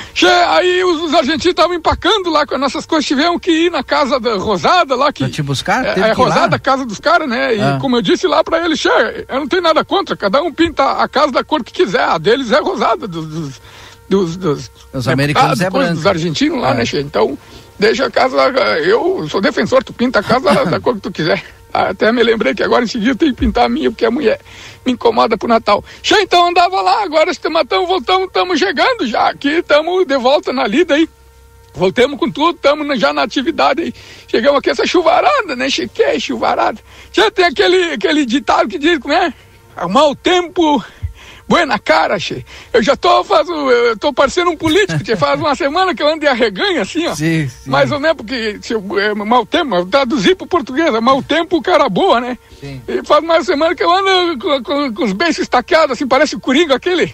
aí 0.48 0.82
os, 0.82 1.02
os 1.02 1.14
argentinos 1.14 1.46
estavam 1.46 1.74
empacando 1.74 2.30
lá 2.30 2.46
com 2.46 2.54
as 2.54 2.60
nossas 2.60 2.86
coisas, 2.86 3.04
tivemos 3.06 3.40
que 3.40 3.50
ir 3.50 3.70
na 3.70 3.82
casa 3.84 4.18
da 4.18 4.36
Rosada 4.36 4.94
lá 4.96 5.12
que. 5.12 5.24
Pra 5.24 5.32
te 5.32 5.42
buscar? 5.42 5.84
É, 5.84 6.00
é? 6.00 6.12
Rosada, 6.12 6.56
a 6.56 6.58
casa 6.58 6.86
dos 6.86 6.98
caras, 6.98 7.28
né? 7.28 7.54
E 7.56 7.60
Ah. 7.60 7.78
como 7.80 7.96
eu 7.96 8.02
disse 8.02 8.26
lá 8.26 8.42
pra 8.42 8.64
eles, 8.64 8.80
che, 8.80 8.88
eu 8.88 9.40
não 9.40 9.46
tenho 9.46 9.62
nada 9.62 9.84
contra, 9.84 10.16
cada 10.16 10.42
um 10.42 10.50
pinta 10.52 10.92
a 10.92 11.06
casa 11.08 11.32
da 11.32 11.44
cor 11.44 11.62
que 11.62 11.72
quiser, 11.72 12.02
a 12.02 12.16
deles 12.18 12.50
é 12.50 12.60
rosada, 12.60 13.06
dos. 13.06 13.26
dos 13.26 13.60
dos, 14.10 14.36
dos 14.36 14.70
Os 14.92 15.06
americanos 15.06 15.60
é 15.60 15.70
coisa 15.70 15.86
branco. 15.86 15.94
dos 15.98 16.04
argentinos 16.04 16.60
lá, 16.60 16.70
É. 16.72 16.74
né, 16.74 16.84
che? 16.84 16.98
Então, 16.98 17.38
deixa 17.80 18.06
a 18.06 18.10
casa, 18.10 18.36
eu 18.78 19.26
sou 19.28 19.40
defensor, 19.40 19.82
tu 19.82 19.92
pinta 19.92 20.20
a 20.20 20.22
casa 20.22 20.64
da 20.66 20.78
cor 20.78 20.94
que 20.94 21.00
tu 21.00 21.10
quiser. 21.10 21.42
Até 21.72 22.12
me 22.12 22.22
lembrei 22.22 22.54
que 22.54 22.62
agora 22.62 22.84
em 22.84 22.88
seguida 22.88 23.14
tem 23.14 23.30
que 23.30 23.36
pintar 23.36 23.64
a 23.64 23.68
minha, 23.68 23.90
porque 23.90 24.04
a 24.04 24.10
mulher 24.10 24.40
me 24.84 24.92
incomoda 24.92 25.38
pro 25.38 25.48
Natal. 25.48 25.82
Che, 26.02 26.20
então 26.20 26.48
andava 26.48 26.80
lá, 26.82 27.02
agora 27.02 27.30
estamos 27.30 27.62
voltamos, 27.86 28.26
estamos 28.26 28.58
chegando 28.58 29.06
já 29.06 29.30
aqui, 29.30 29.58
estamos 29.58 30.04
de 30.04 30.16
volta 30.18 30.52
na 30.52 30.66
lida 30.66 30.94
aí. 30.94 31.08
Voltamos 31.72 32.18
com 32.18 32.28
tudo, 32.30 32.56
estamos 32.56 32.98
já 32.98 33.12
na 33.12 33.22
atividade 33.22 33.82
aí. 33.82 33.94
Chegamos 34.26 34.58
aqui 34.58 34.70
essa 34.70 34.84
chuvarada, 34.84 35.54
né? 35.54 35.70
Che, 35.70 35.86
que 35.88 36.02
é 36.02 36.18
chuvarada. 36.18 36.80
Já 37.12 37.30
tem 37.30 37.44
aquele, 37.44 37.92
aquele 37.92 38.26
ditado 38.26 38.68
que 38.68 38.78
diz, 38.78 38.98
como 38.98 39.14
é? 39.14 39.32
"A 39.76 39.86
Mau 39.86 40.14
tempo, 40.16 40.84
buena 41.50 41.80
cara, 41.80 42.16
che. 42.16 42.44
Eu 42.72 42.80
já 42.80 42.94
tô, 42.94 43.24
faço, 43.24 43.50
eu 43.52 43.96
tô 43.98 44.12
parecendo 44.12 44.50
um 44.52 44.56
político, 44.56 45.04
che. 45.04 45.16
Faz 45.16 45.40
uma 45.40 45.56
semana 45.56 45.92
que 45.92 46.00
eu 46.00 46.06
ando 46.06 46.20
de 46.20 46.28
arreganho, 46.28 46.80
assim, 46.80 47.08
ó. 47.08 47.14
Sim, 47.16 47.48
sim. 47.48 47.68
Mais 47.68 47.90
ou 47.90 47.98
menos, 47.98 48.18
porque 48.18 48.60
se 48.62 48.72
é, 48.74 49.12
mau 49.14 49.44
tempo, 49.44 49.84
traduzir 49.86 50.36
pro 50.36 50.46
português, 50.46 50.94
é 50.94 51.00
mau 51.00 51.20
tempo, 51.20 51.60
cara 51.60 51.88
boa, 51.88 52.20
né? 52.20 52.38
Sim. 52.60 52.80
E 52.86 53.02
faz 53.04 53.24
uma 53.24 53.42
semana 53.42 53.74
que 53.74 53.82
eu 53.82 53.90
ando 53.90 54.38
com, 54.38 54.62
com- 54.62 54.94
com 54.94 55.04
os 55.04 55.12
beiços 55.12 55.40
estaqueados, 55.42 55.94
assim, 55.94 56.06
parece 56.06 56.36
o 56.36 56.40
Coringa 56.40 56.76
aquele. 56.76 57.12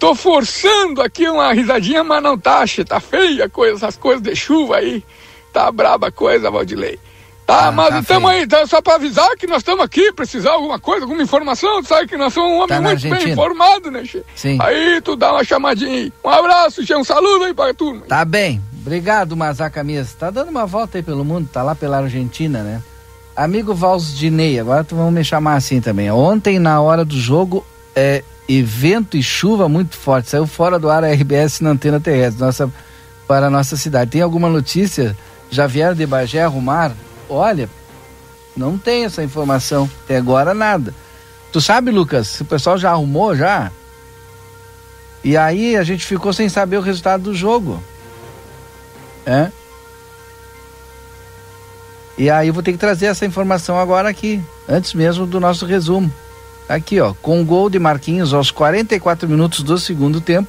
Tô 0.00 0.12
forçando 0.16 1.00
aqui 1.00 1.28
uma 1.28 1.52
risadinha, 1.52 2.02
mas 2.02 2.20
não 2.20 2.36
tá, 2.36 2.66
che, 2.66 2.84
tá 2.84 2.98
feia 2.98 3.44
a 3.44 3.48
coisa, 3.48 3.76
essas 3.76 3.96
coisas 3.96 4.20
de 4.22 4.34
chuva 4.34 4.78
aí. 4.78 5.04
Tá 5.52 5.70
braba 5.70 6.08
a 6.08 6.10
coisa, 6.10 6.50
Valdilei. 6.50 6.98
Tá, 7.46 7.72
mas 7.72 7.88
tá 7.88 8.00
estamos 8.00 8.30
aí, 8.30 8.46
tá, 8.46 8.66
só 8.66 8.80
pra 8.80 8.94
avisar 8.94 9.28
que 9.36 9.46
nós 9.46 9.58
estamos 9.58 9.84
aqui, 9.84 10.12
precisar 10.12 10.50
de 10.50 10.56
alguma 10.56 10.78
coisa, 10.78 11.04
alguma 11.04 11.22
informação, 11.22 11.82
tu 11.82 11.88
sabe 11.88 12.06
que 12.06 12.16
nós 12.16 12.32
somos 12.32 12.50
um 12.50 12.56
homem 12.56 12.68
Tá 12.68 12.80
muito 12.80 13.08
bem 13.08 13.30
informado, 13.30 13.90
né, 13.90 14.04
che? 14.04 14.22
Sim. 14.34 14.58
Aí 14.60 15.00
tu 15.02 15.16
dá 15.16 15.32
uma 15.32 15.44
chamadinha 15.44 15.90
aí. 15.90 16.12
Um 16.24 16.28
abraço, 16.28 16.86
che, 16.86 16.94
um 16.94 17.04
saludo 17.04 17.44
aí 17.44 17.54
pra 17.54 17.74
turma. 17.74 18.02
Tá 18.08 18.24
bem. 18.24 18.62
Obrigado, 18.80 19.36
Mazaca 19.36 19.82
Mias. 19.84 20.12
Tá 20.14 20.30
dando 20.30 20.50
uma 20.50 20.66
volta 20.66 20.98
aí 20.98 21.02
pelo 21.02 21.24
mundo, 21.24 21.48
tá 21.52 21.62
lá 21.62 21.74
pela 21.74 21.98
Argentina, 21.98 22.62
né? 22.62 22.82
Amigo 23.34 23.74
Valsdinei, 23.74 24.58
agora 24.58 24.84
tu 24.84 24.94
vamos 24.94 25.12
me 25.12 25.24
chamar 25.24 25.54
assim 25.54 25.80
também. 25.80 26.10
Ontem, 26.10 26.58
na 26.58 26.80
hora 26.80 27.04
do 27.04 27.18
jogo, 27.18 27.64
é, 27.94 28.22
e 28.48 28.62
vento 28.62 29.16
e 29.16 29.22
chuva 29.22 29.68
muito 29.68 29.96
forte. 29.96 30.30
Saiu 30.30 30.46
fora 30.46 30.78
do 30.78 30.90
ar 30.90 31.04
a 31.04 31.12
RBS 31.12 31.60
na 31.60 31.70
antena 31.70 32.00
terrestre 32.00 32.42
nossa, 32.42 32.70
para 33.26 33.46
a 33.46 33.50
nossa 33.50 33.76
cidade. 33.76 34.10
Tem 34.10 34.20
alguma 34.20 34.48
notícia? 34.48 35.16
Já 35.50 35.66
vieram 35.66 35.94
de 35.94 36.06
Bagé 36.06 36.42
arrumar? 36.42 36.92
Olha, 37.34 37.68
não 38.56 38.76
tem 38.78 39.04
essa 39.04 39.22
informação. 39.22 39.88
Até 40.04 40.16
agora 40.16 40.52
nada. 40.54 40.94
Tu 41.50 41.60
sabe, 41.60 41.90
Lucas, 41.90 42.28
se 42.28 42.42
o 42.42 42.46
pessoal 42.46 42.78
já 42.78 42.90
arrumou 42.90 43.36
já? 43.36 43.70
E 45.24 45.36
aí 45.36 45.76
a 45.76 45.82
gente 45.82 46.04
ficou 46.04 46.32
sem 46.32 46.48
saber 46.48 46.78
o 46.78 46.82
resultado 46.82 47.24
do 47.24 47.34
jogo. 47.34 47.82
É? 49.24 49.50
E 52.18 52.28
aí 52.28 52.48
eu 52.48 52.54
vou 52.54 52.62
ter 52.62 52.72
que 52.72 52.78
trazer 52.78 53.06
essa 53.06 53.24
informação 53.24 53.78
agora 53.78 54.08
aqui, 54.08 54.42
antes 54.68 54.94
mesmo 54.94 55.26
do 55.26 55.40
nosso 55.40 55.64
resumo. 55.64 56.12
Aqui, 56.68 57.00
ó, 57.00 57.14
com 57.20 57.40
o 57.40 57.44
gol 57.44 57.68
de 57.68 57.78
Marquinhos 57.78 58.32
aos 58.34 58.50
44 58.50 59.28
minutos 59.28 59.62
do 59.62 59.78
segundo 59.78 60.20
tempo, 60.20 60.48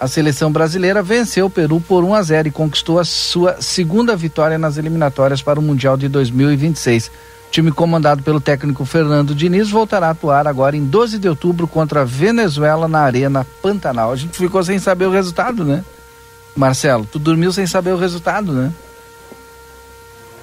a 0.00 0.06
seleção 0.06 0.52
brasileira 0.52 1.02
venceu 1.02 1.46
o 1.46 1.50
Peru 1.50 1.80
por 1.80 2.04
1 2.04 2.14
a 2.14 2.22
0 2.22 2.48
e 2.48 2.50
conquistou 2.52 3.00
a 3.00 3.04
sua 3.04 3.60
segunda 3.60 4.14
vitória 4.14 4.56
nas 4.56 4.76
eliminatórias 4.76 5.42
para 5.42 5.58
o 5.58 5.62
Mundial 5.62 5.96
de 5.96 6.08
2026. 6.08 7.08
O 7.08 7.50
time 7.50 7.72
comandado 7.72 8.22
pelo 8.22 8.40
técnico 8.40 8.84
Fernando 8.84 9.34
Diniz 9.34 9.70
voltará 9.70 10.08
a 10.08 10.10
atuar 10.10 10.46
agora 10.46 10.76
em 10.76 10.84
12 10.84 11.18
de 11.18 11.28
outubro 11.28 11.66
contra 11.66 12.02
a 12.02 12.04
Venezuela 12.04 12.86
na 12.86 13.00
Arena 13.00 13.44
Pantanal. 13.60 14.12
A 14.12 14.16
gente 14.16 14.36
ficou 14.36 14.62
sem 14.62 14.78
saber 14.78 15.06
o 15.06 15.10
resultado, 15.10 15.64
né? 15.64 15.84
Marcelo, 16.54 17.06
tu 17.10 17.18
dormiu 17.18 17.50
sem 17.52 17.66
saber 17.66 17.92
o 17.92 17.96
resultado, 17.96 18.52
né? 18.52 18.72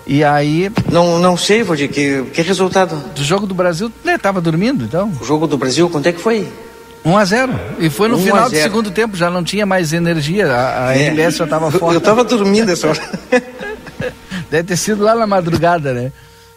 E 0.07 0.23
aí. 0.23 0.71
Não, 0.91 1.17
não 1.19 1.37
sei, 1.37 1.63
Valdir, 1.63 1.89
que, 1.89 2.23
que 2.33 2.41
resultado? 2.41 2.95
Do 3.13 3.23
jogo 3.23 3.47
do 3.47 3.55
Brasil, 3.55 3.91
né? 4.03 4.17
Tava 4.17 4.41
dormindo, 4.41 4.83
então? 4.83 5.11
O 5.19 5.25
jogo 5.25 5.47
do 5.47 5.57
Brasil, 5.57 5.89
quanto 5.89 6.07
é 6.07 6.11
que 6.11 6.21
foi? 6.21 6.47
1 7.05 7.17
a 7.17 7.25
0 7.25 7.53
E 7.79 7.89
foi 7.89 8.07
no 8.07 8.15
1 8.17 8.19
a 8.19 8.23
final 8.23 8.43
do 8.45 8.49
0. 8.49 8.63
segundo 8.63 8.91
tempo, 8.91 9.15
já 9.15 9.29
não 9.29 9.43
tinha 9.43 9.65
mais 9.65 9.93
energia, 9.93 10.51
a, 10.51 10.87
a 10.89 10.97
É. 10.97 11.09
RBS 11.09 11.37
já 11.37 11.47
tava 11.47 11.67
Eu- 11.67 11.71
fora. 11.79 11.95
Eu 11.95 12.01
tava 12.01 12.23
dormindo 12.23 12.71
essa 12.71 12.87
hora. 12.87 13.01
Deve 14.49 14.63
ter 14.63 14.77
sido 14.77 15.03
lá 15.03 15.15
na 15.15 15.25
madrugada, 15.27 15.93
né? 15.93 16.11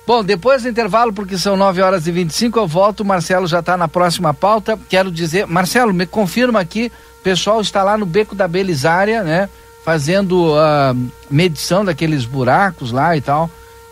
Bom, 0.06 0.24
depois 0.24 0.62
do 0.62 0.68
intervalo, 0.68 1.12
porque 1.12 1.36
são 1.36 1.56
9 1.56 1.82
horas 1.82 2.06
e 2.06 2.10
25, 2.12 2.58
eu 2.58 2.66
volto. 2.66 3.00
O 3.00 3.04
Marcelo 3.04 3.46
já 3.46 3.58
está 3.60 3.76
na 3.76 3.88
próxima 3.88 4.32
pauta. 4.32 4.78
Quero 4.88 5.10
dizer, 5.10 5.46
Marcelo, 5.46 5.92
me 5.92 6.06
confirma 6.06 6.60
aqui: 6.60 6.90
o 7.20 7.22
pessoal 7.22 7.60
está 7.60 7.82
lá 7.82 7.96
no 7.98 8.06
beco 8.06 8.34
da 8.34 8.48
Belisária, 8.48 9.22
né? 9.22 9.48
Fazendo 9.84 10.54
a 10.58 10.94
medição 11.30 11.84
daqueles 11.84 12.24
buracos 12.24 12.90
lá 12.90 13.16
e 13.16 13.20
tal. 13.20 13.50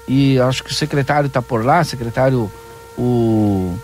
E 0.09 0.39
acho 0.41 0.62
que 0.65 0.70
o 0.70 0.74
secretário 0.74 1.27
está 1.27 1.43
por 1.43 1.65
lá, 1.65 1.83
secretário 1.85 2.51
o 2.97 3.77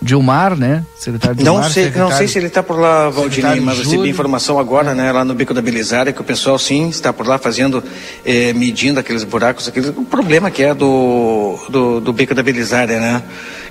Dilmar, 0.00 0.56
né? 0.56 0.84
Secretário 0.96 1.36
Não 1.44 1.54
Dilmar, 1.54 1.70
sei, 1.70 1.82
não 1.84 1.90
sei 1.90 1.92
secretário- 1.92 2.28
se 2.28 2.38
ele 2.38 2.46
está 2.46 2.62
por 2.62 2.78
lá, 2.78 3.10
Valdinei, 3.10 3.58
mas 3.60 3.78
recebi 3.78 3.96
Júlio. 3.96 4.10
informação 4.10 4.58
agora, 4.58 4.94
né, 4.94 5.10
lá 5.10 5.24
no 5.24 5.34
Bico 5.34 5.52
da 5.52 5.60
Belisária, 5.60 6.12
que 6.12 6.20
o 6.20 6.24
pessoal 6.24 6.56
sim 6.58 6.88
está 6.88 7.12
por 7.12 7.26
lá 7.26 7.36
fazendo, 7.36 7.82
eh, 8.24 8.52
medindo 8.52 9.00
aqueles 9.00 9.24
buracos, 9.24 9.66
aqueles, 9.66 9.88
o 9.88 10.04
problema 10.04 10.50
que 10.52 10.62
é 10.62 10.72
do, 10.72 11.58
do, 11.68 12.00
do 12.00 12.12
Bico 12.12 12.32
da 12.34 12.42
Belisária, 12.44 13.00
né, 13.00 13.22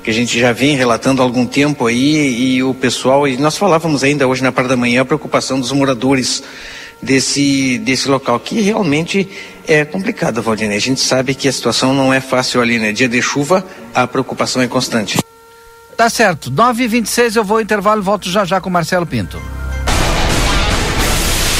que 0.03 0.09
a 0.09 0.13
gente 0.13 0.37
já 0.37 0.51
vem 0.51 0.75
relatando 0.75 1.21
há 1.21 1.25
algum 1.25 1.45
tempo 1.45 1.85
aí, 1.87 2.55
e 2.55 2.63
o 2.63 2.73
pessoal, 2.73 3.25
e 3.25 3.37
nós 3.37 3.55
falávamos 3.57 4.03
ainda 4.03 4.27
hoje 4.27 4.43
na 4.43 4.51
parte 4.51 4.67
da 4.67 4.75
manhã, 4.75 5.01
a 5.03 5.05
preocupação 5.05 5.57
dos 5.59 5.71
moradores 5.71 6.43
desse, 7.01 7.77
desse 7.77 8.09
local, 8.09 8.37
que 8.39 8.59
realmente 8.59 9.29
é 9.67 9.85
complicado, 9.85 10.41
Valdinei. 10.41 10.75
A 10.77 10.81
gente 10.81 10.99
sabe 10.99 11.33
que 11.35 11.47
a 11.47 11.51
situação 11.53 11.93
não 11.93 12.13
é 12.13 12.19
fácil 12.19 12.61
ali, 12.61 12.79
né, 12.79 12.91
dia 12.91 13.07
de 13.07 13.21
chuva, 13.21 13.65
a 13.95 14.05
preocupação 14.05 14.61
é 14.61 14.67
constante. 14.67 15.17
Tá 15.97 16.11
certo. 16.11 16.51
9h26 16.51 17.35
eu 17.35 17.43
vou 17.43 17.57
ao 17.57 17.61
intervalo 17.61 18.01
e 18.01 18.03
volto 18.03 18.29
já 18.29 18.45
já 18.45 18.61
com 18.61 18.69
o 18.69 18.71
Marcelo 18.71 19.05
Pinto. 19.05 19.41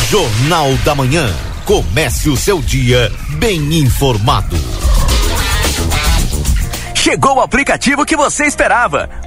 Jornal 0.09 0.73
da 0.85 0.93
Manhã. 0.93 1.27
Comece 1.65 2.29
o 2.29 2.37
seu 2.37 2.61
dia 2.61 3.11
bem 3.39 3.79
informado. 3.79 4.55
Chegou 6.95 7.37
o 7.37 7.41
aplicativo 7.41 8.05
que 8.05 8.15
você 8.15 8.45
esperava. 8.45 9.26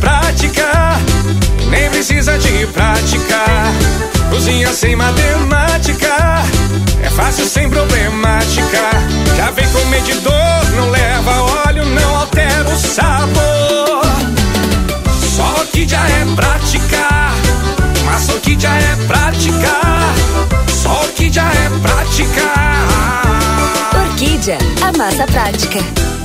nem 1.69 1.89
precisa 1.89 2.37
de 2.37 2.65
prática. 2.67 3.45
Cozinha 4.29 4.73
sem 4.73 4.95
matemática, 4.95 6.43
é 7.03 7.09
fácil 7.09 7.45
sem 7.45 7.69
problemática. 7.69 8.89
Já 9.35 9.51
vem 9.51 9.67
com 9.69 9.85
medidor, 9.85 10.71
não 10.75 10.89
leva 10.89 11.31
óleo, 11.67 11.85
não 11.85 12.17
altera 12.17 12.69
o 12.69 12.77
sabor. 12.77 14.01
Só 15.35 15.65
que 15.71 15.87
já 15.87 16.01
é 16.07 16.25
prática, 16.35 17.33
mas 18.05 18.23
só 18.23 18.33
que 18.39 18.59
já 18.59 18.73
é 18.73 18.95
prática. 19.07 19.79
Só 20.81 21.07
que 21.15 21.31
já 21.31 21.43
é 21.43 21.69
prática. 21.81 22.41
Orquídea, 23.93 24.57
a 24.81 24.97
massa 24.97 25.25
prática. 25.27 26.20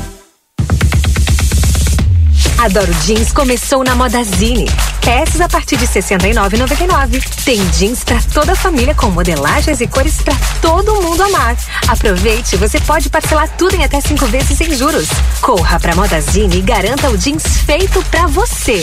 Adoro 2.58 2.92
Jeans 3.04 3.32
começou 3.32 3.84
na 3.84 3.94
Modazine. 3.94 4.66
Peças 5.04 5.40
a 5.40 5.48
partir 5.48 5.76
de 5.76 5.84
R$ 5.84 5.92
69,99. 5.92 7.44
Tem 7.44 7.60
jeans 7.72 8.02
para 8.02 8.20
toda 8.32 8.52
a 8.52 8.56
família 8.56 8.94
com 8.94 9.10
modelagens 9.10 9.80
e 9.80 9.86
cores 9.86 10.16
para 10.22 10.34
todo 10.60 11.00
mundo 11.02 11.22
amar. 11.22 11.56
Aproveite, 11.86 12.56
você 12.56 12.80
pode 12.80 13.10
parcelar 13.10 13.48
tudo 13.56 13.76
em 13.76 13.84
até 13.84 14.00
cinco 14.00 14.26
vezes 14.26 14.56
sem 14.56 14.74
juros. 14.74 15.08
Corra 15.40 15.78
para 15.78 15.94
Modazine 15.94 16.56
e 16.56 16.62
garanta 16.62 17.10
o 17.10 17.18
jeans 17.18 17.44
feito 17.66 18.02
para 18.10 18.26
você. 18.26 18.82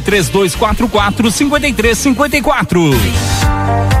3244 0.01 1.31
5354. 1.31 4.00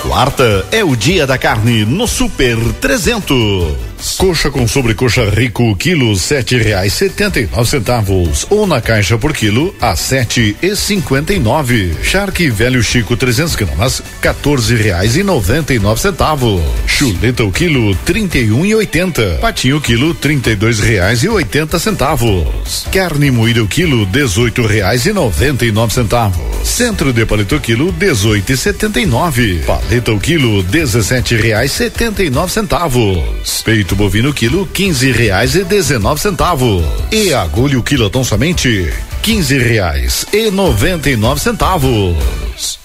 Quarta 0.00 0.64
é 0.70 0.84
o 0.84 0.94
dia 0.94 1.26
da 1.26 1.36
carne 1.36 1.84
no 1.84 2.06
Super 2.06 2.56
300. 2.80 3.91
Coxa 4.18 4.50
com 4.50 4.66
sobrecoxa 4.66 5.30
rico, 5.30 5.76
quilo 5.76 6.16
sete 6.16 6.56
reais 6.56 6.92
setenta 6.92 7.38
e 7.38 7.46
nove 7.46 7.68
centavos. 7.70 8.46
Ou 8.50 8.66
na 8.66 8.80
caixa 8.80 9.16
por 9.16 9.32
quilo, 9.32 9.74
a 9.80 9.94
sete 9.94 10.56
e 10.60 10.74
cinquenta 10.74 11.32
e 11.32 11.38
nove. 11.38 11.94
Charque 12.02 12.50
velho 12.50 12.82
Chico 12.82 13.16
300 13.16 13.54
gramas, 13.54 14.02
14 14.20 14.74
reais 14.74 15.16
e 15.16 15.22
noventa 15.22 15.72
e 15.72 15.78
nove 15.78 16.00
centavos. 16.00 16.60
Chuleta 16.98 17.44
o 17.44 17.52
quilo, 17.52 17.94
trinta 18.04 18.38
e 18.38 18.50
um 18.50 18.64
e 18.64 18.74
oitenta. 18.74 19.38
Patinho 19.40 19.80
quilo, 19.80 20.14
trinta 20.14 20.50
e 20.50 20.56
dois 20.56 20.80
reais 20.80 21.22
e 21.22 21.28
oitenta 21.28 21.78
centavos. 21.78 22.86
Carne 22.92 23.30
moída 23.30 23.62
o 23.62 23.68
quilo, 23.68 24.04
dezoito 24.06 24.66
reais 24.66 25.06
e 25.06 25.12
noventa 25.12 25.64
e 25.64 25.72
nove 25.72 25.94
centavos. 25.94 26.42
Centro 26.68 27.12
de 27.12 27.24
paleta 27.24 27.56
o 27.56 27.60
quilo, 27.60 27.92
dezoito 27.92 28.52
e 28.52 28.56
setenta 28.56 29.00
e 29.00 29.06
nove. 29.06 29.62
Paleta 29.66 30.12
o 30.12 30.20
quilo, 30.20 30.62
dezessete 30.62 31.36
reais 31.36 31.72
setenta 31.72 32.22
e 32.22 32.30
nove 32.30 32.52
centavos. 32.52 33.62
Peito 33.64 33.91
bovino 33.96 34.32
quilo, 34.32 34.66
quinze 34.66 35.10
reais 35.10 35.54
e 35.54 35.64
dezenove 35.64 36.20
centavos. 36.20 36.84
E 37.10 37.32
agulha 37.32 37.78
o 37.78 37.82
quilotão 37.82 38.24
somente, 38.24 38.92
quinze 39.22 39.56
reais 39.58 40.26
e 40.32 40.50
noventa 40.50 41.08
e 41.08 41.16
nove 41.16 41.40
centavos. 41.40 42.81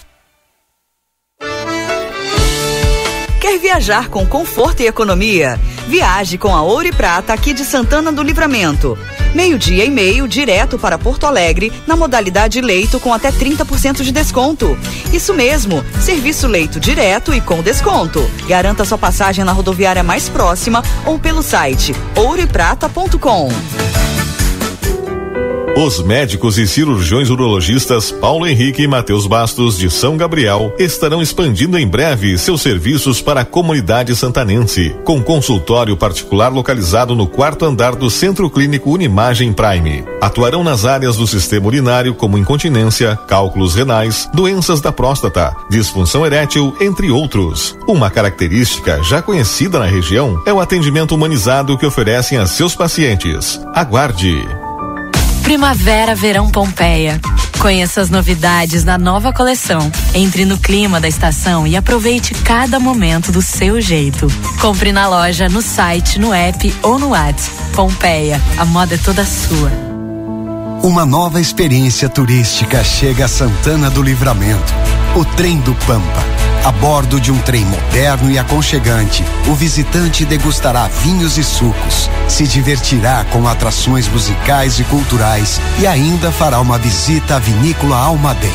Quer 3.48 3.58
viajar 3.60 4.10
com 4.10 4.26
conforto 4.26 4.82
e 4.82 4.86
economia? 4.86 5.58
Viaje 5.86 6.36
com 6.36 6.54
a 6.54 6.60
Ouro 6.60 6.86
e 6.86 6.92
Prata 6.92 7.32
aqui 7.32 7.54
de 7.54 7.64
Santana 7.64 8.12
do 8.12 8.22
Livramento. 8.22 8.98
Meio-dia 9.34 9.86
e 9.86 9.90
meio 9.90 10.28
direto 10.28 10.78
para 10.78 10.98
Porto 10.98 11.24
Alegre 11.24 11.72
na 11.86 11.96
modalidade 11.96 12.60
leito 12.60 13.00
com 13.00 13.10
até 13.10 13.32
30% 13.32 14.02
de 14.02 14.12
desconto. 14.12 14.78
Isso 15.14 15.32
mesmo, 15.32 15.82
serviço 15.98 16.46
leito 16.46 16.78
direto 16.78 17.32
e 17.32 17.40
com 17.40 17.62
desconto. 17.62 18.20
Garanta 18.46 18.84
sua 18.84 18.98
passagem 18.98 19.42
na 19.46 19.52
rodoviária 19.52 20.02
mais 20.02 20.28
próxima 20.28 20.82
ou 21.06 21.18
pelo 21.18 21.42
site 21.42 21.94
ouroeprata.com. 22.16 23.48
Os 25.78 26.02
médicos 26.02 26.58
e 26.58 26.66
cirurgiões 26.66 27.30
urologistas 27.30 28.10
Paulo 28.10 28.48
Henrique 28.48 28.82
e 28.82 28.88
Matheus 28.88 29.28
Bastos 29.28 29.78
de 29.78 29.88
São 29.88 30.16
Gabriel 30.16 30.74
estarão 30.76 31.22
expandindo 31.22 31.78
em 31.78 31.86
breve 31.86 32.36
seus 32.36 32.62
serviços 32.62 33.22
para 33.22 33.42
a 33.42 33.44
comunidade 33.44 34.16
santanense, 34.16 34.92
com 35.04 35.22
consultório 35.22 35.96
particular 35.96 36.52
localizado 36.52 37.14
no 37.14 37.28
quarto 37.28 37.64
andar 37.64 37.94
do 37.94 38.10
Centro 38.10 38.50
Clínico 38.50 38.90
Unimagem 38.90 39.52
Prime. 39.52 40.04
Atuarão 40.20 40.64
nas 40.64 40.84
áreas 40.84 41.16
do 41.16 41.28
sistema 41.28 41.68
urinário 41.68 42.12
como 42.12 42.36
incontinência, 42.36 43.16
cálculos 43.28 43.76
renais, 43.76 44.28
doenças 44.34 44.80
da 44.80 44.90
próstata, 44.90 45.54
disfunção 45.70 46.26
erétil, 46.26 46.76
entre 46.80 47.08
outros. 47.08 47.78
Uma 47.86 48.10
característica 48.10 49.00
já 49.04 49.22
conhecida 49.22 49.78
na 49.78 49.86
região 49.86 50.42
é 50.44 50.52
o 50.52 50.58
atendimento 50.58 51.14
humanizado 51.14 51.78
que 51.78 51.86
oferecem 51.86 52.36
a 52.36 52.48
seus 52.48 52.74
pacientes. 52.74 53.60
Aguarde. 53.72 54.44
Primavera 55.42 56.14
Verão 56.14 56.50
Pompeia. 56.50 57.20
Conheça 57.58 58.00
as 58.00 58.10
novidades 58.10 58.84
da 58.84 58.96
nova 58.96 59.32
coleção. 59.32 59.90
Entre 60.14 60.44
no 60.44 60.58
clima 60.58 61.00
da 61.00 61.08
estação 61.08 61.66
e 61.66 61.76
aproveite 61.76 62.34
cada 62.34 62.78
momento 62.78 63.32
do 63.32 63.42
seu 63.42 63.80
jeito. 63.80 64.28
Compre 64.60 64.92
na 64.92 65.08
loja, 65.08 65.48
no 65.48 65.60
site, 65.60 66.18
no 66.18 66.32
app 66.32 66.74
ou 66.82 66.98
no 66.98 67.08
WhatsApp. 67.08 67.56
Pompeia, 67.74 68.40
a 68.56 68.64
moda 68.64 68.94
é 68.94 68.98
toda 68.98 69.24
sua. 69.24 69.70
Uma 70.82 71.04
nova 71.04 71.40
experiência 71.40 72.08
turística 72.08 72.82
chega 72.84 73.24
a 73.24 73.28
Santana 73.28 73.90
do 73.90 74.02
Livramento. 74.02 74.72
O 75.16 75.24
Trem 75.24 75.58
do 75.58 75.74
Pampa. 75.74 76.47
A 76.64 76.72
bordo 76.72 77.20
de 77.20 77.32
um 77.32 77.38
trem 77.38 77.64
moderno 77.64 78.30
e 78.30 78.38
aconchegante, 78.38 79.24
o 79.46 79.54
visitante 79.54 80.24
degustará 80.24 80.88
vinhos 80.88 81.38
e 81.38 81.44
sucos, 81.44 82.10
se 82.28 82.46
divertirá 82.46 83.24
com 83.30 83.48
atrações 83.48 84.06
musicais 84.08 84.78
e 84.78 84.84
culturais 84.84 85.60
e 85.78 85.86
ainda 85.86 86.30
fará 86.30 86.60
uma 86.60 86.78
visita 86.78 87.36
à 87.36 87.38
vinícola 87.38 87.96
Almaden. 87.96 88.52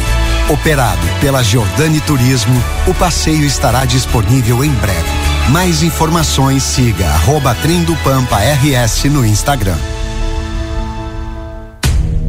Operado 0.50 1.08
pela 1.22 1.42
Giordani 1.42 2.02
Turismo, 2.02 2.62
o 2.86 2.94
passeio 2.94 3.46
estará 3.46 3.86
disponível 3.86 4.64
em 4.64 4.72
breve. 4.72 5.10
Mais 5.50 5.82
informações 5.82 6.64
siga 6.64 7.08
arroba 7.08 7.56
Trem 7.56 7.84
do 7.84 7.96
Pampa 7.98 8.38
RS 8.38 9.06
no 9.06 9.26
Instagram. 9.26 9.78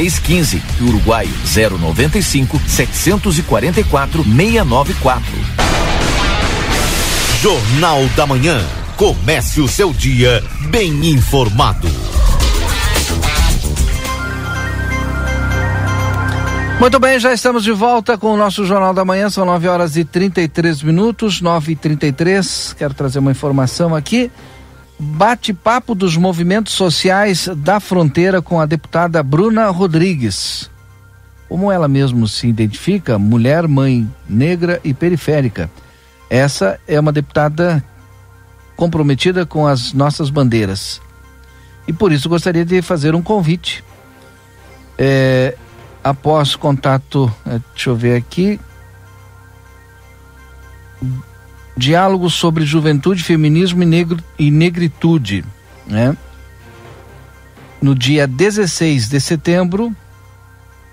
615 0.00 0.62
e 0.80 0.84
Uruguai 0.84 1.28
095 1.44 2.58
744 2.66 4.24
694. 4.24 5.24
Jornal 7.42 8.06
da 8.16 8.26
Manhã. 8.26 8.64
Comece 8.96 9.60
o 9.60 9.68
seu 9.68 9.92
dia 9.92 10.42
bem 10.70 11.10
informado. 11.10 11.88
Muito 16.78 16.98
bem, 16.98 17.18
já 17.18 17.34
estamos 17.34 17.62
de 17.62 17.72
volta 17.72 18.16
com 18.16 18.32
o 18.32 18.36
nosso 18.38 18.64
Jornal 18.64 18.94
da 18.94 19.04
Manhã, 19.04 19.28
são 19.28 19.44
9 19.44 19.68
horas 19.68 19.98
e 19.98 20.04
33 20.04 20.82
minutos, 20.82 21.42
9 21.42 21.72
e 21.72 21.76
33 21.76 22.74
Quero 22.78 22.94
trazer 22.94 23.18
uma 23.18 23.30
informação 23.30 23.94
aqui 23.94 24.30
bate-papo 25.00 25.94
dos 25.94 26.14
movimentos 26.16 26.74
sociais 26.74 27.48
da 27.56 27.80
fronteira 27.80 28.42
com 28.42 28.60
a 28.60 28.66
deputada 28.66 29.22
Bruna 29.22 29.70
Rodrigues. 29.70 30.70
Como 31.48 31.72
ela 31.72 31.88
mesmo 31.88 32.28
se 32.28 32.46
identifica, 32.46 33.18
mulher, 33.18 33.66
mãe 33.66 34.08
negra 34.28 34.78
e 34.84 34.92
periférica. 34.92 35.70
Essa 36.28 36.78
é 36.86 37.00
uma 37.00 37.10
deputada 37.10 37.82
comprometida 38.76 39.46
com 39.46 39.66
as 39.66 39.94
nossas 39.94 40.28
bandeiras. 40.28 41.00
E 41.88 41.92
por 41.92 42.12
isso 42.12 42.28
gostaria 42.28 42.64
de 42.64 42.82
fazer 42.82 43.14
um 43.14 43.22
convite. 43.22 43.82
É, 44.98 45.56
após 46.04 46.54
contato, 46.54 47.32
é, 47.46 47.58
deixa 47.74 47.90
eu 47.90 47.96
ver 47.96 48.16
aqui, 48.16 48.60
diálogo 51.80 52.28
sobre 52.28 52.64
juventude, 52.66 53.24
feminismo 53.24 53.82
e, 53.82 53.86
negro, 53.86 54.22
e 54.38 54.50
negritude, 54.50 55.44
né? 55.86 56.14
No 57.80 57.94
dia 57.94 58.26
16 58.26 59.08
de 59.08 59.18
setembro, 59.18 59.96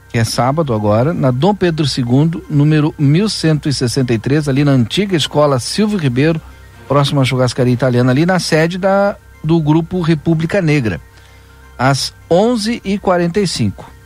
que 0.10 0.18
é 0.18 0.24
sábado 0.24 0.74
agora, 0.74 1.14
na 1.14 1.30
Dom 1.30 1.54
Pedro 1.54 1.86
II, 1.86 2.42
número 2.50 2.96
1163, 2.98 4.48
ali 4.48 4.64
na 4.64 4.72
antiga 4.72 5.18
escola 5.18 5.60
Silvio 5.60 6.00
Ribeiro, 6.00 6.42
próxima 6.88 7.22
à 7.22 7.26
churrascaria 7.26 7.74
italiana, 7.74 8.12
ali 8.12 8.26
na 8.26 8.40
sede 8.40 8.78
da, 8.78 9.18
do 9.44 9.60
grupo 9.60 10.00
República 10.00 10.62
Negra, 10.62 11.02
às 11.78 12.14
11h45. 12.32 13.97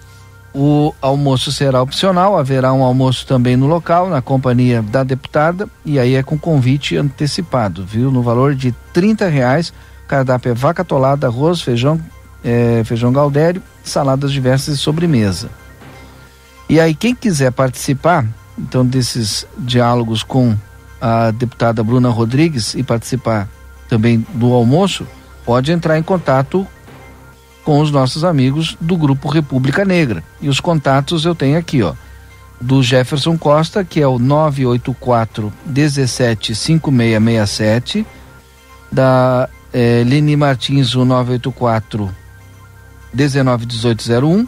O 0.53 0.93
almoço 1.01 1.51
será 1.51 1.81
opcional, 1.81 2.37
haverá 2.37 2.73
um 2.73 2.83
almoço 2.83 3.25
também 3.25 3.55
no 3.55 3.67
local, 3.67 4.09
na 4.09 4.21
companhia 4.21 4.81
da 4.81 5.03
deputada, 5.03 5.67
e 5.85 5.97
aí 5.97 6.15
é 6.15 6.23
com 6.23 6.37
convite 6.37 6.97
antecipado, 6.97 7.85
viu? 7.85 8.11
No 8.11 8.21
valor 8.21 8.53
de 8.53 8.73
trinta 8.93 9.29
reais, 9.29 9.73
cardápio 10.07 10.51
é 10.51 10.53
vaca 10.53 10.83
tolada, 10.83 11.27
arroz, 11.27 11.61
feijão, 11.61 12.01
é, 12.43 12.83
feijão 12.83 13.13
galdério, 13.13 13.63
saladas 13.81 14.31
diversas 14.33 14.75
e 14.75 14.77
sobremesa. 14.77 15.49
E 16.69 16.81
aí 16.81 16.93
quem 16.93 17.15
quiser 17.15 17.51
participar, 17.51 18.25
então, 18.57 18.85
desses 18.85 19.47
diálogos 19.57 20.21
com 20.21 20.55
a 20.99 21.31
deputada 21.31 21.81
Bruna 21.83 22.09
Rodrigues 22.09 22.75
e 22.75 22.83
participar 22.83 23.47
também 23.87 24.25
do 24.33 24.53
almoço, 24.53 25.07
pode 25.45 25.71
entrar 25.71 25.97
em 25.97 26.03
contato 26.03 26.67
com 27.63 27.79
os 27.79 27.91
nossos 27.91 28.23
amigos 28.23 28.75
do 28.79 28.95
Grupo 28.97 29.29
República 29.29 29.85
Negra. 29.85 30.23
E 30.41 30.49
os 30.49 30.59
contatos 30.59 31.25
eu 31.25 31.35
tenho 31.35 31.55
aqui, 31.57 31.83
ó. 31.83 31.93
Do 32.59 32.81
Jefferson 32.83 33.37
Costa, 33.37 33.83
que 33.83 34.01
é 34.01 34.07
o 34.07 34.19
984 34.19 35.51
175667, 35.65 38.05
da 38.91 39.49
eh, 39.73 40.03
Leni 40.05 40.35
Martins, 40.35 40.93
o 40.93 41.03
984 41.03 42.13
191801, 43.13 44.47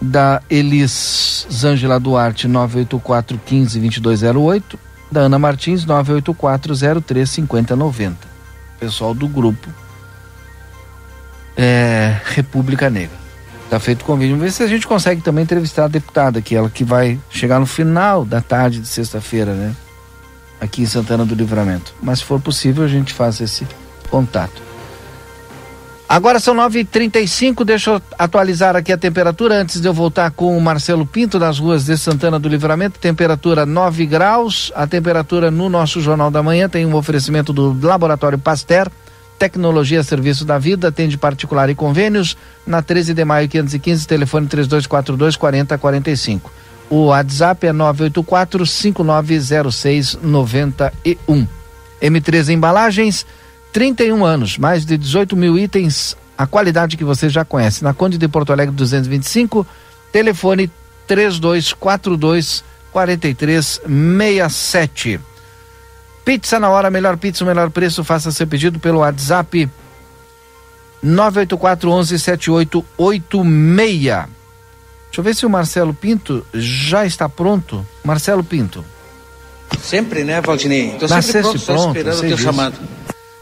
da 0.00 0.42
Elis 0.50 1.46
Zangela 1.50 1.98
Duarte, 1.98 2.46
984 2.46 3.40
15 3.44 3.80
2208, 4.00 4.78
da 5.10 5.20
Ana 5.20 5.38
Martins, 5.38 5.86
984 5.86 6.74
03 7.02 7.30
5090. 7.30 8.18
Pessoal 8.78 9.14
do 9.14 9.26
grupo 9.28 9.81
é, 11.56 12.16
República 12.24 12.88
Negra. 12.88 13.22
Tá 13.70 13.80
feito 13.80 14.02
o 14.02 14.04
convite. 14.04 14.30
Vamos 14.30 14.44
ver 14.44 14.52
se 14.52 14.62
a 14.62 14.66
gente 14.66 14.86
consegue 14.86 15.22
também 15.22 15.44
entrevistar 15.44 15.84
a 15.84 15.88
deputada 15.88 16.38
aqui, 16.38 16.54
ela 16.54 16.68
que 16.68 16.84
vai 16.84 17.18
chegar 17.30 17.58
no 17.58 17.66
final 17.66 18.24
da 18.24 18.40
tarde 18.40 18.80
de 18.80 18.86
sexta-feira, 18.86 19.54
né? 19.54 19.74
Aqui 20.60 20.82
em 20.82 20.86
Santana 20.86 21.24
do 21.24 21.34
Livramento. 21.34 21.94
Mas 22.02 22.18
se 22.18 22.24
for 22.26 22.40
possível, 22.40 22.84
a 22.84 22.88
gente 22.88 23.14
faz 23.14 23.40
esse 23.40 23.66
contato. 24.10 24.60
Agora 26.06 26.38
são 26.38 26.54
9h35, 26.54 27.64
deixa 27.64 27.92
eu 27.92 28.02
atualizar 28.18 28.76
aqui 28.76 28.92
a 28.92 28.98
temperatura 28.98 29.54
antes 29.54 29.80
de 29.80 29.88
eu 29.88 29.94
voltar 29.94 30.30
com 30.30 30.54
o 30.54 30.60
Marcelo 30.60 31.06
Pinto 31.06 31.38
das 31.38 31.58
ruas 31.58 31.86
de 31.86 31.96
Santana 31.96 32.38
do 32.38 32.50
Livramento. 32.50 32.98
Temperatura 32.98 33.64
9 33.64 34.04
graus. 34.04 34.70
A 34.74 34.86
temperatura 34.86 35.50
no 35.50 35.70
nosso 35.70 36.02
Jornal 36.02 36.30
da 36.30 36.42
Manhã 36.42 36.68
tem 36.68 36.84
um 36.84 36.94
oferecimento 36.94 37.50
do 37.50 37.74
Laboratório 37.80 38.38
Pasteur 38.38 38.90
Tecnologia 39.42 40.04
Serviço 40.04 40.44
da 40.44 40.56
Vida, 40.56 40.86
atende 40.86 41.18
particular 41.18 41.68
e 41.68 41.74
convênios, 41.74 42.36
na 42.64 42.80
13 42.80 43.12
de 43.12 43.24
maio 43.24 43.48
515, 43.48 44.06
telefone 44.06 44.46
3242 44.46 45.34
4045. 45.34 46.52
O 46.88 47.06
WhatsApp 47.06 47.66
é 47.66 47.72
984 47.72 48.64
5906 48.64 50.16
91. 50.22 51.44
M3 52.00 52.50
Embalagens, 52.50 53.26
31 53.72 54.24
anos, 54.24 54.58
mais 54.58 54.86
de 54.86 54.96
18 54.96 55.34
mil 55.34 55.58
itens, 55.58 56.16
a 56.38 56.46
qualidade 56.46 56.96
que 56.96 57.02
você 57.02 57.28
já 57.28 57.44
conhece. 57.44 57.82
Na 57.82 57.92
Conde 57.92 58.18
de 58.18 58.28
Porto 58.28 58.52
Alegre 58.52 58.76
225, 58.76 59.66
telefone 60.12 60.70
3242 61.08 62.62
4367. 62.92 65.18
Pizza 66.24 66.60
na 66.60 66.70
hora, 66.70 66.90
melhor 66.90 67.16
pizza, 67.16 67.44
o 67.44 67.46
melhor 67.46 67.70
preço. 67.70 68.04
Faça 68.04 68.30
seu 68.30 68.46
pedido 68.46 68.78
pelo 68.78 68.98
WhatsApp 68.98 69.68
984 71.02 71.90
11 71.90 72.18
7886. 72.18 74.02
Deixa 74.02 75.20
eu 75.20 75.24
ver 75.24 75.34
se 75.34 75.44
o 75.44 75.50
Marcelo 75.50 75.92
Pinto 75.92 76.46
já 76.54 77.04
está 77.04 77.28
pronto. 77.28 77.86
Marcelo 78.04 78.42
Pinto. 78.42 78.84
Sempre, 79.80 80.24
né, 80.24 80.40
Valdinei? 80.40 80.96
Tô 80.98 81.08
sempre 81.08 81.42
pronto, 81.42 81.60
pronto, 81.60 81.96
esperando 81.96 82.18
o 82.18 82.28
teu 82.28 82.38
chamado. 82.38 82.78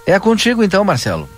É 0.07 0.19
contigo 0.19 0.65
então, 0.65 0.83
Marcelo. 0.83 1.29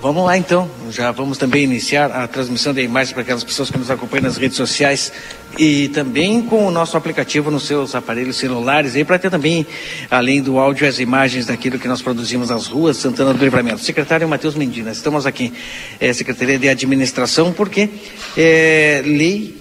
Vamos 0.00 0.24
lá 0.24 0.38
então, 0.38 0.70
já 0.92 1.10
vamos 1.10 1.38
também 1.38 1.64
iniciar 1.64 2.12
a 2.12 2.28
transmissão 2.28 2.72
de 2.72 2.80
imagens 2.82 3.12
para 3.12 3.22
aquelas 3.22 3.42
pessoas 3.42 3.68
que 3.68 3.76
nos 3.76 3.90
acompanham 3.90 4.24
nas 4.24 4.36
redes 4.36 4.56
sociais 4.56 5.12
e 5.58 5.88
também 5.88 6.40
com 6.40 6.66
o 6.66 6.70
nosso 6.70 6.96
aplicativo 6.96 7.50
nos 7.50 7.64
seus 7.64 7.96
aparelhos 7.96 8.36
celulares 8.36 8.94
aí 8.94 9.04
para 9.04 9.18
ter 9.18 9.28
também, 9.28 9.66
além 10.08 10.40
do 10.40 10.56
áudio, 10.56 10.86
as 10.86 11.00
imagens 11.00 11.46
daquilo 11.46 11.80
que 11.80 11.88
nós 11.88 12.00
produzimos 12.00 12.48
nas 12.48 12.68
ruas 12.68 12.96
Santana 12.96 13.34
do 13.34 13.42
Livramento. 13.42 13.80
Secretário 13.80 14.28
Matheus 14.28 14.54
Mendina, 14.54 14.92
estamos 14.92 15.26
aqui, 15.26 15.52
é, 15.98 16.12
Secretaria 16.12 16.60
de 16.60 16.68
Administração, 16.68 17.52
porque 17.52 17.90
é, 18.36 19.02
lei, 19.04 19.56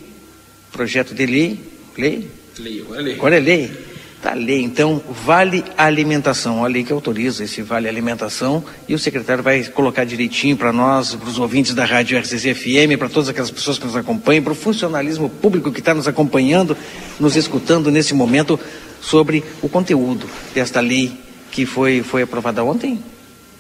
projeto 0.72 1.16
de 1.16 1.26
lei, 1.26 1.60
lei? 1.98 2.30
Lei, 2.60 2.86
é 2.96 3.02
lei. 3.02 3.14
Agora 3.16 3.38
é 3.38 3.40
lei. 3.40 3.87
Tá 4.22 4.34
lei, 4.34 4.64
então, 4.64 5.02
vale 5.24 5.64
alimentação, 5.78 6.66
a 6.66 6.68
lei 6.68 6.84
que 6.84 6.92
autoriza 6.92 7.44
esse 7.44 7.62
vale 7.62 7.88
alimentação 7.88 8.64
e 8.88 8.96
o 8.96 9.00
secretário 9.00 9.44
vai 9.44 9.64
colocar 9.66 10.06
direitinho 10.06 10.58
para 10.58 10.74
nós, 10.74 11.14
para 11.14 11.30
os 11.30 11.38
ouvintes 11.38 11.76
da 11.76 11.86
Rádio 11.86 12.18
RCC 12.18 12.56
FM, 12.56 12.98
para 12.98 13.10
todas 13.10 13.30
aquelas 13.30 13.52
pessoas 13.52 13.78
que 13.78 13.86
nos 13.86 13.96
acompanham, 13.96 14.44
para 14.44 14.54
o 14.54 14.56
funcionalismo 14.56 15.30
público 15.30 15.72
que 15.72 15.80
está 15.80 15.94
nos 15.94 16.08
acompanhando, 16.08 16.76
nos 17.20 17.36
escutando 17.36 17.92
nesse 17.92 18.16
momento 18.16 18.60
sobre 19.00 19.44
o 19.62 19.70
conteúdo 19.70 20.28
desta 20.54 20.80
lei 20.80 21.14
que 21.52 21.68
foi, 21.68 22.02
foi 22.02 22.24
aprovada 22.24 22.64
ontem? 22.64 23.04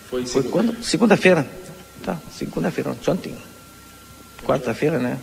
Foi, 0.09 0.25
Foi 0.25 0.43
quando? 0.43 0.83
Segunda-feira. 0.83 1.47
Tá, 2.03 2.17
segunda-feira, 2.35 2.95
ontem. 3.07 3.35
Quarta-feira, 4.43 4.97
né? 4.97 5.17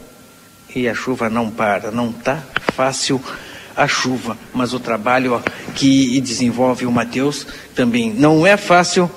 E 0.74 0.88
a 0.88 0.94
chuva 0.94 1.28
não 1.28 1.50
para, 1.50 1.90
não 1.90 2.12
tá 2.12 2.42
fácil 2.74 3.20
a 3.76 3.86
chuva. 3.86 4.36
Mas 4.52 4.72
o 4.72 4.80
trabalho 4.80 5.42
que 5.74 6.20
desenvolve 6.20 6.86
o 6.86 6.92
Matheus 6.92 7.46
também 7.74 8.12
não 8.12 8.46
é 8.46 8.56
fácil, 8.56 9.10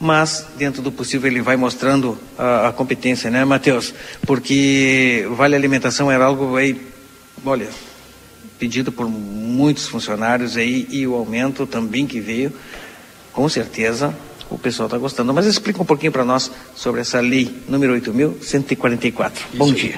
mas 0.00 0.46
dentro 0.56 0.82
do 0.82 0.92
possível 0.92 1.30
ele 1.30 1.40
vai 1.40 1.56
mostrando 1.56 2.18
a, 2.38 2.68
a 2.68 2.72
competência, 2.72 3.30
né, 3.30 3.44
Matheus? 3.44 3.94
Porque 4.26 5.26
Vale 5.30 5.54
Alimentação 5.54 6.10
era 6.10 6.24
algo 6.24 6.56
aí, 6.56 6.80
olha, 7.44 7.68
pedido 8.58 8.92
por 8.92 9.08
muitos 9.08 9.86
funcionários 9.86 10.56
aí 10.56 10.86
e 10.90 11.06
o 11.06 11.14
aumento 11.14 11.66
também 11.66 12.06
que 12.06 12.20
veio, 12.20 12.52
com 13.32 13.48
certeza 13.48 14.14
o 14.50 14.58
pessoal 14.58 14.86
está 14.86 14.98
gostando. 14.98 15.32
Mas 15.32 15.46
explica 15.46 15.82
um 15.82 15.86
pouquinho 15.86 16.12
para 16.12 16.24
nós 16.24 16.50
sobre 16.74 17.00
essa 17.00 17.20
lei 17.20 17.54
número 17.68 17.94
8.144. 17.94 19.32
Bom 19.54 19.72
dia. 19.72 19.96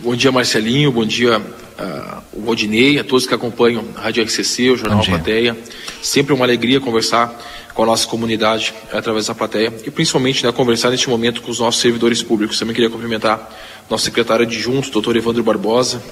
Bom 0.00 0.16
dia, 0.16 0.32
Marcelinho. 0.32 0.90
Bom 0.90 1.04
dia, 1.04 1.40
uh, 1.78 2.22
o 2.32 2.40
Rodinei, 2.40 2.98
a 2.98 3.04
todos 3.04 3.26
que 3.26 3.34
acompanham 3.34 3.84
a 3.96 4.00
Rádio 4.02 4.24
RCC, 4.24 4.70
o 4.70 4.76
Jornal 4.76 5.04
Plateia. 5.04 5.56
Sempre 6.02 6.32
uma 6.34 6.44
alegria 6.44 6.80
conversar 6.80 7.40
com 7.74 7.82
a 7.84 7.86
nossa 7.86 8.06
comunidade 8.06 8.74
através 8.92 9.26
da 9.26 9.34
plateia 9.34 9.72
e 9.86 9.90
principalmente 9.90 10.44
né, 10.44 10.50
conversar 10.50 10.90
neste 10.90 11.08
momento 11.08 11.40
com 11.40 11.50
os 11.50 11.60
nossos 11.60 11.80
servidores 11.80 12.22
públicos. 12.22 12.58
Também 12.58 12.74
queria 12.74 12.90
cumprimentar 12.90 13.56
nosso 13.88 14.04
secretário 14.04 14.44
adjunto, 14.44 14.90
doutor 14.90 15.16
Evandro 15.16 15.42
Barbosa, 15.42 16.02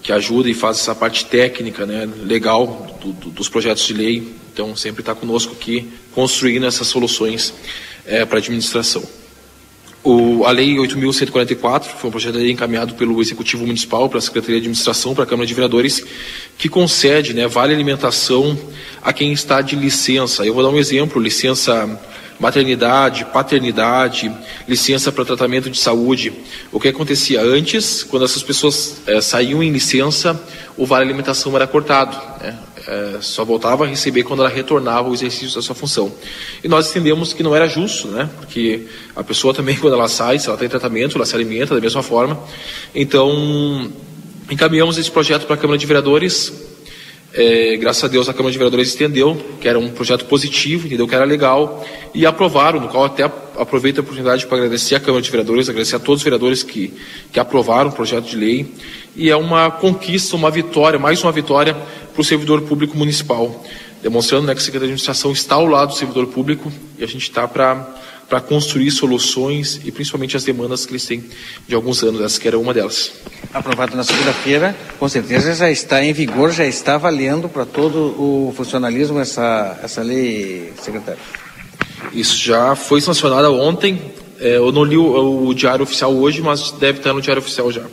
que 0.00 0.12
ajuda 0.12 0.48
e 0.48 0.54
faz 0.54 0.78
essa 0.78 0.94
parte 0.94 1.24
técnica, 1.26 1.84
né, 1.84 2.08
legal 2.24 2.96
do, 3.00 3.12
do, 3.12 3.30
dos 3.30 3.48
projetos 3.48 3.84
de 3.84 3.94
lei. 3.94 4.32
Então, 4.52 4.76
sempre 4.76 5.02
está 5.02 5.14
conosco 5.14 5.52
aqui 5.52 5.90
construindo 6.14 6.66
essas 6.66 6.86
soluções 6.86 7.52
é, 8.06 8.24
para 8.24 8.38
a 8.38 8.40
administração. 8.40 9.02
O, 10.04 10.44
a 10.44 10.50
Lei 10.50 10.74
8.144 10.76 11.84
foi 11.84 12.08
um 12.08 12.10
projeto 12.10 12.32
de 12.32 12.40
lei 12.40 12.50
encaminhado 12.50 12.94
pelo 12.94 13.20
Executivo 13.20 13.64
Municipal 13.64 14.08
para 14.08 14.18
a 14.18 14.20
Secretaria 14.20 14.56
de 14.56 14.62
Administração, 14.62 15.14
para 15.14 15.22
a 15.22 15.26
Câmara 15.26 15.46
de 15.46 15.54
Vereadores, 15.54 16.04
que 16.58 16.68
concede 16.68 17.32
né, 17.32 17.46
vale 17.46 17.72
alimentação 17.72 18.58
a 19.00 19.12
quem 19.12 19.32
está 19.32 19.60
de 19.60 19.76
licença. 19.76 20.44
Eu 20.44 20.54
vou 20.54 20.62
dar 20.64 20.70
um 20.70 20.78
exemplo: 20.78 21.22
licença 21.22 22.00
maternidade, 22.40 23.24
paternidade, 23.26 24.32
licença 24.66 25.12
para 25.12 25.24
tratamento 25.24 25.70
de 25.70 25.78
saúde. 25.78 26.32
O 26.72 26.80
que 26.80 26.88
acontecia 26.88 27.40
antes, 27.40 28.02
quando 28.02 28.24
essas 28.24 28.42
pessoas 28.42 29.02
é, 29.06 29.20
saíam 29.20 29.62
em 29.62 29.70
licença, 29.70 30.40
o 30.76 30.84
vale 30.84 31.04
alimentação 31.04 31.54
era 31.54 31.68
cortado. 31.68 32.16
Né? 32.42 32.58
É, 32.86 33.18
só 33.20 33.44
voltava 33.44 33.84
a 33.84 33.86
receber 33.86 34.24
quando 34.24 34.40
ela 34.40 34.48
retornava 34.48 35.06
ao 35.06 35.14
exercício 35.14 35.54
da 35.54 35.62
sua 35.62 35.74
função. 35.74 36.12
E 36.64 36.68
nós 36.68 36.90
entendemos 36.90 37.32
que 37.32 37.42
não 37.42 37.54
era 37.54 37.68
justo, 37.68 38.08
né? 38.08 38.28
Porque 38.38 38.86
a 39.14 39.22
pessoa 39.22 39.54
também, 39.54 39.76
quando 39.80 39.94
ela 39.94 40.08
sai, 40.08 40.38
se 40.38 40.48
ela 40.48 40.58
tem 40.58 40.68
tratamento, 40.68 41.16
ela 41.16 41.24
se 41.24 41.34
alimenta 41.34 41.74
da 41.74 41.80
mesma 41.80 42.02
forma. 42.02 42.42
Então, 42.94 43.90
encaminhamos 44.50 44.98
esse 44.98 45.10
projeto 45.10 45.46
para 45.46 45.54
a 45.54 45.58
Câmara 45.58 45.78
de 45.78 45.86
Vereadores. 45.86 46.52
É, 47.34 47.76
graças 47.78 48.04
a 48.04 48.08
Deus 48.08 48.28
a 48.28 48.34
Câmara 48.34 48.52
de 48.52 48.58
Vereadores 48.58 48.94
entendeu 48.94 49.34
que 49.58 49.66
era 49.66 49.78
um 49.78 49.88
projeto 49.88 50.26
positivo, 50.26 50.86
entendeu 50.86 51.08
que 51.08 51.14
era 51.14 51.24
legal 51.24 51.82
e 52.12 52.26
aprovaram, 52.26 52.78
no 52.78 52.88
qual 52.88 53.04
até 53.04 53.22
aproveito 53.56 53.98
a 53.98 54.00
oportunidade 54.02 54.46
para 54.46 54.58
agradecer 54.58 54.96
à 54.96 55.00
Câmara 55.00 55.22
de 55.22 55.30
Vereadores, 55.30 55.68
agradecer 55.68 55.96
a 55.96 55.98
todos 55.98 56.20
os 56.20 56.24
vereadores 56.24 56.62
que, 56.62 56.92
que 57.32 57.40
aprovaram 57.40 57.88
o 57.88 57.92
projeto 57.92 58.26
de 58.26 58.36
lei. 58.36 58.74
E 59.16 59.30
é 59.30 59.36
uma 59.36 59.70
conquista, 59.70 60.36
uma 60.36 60.50
vitória, 60.50 60.98
mais 60.98 61.22
uma 61.22 61.32
vitória 61.32 61.74
para 62.12 62.20
o 62.20 62.24
servidor 62.24 62.62
público 62.62 62.96
municipal, 62.96 63.64
demonstrando 64.02 64.46
né, 64.46 64.54
que 64.54 64.60
a 64.60 64.62
Secretaria 64.62 64.88
de 64.88 64.92
Administração 64.94 65.32
está 65.32 65.54
ao 65.54 65.66
lado 65.66 65.90
do 65.90 65.94
servidor 65.94 66.26
público 66.26 66.70
e 66.98 67.04
a 67.04 67.06
gente 67.06 67.22
está 67.22 67.46
para 67.48 68.40
construir 68.48 68.90
soluções 68.90 69.80
e 69.84 69.90
principalmente 69.90 70.36
as 70.36 70.44
demandas 70.44 70.84
que 70.84 70.92
eles 70.92 71.06
têm 71.06 71.24
de 71.66 71.74
alguns 71.74 72.02
anos, 72.02 72.20
essa 72.20 72.40
que 72.40 72.48
era 72.48 72.58
uma 72.58 72.74
delas. 72.74 73.12
Aprovado 73.52 73.96
na 73.96 74.04
segunda-feira, 74.04 74.76
com 74.98 75.08
certeza 75.08 75.54
já 75.54 75.70
está 75.70 76.02
em 76.02 76.12
vigor, 76.12 76.52
já 76.52 76.64
está 76.64 76.98
valendo 76.98 77.48
para 77.48 77.64
todo 77.64 78.14
o 78.18 78.54
funcionalismo 78.56 79.18
essa, 79.18 79.78
essa 79.82 80.02
lei, 80.02 80.72
secretário. 80.80 81.20
Isso 82.12 82.36
já 82.36 82.74
foi 82.74 83.00
sancionada 83.00 83.50
ontem, 83.50 84.12
é, 84.40 84.56
eu 84.56 84.72
não 84.72 84.82
li 84.82 84.96
o, 84.96 85.46
o 85.46 85.54
diário 85.54 85.84
oficial 85.84 86.12
hoje, 86.12 86.42
mas 86.42 86.72
deve 86.72 86.98
estar 86.98 87.12
no 87.12 87.20
diário 87.20 87.40
oficial 87.40 87.70
já. 87.70 87.84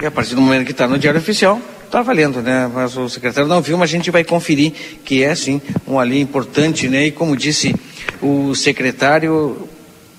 E 0.00 0.06
a 0.06 0.10
partir 0.10 0.34
do 0.34 0.40
momento 0.40 0.64
que 0.64 0.72
está 0.72 0.86
no 0.86 0.98
diário 0.98 1.18
oficial, 1.18 1.60
Está 1.88 2.02
valendo, 2.02 2.42
né? 2.42 2.70
Mas 2.72 2.94
o 2.98 3.08
secretário 3.08 3.48
não 3.48 3.62
viu, 3.62 3.78
mas 3.78 3.88
a 3.88 3.92
gente 3.92 4.10
vai 4.10 4.22
conferir 4.22 4.74
que 5.06 5.22
é 5.22 5.34
sim 5.34 5.58
uma 5.86 6.02
lei 6.02 6.20
importante, 6.20 6.86
né? 6.86 7.06
E 7.06 7.10
como 7.10 7.34
disse 7.34 7.74
o 8.20 8.54
secretário, 8.54 9.66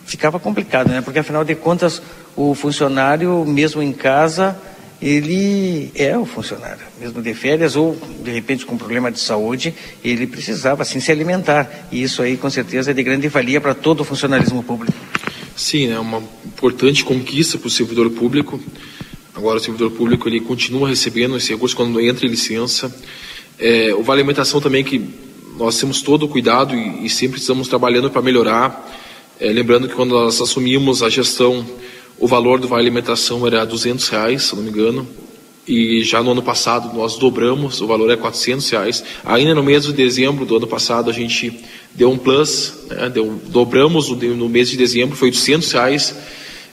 ficava 0.04 0.40
complicado, 0.40 0.88
né? 0.90 1.00
Porque 1.00 1.20
afinal 1.20 1.44
de 1.44 1.54
contas, 1.54 2.02
o 2.36 2.56
funcionário, 2.56 3.46
mesmo 3.46 3.84
em 3.84 3.94
casa, 3.94 4.60
ele 5.00 5.92
é 5.94 6.18
o 6.18 6.26
funcionário, 6.26 6.82
mesmo 7.00 7.22
de 7.22 7.36
férias 7.36 7.76
ou 7.76 7.96
de 8.24 8.32
repente 8.32 8.66
com 8.66 8.76
problema 8.76 9.12
de 9.12 9.20
saúde, 9.20 9.72
ele 10.04 10.26
precisava 10.26 10.82
assim 10.82 11.00
se 11.00 11.12
alimentar. 11.12 11.88
E 11.92 12.02
isso 12.02 12.24
aí 12.24 12.36
com 12.36 12.50
certeza 12.50 12.90
é 12.90 12.96
de 12.96 13.04
grande 13.04 13.28
valia 13.28 13.62
para 13.62 13.76
todo 13.76 14.00
o 14.00 14.04
funcionalismo 14.04 14.64
público. 14.64 14.98
Sim, 15.56 15.92
é 15.92 16.00
uma 16.00 16.24
importante 16.44 17.06
conquista 17.06 17.60
para 17.60 17.68
o 17.68 17.70
servidor 17.70 18.10
público. 18.10 18.60
Agora 19.40 19.56
o 19.56 19.62
servidor 19.62 19.92
público 19.92 20.28
ele 20.28 20.42
continua 20.42 20.90
recebendo 20.90 21.38
esse 21.38 21.50
recurso 21.54 21.74
quando 21.74 21.98
entra 22.02 22.26
em 22.26 22.30
licença. 22.30 22.94
É, 23.58 23.96
o 23.96 24.04
Vale 24.04 24.20
Alimentação 24.20 24.60
também 24.60 24.84
que 24.84 25.02
nós 25.58 25.80
temos 25.80 26.02
todo 26.02 26.24
o 26.24 26.28
cuidado 26.28 26.76
e, 26.76 27.06
e 27.06 27.10
sempre 27.10 27.40
estamos 27.40 27.70
trabalhando 27.70 28.12
para 28.12 28.22
melhorar. 28.22 28.86
É, 29.40 29.50
lembrando 29.50 29.88
que 29.88 29.96
quando 29.96 30.10
nós 30.10 30.42
assumimos 30.42 31.02
a 31.02 31.08
gestão, 31.08 31.66
o 32.18 32.28
valor 32.28 32.60
do 32.60 32.68
Vale 32.68 32.82
Alimentação 32.82 33.48
era 33.48 33.64
200 33.64 34.10
reais, 34.10 34.44
se 34.44 34.56
não 34.58 34.62
me 34.62 34.72
engano, 34.72 35.08
e 35.66 36.04
já 36.04 36.22
no 36.22 36.32
ano 36.32 36.44
passado 36.44 36.94
nós 36.94 37.16
dobramos, 37.18 37.80
o 37.80 37.88
valor 37.88 38.12
é 38.12 38.18
400 38.18 38.70
reais. 38.70 39.04
Ainda 39.24 39.56
no 39.56 39.64
mês 39.64 39.86
de 39.86 39.94
dezembro 39.94 40.46
do 40.46 40.58
ano 40.58 40.68
passado 40.68 41.10
a 41.10 41.14
gente 41.14 41.58
deu 41.96 42.12
um 42.12 42.18
plus, 42.18 42.74
né, 42.90 43.10
deu, 43.10 43.40
dobramos 43.48 44.10
no, 44.10 44.50
mês 44.50 44.70
de 44.70 44.76
dezembro, 44.76 45.16
foi 45.16 45.30
800 45.30 45.72
reais 45.72 46.16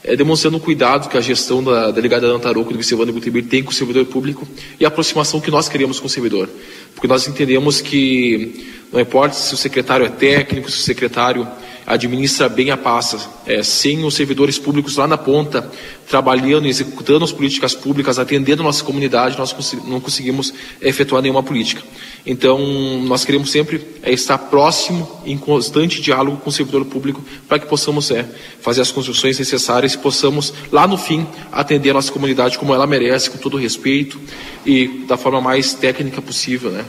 é, 0.07 0.15
demonstrando 0.15 0.55
o 0.55 0.59
cuidado 0.59 1.09
que 1.09 1.17
a 1.17 1.21
gestão 1.21 1.61
da 1.61 1.91
delegada 1.91 2.25
Ana 2.27 2.39
Tarouco 2.39 2.71
do 2.71 2.77
vice-evandro 2.77 3.13
Gutenberg 3.13 3.49
tem 3.49 3.61
com 3.61 3.71
o 3.71 3.73
servidor 3.73 4.05
público 4.05 4.47
e 4.79 4.85
a 4.85 4.87
aproximação 4.87 5.41
que 5.41 5.51
nós 5.51 5.67
queremos 5.67 5.99
com 5.99 6.07
o 6.07 6.09
servidor. 6.09 6.49
Porque 6.95 7.07
nós 7.07 7.27
entendemos 7.27 7.81
que 7.81 8.65
não 8.91 9.01
importa 9.01 9.35
se 9.35 9.53
o 9.53 9.57
secretário 9.57 10.05
é 10.05 10.09
técnico, 10.09 10.71
se 10.71 10.77
o 10.77 10.81
secretário 10.81 11.45
administra 11.87 12.49
bem 12.49 12.69
a 12.69 12.75
pasta, 12.75 13.17
é, 13.45 13.63
sem 13.63 14.03
os 14.03 14.13
servidores 14.13 14.59
públicos 14.59 14.97
lá 14.97 15.07
na 15.07 15.17
ponta, 15.17 15.71
trabalhando, 16.09 16.67
executando 16.67 17.23
as 17.23 17.31
políticas 17.31 17.73
públicas, 17.73 18.19
atendendo 18.19 18.61
nossa 18.61 18.83
comunidade, 18.83 19.37
nós 19.37 19.55
não 19.85 20.01
conseguimos 20.01 20.53
efetuar 20.81 21.21
nenhuma 21.21 21.41
política. 21.41 21.81
Então, 22.25 22.59
nós 23.05 23.23
queremos 23.23 23.49
sempre 23.49 23.81
é, 24.03 24.11
estar 24.11 24.37
próximo, 24.37 25.09
em 25.25 25.37
constante 25.37 26.01
diálogo 26.01 26.37
com 26.37 26.49
o 26.49 26.53
servidor 26.53 26.83
público, 26.83 27.23
para 27.47 27.57
que 27.57 27.67
possamos 27.67 28.11
é, 28.11 28.25
fazer 28.61 28.81
as 28.81 28.91
construções 28.91 29.39
necessárias 29.39 29.93
e 29.93 29.97
possamos, 29.97 30.53
lá 30.69 30.85
no 30.85 30.97
fim, 30.97 31.25
atender 31.53 31.91
a 31.91 31.93
nossa 31.93 32.11
comunidade 32.11 32.59
como 32.59 32.73
ela 32.73 32.85
merece, 32.85 33.29
com 33.29 33.37
todo 33.37 33.55
respeito 33.55 34.19
e 34.65 35.05
da 35.07 35.15
forma 35.15 35.39
mais 35.39 35.73
técnica 35.73 36.21
possível, 36.21 36.69
né? 36.69 36.83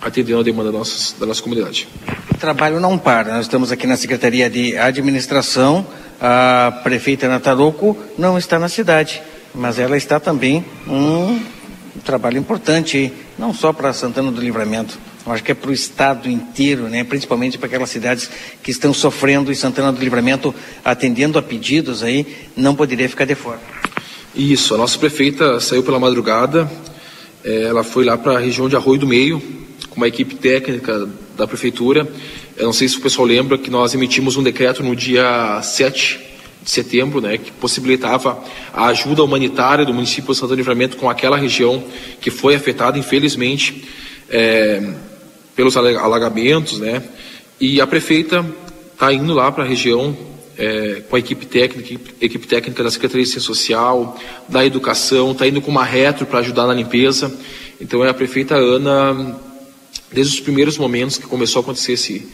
Atendendo 0.00 0.40
a 0.40 0.42
demanda 0.42 0.72
da 0.72 0.78
nossa, 0.78 1.18
da 1.18 1.26
nossa 1.26 1.42
comunidade. 1.42 1.88
O 2.32 2.38
trabalho 2.38 2.80
não 2.80 2.96
para. 2.96 3.34
Nós 3.34 3.42
estamos 3.42 3.70
aqui 3.70 3.86
na 3.86 3.96
Secretaria 3.96 4.48
de 4.48 4.76
Administração. 4.76 5.86
A 6.20 6.80
prefeita 6.82 7.28
Nataroco 7.28 7.96
não 8.18 8.38
está 8.38 8.58
na 8.58 8.68
cidade, 8.68 9.22
mas 9.54 9.78
ela 9.78 9.96
está 9.96 10.20
também 10.20 10.64
um 10.86 11.40
trabalho 12.04 12.38
importante, 12.38 13.12
não 13.38 13.52
só 13.52 13.72
para 13.72 13.92
Santana 13.92 14.30
do 14.30 14.40
Livramento, 14.40 14.98
eu 15.26 15.32
acho 15.32 15.44
que 15.44 15.52
é 15.52 15.54
para 15.54 15.70
o 15.70 15.72
estado 15.72 16.30
inteiro, 16.30 16.88
né? 16.88 17.04
principalmente 17.04 17.58
para 17.58 17.66
aquelas 17.66 17.90
cidades 17.90 18.30
que 18.62 18.70
estão 18.70 18.92
sofrendo 18.92 19.52
e 19.52 19.56
Santana 19.56 19.92
do 19.92 20.00
Livramento 20.00 20.54
atendendo 20.84 21.38
a 21.38 21.42
pedidos 21.42 22.02
aí, 22.02 22.48
não 22.56 22.74
poderia 22.74 23.08
ficar 23.08 23.26
de 23.26 23.34
fora. 23.34 23.60
Isso, 24.34 24.74
a 24.74 24.78
nossa 24.78 24.98
prefeita 24.98 25.60
saiu 25.60 25.82
pela 25.82 25.98
madrugada, 25.98 26.70
eh, 27.44 27.64
ela 27.64 27.84
foi 27.84 28.04
lá 28.04 28.16
para 28.16 28.36
a 28.36 28.38
região 28.38 28.68
de 28.68 28.76
Arroio 28.76 29.00
do 29.00 29.06
Meio, 29.06 29.59
com 29.90 29.96
uma 29.96 30.08
equipe 30.08 30.36
técnica 30.36 31.08
da 31.36 31.46
prefeitura. 31.46 32.08
Eu 32.56 32.66
não 32.66 32.72
sei 32.72 32.88
se 32.88 32.96
o 32.96 33.00
pessoal 33.00 33.26
lembra 33.26 33.58
que 33.58 33.70
nós 33.70 33.94
emitimos 33.94 34.36
um 34.36 34.42
decreto 34.42 34.82
no 34.82 34.94
dia 34.94 35.60
7 35.62 36.20
de 36.62 36.70
setembro, 36.70 37.20
né, 37.20 37.38
que 37.38 37.50
possibilitava 37.52 38.42
a 38.72 38.86
ajuda 38.86 39.24
humanitária 39.24 39.84
do 39.84 39.94
município 39.94 40.32
de 40.32 40.38
Santo 40.38 40.54
Livramento 40.54 40.96
com 40.96 41.08
aquela 41.08 41.36
região 41.36 41.82
que 42.20 42.30
foi 42.30 42.54
afetada, 42.54 42.98
infelizmente, 42.98 43.84
é, 44.28 44.92
pelos 45.56 45.76
alagamentos, 45.76 46.78
né, 46.78 47.02
e 47.58 47.80
a 47.80 47.86
prefeita 47.86 48.44
está 48.92 49.12
indo 49.12 49.32
lá 49.32 49.50
para 49.50 49.64
a 49.64 49.66
região 49.66 50.16
é, 50.58 51.02
com 51.08 51.16
a 51.16 51.18
equipe 51.18 51.46
técnica, 51.46 51.98
equipe 52.20 52.46
técnica 52.46 52.84
da 52.84 52.90
Secretaria 52.90 53.24
de 53.24 53.30
Ciência 53.30 53.46
Social, 53.46 54.18
da 54.46 54.64
Educação, 54.64 55.32
está 55.32 55.48
indo 55.48 55.62
com 55.62 55.70
uma 55.70 55.84
retro 55.84 56.26
para 56.26 56.40
ajudar 56.40 56.66
na 56.66 56.74
limpeza. 56.74 57.34
Então 57.80 58.04
é 58.04 58.10
a 58.10 58.14
prefeita 58.14 58.56
Ana 58.56 59.40
desde 60.12 60.34
os 60.34 60.40
primeiros 60.40 60.76
momentos 60.78 61.16
que 61.16 61.26
começou 61.26 61.60
a 61.60 61.62
acontecer 61.62 61.92
esse, 61.92 62.26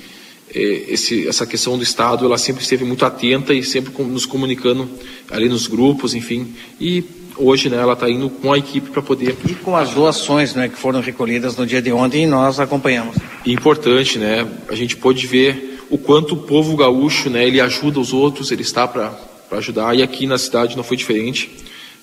é, 0.55 0.85
esse, 0.89 1.27
essa 1.28 1.47
questão 1.47 1.77
do 1.77 1.82
Estado, 1.82 2.24
ela 2.24 2.39
sempre 2.39 2.62
esteve 2.62 2.85
muito 2.85 3.05
atenta 3.05 3.53
e 3.53 3.62
sempre 3.62 3.93
nos 4.05 4.27
comunicando 4.27 4.89
ali 5.31 5.48
nos 5.48 5.66
grupos, 5.66 6.15
enfim, 6.15 6.55
e 6.81 7.05
hoje, 7.36 7.69
né, 7.69 7.77
ela 7.77 7.93
está 7.93 8.11
indo 8.11 8.31
com 8.31 8.53
a 8.53 8.59
equipe 8.59 8.90
para 8.90 9.03
poder 9.03 9.36
e 9.48 9.55
com 9.55 9.77
as 9.77 9.90
doações, 9.90 10.55
né, 10.55 10.69
que 10.69 10.77
foram 10.77 11.01
recolhidas 11.01 11.57
no 11.57 11.66
dia 11.66 11.82
de 11.82 11.93
ontem 11.93 12.24
e 12.24 12.27
nós 12.27 12.59
acompanhamos. 12.59 13.16
Importante, 13.44 14.19
né? 14.19 14.47
A 14.69 14.74
gente 14.74 14.97
pôde 14.97 15.27
ver 15.27 15.85
o 15.90 15.98
quanto 15.98 16.35
o 16.35 16.39
povo 16.39 16.77
gaúcho, 16.77 17.31
né, 17.31 17.47
ele 17.47 17.61
ajuda 17.61 18.01
os 18.01 18.12
outros, 18.12 18.51
ele 18.51 18.62
está 18.62 18.89
para 18.89 19.12
ajudar 19.53 19.97
e 19.97 20.03
aqui 20.03 20.27
na 20.27 20.39
cidade 20.39 20.77
não 20.77 20.82
foi 20.82 20.97
diferente. 20.97 21.51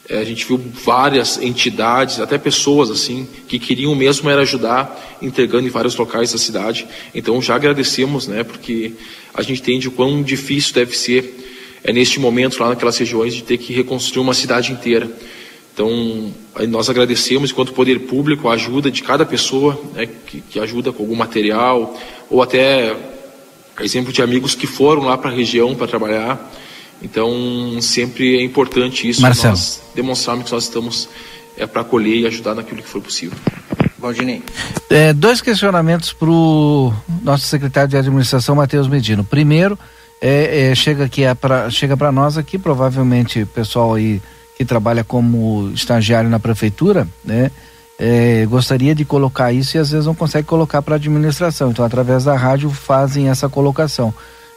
É, 0.09 0.19
a 0.19 0.23
gente 0.23 0.45
viu 0.45 0.57
várias 0.57 1.41
entidades, 1.41 2.19
até 2.19 2.37
pessoas 2.37 2.91
assim, 2.91 3.27
que 3.47 3.57
queriam 3.57 3.95
mesmo 3.95 4.29
era 4.29 4.41
ajudar, 4.41 5.17
entregando 5.21 5.65
em 5.65 5.71
vários 5.71 5.95
locais 5.95 6.33
da 6.33 6.37
cidade. 6.37 6.85
Então 7.15 7.41
já 7.41 7.55
agradecemos, 7.55 8.27
né, 8.27 8.43
porque 8.43 8.93
a 9.33 9.41
gente 9.41 9.61
entende 9.61 9.87
o 9.87 9.91
quão 9.91 10.21
difícil 10.21 10.73
deve 10.73 10.97
ser 10.97 11.43
é 11.83 11.91
neste 11.91 12.19
momento 12.19 12.59
lá 12.59 12.69
naquelas 12.69 12.97
regiões 12.97 13.33
de 13.33 13.43
ter 13.43 13.57
que 13.57 13.73
reconstruir 13.73 14.21
uma 14.21 14.33
cidade 14.33 14.71
inteira. 14.71 15.09
Então, 15.73 16.31
nós 16.69 16.89
agradecemos, 16.89 17.51
enquanto 17.51 17.73
poder 17.73 18.01
público, 18.01 18.47
a 18.47 18.53
ajuda 18.53 18.91
de 18.91 19.01
cada 19.01 19.25
pessoa 19.25 19.79
né, 19.93 20.07
que, 20.27 20.39
que, 20.41 20.59
ajuda 20.59 20.93
com 20.93 21.01
algum 21.01 21.15
material, 21.15 21.99
ou 22.29 22.41
até 22.41 22.95
exemplo 23.81 24.13
de 24.13 24.21
amigos 24.21 24.53
que 24.53 24.67
foram 24.67 25.03
lá 25.03 25.17
para 25.17 25.31
a 25.31 25.33
região 25.33 25.73
para 25.75 25.87
trabalhar. 25.87 26.51
Então, 27.01 27.79
sempre 27.81 28.37
é 28.37 28.43
importante 28.43 29.07
isso, 29.09 29.21
Marcelo. 29.21 29.51
nós 29.51 29.81
demonstrarmos 29.93 30.45
que 30.45 30.51
nós 30.51 30.63
estamos 30.63 31.09
é, 31.57 31.65
para 31.65 31.81
acolher 31.81 32.15
e 32.17 32.27
ajudar 32.27 32.55
naquilo 32.55 32.81
que 32.81 32.87
for 32.87 33.01
possível. 33.01 33.37
Valdinei. 33.97 34.43
É, 34.89 35.13
dois 35.13 35.41
questionamentos 35.41 36.11
para 36.11 36.29
o 36.29 36.93
nosso 37.21 37.45
secretário 37.45 37.89
de 37.89 37.97
administração, 37.97 38.55
Matheus 38.55 38.87
Medino. 38.87 39.23
Primeiro, 39.23 39.77
é, 40.21 40.71
é, 40.71 40.75
chega 40.75 41.05
aqui 41.05 41.23
é 41.23 41.33
pra, 41.33 41.69
chega 41.69 41.95
para 41.95 42.11
nós 42.11 42.37
aqui, 42.37 42.57
provavelmente 42.57 43.45
pessoal 43.45 43.93
aí 43.93 44.21
que 44.57 44.65
trabalha 44.65 45.03
como 45.03 45.71
estagiário 45.73 46.29
na 46.29 46.39
prefeitura, 46.39 47.07
né? 47.23 47.51
É, 47.97 48.45
gostaria 48.49 48.93
de 48.93 49.05
colocar 49.05 49.53
isso 49.53 49.77
e 49.77 49.79
às 49.79 49.91
vezes 49.91 50.05
não 50.05 50.15
consegue 50.15 50.47
colocar 50.47 50.81
para 50.81 50.95
a 50.95 50.97
administração. 50.97 51.71
Então, 51.71 51.85
através 51.85 52.23
da 52.23 52.35
rádio 52.35 52.69
fazem 52.69 53.29
essa 53.29 53.47
colocação 53.47 54.13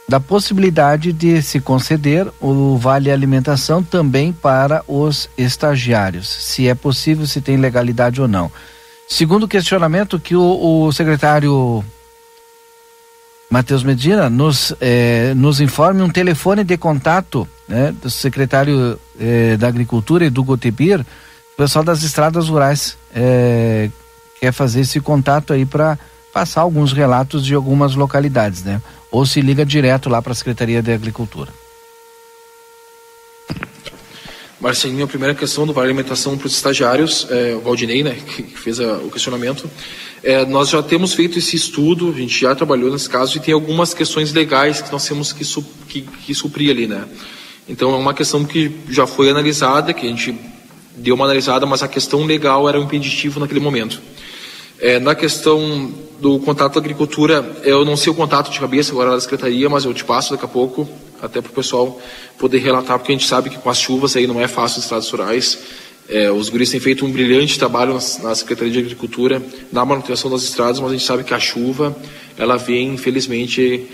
da 0.07 0.19
possibilidade 0.19 1.11
de 1.11 1.41
se 1.41 1.59
conceder 1.59 2.27
o 2.39 2.77
vale 2.77 3.11
alimentação 3.11 3.83
também 3.83 4.31
para 4.31 4.83
os 4.87 5.29
estagiários, 5.37 6.29
se 6.29 6.67
é 6.67 6.73
possível, 6.73 7.27
se 7.27 7.41
tem 7.41 7.57
legalidade 7.57 8.21
ou 8.21 8.27
não. 8.27 8.49
Segundo 9.07 9.47
questionamento 9.47 10.19
que 10.19 10.35
o, 10.35 10.85
o 10.85 10.91
secretário 10.93 11.83
Matheus 13.49 13.83
Medina 13.83 14.29
nos, 14.29 14.73
eh, 14.79 15.33
nos 15.35 15.59
informe 15.59 16.01
um 16.01 16.09
telefone 16.09 16.63
de 16.63 16.77
contato 16.77 17.47
né, 17.67 17.93
do 18.01 18.09
secretário 18.09 18.99
eh, 19.19 19.55
da 19.57 19.67
Agricultura 19.67 20.25
e 20.25 20.29
do 20.29 20.43
Gotebir, 20.43 21.05
pessoal 21.57 21.83
das 21.83 22.03
estradas 22.03 22.49
rurais 22.49 22.97
eh, 23.15 23.89
quer 24.39 24.51
fazer 24.51 24.81
esse 24.81 24.99
contato 24.99 25.53
aí 25.53 25.65
para 25.65 25.97
passar 26.37 26.61
alguns 26.61 26.93
relatos 26.93 27.43
de 27.43 27.55
algumas 27.55 27.95
localidades, 27.95 28.61
né? 28.63 28.79
Ou 29.09 29.25
se 29.25 29.41
liga 29.41 29.65
direto 29.65 30.07
lá 30.07 30.21
para 30.21 30.33
a 30.33 30.35
Secretaria 30.35 30.83
de 30.83 30.93
Agricultura. 30.93 31.51
Marcelinho, 34.61 35.05
a 35.05 35.07
primeira 35.07 35.33
questão 35.33 35.65
do 35.65 35.73
vale 35.73 35.87
alimentação 35.87 36.37
para 36.37 36.45
os 36.45 36.53
estagiários, 36.53 37.25
é, 37.31 37.55
o 37.55 37.61
Valdinei, 37.61 38.03
né, 38.03 38.17
que 38.23 38.43
fez 38.43 38.79
a, 38.79 38.97
o 38.97 39.09
questionamento. 39.09 39.67
É, 40.23 40.45
nós 40.45 40.69
já 40.69 40.83
temos 40.83 41.15
feito 41.15 41.39
esse 41.39 41.55
estudo, 41.55 42.13
a 42.15 42.19
gente 42.19 42.39
já 42.39 42.53
trabalhou 42.53 42.91
nesse 42.91 43.09
caso 43.09 43.35
e 43.35 43.39
tem 43.39 43.55
algumas 43.55 43.95
questões 43.95 44.31
legais 44.31 44.79
que 44.79 44.91
nós 44.91 45.07
temos 45.07 45.33
que, 45.33 45.43
su, 45.43 45.63
que, 45.89 46.01
que 46.03 46.35
suprir 46.35 46.69
ali, 46.69 46.85
né? 46.85 47.05
Então 47.67 47.95
é 47.95 47.97
uma 47.97 48.13
questão 48.13 48.45
que 48.45 48.71
já 48.91 49.07
foi 49.07 49.31
analisada, 49.31 49.91
que 49.91 50.05
a 50.05 50.09
gente 50.09 50.37
deu 50.95 51.15
uma 51.15 51.25
analisada, 51.25 51.65
mas 51.65 51.81
a 51.81 51.87
questão 51.87 52.25
legal 52.25 52.69
era 52.69 52.79
um 52.79 52.83
impeditivo 52.83 53.39
naquele 53.39 53.59
momento. 53.59 53.99
É, 54.79 54.99
na 54.99 55.15
questão 55.15 55.91
do 56.19 56.39
contato 56.39 56.73
da 56.73 56.79
agricultura, 56.79 57.57
eu 57.63 57.83
não 57.83 57.97
sei 57.97 58.11
o 58.11 58.15
contato 58.15 58.51
de 58.51 58.59
cabeça 58.59 58.91
agora 58.91 59.11
da 59.11 59.19
secretaria, 59.19 59.67
mas 59.69 59.85
eu 59.85 59.93
te 59.93 60.03
passo 60.03 60.31
daqui 60.31 60.45
a 60.45 60.47
pouco, 60.47 60.87
até 61.21 61.41
para 61.41 61.49
o 61.49 61.53
pessoal 61.53 61.99
poder 62.37 62.59
relatar, 62.59 62.97
porque 62.99 63.11
a 63.11 63.15
gente 63.15 63.27
sabe 63.27 63.49
que 63.49 63.57
com 63.57 63.69
as 63.69 63.79
chuvas 63.79 64.15
aí 64.15 64.27
não 64.27 64.39
é 64.39 64.47
fácil 64.47 64.77
nos 64.77 64.85
estados 64.85 65.09
rurais. 65.09 65.57
É, 66.09 66.31
os 66.31 66.47
guris 66.47 66.69
têm 66.69 66.79
feito 66.79 67.05
um 67.05 67.11
brilhante 67.11 67.59
trabalho 67.59 67.93
na, 67.93 68.29
na, 68.29 68.35
Secretaria 68.35 68.71
de 68.71 68.79
Agricultura, 68.79 69.41
na 69.71 69.83
manutenção 69.83 70.31
das 70.31 70.43
estradas, 70.43 70.79
mas 70.79 70.89
a 70.89 70.93
gente 70.93 71.05
sabe 71.05 71.23
que 71.23 71.33
a 71.33 71.39
chuva, 71.39 71.95
ela 72.37 72.55
vem, 72.55 72.93
infelizmente, 72.93 73.87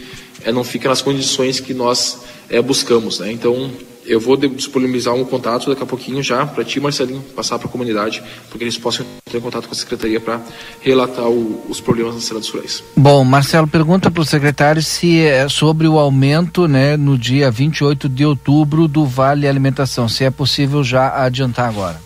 é, 0.44 0.52
não 0.52 0.64
fica 0.64 0.90
nas 0.90 1.02
condições 1.02 1.60
que 1.60 1.74
nós 1.74 2.20
é, 2.50 2.62
buscamos. 2.62 3.20
Né? 3.20 3.32
Então, 3.32 3.72
eu 4.06 4.20
vou 4.20 4.36
disponibilizar 4.36 5.14
um 5.14 5.24
contato 5.24 5.70
daqui 5.70 5.84
a 5.84 5.86
pouquinho 5.86 6.22
já 6.22 6.46
para 6.46 6.64
ti, 6.64 6.80
Marcelinho, 6.80 7.22
passar 7.36 7.58
para 7.58 7.68
a 7.68 7.72
comunidade, 7.72 8.22
para 8.50 8.58
que 8.58 8.64
eles 8.64 8.78
possam 8.78 9.06
entrar 9.26 9.40
em 9.40 9.42
contato 9.42 9.68
com 9.68 9.74
a 9.74 9.78
Secretaria 9.78 10.20
para 10.20 10.42
relatar 10.82 11.26
o, 11.28 11.64
os 11.70 11.80
problemas 11.80 12.14
nas 12.14 12.24
estradas 12.24 12.50
rurais. 12.50 12.84
Bom, 12.96 13.24
Marcelo, 13.24 13.68
pergunta 13.68 14.12
para 14.12 14.22
o 14.22 14.26
secretário 14.26 14.82
se 14.82 15.22
é 15.22 15.48
sobre 15.48 15.88
o 15.88 15.98
aumento 15.98 16.68
né, 16.68 16.98
no 16.98 17.18
dia 17.18 17.50
28 17.50 18.10
de 18.10 18.26
outubro 18.26 18.88
do 18.88 19.06
Vale 19.06 19.48
Alimentação, 19.48 20.08
se 20.10 20.24
é 20.24 20.32
possível 20.32 20.84
já 20.84 21.24
adiantar 21.24 21.70
agora. 21.70 22.02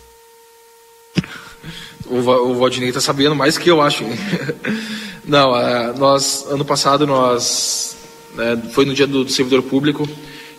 O, 2.09 2.19
o 2.19 2.55
Valdinei 2.55 2.87
está 2.87 3.01
sabendo 3.01 3.35
mais 3.35 3.57
que 3.57 3.69
eu 3.69 3.81
acho. 3.81 4.05
Não, 5.27 5.51
uh, 5.51 5.97
nós, 5.97 6.45
ano 6.49 6.63
passado, 6.63 7.05
nós, 7.05 7.97
né, 8.33 8.57
foi 8.71 8.85
no 8.85 8.93
dia 8.93 9.05
do, 9.05 9.25
do 9.25 9.29
servidor 9.29 9.61
público, 9.63 10.07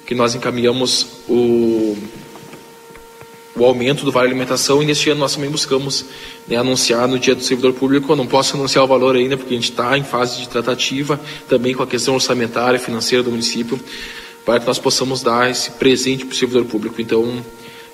que 0.09 0.15
nós 0.15 0.35
encaminhamos 0.35 1.07
o, 1.29 1.95
o 3.55 3.63
aumento 3.63 4.07
do 4.07 4.11
vale 4.11 4.29
alimentação 4.29 4.83
e 4.83 4.87
neste 4.87 5.11
ano 5.11 5.21
nós 5.21 5.35
também 5.35 5.51
buscamos 5.51 6.07
né, 6.49 6.57
anunciar 6.57 7.07
no 7.07 7.19
dia 7.19 7.35
do 7.35 7.43
servidor 7.43 7.75
público. 7.75 8.11
Eu 8.11 8.17
não 8.17 8.27
posso 8.27 8.57
anunciar 8.57 8.83
o 8.83 8.89
valor 8.89 9.17
ainda 9.17 9.37
porque 9.37 9.53
a 9.53 9.57
gente 9.59 9.71
está 9.71 9.99
em 9.99 10.03
fase 10.03 10.41
de 10.41 10.49
tratativa 10.49 11.21
também 11.47 11.75
com 11.75 11.83
a 11.83 11.87
questão 11.87 12.15
orçamentária 12.15 12.79
e 12.79 12.81
financeira 12.81 13.23
do 13.23 13.31
município 13.31 13.79
para 14.47 14.59
que 14.59 14.67
nós 14.67 14.79
possamos 14.79 15.21
dar 15.21 15.51
esse 15.51 15.73
presente 15.73 16.25
para 16.25 16.33
o 16.33 16.37
servidor 16.37 16.65
público. 16.65 17.03
Então, 17.03 17.45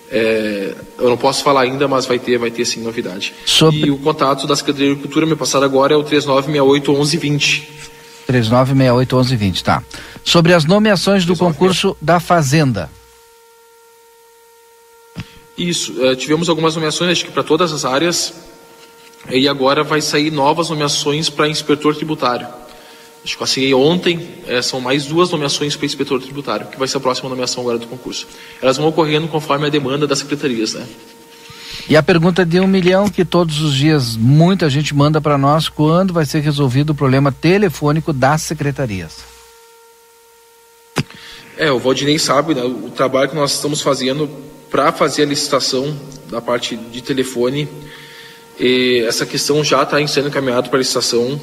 é, 0.09 0.73
eu 1.01 1.09
não 1.09 1.16
posso 1.16 1.43
falar 1.43 1.62
ainda, 1.62 1.89
mas 1.89 2.07
vai 2.07 2.20
ter, 2.20 2.39
vai 2.39 2.53
ter 2.53 2.65
sim 2.65 2.81
novidade. 2.81 3.35
Sobre... 3.45 3.89
E 3.89 3.91
o 3.91 3.99
contato 3.99 4.47
da 4.47 4.55
Secretaria 4.55 4.86
de 4.86 4.93
Agricultura, 4.93 5.27
me 5.27 5.35
passado 5.35 5.65
agora, 5.65 5.95
é 5.95 5.97
o 5.97 6.05
3968 6.05 6.93
1120. 6.93 7.84
39681120, 8.29 9.63
tá. 9.63 9.83
Sobre 10.23 10.53
as 10.53 10.65
nomeações 10.65 11.25
do 11.25 11.37
concurso 11.37 11.97
da 12.01 12.19
Fazenda. 12.21 12.91
Isso, 15.57 15.93
uh, 16.03 16.17
tivemos 16.17 16.49
algumas 16.49 16.75
nomeações, 16.75 17.13
acho 17.13 17.27
que 17.27 17.33
para 17.33 17.45
todas 17.45 17.73
as 17.73 17.85
áreas, 17.85 18.35
e 19.31 19.49
agora 19.49 19.85
vai 19.85 20.01
sair 20.01 20.31
novas 20.31 20.69
nomeações 20.69 21.31
para 21.31 21.49
inspetor 21.49 21.95
tributário. 21.95 22.47
Acho 23.25 23.37
que 23.37 23.43
eu 23.43 23.45
assinei 23.45 23.75
ontem, 23.75 24.29
é, 24.47 24.61
são 24.61 24.81
mais 24.83 25.07
duas 25.07 25.31
nomeações 25.31 25.75
para 25.75 25.87
inspetor 25.87 26.21
tributário, 26.21 26.67
que 26.67 26.79
vai 26.79 26.87
ser 26.87 26.99
a 26.99 27.01
próxima 27.01 27.31
nomeação 27.31 27.63
agora 27.63 27.79
do 27.79 27.87
concurso. 27.87 28.29
Elas 28.61 28.77
vão 28.77 28.87
ocorrendo 28.87 29.27
conforme 29.29 29.67
a 29.67 29.71
demanda 29.71 30.07
das 30.07 30.19
secretarias, 30.19 30.75
né? 30.75 30.87
E 31.89 31.97
a 31.97 32.03
pergunta 32.03 32.45
de 32.45 32.61
um 32.61 32.67
milhão 32.67 33.09
que 33.09 33.25
todos 33.25 33.61
os 33.61 33.75
dias 33.75 34.17
muita 34.17 34.71
gente 34.71 34.95
manda 34.95 35.21
para 35.21 35.37
nós: 35.37 35.69
quando 35.69 36.13
vai 36.13 36.25
ser 36.25 36.41
resolvido 36.41 36.91
o 36.91 36.95
problema 36.95 37.31
telefônico 37.31 38.13
das 38.13 38.43
secretarias? 38.43 39.19
É, 41.57 41.71
o 41.71 41.79
Valdinei 41.79 42.19
sabe 42.19 42.55
né, 42.55 42.63
o 42.63 42.91
trabalho 42.91 43.29
que 43.29 43.37
nós 43.37 43.53
estamos 43.53 43.81
fazendo 43.81 44.29
para 44.71 44.91
fazer 44.91 45.23
a 45.23 45.27
licitação 45.27 45.97
da 46.29 46.41
parte 46.41 46.77
de 46.77 47.01
telefone. 47.01 47.69
Essa 49.07 49.25
questão 49.25 49.63
já 49.63 49.83
está 49.83 50.05
sendo 50.07 50.29
encaminhada 50.29 50.69
para 50.69 50.79
a 50.79 50.81
licitação. 50.81 51.41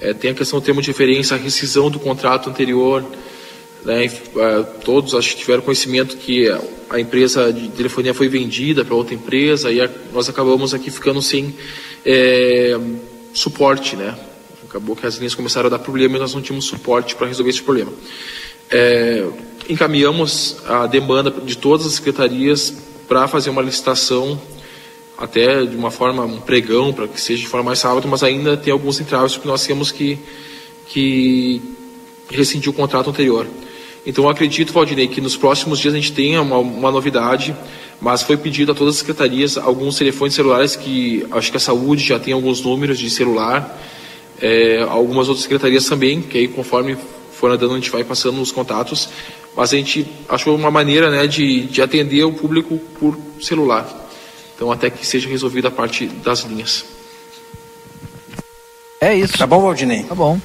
É, 0.00 0.12
tem 0.12 0.32
a 0.32 0.34
questão 0.34 0.58
do 0.58 0.64
termo 0.64 0.82
de 0.82 0.88
referência, 0.88 1.36
a 1.36 1.38
rescisão 1.38 1.90
do 1.90 1.98
contrato 2.00 2.50
anterior. 2.50 3.04
Né, 3.84 4.06
é, 4.06 4.62
todos 4.84 5.14
acho 5.14 5.34
que 5.34 5.40
tiveram 5.42 5.62
conhecimento 5.62 6.16
que 6.16 6.48
a 6.90 6.98
empresa 6.98 7.52
de 7.52 7.68
telefonia 7.68 8.12
foi 8.12 8.28
vendida 8.28 8.84
para 8.84 8.94
outra 8.94 9.14
empresa 9.14 9.70
e 9.70 9.80
a, 9.80 9.88
nós 10.12 10.28
acabamos 10.28 10.74
aqui 10.74 10.90
ficando 10.90 11.22
sem 11.22 11.54
é, 12.04 12.76
suporte, 13.32 13.96
né? 13.96 14.16
Acabou 14.68 14.96
que 14.96 15.06
as 15.06 15.16
linhas 15.16 15.34
começaram 15.34 15.68
a 15.68 15.70
dar 15.70 15.78
problema 15.78 16.16
e 16.16 16.18
nós 16.18 16.34
não 16.34 16.42
tínhamos 16.42 16.64
suporte 16.64 17.14
para 17.14 17.26
resolver 17.26 17.50
esse 17.50 17.62
problema. 17.62 17.92
É, 18.70 19.24
encaminhamos 19.68 20.56
a 20.66 20.86
demanda 20.86 21.30
de 21.30 21.56
todas 21.56 21.86
as 21.86 21.92
secretarias 21.94 22.74
para 23.06 23.28
fazer 23.28 23.50
uma 23.50 23.62
licitação 23.62 24.40
até 25.16 25.64
de 25.64 25.76
uma 25.76 25.90
forma, 25.90 26.24
um 26.24 26.40
pregão, 26.40 26.92
para 26.92 27.08
que 27.08 27.20
seja 27.20 27.42
de 27.42 27.48
forma 27.48 27.66
mais 27.66 27.80
rápida, 27.80 28.06
mas 28.06 28.22
ainda 28.22 28.56
tem 28.56 28.72
alguns 28.72 29.00
entraves 29.00 29.36
que 29.36 29.46
nós 29.46 29.64
temos 29.66 29.90
que, 29.90 30.18
que 30.86 31.62
rescindir 32.30 32.70
o 32.70 32.72
contrato 32.72 33.08
anterior. 33.08 33.46
Então 34.06 34.24
eu 34.24 34.30
acredito, 34.30 34.72
Valdinei, 34.72 35.08
que 35.08 35.20
nos 35.20 35.36
próximos 35.36 35.80
dias 35.80 35.92
a 35.92 35.96
gente 35.96 36.12
tenha 36.12 36.40
uma, 36.40 36.58
uma 36.58 36.92
novidade, 36.92 37.54
mas 38.00 38.22
foi 38.22 38.36
pedido 38.36 38.70
a 38.70 38.74
todas 38.74 38.94
as 38.94 39.00
secretarias 39.00 39.58
alguns 39.58 39.96
telefones 39.96 40.34
celulares 40.34 40.76
que 40.76 41.26
acho 41.32 41.50
que 41.50 41.56
a 41.56 41.60
saúde 41.60 42.04
já 42.04 42.18
tem 42.18 42.32
alguns 42.32 42.60
números 42.60 43.00
de 43.00 43.10
celular, 43.10 43.82
é, 44.40 44.80
algumas 44.88 45.28
outras 45.28 45.42
secretarias 45.42 45.86
também, 45.86 46.22
que 46.22 46.38
aí 46.38 46.46
conforme 46.46 46.96
for 47.32 47.50
andando 47.50 47.72
a 47.72 47.74
gente 47.74 47.90
vai 47.90 48.04
passando 48.04 48.40
os 48.40 48.52
contatos, 48.52 49.08
mas 49.56 49.72
a 49.72 49.76
gente 49.76 50.06
achou 50.28 50.54
uma 50.54 50.70
maneira 50.70 51.10
né, 51.10 51.26
de, 51.26 51.62
de 51.62 51.82
atender 51.82 52.24
o 52.24 52.32
público 52.32 52.78
por 53.00 53.18
celular. 53.40 54.04
Então, 54.54 54.70
até 54.70 54.88
que 54.88 55.04
seja 55.04 55.28
resolvida 55.28 55.68
a 55.68 55.70
parte 55.70 56.06
das 56.06 56.44
linhas. 56.44 56.84
É 59.00 59.14
isso. 59.14 59.36
Tá 59.36 59.46
bom, 59.46 59.60
Valdinei? 59.60 60.04
Tá 60.04 60.14
bom. 60.14 60.40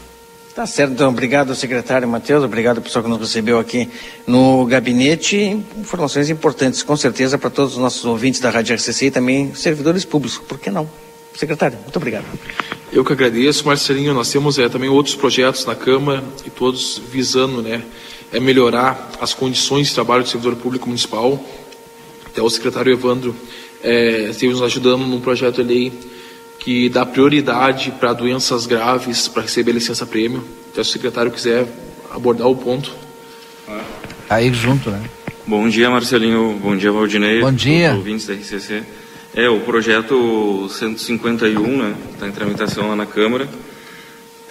Tá 0.53 0.68
certo, 0.68 0.91
então, 0.91 1.10
obrigado, 1.10 1.56
secretário 1.56 2.06
Matheus, 2.06 2.44
obrigado 2.44 2.82
pessoal 2.82 3.03
que 3.03 3.10
nos 3.10 3.19
recebeu 3.19 3.57
aqui 3.57 3.90
no 4.28 4.65
gabinete. 4.65 5.38
Informações 5.78 6.30
importantes, 6.30 6.84
com 6.84 6.98
certeza, 6.98 7.38
para 7.38 7.49
todos 7.49 7.73
os 7.73 7.78
nossos 7.78 8.03
ouvintes 8.03 8.41
da 8.41 8.49
Rádio 8.49 8.76
RCC 8.76 9.06
e 9.06 9.11
também 9.11 9.56
servidores 9.56 10.03
públicos, 10.03 10.38
por 10.45 10.60
que 10.60 10.69
não? 10.69 10.90
Secretário, 11.34 11.78
muito 11.82 11.95
obrigado. 11.95 12.26
Eu 12.91 13.06
que 13.06 13.14
agradeço, 13.14 13.65
Marcelinho. 13.65 14.14
Nós 14.14 14.30
temos 14.30 14.60
é, 14.60 14.68
também 14.68 14.90
outros 14.90 15.15
projetos 15.15 15.65
na 15.65 15.73
Câmara 15.73 16.22
e 16.45 16.49
todos 16.49 17.02
visando 17.10 17.61
né, 17.61 17.82
é 18.34 18.40
melhorar 18.40 19.10
as 19.22 19.34
condições 19.34 19.88
de 19.88 19.94
trabalho 19.94 20.23
do 20.23 20.30
servidor 20.30 20.57
público 20.57 20.88
municipal. 20.88 21.41
Até 22.26 22.41
o 22.41 22.49
secretário 22.49 22.91
Evandro 22.91 23.34
é, 23.82 24.30
esteve 24.32 24.52
nos 24.52 24.61
ajudando 24.61 25.07
num 25.07 25.22
projeto 25.22 25.64
de 25.64 25.73
lei 25.73 26.10
que 26.61 26.89
dá 26.89 27.03
prioridade 27.03 27.91
para 27.99 28.13
doenças 28.13 28.67
graves 28.67 29.27
para 29.27 29.41
receber 29.41 29.71
licença 29.71 30.05
prêmio. 30.05 30.43
Então, 30.71 30.83
se 30.83 30.91
o 30.91 30.93
secretário 30.93 31.31
quiser 31.31 31.67
abordar 32.11 32.47
o 32.47 32.55
ponto. 32.55 32.91
Aí 34.29 34.53
junto, 34.53 34.91
né? 34.91 35.01
Bom 35.47 35.67
dia, 35.67 35.89
Marcelinho. 35.89 36.59
Bom 36.61 36.77
dia, 36.77 36.91
Valdinei. 36.91 37.41
Bom 37.41 37.51
dia. 37.51 37.95
ouvintes 37.95 38.27
da 38.27 38.35
RCC. 38.35 38.83
É, 39.33 39.49
o 39.49 39.61
projeto 39.61 40.69
151, 40.69 41.77
né, 41.77 41.95
está 42.13 42.27
em 42.27 42.31
tramitação 42.31 42.89
lá 42.89 42.95
na 42.95 43.07
Câmara. 43.07 43.49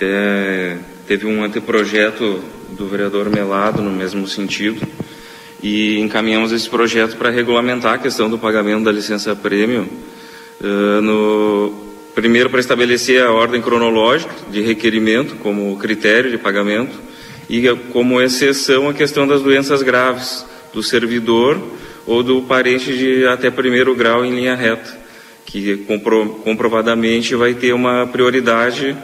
É, 0.00 0.78
teve 1.06 1.26
um 1.26 1.44
anteprojeto 1.44 2.42
do 2.70 2.88
vereador 2.88 3.30
Melado 3.30 3.82
no 3.82 3.90
mesmo 3.90 4.26
sentido 4.26 4.84
e 5.62 6.00
encaminhamos 6.00 6.50
esse 6.50 6.68
projeto 6.68 7.16
para 7.16 7.30
regulamentar 7.30 7.94
a 7.94 7.98
questão 7.98 8.28
do 8.28 8.38
pagamento 8.38 8.84
da 8.84 8.90
licença 8.90 9.36
prêmio 9.36 9.86
uh, 10.60 11.02
no 11.02 11.89
Primeiro, 12.20 12.50
para 12.50 12.60
estabelecer 12.60 13.22
a 13.22 13.32
ordem 13.32 13.62
cronológica 13.62 14.30
de 14.50 14.60
requerimento 14.60 15.36
como 15.36 15.74
critério 15.78 16.30
de 16.30 16.36
pagamento 16.36 17.00
e 17.48 17.66
como 17.94 18.20
exceção 18.20 18.90
a 18.90 18.92
questão 18.92 19.26
das 19.26 19.40
doenças 19.40 19.80
graves 19.80 20.44
do 20.70 20.82
servidor 20.82 21.58
ou 22.06 22.22
do 22.22 22.42
parente 22.42 22.94
de 22.94 23.26
até 23.26 23.50
primeiro 23.50 23.94
grau 23.94 24.22
em 24.22 24.34
linha 24.34 24.54
reta, 24.54 24.94
que 25.46 25.78
compro, 25.78 26.42
comprovadamente 26.44 27.34
vai 27.34 27.54
ter 27.54 27.72
uma 27.72 28.06
prioridade 28.06 28.94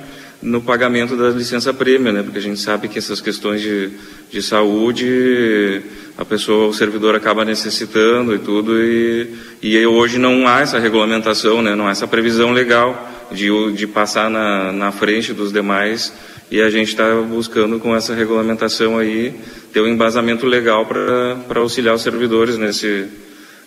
no 0.43 0.61
pagamento 0.61 1.17
da 1.17 1.31
licença 1.31 1.73
prêmio, 1.73 2.13
né? 2.13 2.23
Porque 2.23 2.39
a 2.39 2.43
gente 2.43 2.61
sabe 2.61 2.89
que 2.89 2.99
essas 2.99 3.21
questões 3.21 3.61
de, 3.61 3.91
de 4.31 4.43
saúde 4.43 5.83
a 6.19 6.25
pessoa, 6.25 6.69
o 6.69 6.73
servidor 6.73 7.15
acaba 7.15 7.45
necessitando 7.45 8.35
e 8.35 8.39
tudo, 8.39 8.83
e, 8.83 9.29
e 9.63 9.87
hoje 9.87 10.19
não 10.19 10.49
há 10.49 10.61
essa 10.61 10.79
regulamentação, 10.79 11.61
né? 11.61 11.75
não 11.75 11.87
há 11.87 11.91
essa 11.91 12.09
previsão 12.09 12.53
legal 12.53 13.11
de, 13.31 13.51
de 13.73 13.87
passar 13.87 14.31
na, 14.31 14.73
na 14.73 14.93
frente 14.93 15.35
dos 15.35 15.53
demais, 15.53 16.13
e 16.51 16.63
a 16.63 16.71
gente 16.71 16.89
está 16.89 17.21
buscando 17.21 17.79
com 17.79 17.95
essa 17.95 18.15
regulamentação 18.15 18.97
aí 18.97 19.35
ter 19.73 19.81
um 19.81 19.89
embasamento 19.89 20.47
legal 20.47 20.87
para 20.87 21.61
auxiliar 21.61 21.95
os 21.95 22.03
servidores 22.03 22.57
nesse, 22.57 23.09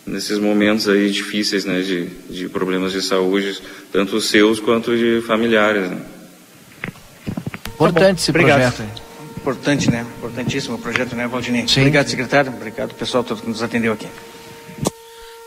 nesses 0.08 0.40
momentos 0.40 0.90
aí 0.90 1.12
difíceis 1.12 1.66
né? 1.66 1.82
de, 1.82 2.08
de 2.30 2.50
problemas 2.50 2.92
de 2.92 3.02
saúde, 3.04 3.62
tanto 3.92 4.20
seus 4.20 4.60
quanto 4.60 4.98
de 4.98 5.22
familiares. 5.22 5.88
Né? 5.88 5.98
Importante 7.80 8.18
tá 8.18 8.22
esse 8.22 8.30
Obrigado. 8.32 8.74
projeto. 8.74 9.10
Importante, 9.38 9.90
né? 9.90 10.06
Importantíssimo 10.18 10.76
o 10.76 10.80
projeto, 10.80 11.16
né, 11.16 11.28
Valdinei? 11.28 11.66
Sim. 11.68 11.82
Obrigado, 11.82 12.10
secretário. 12.10 12.52
Obrigado, 12.52 12.94
pessoal 12.94 13.24
todo 13.24 13.42
que 13.42 13.48
nos 13.48 13.64
atendeu 13.64 13.94
aqui. 13.94 14.08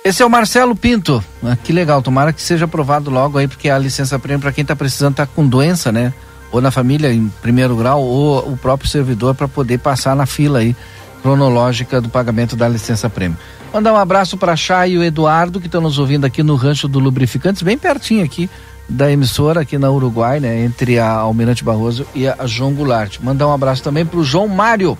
Esse 0.05 0.23
é 0.23 0.27
o 0.27 0.31
Marcelo 0.31 0.75
Pinto. 0.75 1.23
Ah, 1.45 1.57
que 1.57 1.73
legal, 1.73 2.03
tomara 2.03 2.33
que 2.33 2.43
seja 2.43 2.65
aprovado 2.65 3.11
logo 3.11 3.39
aí, 3.39 3.47
porque 3.47 3.69
a 3.69 3.79
licença 3.79 4.19
prêmio 4.19 4.41
para 4.41 4.51
quem 4.51 4.63
está 4.63 4.75
precisando 4.75 5.15
tá 5.15 5.27
com 5.27 5.47
doença, 5.47 5.93
né? 5.93 6.13
Ou 6.51 6.61
na 6.61 6.71
família 6.71 7.13
em 7.13 7.29
primeiro 7.41 7.77
grau, 7.77 8.03
ou 8.03 8.53
o 8.53 8.57
próprio 8.57 8.89
servidor 8.89 9.35
para 9.35 9.47
poder 9.47 9.79
passar 9.79 10.17
na 10.17 10.27
fila 10.27 10.59
aí 10.59 10.75
cronológica 11.23 12.01
do 12.01 12.09
pagamento 12.09 12.57
da 12.57 12.69
licença 12.69 13.09
prêmio. 13.09 13.39
Mandar 13.73 13.93
um 13.93 13.97
abraço 13.97 14.37
para 14.37 14.53
a 14.53 14.57
Chay 14.57 14.93
e 14.93 14.99
o 14.99 15.05
Eduardo 15.05 15.61
que 15.61 15.67
estão 15.67 15.81
nos 15.81 15.99
ouvindo 15.99 16.25
aqui 16.25 16.43
no 16.43 16.57
Rancho 16.57 16.89
do 16.89 16.99
Lubrificantes, 16.99 17.63
bem 17.63 17.79
pertinho 17.79 18.25
aqui 18.25 18.51
da 18.89 19.11
emissora 19.11 19.61
aqui 19.61 19.79
na 19.79 19.91
Uruguai, 19.91 20.41
né, 20.41 20.65
entre 20.65 20.99
a 20.99 21.11
Almirante 21.11 21.65
Barroso 21.65 22.07
e 22.15 22.27
a 22.27 22.47
João 22.47 22.75
Goulart. 22.75 23.19
Mandar 23.21 23.49
um 23.49 23.53
abraço 23.53 23.83
também 23.83 24.05
para 24.05 24.19
o 24.19 24.25
João 24.25 24.49
Mário. 24.49 24.99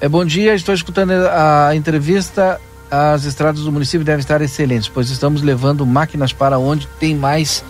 É 0.00 0.08
bom 0.08 0.24
dia, 0.24 0.54
estou 0.54 0.74
escutando 0.74 1.12
a 1.12 1.74
entrevista. 1.74 2.60
As 2.90 3.24
estradas 3.24 3.62
do 3.62 3.72
município 3.72 4.04
devem 4.04 4.20
estar 4.20 4.40
excelentes, 4.40 4.88
pois 4.88 5.10
estamos 5.10 5.42
levando 5.42 5.84
máquinas 5.84 6.32
para 6.32 6.58
onde 6.58 6.86
tem 6.98 7.14
mais 7.14 7.62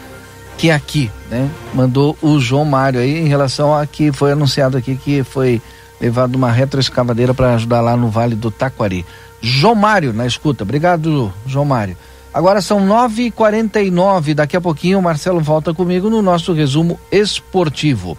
que 0.57 0.71
aqui, 0.71 1.11
né? 1.31 1.49
Mandou 1.75 2.17
o 2.21 2.39
João 2.39 2.65
Mário 2.65 3.01
aí 3.01 3.19
em 3.19 3.29
relação 3.29 3.75
a 3.75 3.87
que 3.87 4.13
foi 4.13 4.33
anunciado 4.33 4.77
aqui 4.77 4.97
que 4.97 5.25
foi 5.25 5.63
levado 6.01 6.37
uma 6.37 6.51
retroescavadeira 6.53 7.35
para 7.35 7.55
ajudar 7.55 7.81
lá 7.81 7.97
no 7.97 8.09
Vale 8.09 8.35
do 8.35 8.51
Taquari. 8.51 9.05
João 9.41 9.75
Mário 9.75 10.13
na 10.13 10.27
escuta. 10.27 10.65
Obrigado, 10.65 11.33
João 11.47 11.65
Mário. 11.65 11.97
Agora 12.39 12.63
são 12.63 12.79
9h49. 12.87 14.33
Daqui 14.33 14.57
a 14.57 14.61
pouquinho 14.61 15.01
o 15.01 15.03
Marcelo 15.03 15.41
volta 15.41 15.75
comigo 15.75 16.09
no 16.09 16.23
nosso 16.23 16.53
resumo 16.53 16.97
esportivo. 17.11 18.17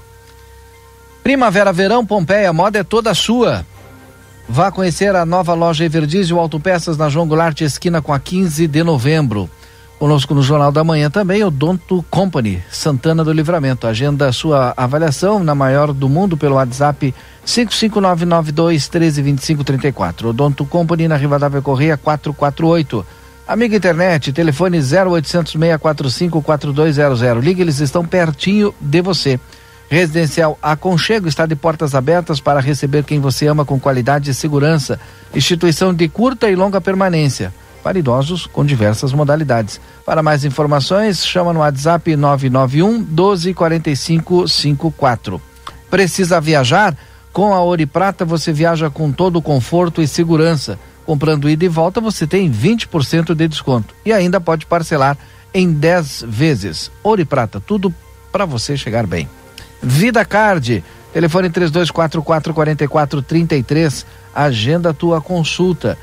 Primavera, 1.24 1.72
verão, 1.72 2.06
Pompeia, 2.06 2.52
moda 2.52 2.80
é 2.80 2.84
toda 2.84 3.14
sua. 3.14 3.66
Vá 4.46 4.74
conhecer 4.74 5.16
a 5.16 5.26
nova 5.26 5.54
loja 5.54 5.86
Everdizio 5.86 6.38
Autopeças 6.38 6.98
na 6.98 7.08
João 7.08 7.30
Goulart, 7.30 7.62
esquina 7.62 8.02
com 8.02 8.12
a 8.12 8.20
15 8.20 8.68
de 8.68 8.84
novembro. 8.84 9.50
Conosco 9.98 10.36
no 10.36 10.44
Jornal 10.44 10.74
da 10.74 10.84
Manhã 10.84 11.10
também 11.10 11.41
o 11.46 11.50
Donto 11.50 12.04
Company, 12.10 12.62
Santana 12.70 13.24
do 13.24 13.32
Livramento. 13.32 13.88
Agenda 13.88 14.34
sua 14.34 14.74
avaliação 14.76 15.41
na 15.41 15.56
maior 15.56 15.94
do 15.94 16.10
mundo 16.10 16.36
pelo 16.36 16.56
WhatsApp 16.56 17.16
55992 17.46 18.90
132534. 18.90 20.34
Donto 20.34 20.66
Company 20.66 21.08
na 21.08 21.16
Rivadavia 21.16 21.62
Correia 21.62 21.96
448. 21.96 23.19
Amiga 23.50 23.76
internet, 23.76 24.32
telefone 24.32 24.78
0800 24.78 25.54
645 25.54 26.40
4200. 26.40 27.44
Ligue, 27.44 27.64
eles 27.64 27.80
estão 27.80 28.06
pertinho 28.06 28.76
de 28.80 29.02
você. 29.02 29.40
Residencial 29.90 30.56
Aconchego 30.62 31.28
está 31.28 31.48
de 31.48 31.56
portas 31.56 31.96
abertas 31.96 32.40
para 32.40 32.60
receber 32.60 33.04
quem 33.04 33.20
você 33.20 33.48
ama 33.48 33.66
com 33.66 33.80
qualidade 33.80 34.30
e 34.30 34.36
segurança. 34.36 35.00
Instituição 35.34 35.92
de 35.92 36.08
curta 36.08 36.48
e 36.48 36.56
longa 36.56 36.80
permanência 36.80 37.52
para 37.84 37.98
idosos 37.98 38.46
com 38.46 38.64
diversas 38.64 39.14
modalidades. 39.14 39.82
Para 40.06 40.22
mais 40.22 40.46
informações, 40.46 41.26
chama 41.26 41.52
no 41.52 41.62
WhatsApp 41.62 42.16
991 42.16 43.00
1245 43.00 44.48
54. 44.48 45.42
Precisa 45.90 46.40
viajar? 46.40 46.96
Com 47.34 47.52
a 47.52 47.62
Ouro 47.64 47.88
Prata 47.88 48.24
você 48.24 48.54
viaja 48.54 48.92
com 48.92 49.12
todo 49.12 49.42
conforto 49.42 50.04
e 50.04 50.08
segurança. 50.08 50.78
Comprando 51.10 51.49
ida 51.49 51.65
e 51.65 51.68
volta 51.68 51.99
você 51.99 52.27
tem 52.27 52.52
20% 52.52 53.34
de 53.34 53.48
desconto 53.48 53.95
e 54.06 54.14
ainda 54.14 54.40
pode 54.40 54.68
parcelar 54.68 55.18
em 55.52 55.73
10 55.73 56.26
vezes. 56.27 56.91
Ouro 57.02 57.19
e 57.19 57.26
Prata, 57.26 57.60
tudo 57.60 57.91
para 58.31 58.45
você 58.45 58.77
chegar 58.77 59.07
bem. 59.07 59.27
Vida 59.81 60.23
Card, 60.23 60.84
telefone 61.11 61.49
3244 61.49 62.53
4433, 62.53 64.06
agenda 64.36 64.94
tua 64.94 65.19
consulta. 65.19 65.98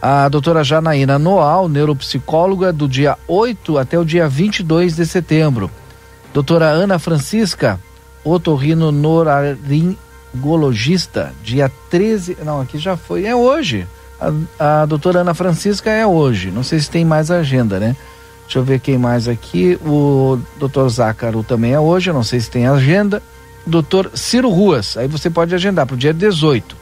A 0.00 0.28
doutora 0.28 0.62
Janaína 0.62 1.18
Noal, 1.18 1.68
neuropsicóloga, 1.68 2.72
do 2.72 2.88
dia 2.88 3.18
8 3.26 3.76
até 3.76 3.98
o 3.98 4.04
dia 4.04 4.28
22 4.28 4.94
de 4.94 5.04
setembro. 5.04 5.68
Doutora 6.32 6.66
Ana 6.66 7.00
Francisca, 7.00 7.80
otorrino 8.22 8.92
noraringologista, 8.92 11.32
dia 11.42 11.68
13. 11.90 12.36
Não, 12.44 12.60
aqui 12.60 12.78
já 12.78 12.96
foi, 12.96 13.24
é 13.24 13.34
hoje. 13.34 13.84
A, 14.58 14.82
a 14.82 14.86
doutora 14.86 15.20
Ana 15.20 15.34
Francisca 15.34 15.90
é 15.90 16.06
hoje. 16.06 16.50
Não 16.50 16.62
sei 16.62 16.80
se 16.80 16.90
tem 16.90 17.04
mais 17.04 17.30
agenda, 17.30 17.78
né? 17.78 17.96
Deixa 18.44 18.58
eu 18.58 18.64
ver 18.64 18.80
quem 18.80 18.98
mais 18.98 19.26
aqui. 19.26 19.78
O 19.84 20.38
doutor 20.58 20.88
Zácaro 20.88 21.42
também 21.42 21.72
é 21.72 21.80
hoje, 21.80 22.12
não 22.12 22.22
sei 22.22 22.40
se 22.40 22.50
tem 22.50 22.66
agenda. 22.66 23.22
Doutor 23.66 24.10
Ciro 24.14 24.50
Ruas, 24.50 24.96
aí 24.96 25.08
você 25.08 25.30
pode 25.30 25.54
agendar 25.54 25.86
para 25.86 25.94
o 25.94 25.98
dia 25.98 26.12
18, 26.12 26.76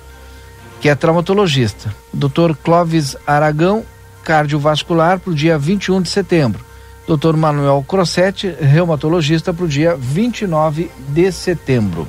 que 0.81 0.89
é 0.89 0.94
traumatologista. 0.94 1.94
Doutor 2.12 2.56
Clóvis 2.56 3.16
Aragão, 3.24 3.85
cardiovascular, 4.24 5.20
para 5.20 5.31
o 5.31 5.35
dia 5.35 5.56
21 5.56 6.02
de 6.02 6.09
setembro. 6.09 6.64
Doutor 7.06 7.36
Manuel 7.36 7.85
Crossetti, 7.86 8.48
reumatologista, 8.60 9.55
para 9.55 9.64
o 9.64 9.69
dia 9.69 9.97
29 9.97 10.90
de 11.09 11.31
setembro. 11.31 12.09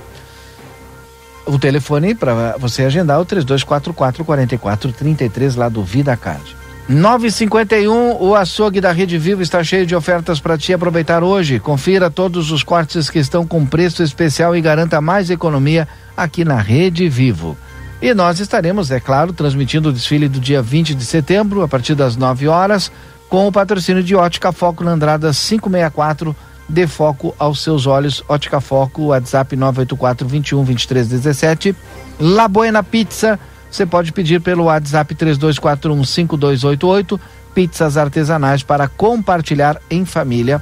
O 1.45 1.59
telefone 1.59 2.15
para 2.15 2.55
você 2.57 2.83
agendar 2.83 3.17
é 3.17 3.21
o 3.21 3.25
3244 3.25 4.23
4433 4.23 5.55
lá 5.55 5.67
do 5.69 5.83
Vida 5.83 6.15
Card. 6.15 6.55
951, 6.87 8.21
o 8.21 8.35
açougue 8.35 8.81
da 8.81 8.91
Rede 8.91 9.17
Vivo 9.17 9.41
está 9.41 9.63
cheio 9.63 9.85
de 9.85 9.95
ofertas 9.95 10.39
para 10.39 10.57
te 10.57 10.73
aproveitar 10.73 11.23
hoje. 11.23 11.59
Confira 11.59 12.09
todos 12.09 12.51
os 12.51 12.61
cortes 12.61 13.09
que 13.09 13.19
estão 13.19 13.47
com 13.47 13.65
preço 13.65 14.03
especial 14.03 14.55
e 14.55 14.61
garanta 14.61 14.99
mais 14.99 15.29
economia 15.29 15.87
aqui 16.15 16.43
na 16.43 16.57
Rede 16.57 17.07
Vivo. 17.07 17.57
E 18.01 18.13
nós 18.13 18.41
estaremos, 18.41 18.91
é 18.91 18.99
claro, 18.99 19.31
transmitindo 19.31 19.89
o 19.89 19.93
desfile 19.93 20.27
do 20.27 20.41
dia 20.41 20.61
20 20.61 20.93
de 20.93 21.05
setembro, 21.05 21.61
a 21.61 21.69
partir 21.69 21.95
das 21.95 22.17
9 22.17 22.49
horas, 22.49 22.91
com 23.29 23.47
o 23.47 23.51
patrocínio 23.51 24.03
de 24.03 24.13
Ótica 24.13 24.51
Foco 24.51 24.83
na 24.83 24.91
Andrada 24.91 25.31
564. 25.31 26.35
Dê 26.67 26.87
foco 26.87 27.35
aos 27.37 27.61
seus 27.61 27.85
olhos. 27.85 28.23
Ótica 28.27 28.61
Foco, 28.61 29.07
WhatsApp 29.07 29.55
984 29.55 30.27
21 30.27 30.63
23 30.63 31.07
17. 31.07 31.75
La 32.19 32.47
Buena 32.47 32.81
Pizza, 32.81 33.39
você 33.69 33.85
pode 33.85 34.11
pedir 34.11 34.39
pelo 34.39 34.65
WhatsApp 34.65 35.13
3241 35.13 36.03
5288. 36.03 37.19
Pizzas 37.53 37.97
artesanais 37.97 38.63
para 38.63 38.87
compartilhar 38.87 39.79
em 39.89 40.05
família. 40.05 40.61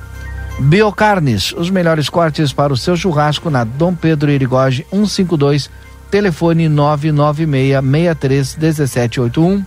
Biocarnes, 0.60 1.54
os 1.54 1.70
melhores 1.70 2.10
cortes 2.10 2.52
para 2.52 2.74
o 2.74 2.78
seu 2.78 2.96
churrasco 2.96 3.50
na 3.50 3.64
Dom 3.64 3.96
Pedro 3.96 4.30
Irigoge 4.30 4.86
152, 4.92 5.70
telefone 6.10 6.68
996 6.68 7.82
63 7.82 8.56
1781. 8.58 9.66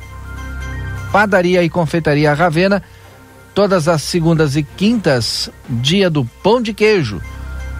Padaria 1.10 1.62
e 1.62 1.70
Confeitaria 1.70 2.34
Ravena, 2.34 2.82
todas 3.54 3.88
as 3.88 4.02
segundas 4.02 4.56
e 4.56 4.62
quintas, 4.62 5.48
dia 5.68 6.10
do 6.10 6.24
pão 6.42 6.60
de 6.60 6.74
queijo. 6.74 7.20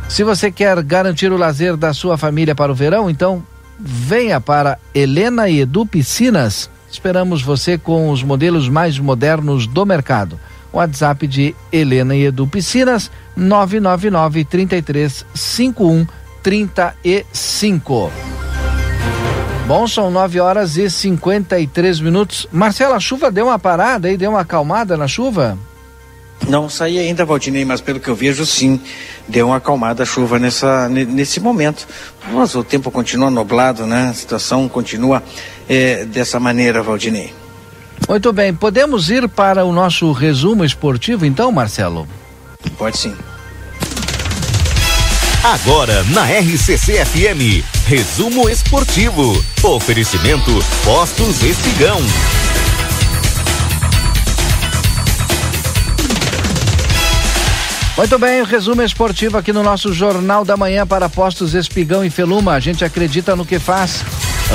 Se 0.08 0.22
você 0.22 0.50
quer 0.50 0.82
garantir 0.82 1.32
o 1.32 1.36
lazer 1.36 1.76
da 1.76 1.92
sua 1.92 2.16
família 2.16 2.54
para 2.54 2.70
o 2.70 2.74
verão, 2.74 3.10
então 3.10 3.42
venha 3.78 4.40
para 4.40 4.78
Helena 4.94 5.48
e 5.48 5.60
Edu 5.60 5.84
Piscinas. 5.84 6.70
Esperamos 6.90 7.42
você 7.42 7.76
com 7.76 8.10
os 8.10 8.22
modelos 8.22 8.68
mais 8.68 8.98
modernos 8.98 9.66
do 9.66 9.84
mercado. 9.84 10.38
WhatsApp 10.72 11.26
de 11.26 11.54
Helena 11.72 12.14
e 12.14 12.24
Edu 12.26 12.46
Piscinas, 12.46 13.10
999 13.36 14.44
33 14.44 15.26
51 15.34 16.06
35. 16.42 18.33
Bom, 19.66 19.88
são 19.88 20.10
9 20.10 20.40
horas 20.40 20.76
e 20.76 20.90
53 20.90 21.98
minutos. 22.00 22.46
Marcela, 22.52 22.96
a 22.96 23.00
chuva 23.00 23.30
deu 23.30 23.46
uma 23.46 23.58
parada 23.58 24.08
aí, 24.08 24.16
deu 24.16 24.30
uma 24.30 24.40
acalmada 24.40 24.94
na 24.94 25.08
chuva? 25.08 25.56
Não 26.46 26.68
saí 26.68 26.98
ainda, 26.98 27.24
Valdinei, 27.24 27.64
mas 27.64 27.80
pelo 27.80 27.98
que 27.98 28.08
eu 28.08 28.14
vejo, 28.14 28.44
sim, 28.44 28.78
deu 29.26 29.46
uma 29.46 29.56
acalmada 29.56 30.02
a 30.02 30.06
chuva 30.06 30.38
nessa, 30.38 30.86
nesse 30.90 31.40
momento. 31.40 31.88
Mas 32.30 32.54
o 32.54 32.62
tempo 32.62 32.90
continua 32.90 33.30
nublado, 33.30 33.86
né? 33.86 34.08
A 34.10 34.14
situação 34.14 34.68
continua 34.68 35.22
é, 35.66 36.04
dessa 36.04 36.38
maneira, 36.38 36.82
Valdinei. 36.82 37.32
Muito 38.06 38.34
bem, 38.34 38.52
podemos 38.52 39.08
ir 39.08 39.26
para 39.30 39.64
o 39.64 39.72
nosso 39.72 40.12
resumo 40.12 40.62
esportivo 40.62 41.24
então, 41.24 41.50
Marcelo? 41.50 42.06
Pode 42.76 42.98
sim. 42.98 43.14
Agora 45.44 46.02
na 46.04 46.24
RCC 46.24 47.04
FM, 47.04 47.62
resumo 47.86 48.48
esportivo. 48.48 49.44
Oferecimento 49.62 50.50
Postos 50.82 51.42
Espigão. 51.42 51.98
Muito 57.94 58.18
bem, 58.18 58.40
o 58.40 58.46
resumo 58.46 58.80
esportivo 58.80 59.36
aqui 59.36 59.52
no 59.52 59.62
nosso 59.62 59.92
Jornal 59.92 60.46
da 60.46 60.56
Manhã 60.56 60.86
para 60.86 61.10
Postos 61.10 61.52
Espigão 61.52 62.02
e 62.02 62.08
Feluma. 62.08 62.54
A 62.54 62.60
gente 62.60 62.82
acredita 62.82 63.36
no 63.36 63.44
que 63.44 63.58
faz. 63.58 64.02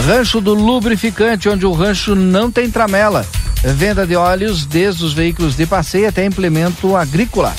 Rancho 0.08 0.42
do 0.42 0.56
Lubrificante, 0.56 1.48
onde 1.48 1.68
o 1.68 1.72
rancho 1.72 2.16
não 2.16 2.50
tem 2.50 2.68
tramela. 2.68 3.28
Venda 3.64 4.08
de 4.08 4.16
óleos 4.16 4.66
desde 4.66 5.06
os 5.06 5.14
veículos 5.14 5.56
de 5.56 5.68
passeio 5.68 6.10
até 6.10 6.26
implemento 6.26 6.96
agrícola. 6.96 7.54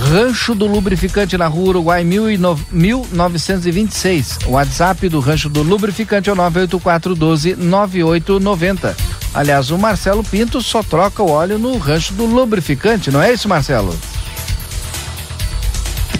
Rancho 0.00 0.54
do 0.54 0.66
Lubrificante 0.66 1.36
na 1.36 1.46
Rua 1.46 1.68
Uruguai 1.68 2.02
1926. 2.02 4.38
O 4.46 4.52
WhatsApp 4.52 5.06
do 5.10 5.20
Rancho 5.20 5.50
do 5.50 5.62
Lubrificante 5.62 6.30
é 6.30 6.32
o 6.32 6.36
98412 6.36 7.56
9890. 7.56 8.96
Aliás, 9.34 9.70
o 9.70 9.76
Marcelo 9.78 10.24
Pinto 10.24 10.62
só 10.62 10.82
troca 10.82 11.22
o 11.22 11.30
óleo 11.30 11.58
no 11.58 11.76
Rancho 11.76 12.14
do 12.14 12.24
Lubrificante, 12.24 13.10
não 13.10 13.20
é 13.22 13.30
isso, 13.32 13.46
Marcelo? 13.48 13.94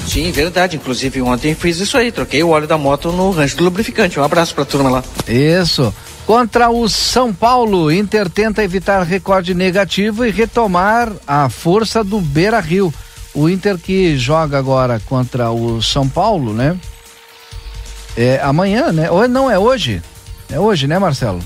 Sim, 0.07 0.31
verdade. 0.31 0.77
Inclusive 0.77 1.23
ontem 1.23 1.55
fiz 1.55 1.81
isso 1.81 1.97
aí, 1.97 2.13
troquei 2.13 2.43
o 2.43 2.51
óleo 2.51 2.67
da 2.67 2.77
moto 2.77 3.11
no 3.13 3.31
rancho 3.31 3.57
do 3.57 3.65
lubrificante. 3.65 4.19
Um 4.19 4.25
abraço 4.25 4.55
pra 4.55 4.65
turma 4.65 4.91
lá. 4.91 5.05
Isso. 5.29 5.95
Contra 6.27 6.69
o 6.69 6.89
São 6.89 7.33
Paulo, 7.33 7.93
Inter 7.93 8.29
tenta 8.29 8.63
evitar 8.63 9.03
recorde 9.03 9.55
negativo 9.55 10.25
e 10.25 10.31
retomar 10.31 11.13
a 11.27 11.49
força 11.49 12.03
do 12.03 12.21
Beira 12.21 12.61
Rio. 12.61 12.93
O 13.35 13.49
Inter 13.49 13.79
que 13.79 14.19
joga 14.19 14.59
agora 14.59 15.01
contra 15.07 15.51
o 15.51 15.81
São 15.81 16.09
Paulo, 16.09 16.53
né? 16.53 16.79
É 18.17 18.41
amanhã, 18.43 18.93
né? 18.93 19.11
Ou 19.11 19.27
não 19.29 19.51
é 19.51 19.59
hoje? 19.59 20.03
É 20.51 20.59
hoje, 20.59 20.87
né, 20.87 20.99
Marcelo? 20.99 21.41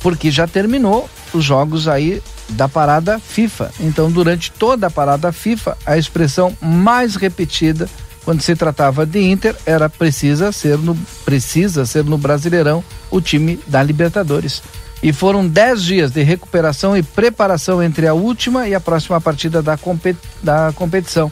Porque 0.00 0.30
já 0.30 0.46
terminou 0.46 1.08
os 1.32 1.44
jogos 1.44 1.86
aí 1.86 2.22
da 2.48 2.68
parada 2.68 3.18
FIFA. 3.18 3.70
Então, 3.80 4.10
durante 4.10 4.50
toda 4.52 4.86
a 4.86 4.90
parada 4.90 5.32
FIFA, 5.32 5.76
a 5.84 5.98
expressão 5.98 6.56
mais 6.60 7.16
repetida 7.16 7.88
quando 8.24 8.40
se 8.40 8.56
tratava 8.56 9.04
de 9.04 9.20
Inter 9.20 9.54
era 9.66 9.88
precisa 9.88 10.50
ser 10.50 10.78
no 10.78 10.96
precisa 11.24 11.84
ser 11.84 12.04
no 12.04 12.16
Brasileirão 12.16 12.82
o 13.10 13.20
time 13.20 13.60
da 13.66 13.82
Libertadores. 13.82 14.62
E 15.04 15.12
foram 15.12 15.46
dez 15.46 15.82
dias 15.82 16.10
de 16.10 16.22
recuperação 16.22 16.96
e 16.96 17.02
preparação 17.02 17.82
entre 17.82 18.06
a 18.06 18.14
última 18.14 18.66
e 18.66 18.74
a 18.74 18.80
próxima 18.80 19.20
partida 19.20 19.60
da, 19.60 19.76
compet 19.76 20.16
da 20.42 20.72
competição. 20.74 21.30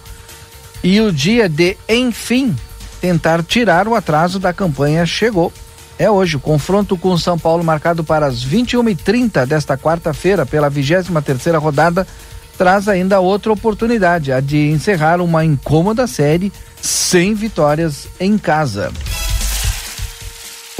E 0.84 1.00
o 1.00 1.10
dia 1.10 1.48
de, 1.48 1.78
enfim, 1.88 2.54
tentar 3.00 3.42
tirar 3.42 3.88
o 3.88 3.94
atraso 3.94 4.38
da 4.38 4.52
campanha 4.52 5.06
chegou 5.06 5.50
é 5.98 6.10
hoje. 6.10 6.36
O 6.36 6.40
confronto 6.40 6.98
com 6.98 7.12
o 7.12 7.18
São 7.18 7.38
Paulo, 7.38 7.64
marcado 7.64 8.04
para 8.04 8.26
as 8.26 8.44
21h30 8.44 9.46
desta 9.46 9.78
quarta-feira, 9.78 10.44
pela 10.44 10.68
23 10.68 11.24
terceira 11.24 11.56
rodada, 11.56 12.06
traz 12.58 12.88
ainda 12.88 13.20
outra 13.20 13.54
oportunidade, 13.54 14.32
a 14.32 14.40
de 14.40 14.68
encerrar 14.68 15.18
uma 15.18 15.46
incômoda 15.46 16.06
série 16.06 16.52
sem 16.78 17.32
vitórias 17.32 18.06
em 18.20 18.36
casa. 18.36 18.92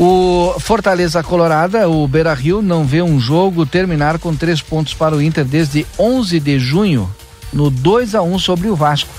O 0.04 0.56
Fortaleza 0.58 1.22
Colorada, 1.22 1.88
o 1.88 2.08
Beira 2.08 2.34
Rio, 2.34 2.60
não 2.60 2.84
vê 2.84 3.00
um 3.00 3.20
jogo 3.20 3.64
terminar 3.64 4.18
com 4.18 4.34
três 4.34 4.60
pontos 4.60 4.94
para 4.94 5.14
o 5.14 5.22
Inter 5.22 5.44
desde 5.44 5.86
11 5.96 6.40
de 6.40 6.58
junho, 6.58 7.08
no 7.52 7.70
2 7.70 8.16
a 8.16 8.20
1 8.20 8.36
sobre 8.40 8.66
o 8.66 8.74
Vasco. 8.74 9.14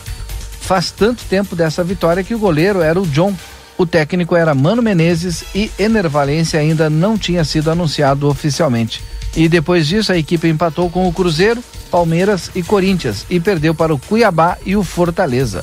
Faz 0.60 0.92
tanto 0.92 1.24
tempo 1.24 1.56
dessa 1.56 1.86
vitória 1.86 2.22
que 2.22 2.36
o 2.36 2.40
goleiro 2.40 2.82
era 2.82 3.00
o 3.00 3.08
John, 3.08 3.34
o 3.78 3.86
técnico 3.86 4.36
era 4.36 4.54
Mano 4.54 4.82
Menezes 4.82 5.46
e 5.56 5.72
Enervalência 5.80 6.60
ainda 6.60 6.90
não 6.90 7.18
tinha 7.18 7.46
sido 7.46 7.72
anunciado 7.72 8.28
oficialmente. 8.28 9.02
E 9.38 9.48
depois 9.48 9.88
disso, 9.88 10.12
a 10.12 10.18
equipe 10.18 10.50
empatou 10.50 10.90
com 10.90 11.08
o 11.08 11.14
Cruzeiro, 11.14 11.64
Palmeiras 11.90 12.52
e 12.54 12.62
Corinthians 12.62 13.26
e 13.30 13.40
perdeu 13.40 13.74
para 13.74 13.94
o 13.94 13.98
Cuiabá 13.98 14.58
e 14.66 14.76
o 14.76 14.84
Fortaleza. 14.84 15.62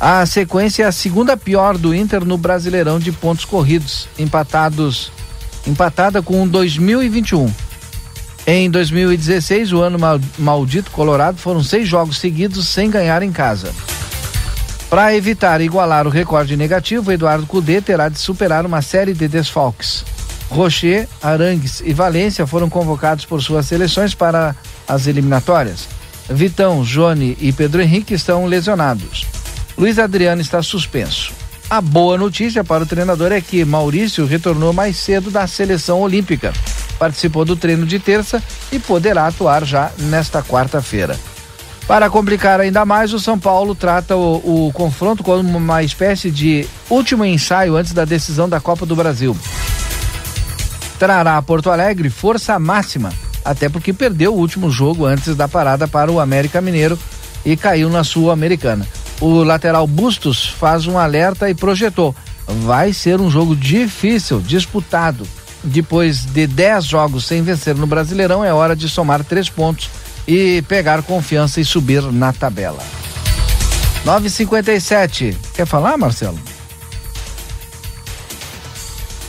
A 0.00 0.24
sequência 0.24 0.84
é 0.84 0.86
a 0.86 0.92
segunda 0.92 1.36
pior 1.36 1.76
do 1.76 1.94
Inter 1.94 2.24
no 2.24 2.38
Brasileirão 2.38 2.98
de 2.98 3.12
pontos 3.12 3.44
corridos, 3.44 4.08
empatados 4.18 5.12
empatada 5.66 6.22
com 6.22 6.48
2021. 6.48 7.52
Em 8.46 8.70
2016, 8.70 9.74
o 9.74 9.82
ano 9.82 9.98
maldito 10.38 10.90
colorado, 10.90 11.36
foram 11.36 11.62
seis 11.62 11.86
jogos 11.86 12.18
seguidos 12.18 12.66
sem 12.68 12.90
ganhar 12.90 13.22
em 13.22 13.30
casa. 13.30 13.70
Para 14.88 15.14
evitar 15.14 15.60
igualar 15.60 16.06
o 16.06 16.10
recorde 16.10 16.56
negativo, 16.56 17.12
Eduardo 17.12 17.46
Cudê 17.46 17.82
terá 17.82 18.08
de 18.08 18.18
superar 18.18 18.64
uma 18.64 18.80
série 18.80 19.12
de 19.12 19.28
desfalques. 19.28 20.02
Rocher, 20.48 21.06
Arangues 21.22 21.82
e 21.84 21.92
Valência 21.92 22.46
foram 22.46 22.68
convocados 22.68 23.26
por 23.26 23.40
suas 23.42 23.66
seleções 23.66 24.14
para 24.14 24.56
as 24.88 25.06
eliminatórias. 25.06 25.86
Vitão, 26.28 26.82
Jone 26.82 27.36
e 27.38 27.52
Pedro 27.52 27.82
Henrique 27.82 28.14
estão 28.14 28.46
lesionados. 28.46 29.26
Luiz 29.76 29.98
Adriano 29.98 30.40
está 30.40 30.62
suspenso. 30.62 31.32
A 31.68 31.80
boa 31.80 32.18
notícia 32.18 32.64
para 32.64 32.82
o 32.82 32.86
treinador 32.86 33.30
é 33.30 33.40
que 33.40 33.64
Maurício 33.64 34.26
retornou 34.26 34.72
mais 34.72 34.96
cedo 34.96 35.30
da 35.30 35.46
seleção 35.46 36.00
olímpica. 36.00 36.52
Participou 36.98 37.44
do 37.44 37.54
treino 37.54 37.86
de 37.86 37.98
terça 37.98 38.42
e 38.72 38.78
poderá 38.78 39.26
atuar 39.26 39.64
já 39.64 39.90
nesta 39.98 40.42
quarta-feira. 40.42 41.16
Para 41.86 42.10
complicar 42.10 42.60
ainda 42.60 42.84
mais, 42.84 43.12
o 43.12 43.20
São 43.20 43.38
Paulo 43.38 43.74
trata 43.74 44.16
o, 44.16 44.66
o 44.68 44.72
confronto 44.72 45.22
como 45.22 45.56
uma 45.56 45.82
espécie 45.82 46.30
de 46.30 46.66
último 46.88 47.24
ensaio 47.24 47.76
antes 47.76 47.92
da 47.92 48.04
decisão 48.04 48.48
da 48.48 48.60
Copa 48.60 48.84
do 48.84 48.94
Brasil. 48.94 49.36
Trará 50.98 51.36
a 51.36 51.42
Porto 51.42 51.70
Alegre 51.70 52.10
força 52.10 52.58
máxima, 52.58 53.12
até 53.44 53.68
porque 53.68 53.92
perdeu 53.92 54.34
o 54.34 54.38
último 54.38 54.70
jogo 54.70 55.06
antes 55.06 55.34
da 55.34 55.48
parada 55.48 55.88
para 55.88 56.12
o 56.12 56.20
América 56.20 56.60
Mineiro 56.60 56.98
e 57.44 57.56
caiu 57.56 57.88
na 57.88 58.04
Sul-Americana. 58.04 58.86
O 59.20 59.42
lateral 59.42 59.86
Bustos 59.86 60.48
faz 60.48 60.86
um 60.86 60.98
alerta 60.98 61.50
e 61.50 61.54
projetou: 61.54 62.14
vai 62.46 62.92
ser 62.92 63.20
um 63.20 63.30
jogo 63.30 63.54
difícil, 63.54 64.40
disputado. 64.40 65.26
Depois 65.62 66.24
de 66.24 66.46
10 66.46 66.86
jogos 66.86 67.26
sem 67.26 67.42
vencer 67.42 67.74
no 67.74 67.86
Brasileirão, 67.86 68.42
é 68.42 68.52
hora 68.52 68.74
de 68.74 68.88
somar 68.88 69.22
três 69.22 69.50
pontos 69.50 69.90
e 70.26 70.62
pegar 70.62 71.02
confiança 71.02 71.60
e 71.60 71.64
subir 71.64 72.02
na 72.02 72.32
tabela. 72.32 72.82
957. 74.04 75.36
Quer 75.54 75.66
falar, 75.66 75.98
Marcelo? 75.98 76.38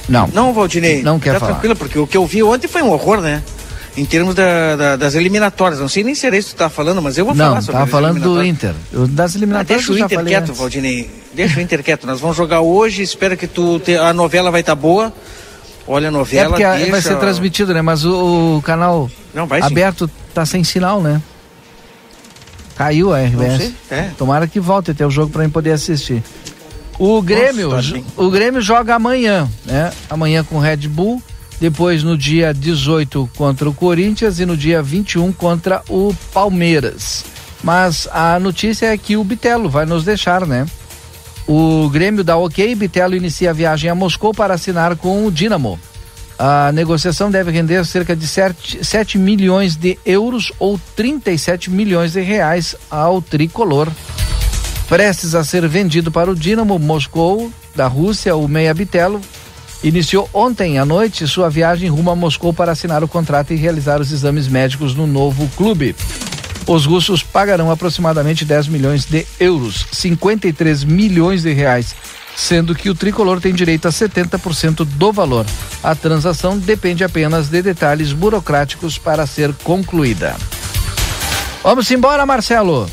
Não. 0.08 0.28
Não, 0.28 0.54
Valdinei. 0.54 1.02
Não 1.02 1.20
quer 1.20 1.34
tá 1.34 1.40
falar. 1.40 1.52
tranquilo, 1.54 1.76
porque 1.76 2.00
o 2.00 2.08
que 2.08 2.18
eu 2.18 2.26
vi 2.26 2.42
ontem 2.44 2.68
foi 2.68 2.82
um 2.82 2.92
horror, 2.92 3.20
né? 3.22 3.44
Em 3.96 4.06
termos 4.06 4.34
da, 4.36 4.76
da, 4.76 4.96
das 4.96 5.16
eliminatórias. 5.16 5.80
Não 5.80 5.90
sei 5.90 6.04
nem 6.04 6.16
se 6.16 6.26
era 6.26 6.38
isso 6.38 6.50
que 6.50 6.54
tu 6.54 6.58
estava 6.58 6.70
falando, 6.70 7.02
mas 7.02 7.18
eu 7.18 7.26
vou 7.26 7.36
não, 7.36 7.46
falar 7.46 7.62
sobre 7.62 7.80
Não, 7.82 7.88
falando 7.88 8.20
do 8.20 8.44
Inter. 8.44 8.74
Das 9.10 9.36
eliminatórias. 9.36 9.84
Ah, 9.84 9.88
deixa 9.88 9.92
o 9.92 10.06
Inter 10.06 10.26
quieto, 10.26 10.44
antes. 10.50 10.58
Valdinei. 10.58 11.10
Deixa 11.34 11.60
o 11.60 11.62
Inter 11.62 11.84
quieto. 11.84 12.08
Nós 12.08 12.20
vamos 12.20 12.38
jogar 12.38 12.62
hoje. 12.62 13.02
Espero 13.02 13.36
que 13.36 13.48
tu 13.48 13.80
te... 13.80 13.96
a 13.96 14.14
novela 14.14 14.50
vai 14.50 14.62
estar 14.62 14.76
tá 14.76 14.82
boa. 14.82 15.14
Olha 15.88 16.08
a 16.08 16.12
novela. 16.12 16.46
É 16.46 16.50
porque 16.50 16.78
deixa... 16.78 16.92
vai 16.92 17.02
ser 17.02 17.18
transmitido, 17.18 17.74
né? 17.74 17.82
Mas 17.82 18.06
o, 18.06 18.58
o 18.58 18.62
canal 18.62 19.10
não, 19.34 19.46
vai, 19.46 19.62
aberto 19.62 20.08
sim. 20.08 20.14
tá 20.34 20.46
sem 20.46 20.64
sinal, 20.64 21.02
né? 21.02 21.22
Caiu 22.76 23.14
a 23.14 23.22
RBS. 23.22 23.74
É. 23.90 24.10
Tomara 24.18 24.48
que 24.48 24.60
volte 24.60 24.92
até 24.92 25.06
o 25.06 25.10
jogo 25.12 25.32
para 25.32 25.44
mim 25.44 25.50
poder 25.50 25.72
assistir. 25.72 26.24
O 26.98 27.22
Grêmio, 27.22 27.70
Nossa, 27.70 27.94
tá 27.94 28.02
o 28.16 28.30
Grêmio 28.30 28.62
joga 28.62 28.96
amanhã, 28.96 29.50
né? 29.66 29.92
Amanhã 30.10 30.44
com 30.44 30.60
Red 30.60 30.88
Bull, 30.88 31.22
depois 31.62 32.02
no 32.02 32.18
dia 32.18 32.52
18 32.52 33.30
contra 33.38 33.70
o 33.70 33.74
Corinthians 33.74 34.40
e 34.40 34.48
no 34.48 34.58
dia 34.58 34.82
21 34.82 35.32
contra 35.32 35.84
o 35.88 36.12
Palmeiras. 36.34 37.24
Mas 37.64 38.08
a 38.12 38.40
notícia 38.40 38.88
é 38.88 38.98
que 38.98 39.16
o 39.16 39.24
Bitelo 39.24 39.70
vai 39.70 39.86
nos 39.86 40.04
deixar, 40.04 40.48
né? 40.48 40.66
O 41.48 41.88
Grêmio 41.90 42.24
dá 42.24 42.36
ok, 42.36 42.74
Bitelo 42.74 43.16
inicia 43.16 43.52
a 43.52 43.54
viagem 43.54 43.92
a 43.92 43.94
Moscou 43.94 44.34
para 44.34 44.56
assinar 44.56 44.96
com 44.96 45.24
o 45.24 45.32
Dinamo. 45.32 45.80
A 46.40 46.72
negociação 46.72 47.30
deve 47.30 47.52
render 47.52 47.86
cerca 47.86 48.16
de 48.16 48.28
7, 48.28 48.84
7 48.84 49.20
milhões 49.20 49.76
de 49.76 50.00
euros 50.04 50.52
ou 50.58 50.82
37 50.96 51.70
milhões 51.70 52.14
de 52.14 52.22
reais 52.22 52.76
ao 52.90 53.22
tricolor. 53.22 53.88
Prestes 54.90 55.36
a 55.36 55.44
ser 55.44 55.68
vendido 55.68 56.12
para 56.12 56.32
o 56.32 56.36
Dinamo 56.36 56.80
Moscou 56.80 57.52
da 57.76 57.86
Rússia, 57.86 58.36
o 58.36 58.48
Meia 58.48 58.74
Bitelo 58.74 59.22
iniciou 59.84 60.30
ontem 60.34 60.78
à 60.78 60.86
noite 60.86 61.28
sua 61.28 61.50
viagem 61.50 61.90
rumo 61.90 62.12
a 62.12 62.16
Moscou 62.16 62.54
para 62.54 62.72
assinar 62.72 63.04
o 63.04 63.08
contrato 63.08 63.54
e 63.54 63.56
realizar 63.56 64.02
os 64.02 64.12
exames 64.12 64.48
médicos 64.48 64.96
no 64.96 65.08
novo 65.08 65.50
clube. 65.56 65.96
Os 66.68 66.86
russos 66.86 67.24
pagarão 67.24 67.72
aproximadamente 67.72 68.46
10 68.46 68.68
milhões 68.68 69.06
de 69.06 69.26
euros, 69.40 69.86
53 69.92 70.84
milhões 70.84 71.44
de 71.44 71.52
reais 71.54 71.96
sendo 72.36 72.74
que 72.74 72.90
o 72.90 72.96
tricolor 72.96 73.40
tem 73.40 73.54
direito 73.54 73.88
a 73.88 73.92
70% 73.92 74.86
do 74.86 75.12
valor. 75.12 75.46
A 75.84 75.96
transação 75.96 76.58
depende 76.58 77.04
apenas 77.04 77.50
de 77.50 77.62
detalhes 77.62 78.14
burocráticos 78.14 78.98
para 78.98 79.26
ser 79.26 79.54
concluída. 79.64 80.36
Vamos 81.64 81.90
embora, 81.92 82.26
Marcelo. 82.26 82.90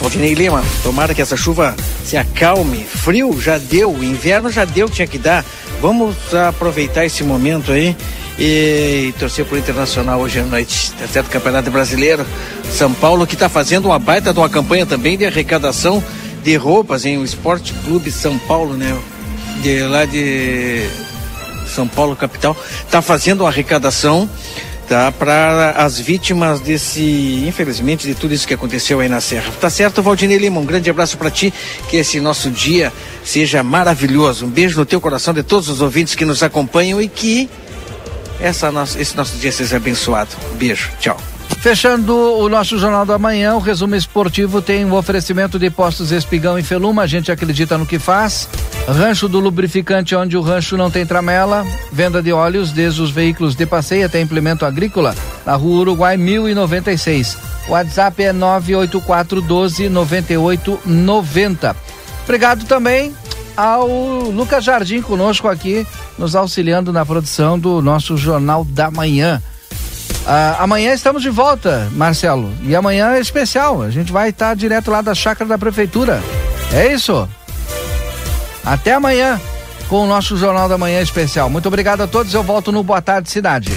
Valdinei 0.00 0.34
Lima, 0.34 0.62
tomara 0.82 1.14
que 1.14 1.20
essa 1.20 1.36
chuva 1.36 1.74
se 2.04 2.16
acalme. 2.16 2.84
Frio 2.84 3.38
já 3.40 3.58
deu, 3.58 4.02
inverno 4.02 4.50
já 4.50 4.64
deu, 4.64 4.88
tinha 4.88 5.06
que 5.06 5.18
dar. 5.18 5.44
Vamos 5.80 6.16
aproveitar 6.34 7.04
esse 7.04 7.22
momento 7.24 7.72
aí 7.72 7.96
e, 8.38 9.12
torcer 9.18 9.44
pro 9.44 9.58
Internacional 9.58 10.20
hoje 10.20 10.38
à 10.38 10.44
noite. 10.44 10.92
Tá 10.92 11.06
certo? 11.08 11.28
Campeonato 11.28 11.70
Brasileiro. 11.70 12.24
São 12.72 12.92
Paulo 12.94 13.26
que 13.26 13.34
está 13.34 13.48
fazendo 13.48 13.86
uma 13.86 13.98
baita 13.98 14.32
de 14.32 14.38
uma 14.38 14.48
campanha 14.48 14.86
também 14.86 15.18
de 15.18 15.26
arrecadação 15.26 16.02
de 16.44 16.56
roupas 16.56 17.04
em 17.04 17.18
o 17.18 17.24
Esporte 17.24 17.74
Clube 17.84 18.10
São 18.12 18.38
Paulo, 18.38 18.74
né? 18.74 18.96
De 19.62 19.80
lá 19.82 20.04
de 20.04 20.88
São 21.74 21.88
Paulo 21.88 22.14
capital, 22.14 22.56
está 22.84 23.02
fazendo 23.02 23.40
uma 23.40 23.48
arrecadação 23.48 24.30
tá 24.88 25.12
para 25.12 25.72
as 25.72 26.00
vítimas 26.00 26.60
desse, 26.60 27.44
infelizmente, 27.46 28.06
de 28.06 28.14
tudo 28.14 28.32
isso 28.32 28.48
que 28.48 28.54
aconteceu 28.54 29.00
aí 29.00 29.08
na 29.08 29.20
Serra. 29.20 29.52
Tá 29.60 29.68
certo, 29.68 30.02
Valdinei 30.02 30.38
Lima, 30.38 30.58
um 30.58 30.64
grande 30.64 30.88
abraço 30.88 31.18
para 31.18 31.30
ti, 31.30 31.52
que 31.88 31.98
esse 31.98 32.18
nosso 32.20 32.50
dia 32.50 32.92
seja 33.22 33.62
maravilhoso. 33.62 34.46
Um 34.46 34.50
beijo 34.50 34.78
no 34.78 34.86
teu 34.86 35.00
coração 35.00 35.34
de 35.34 35.42
todos 35.42 35.68
os 35.68 35.82
ouvintes 35.82 36.14
que 36.14 36.24
nos 36.24 36.42
acompanham 36.42 37.00
e 37.00 37.08
que 37.08 37.50
essa 38.40 38.72
nossa, 38.72 39.00
esse 39.00 39.16
nosso 39.16 39.36
dia 39.36 39.52
seja 39.52 39.76
abençoado. 39.76 40.30
Um 40.52 40.56
beijo, 40.56 40.90
tchau. 40.98 41.27
Fechando 41.60 42.14
o 42.14 42.48
nosso 42.48 42.78
Jornal 42.78 43.04
da 43.04 43.18
Manhã, 43.18 43.54
o 43.54 43.58
resumo 43.58 43.96
esportivo 43.96 44.62
tem 44.62 44.84
um 44.84 44.94
oferecimento 44.94 45.58
de 45.58 45.68
postos 45.68 46.12
Espigão 46.12 46.56
e 46.56 46.62
Feluma, 46.62 47.02
a 47.02 47.06
gente 47.06 47.32
acredita 47.32 47.76
no 47.76 47.84
que 47.84 47.98
faz. 47.98 48.48
Rancho 48.86 49.28
do 49.28 49.40
lubrificante, 49.40 50.14
onde 50.14 50.36
o 50.36 50.40
rancho 50.40 50.76
não 50.76 50.88
tem 50.88 51.04
tramela. 51.04 51.66
Venda 51.90 52.22
de 52.22 52.32
óleos, 52.32 52.70
desde 52.70 53.02
os 53.02 53.10
veículos 53.10 53.56
de 53.56 53.66
passeio 53.66 54.06
até 54.06 54.20
implemento 54.20 54.64
agrícola, 54.64 55.16
na 55.44 55.56
rua 55.56 55.80
Uruguai 55.80 56.16
1096. 56.16 57.36
O 57.66 57.72
WhatsApp 57.72 58.22
é 58.22 58.32
984 58.32 59.42
12 59.42 59.88
9890. 59.88 61.76
Obrigado 62.22 62.64
também 62.66 63.12
ao 63.56 63.88
Lucas 64.30 64.62
Jardim 64.62 65.02
conosco 65.02 65.48
aqui, 65.48 65.84
nos 66.16 66.36
auxiliando 66.36 66.92
na 66.92 67.04
produção 67.04 67.58
do 67.58 67.82
nosso 67.82 68.16
Jornal 68.16 68.64
da 68.64 68.90
Manhã. 68.90 69.42
Ah, 70.26 70.56
amanhã 70.60 70.92
estamos 70.92 71.22
de 71.22 71.30
volta, 71.30 71.88
Marcelo. 71.92 72.52
E 72.62 72.74
amanhã 72.76 73.12
é 73.12 73.20
especial. 73.20 73.82
A 73.82 73.90
gente 73.90 74.12
vai 74.12 74.30
estar 74.30 74.54
direto 74.54 74.90
lá 74.90 75.00
da 75.00 75.14
chácara 75.14 75.48
da 75.48 75.58
prefeitura. 75.58 76.22
É 76.72 76.92
isso? 76.92 77.28
Até 78.64 78.92
amanhã 78.92 79.40
com 79.88 80.04
o 80.04 80.06
nosso 80.06 80.36
Jornal 80.36 80.68
da 80.68 80.76
Manhã 80.76 81.00
especial. 81.00 81.48
Muito 81.48 81.66
obrigado 81.66 82.02
a 82.02 82.06
todos. 82.06 82.32
Eu 82.34 82.42
volto 82.42 82.70
no 82.70 82.82
Boa 82.82 83.00
Tarde 83.00 83.30
Cidade. 83.30 83.72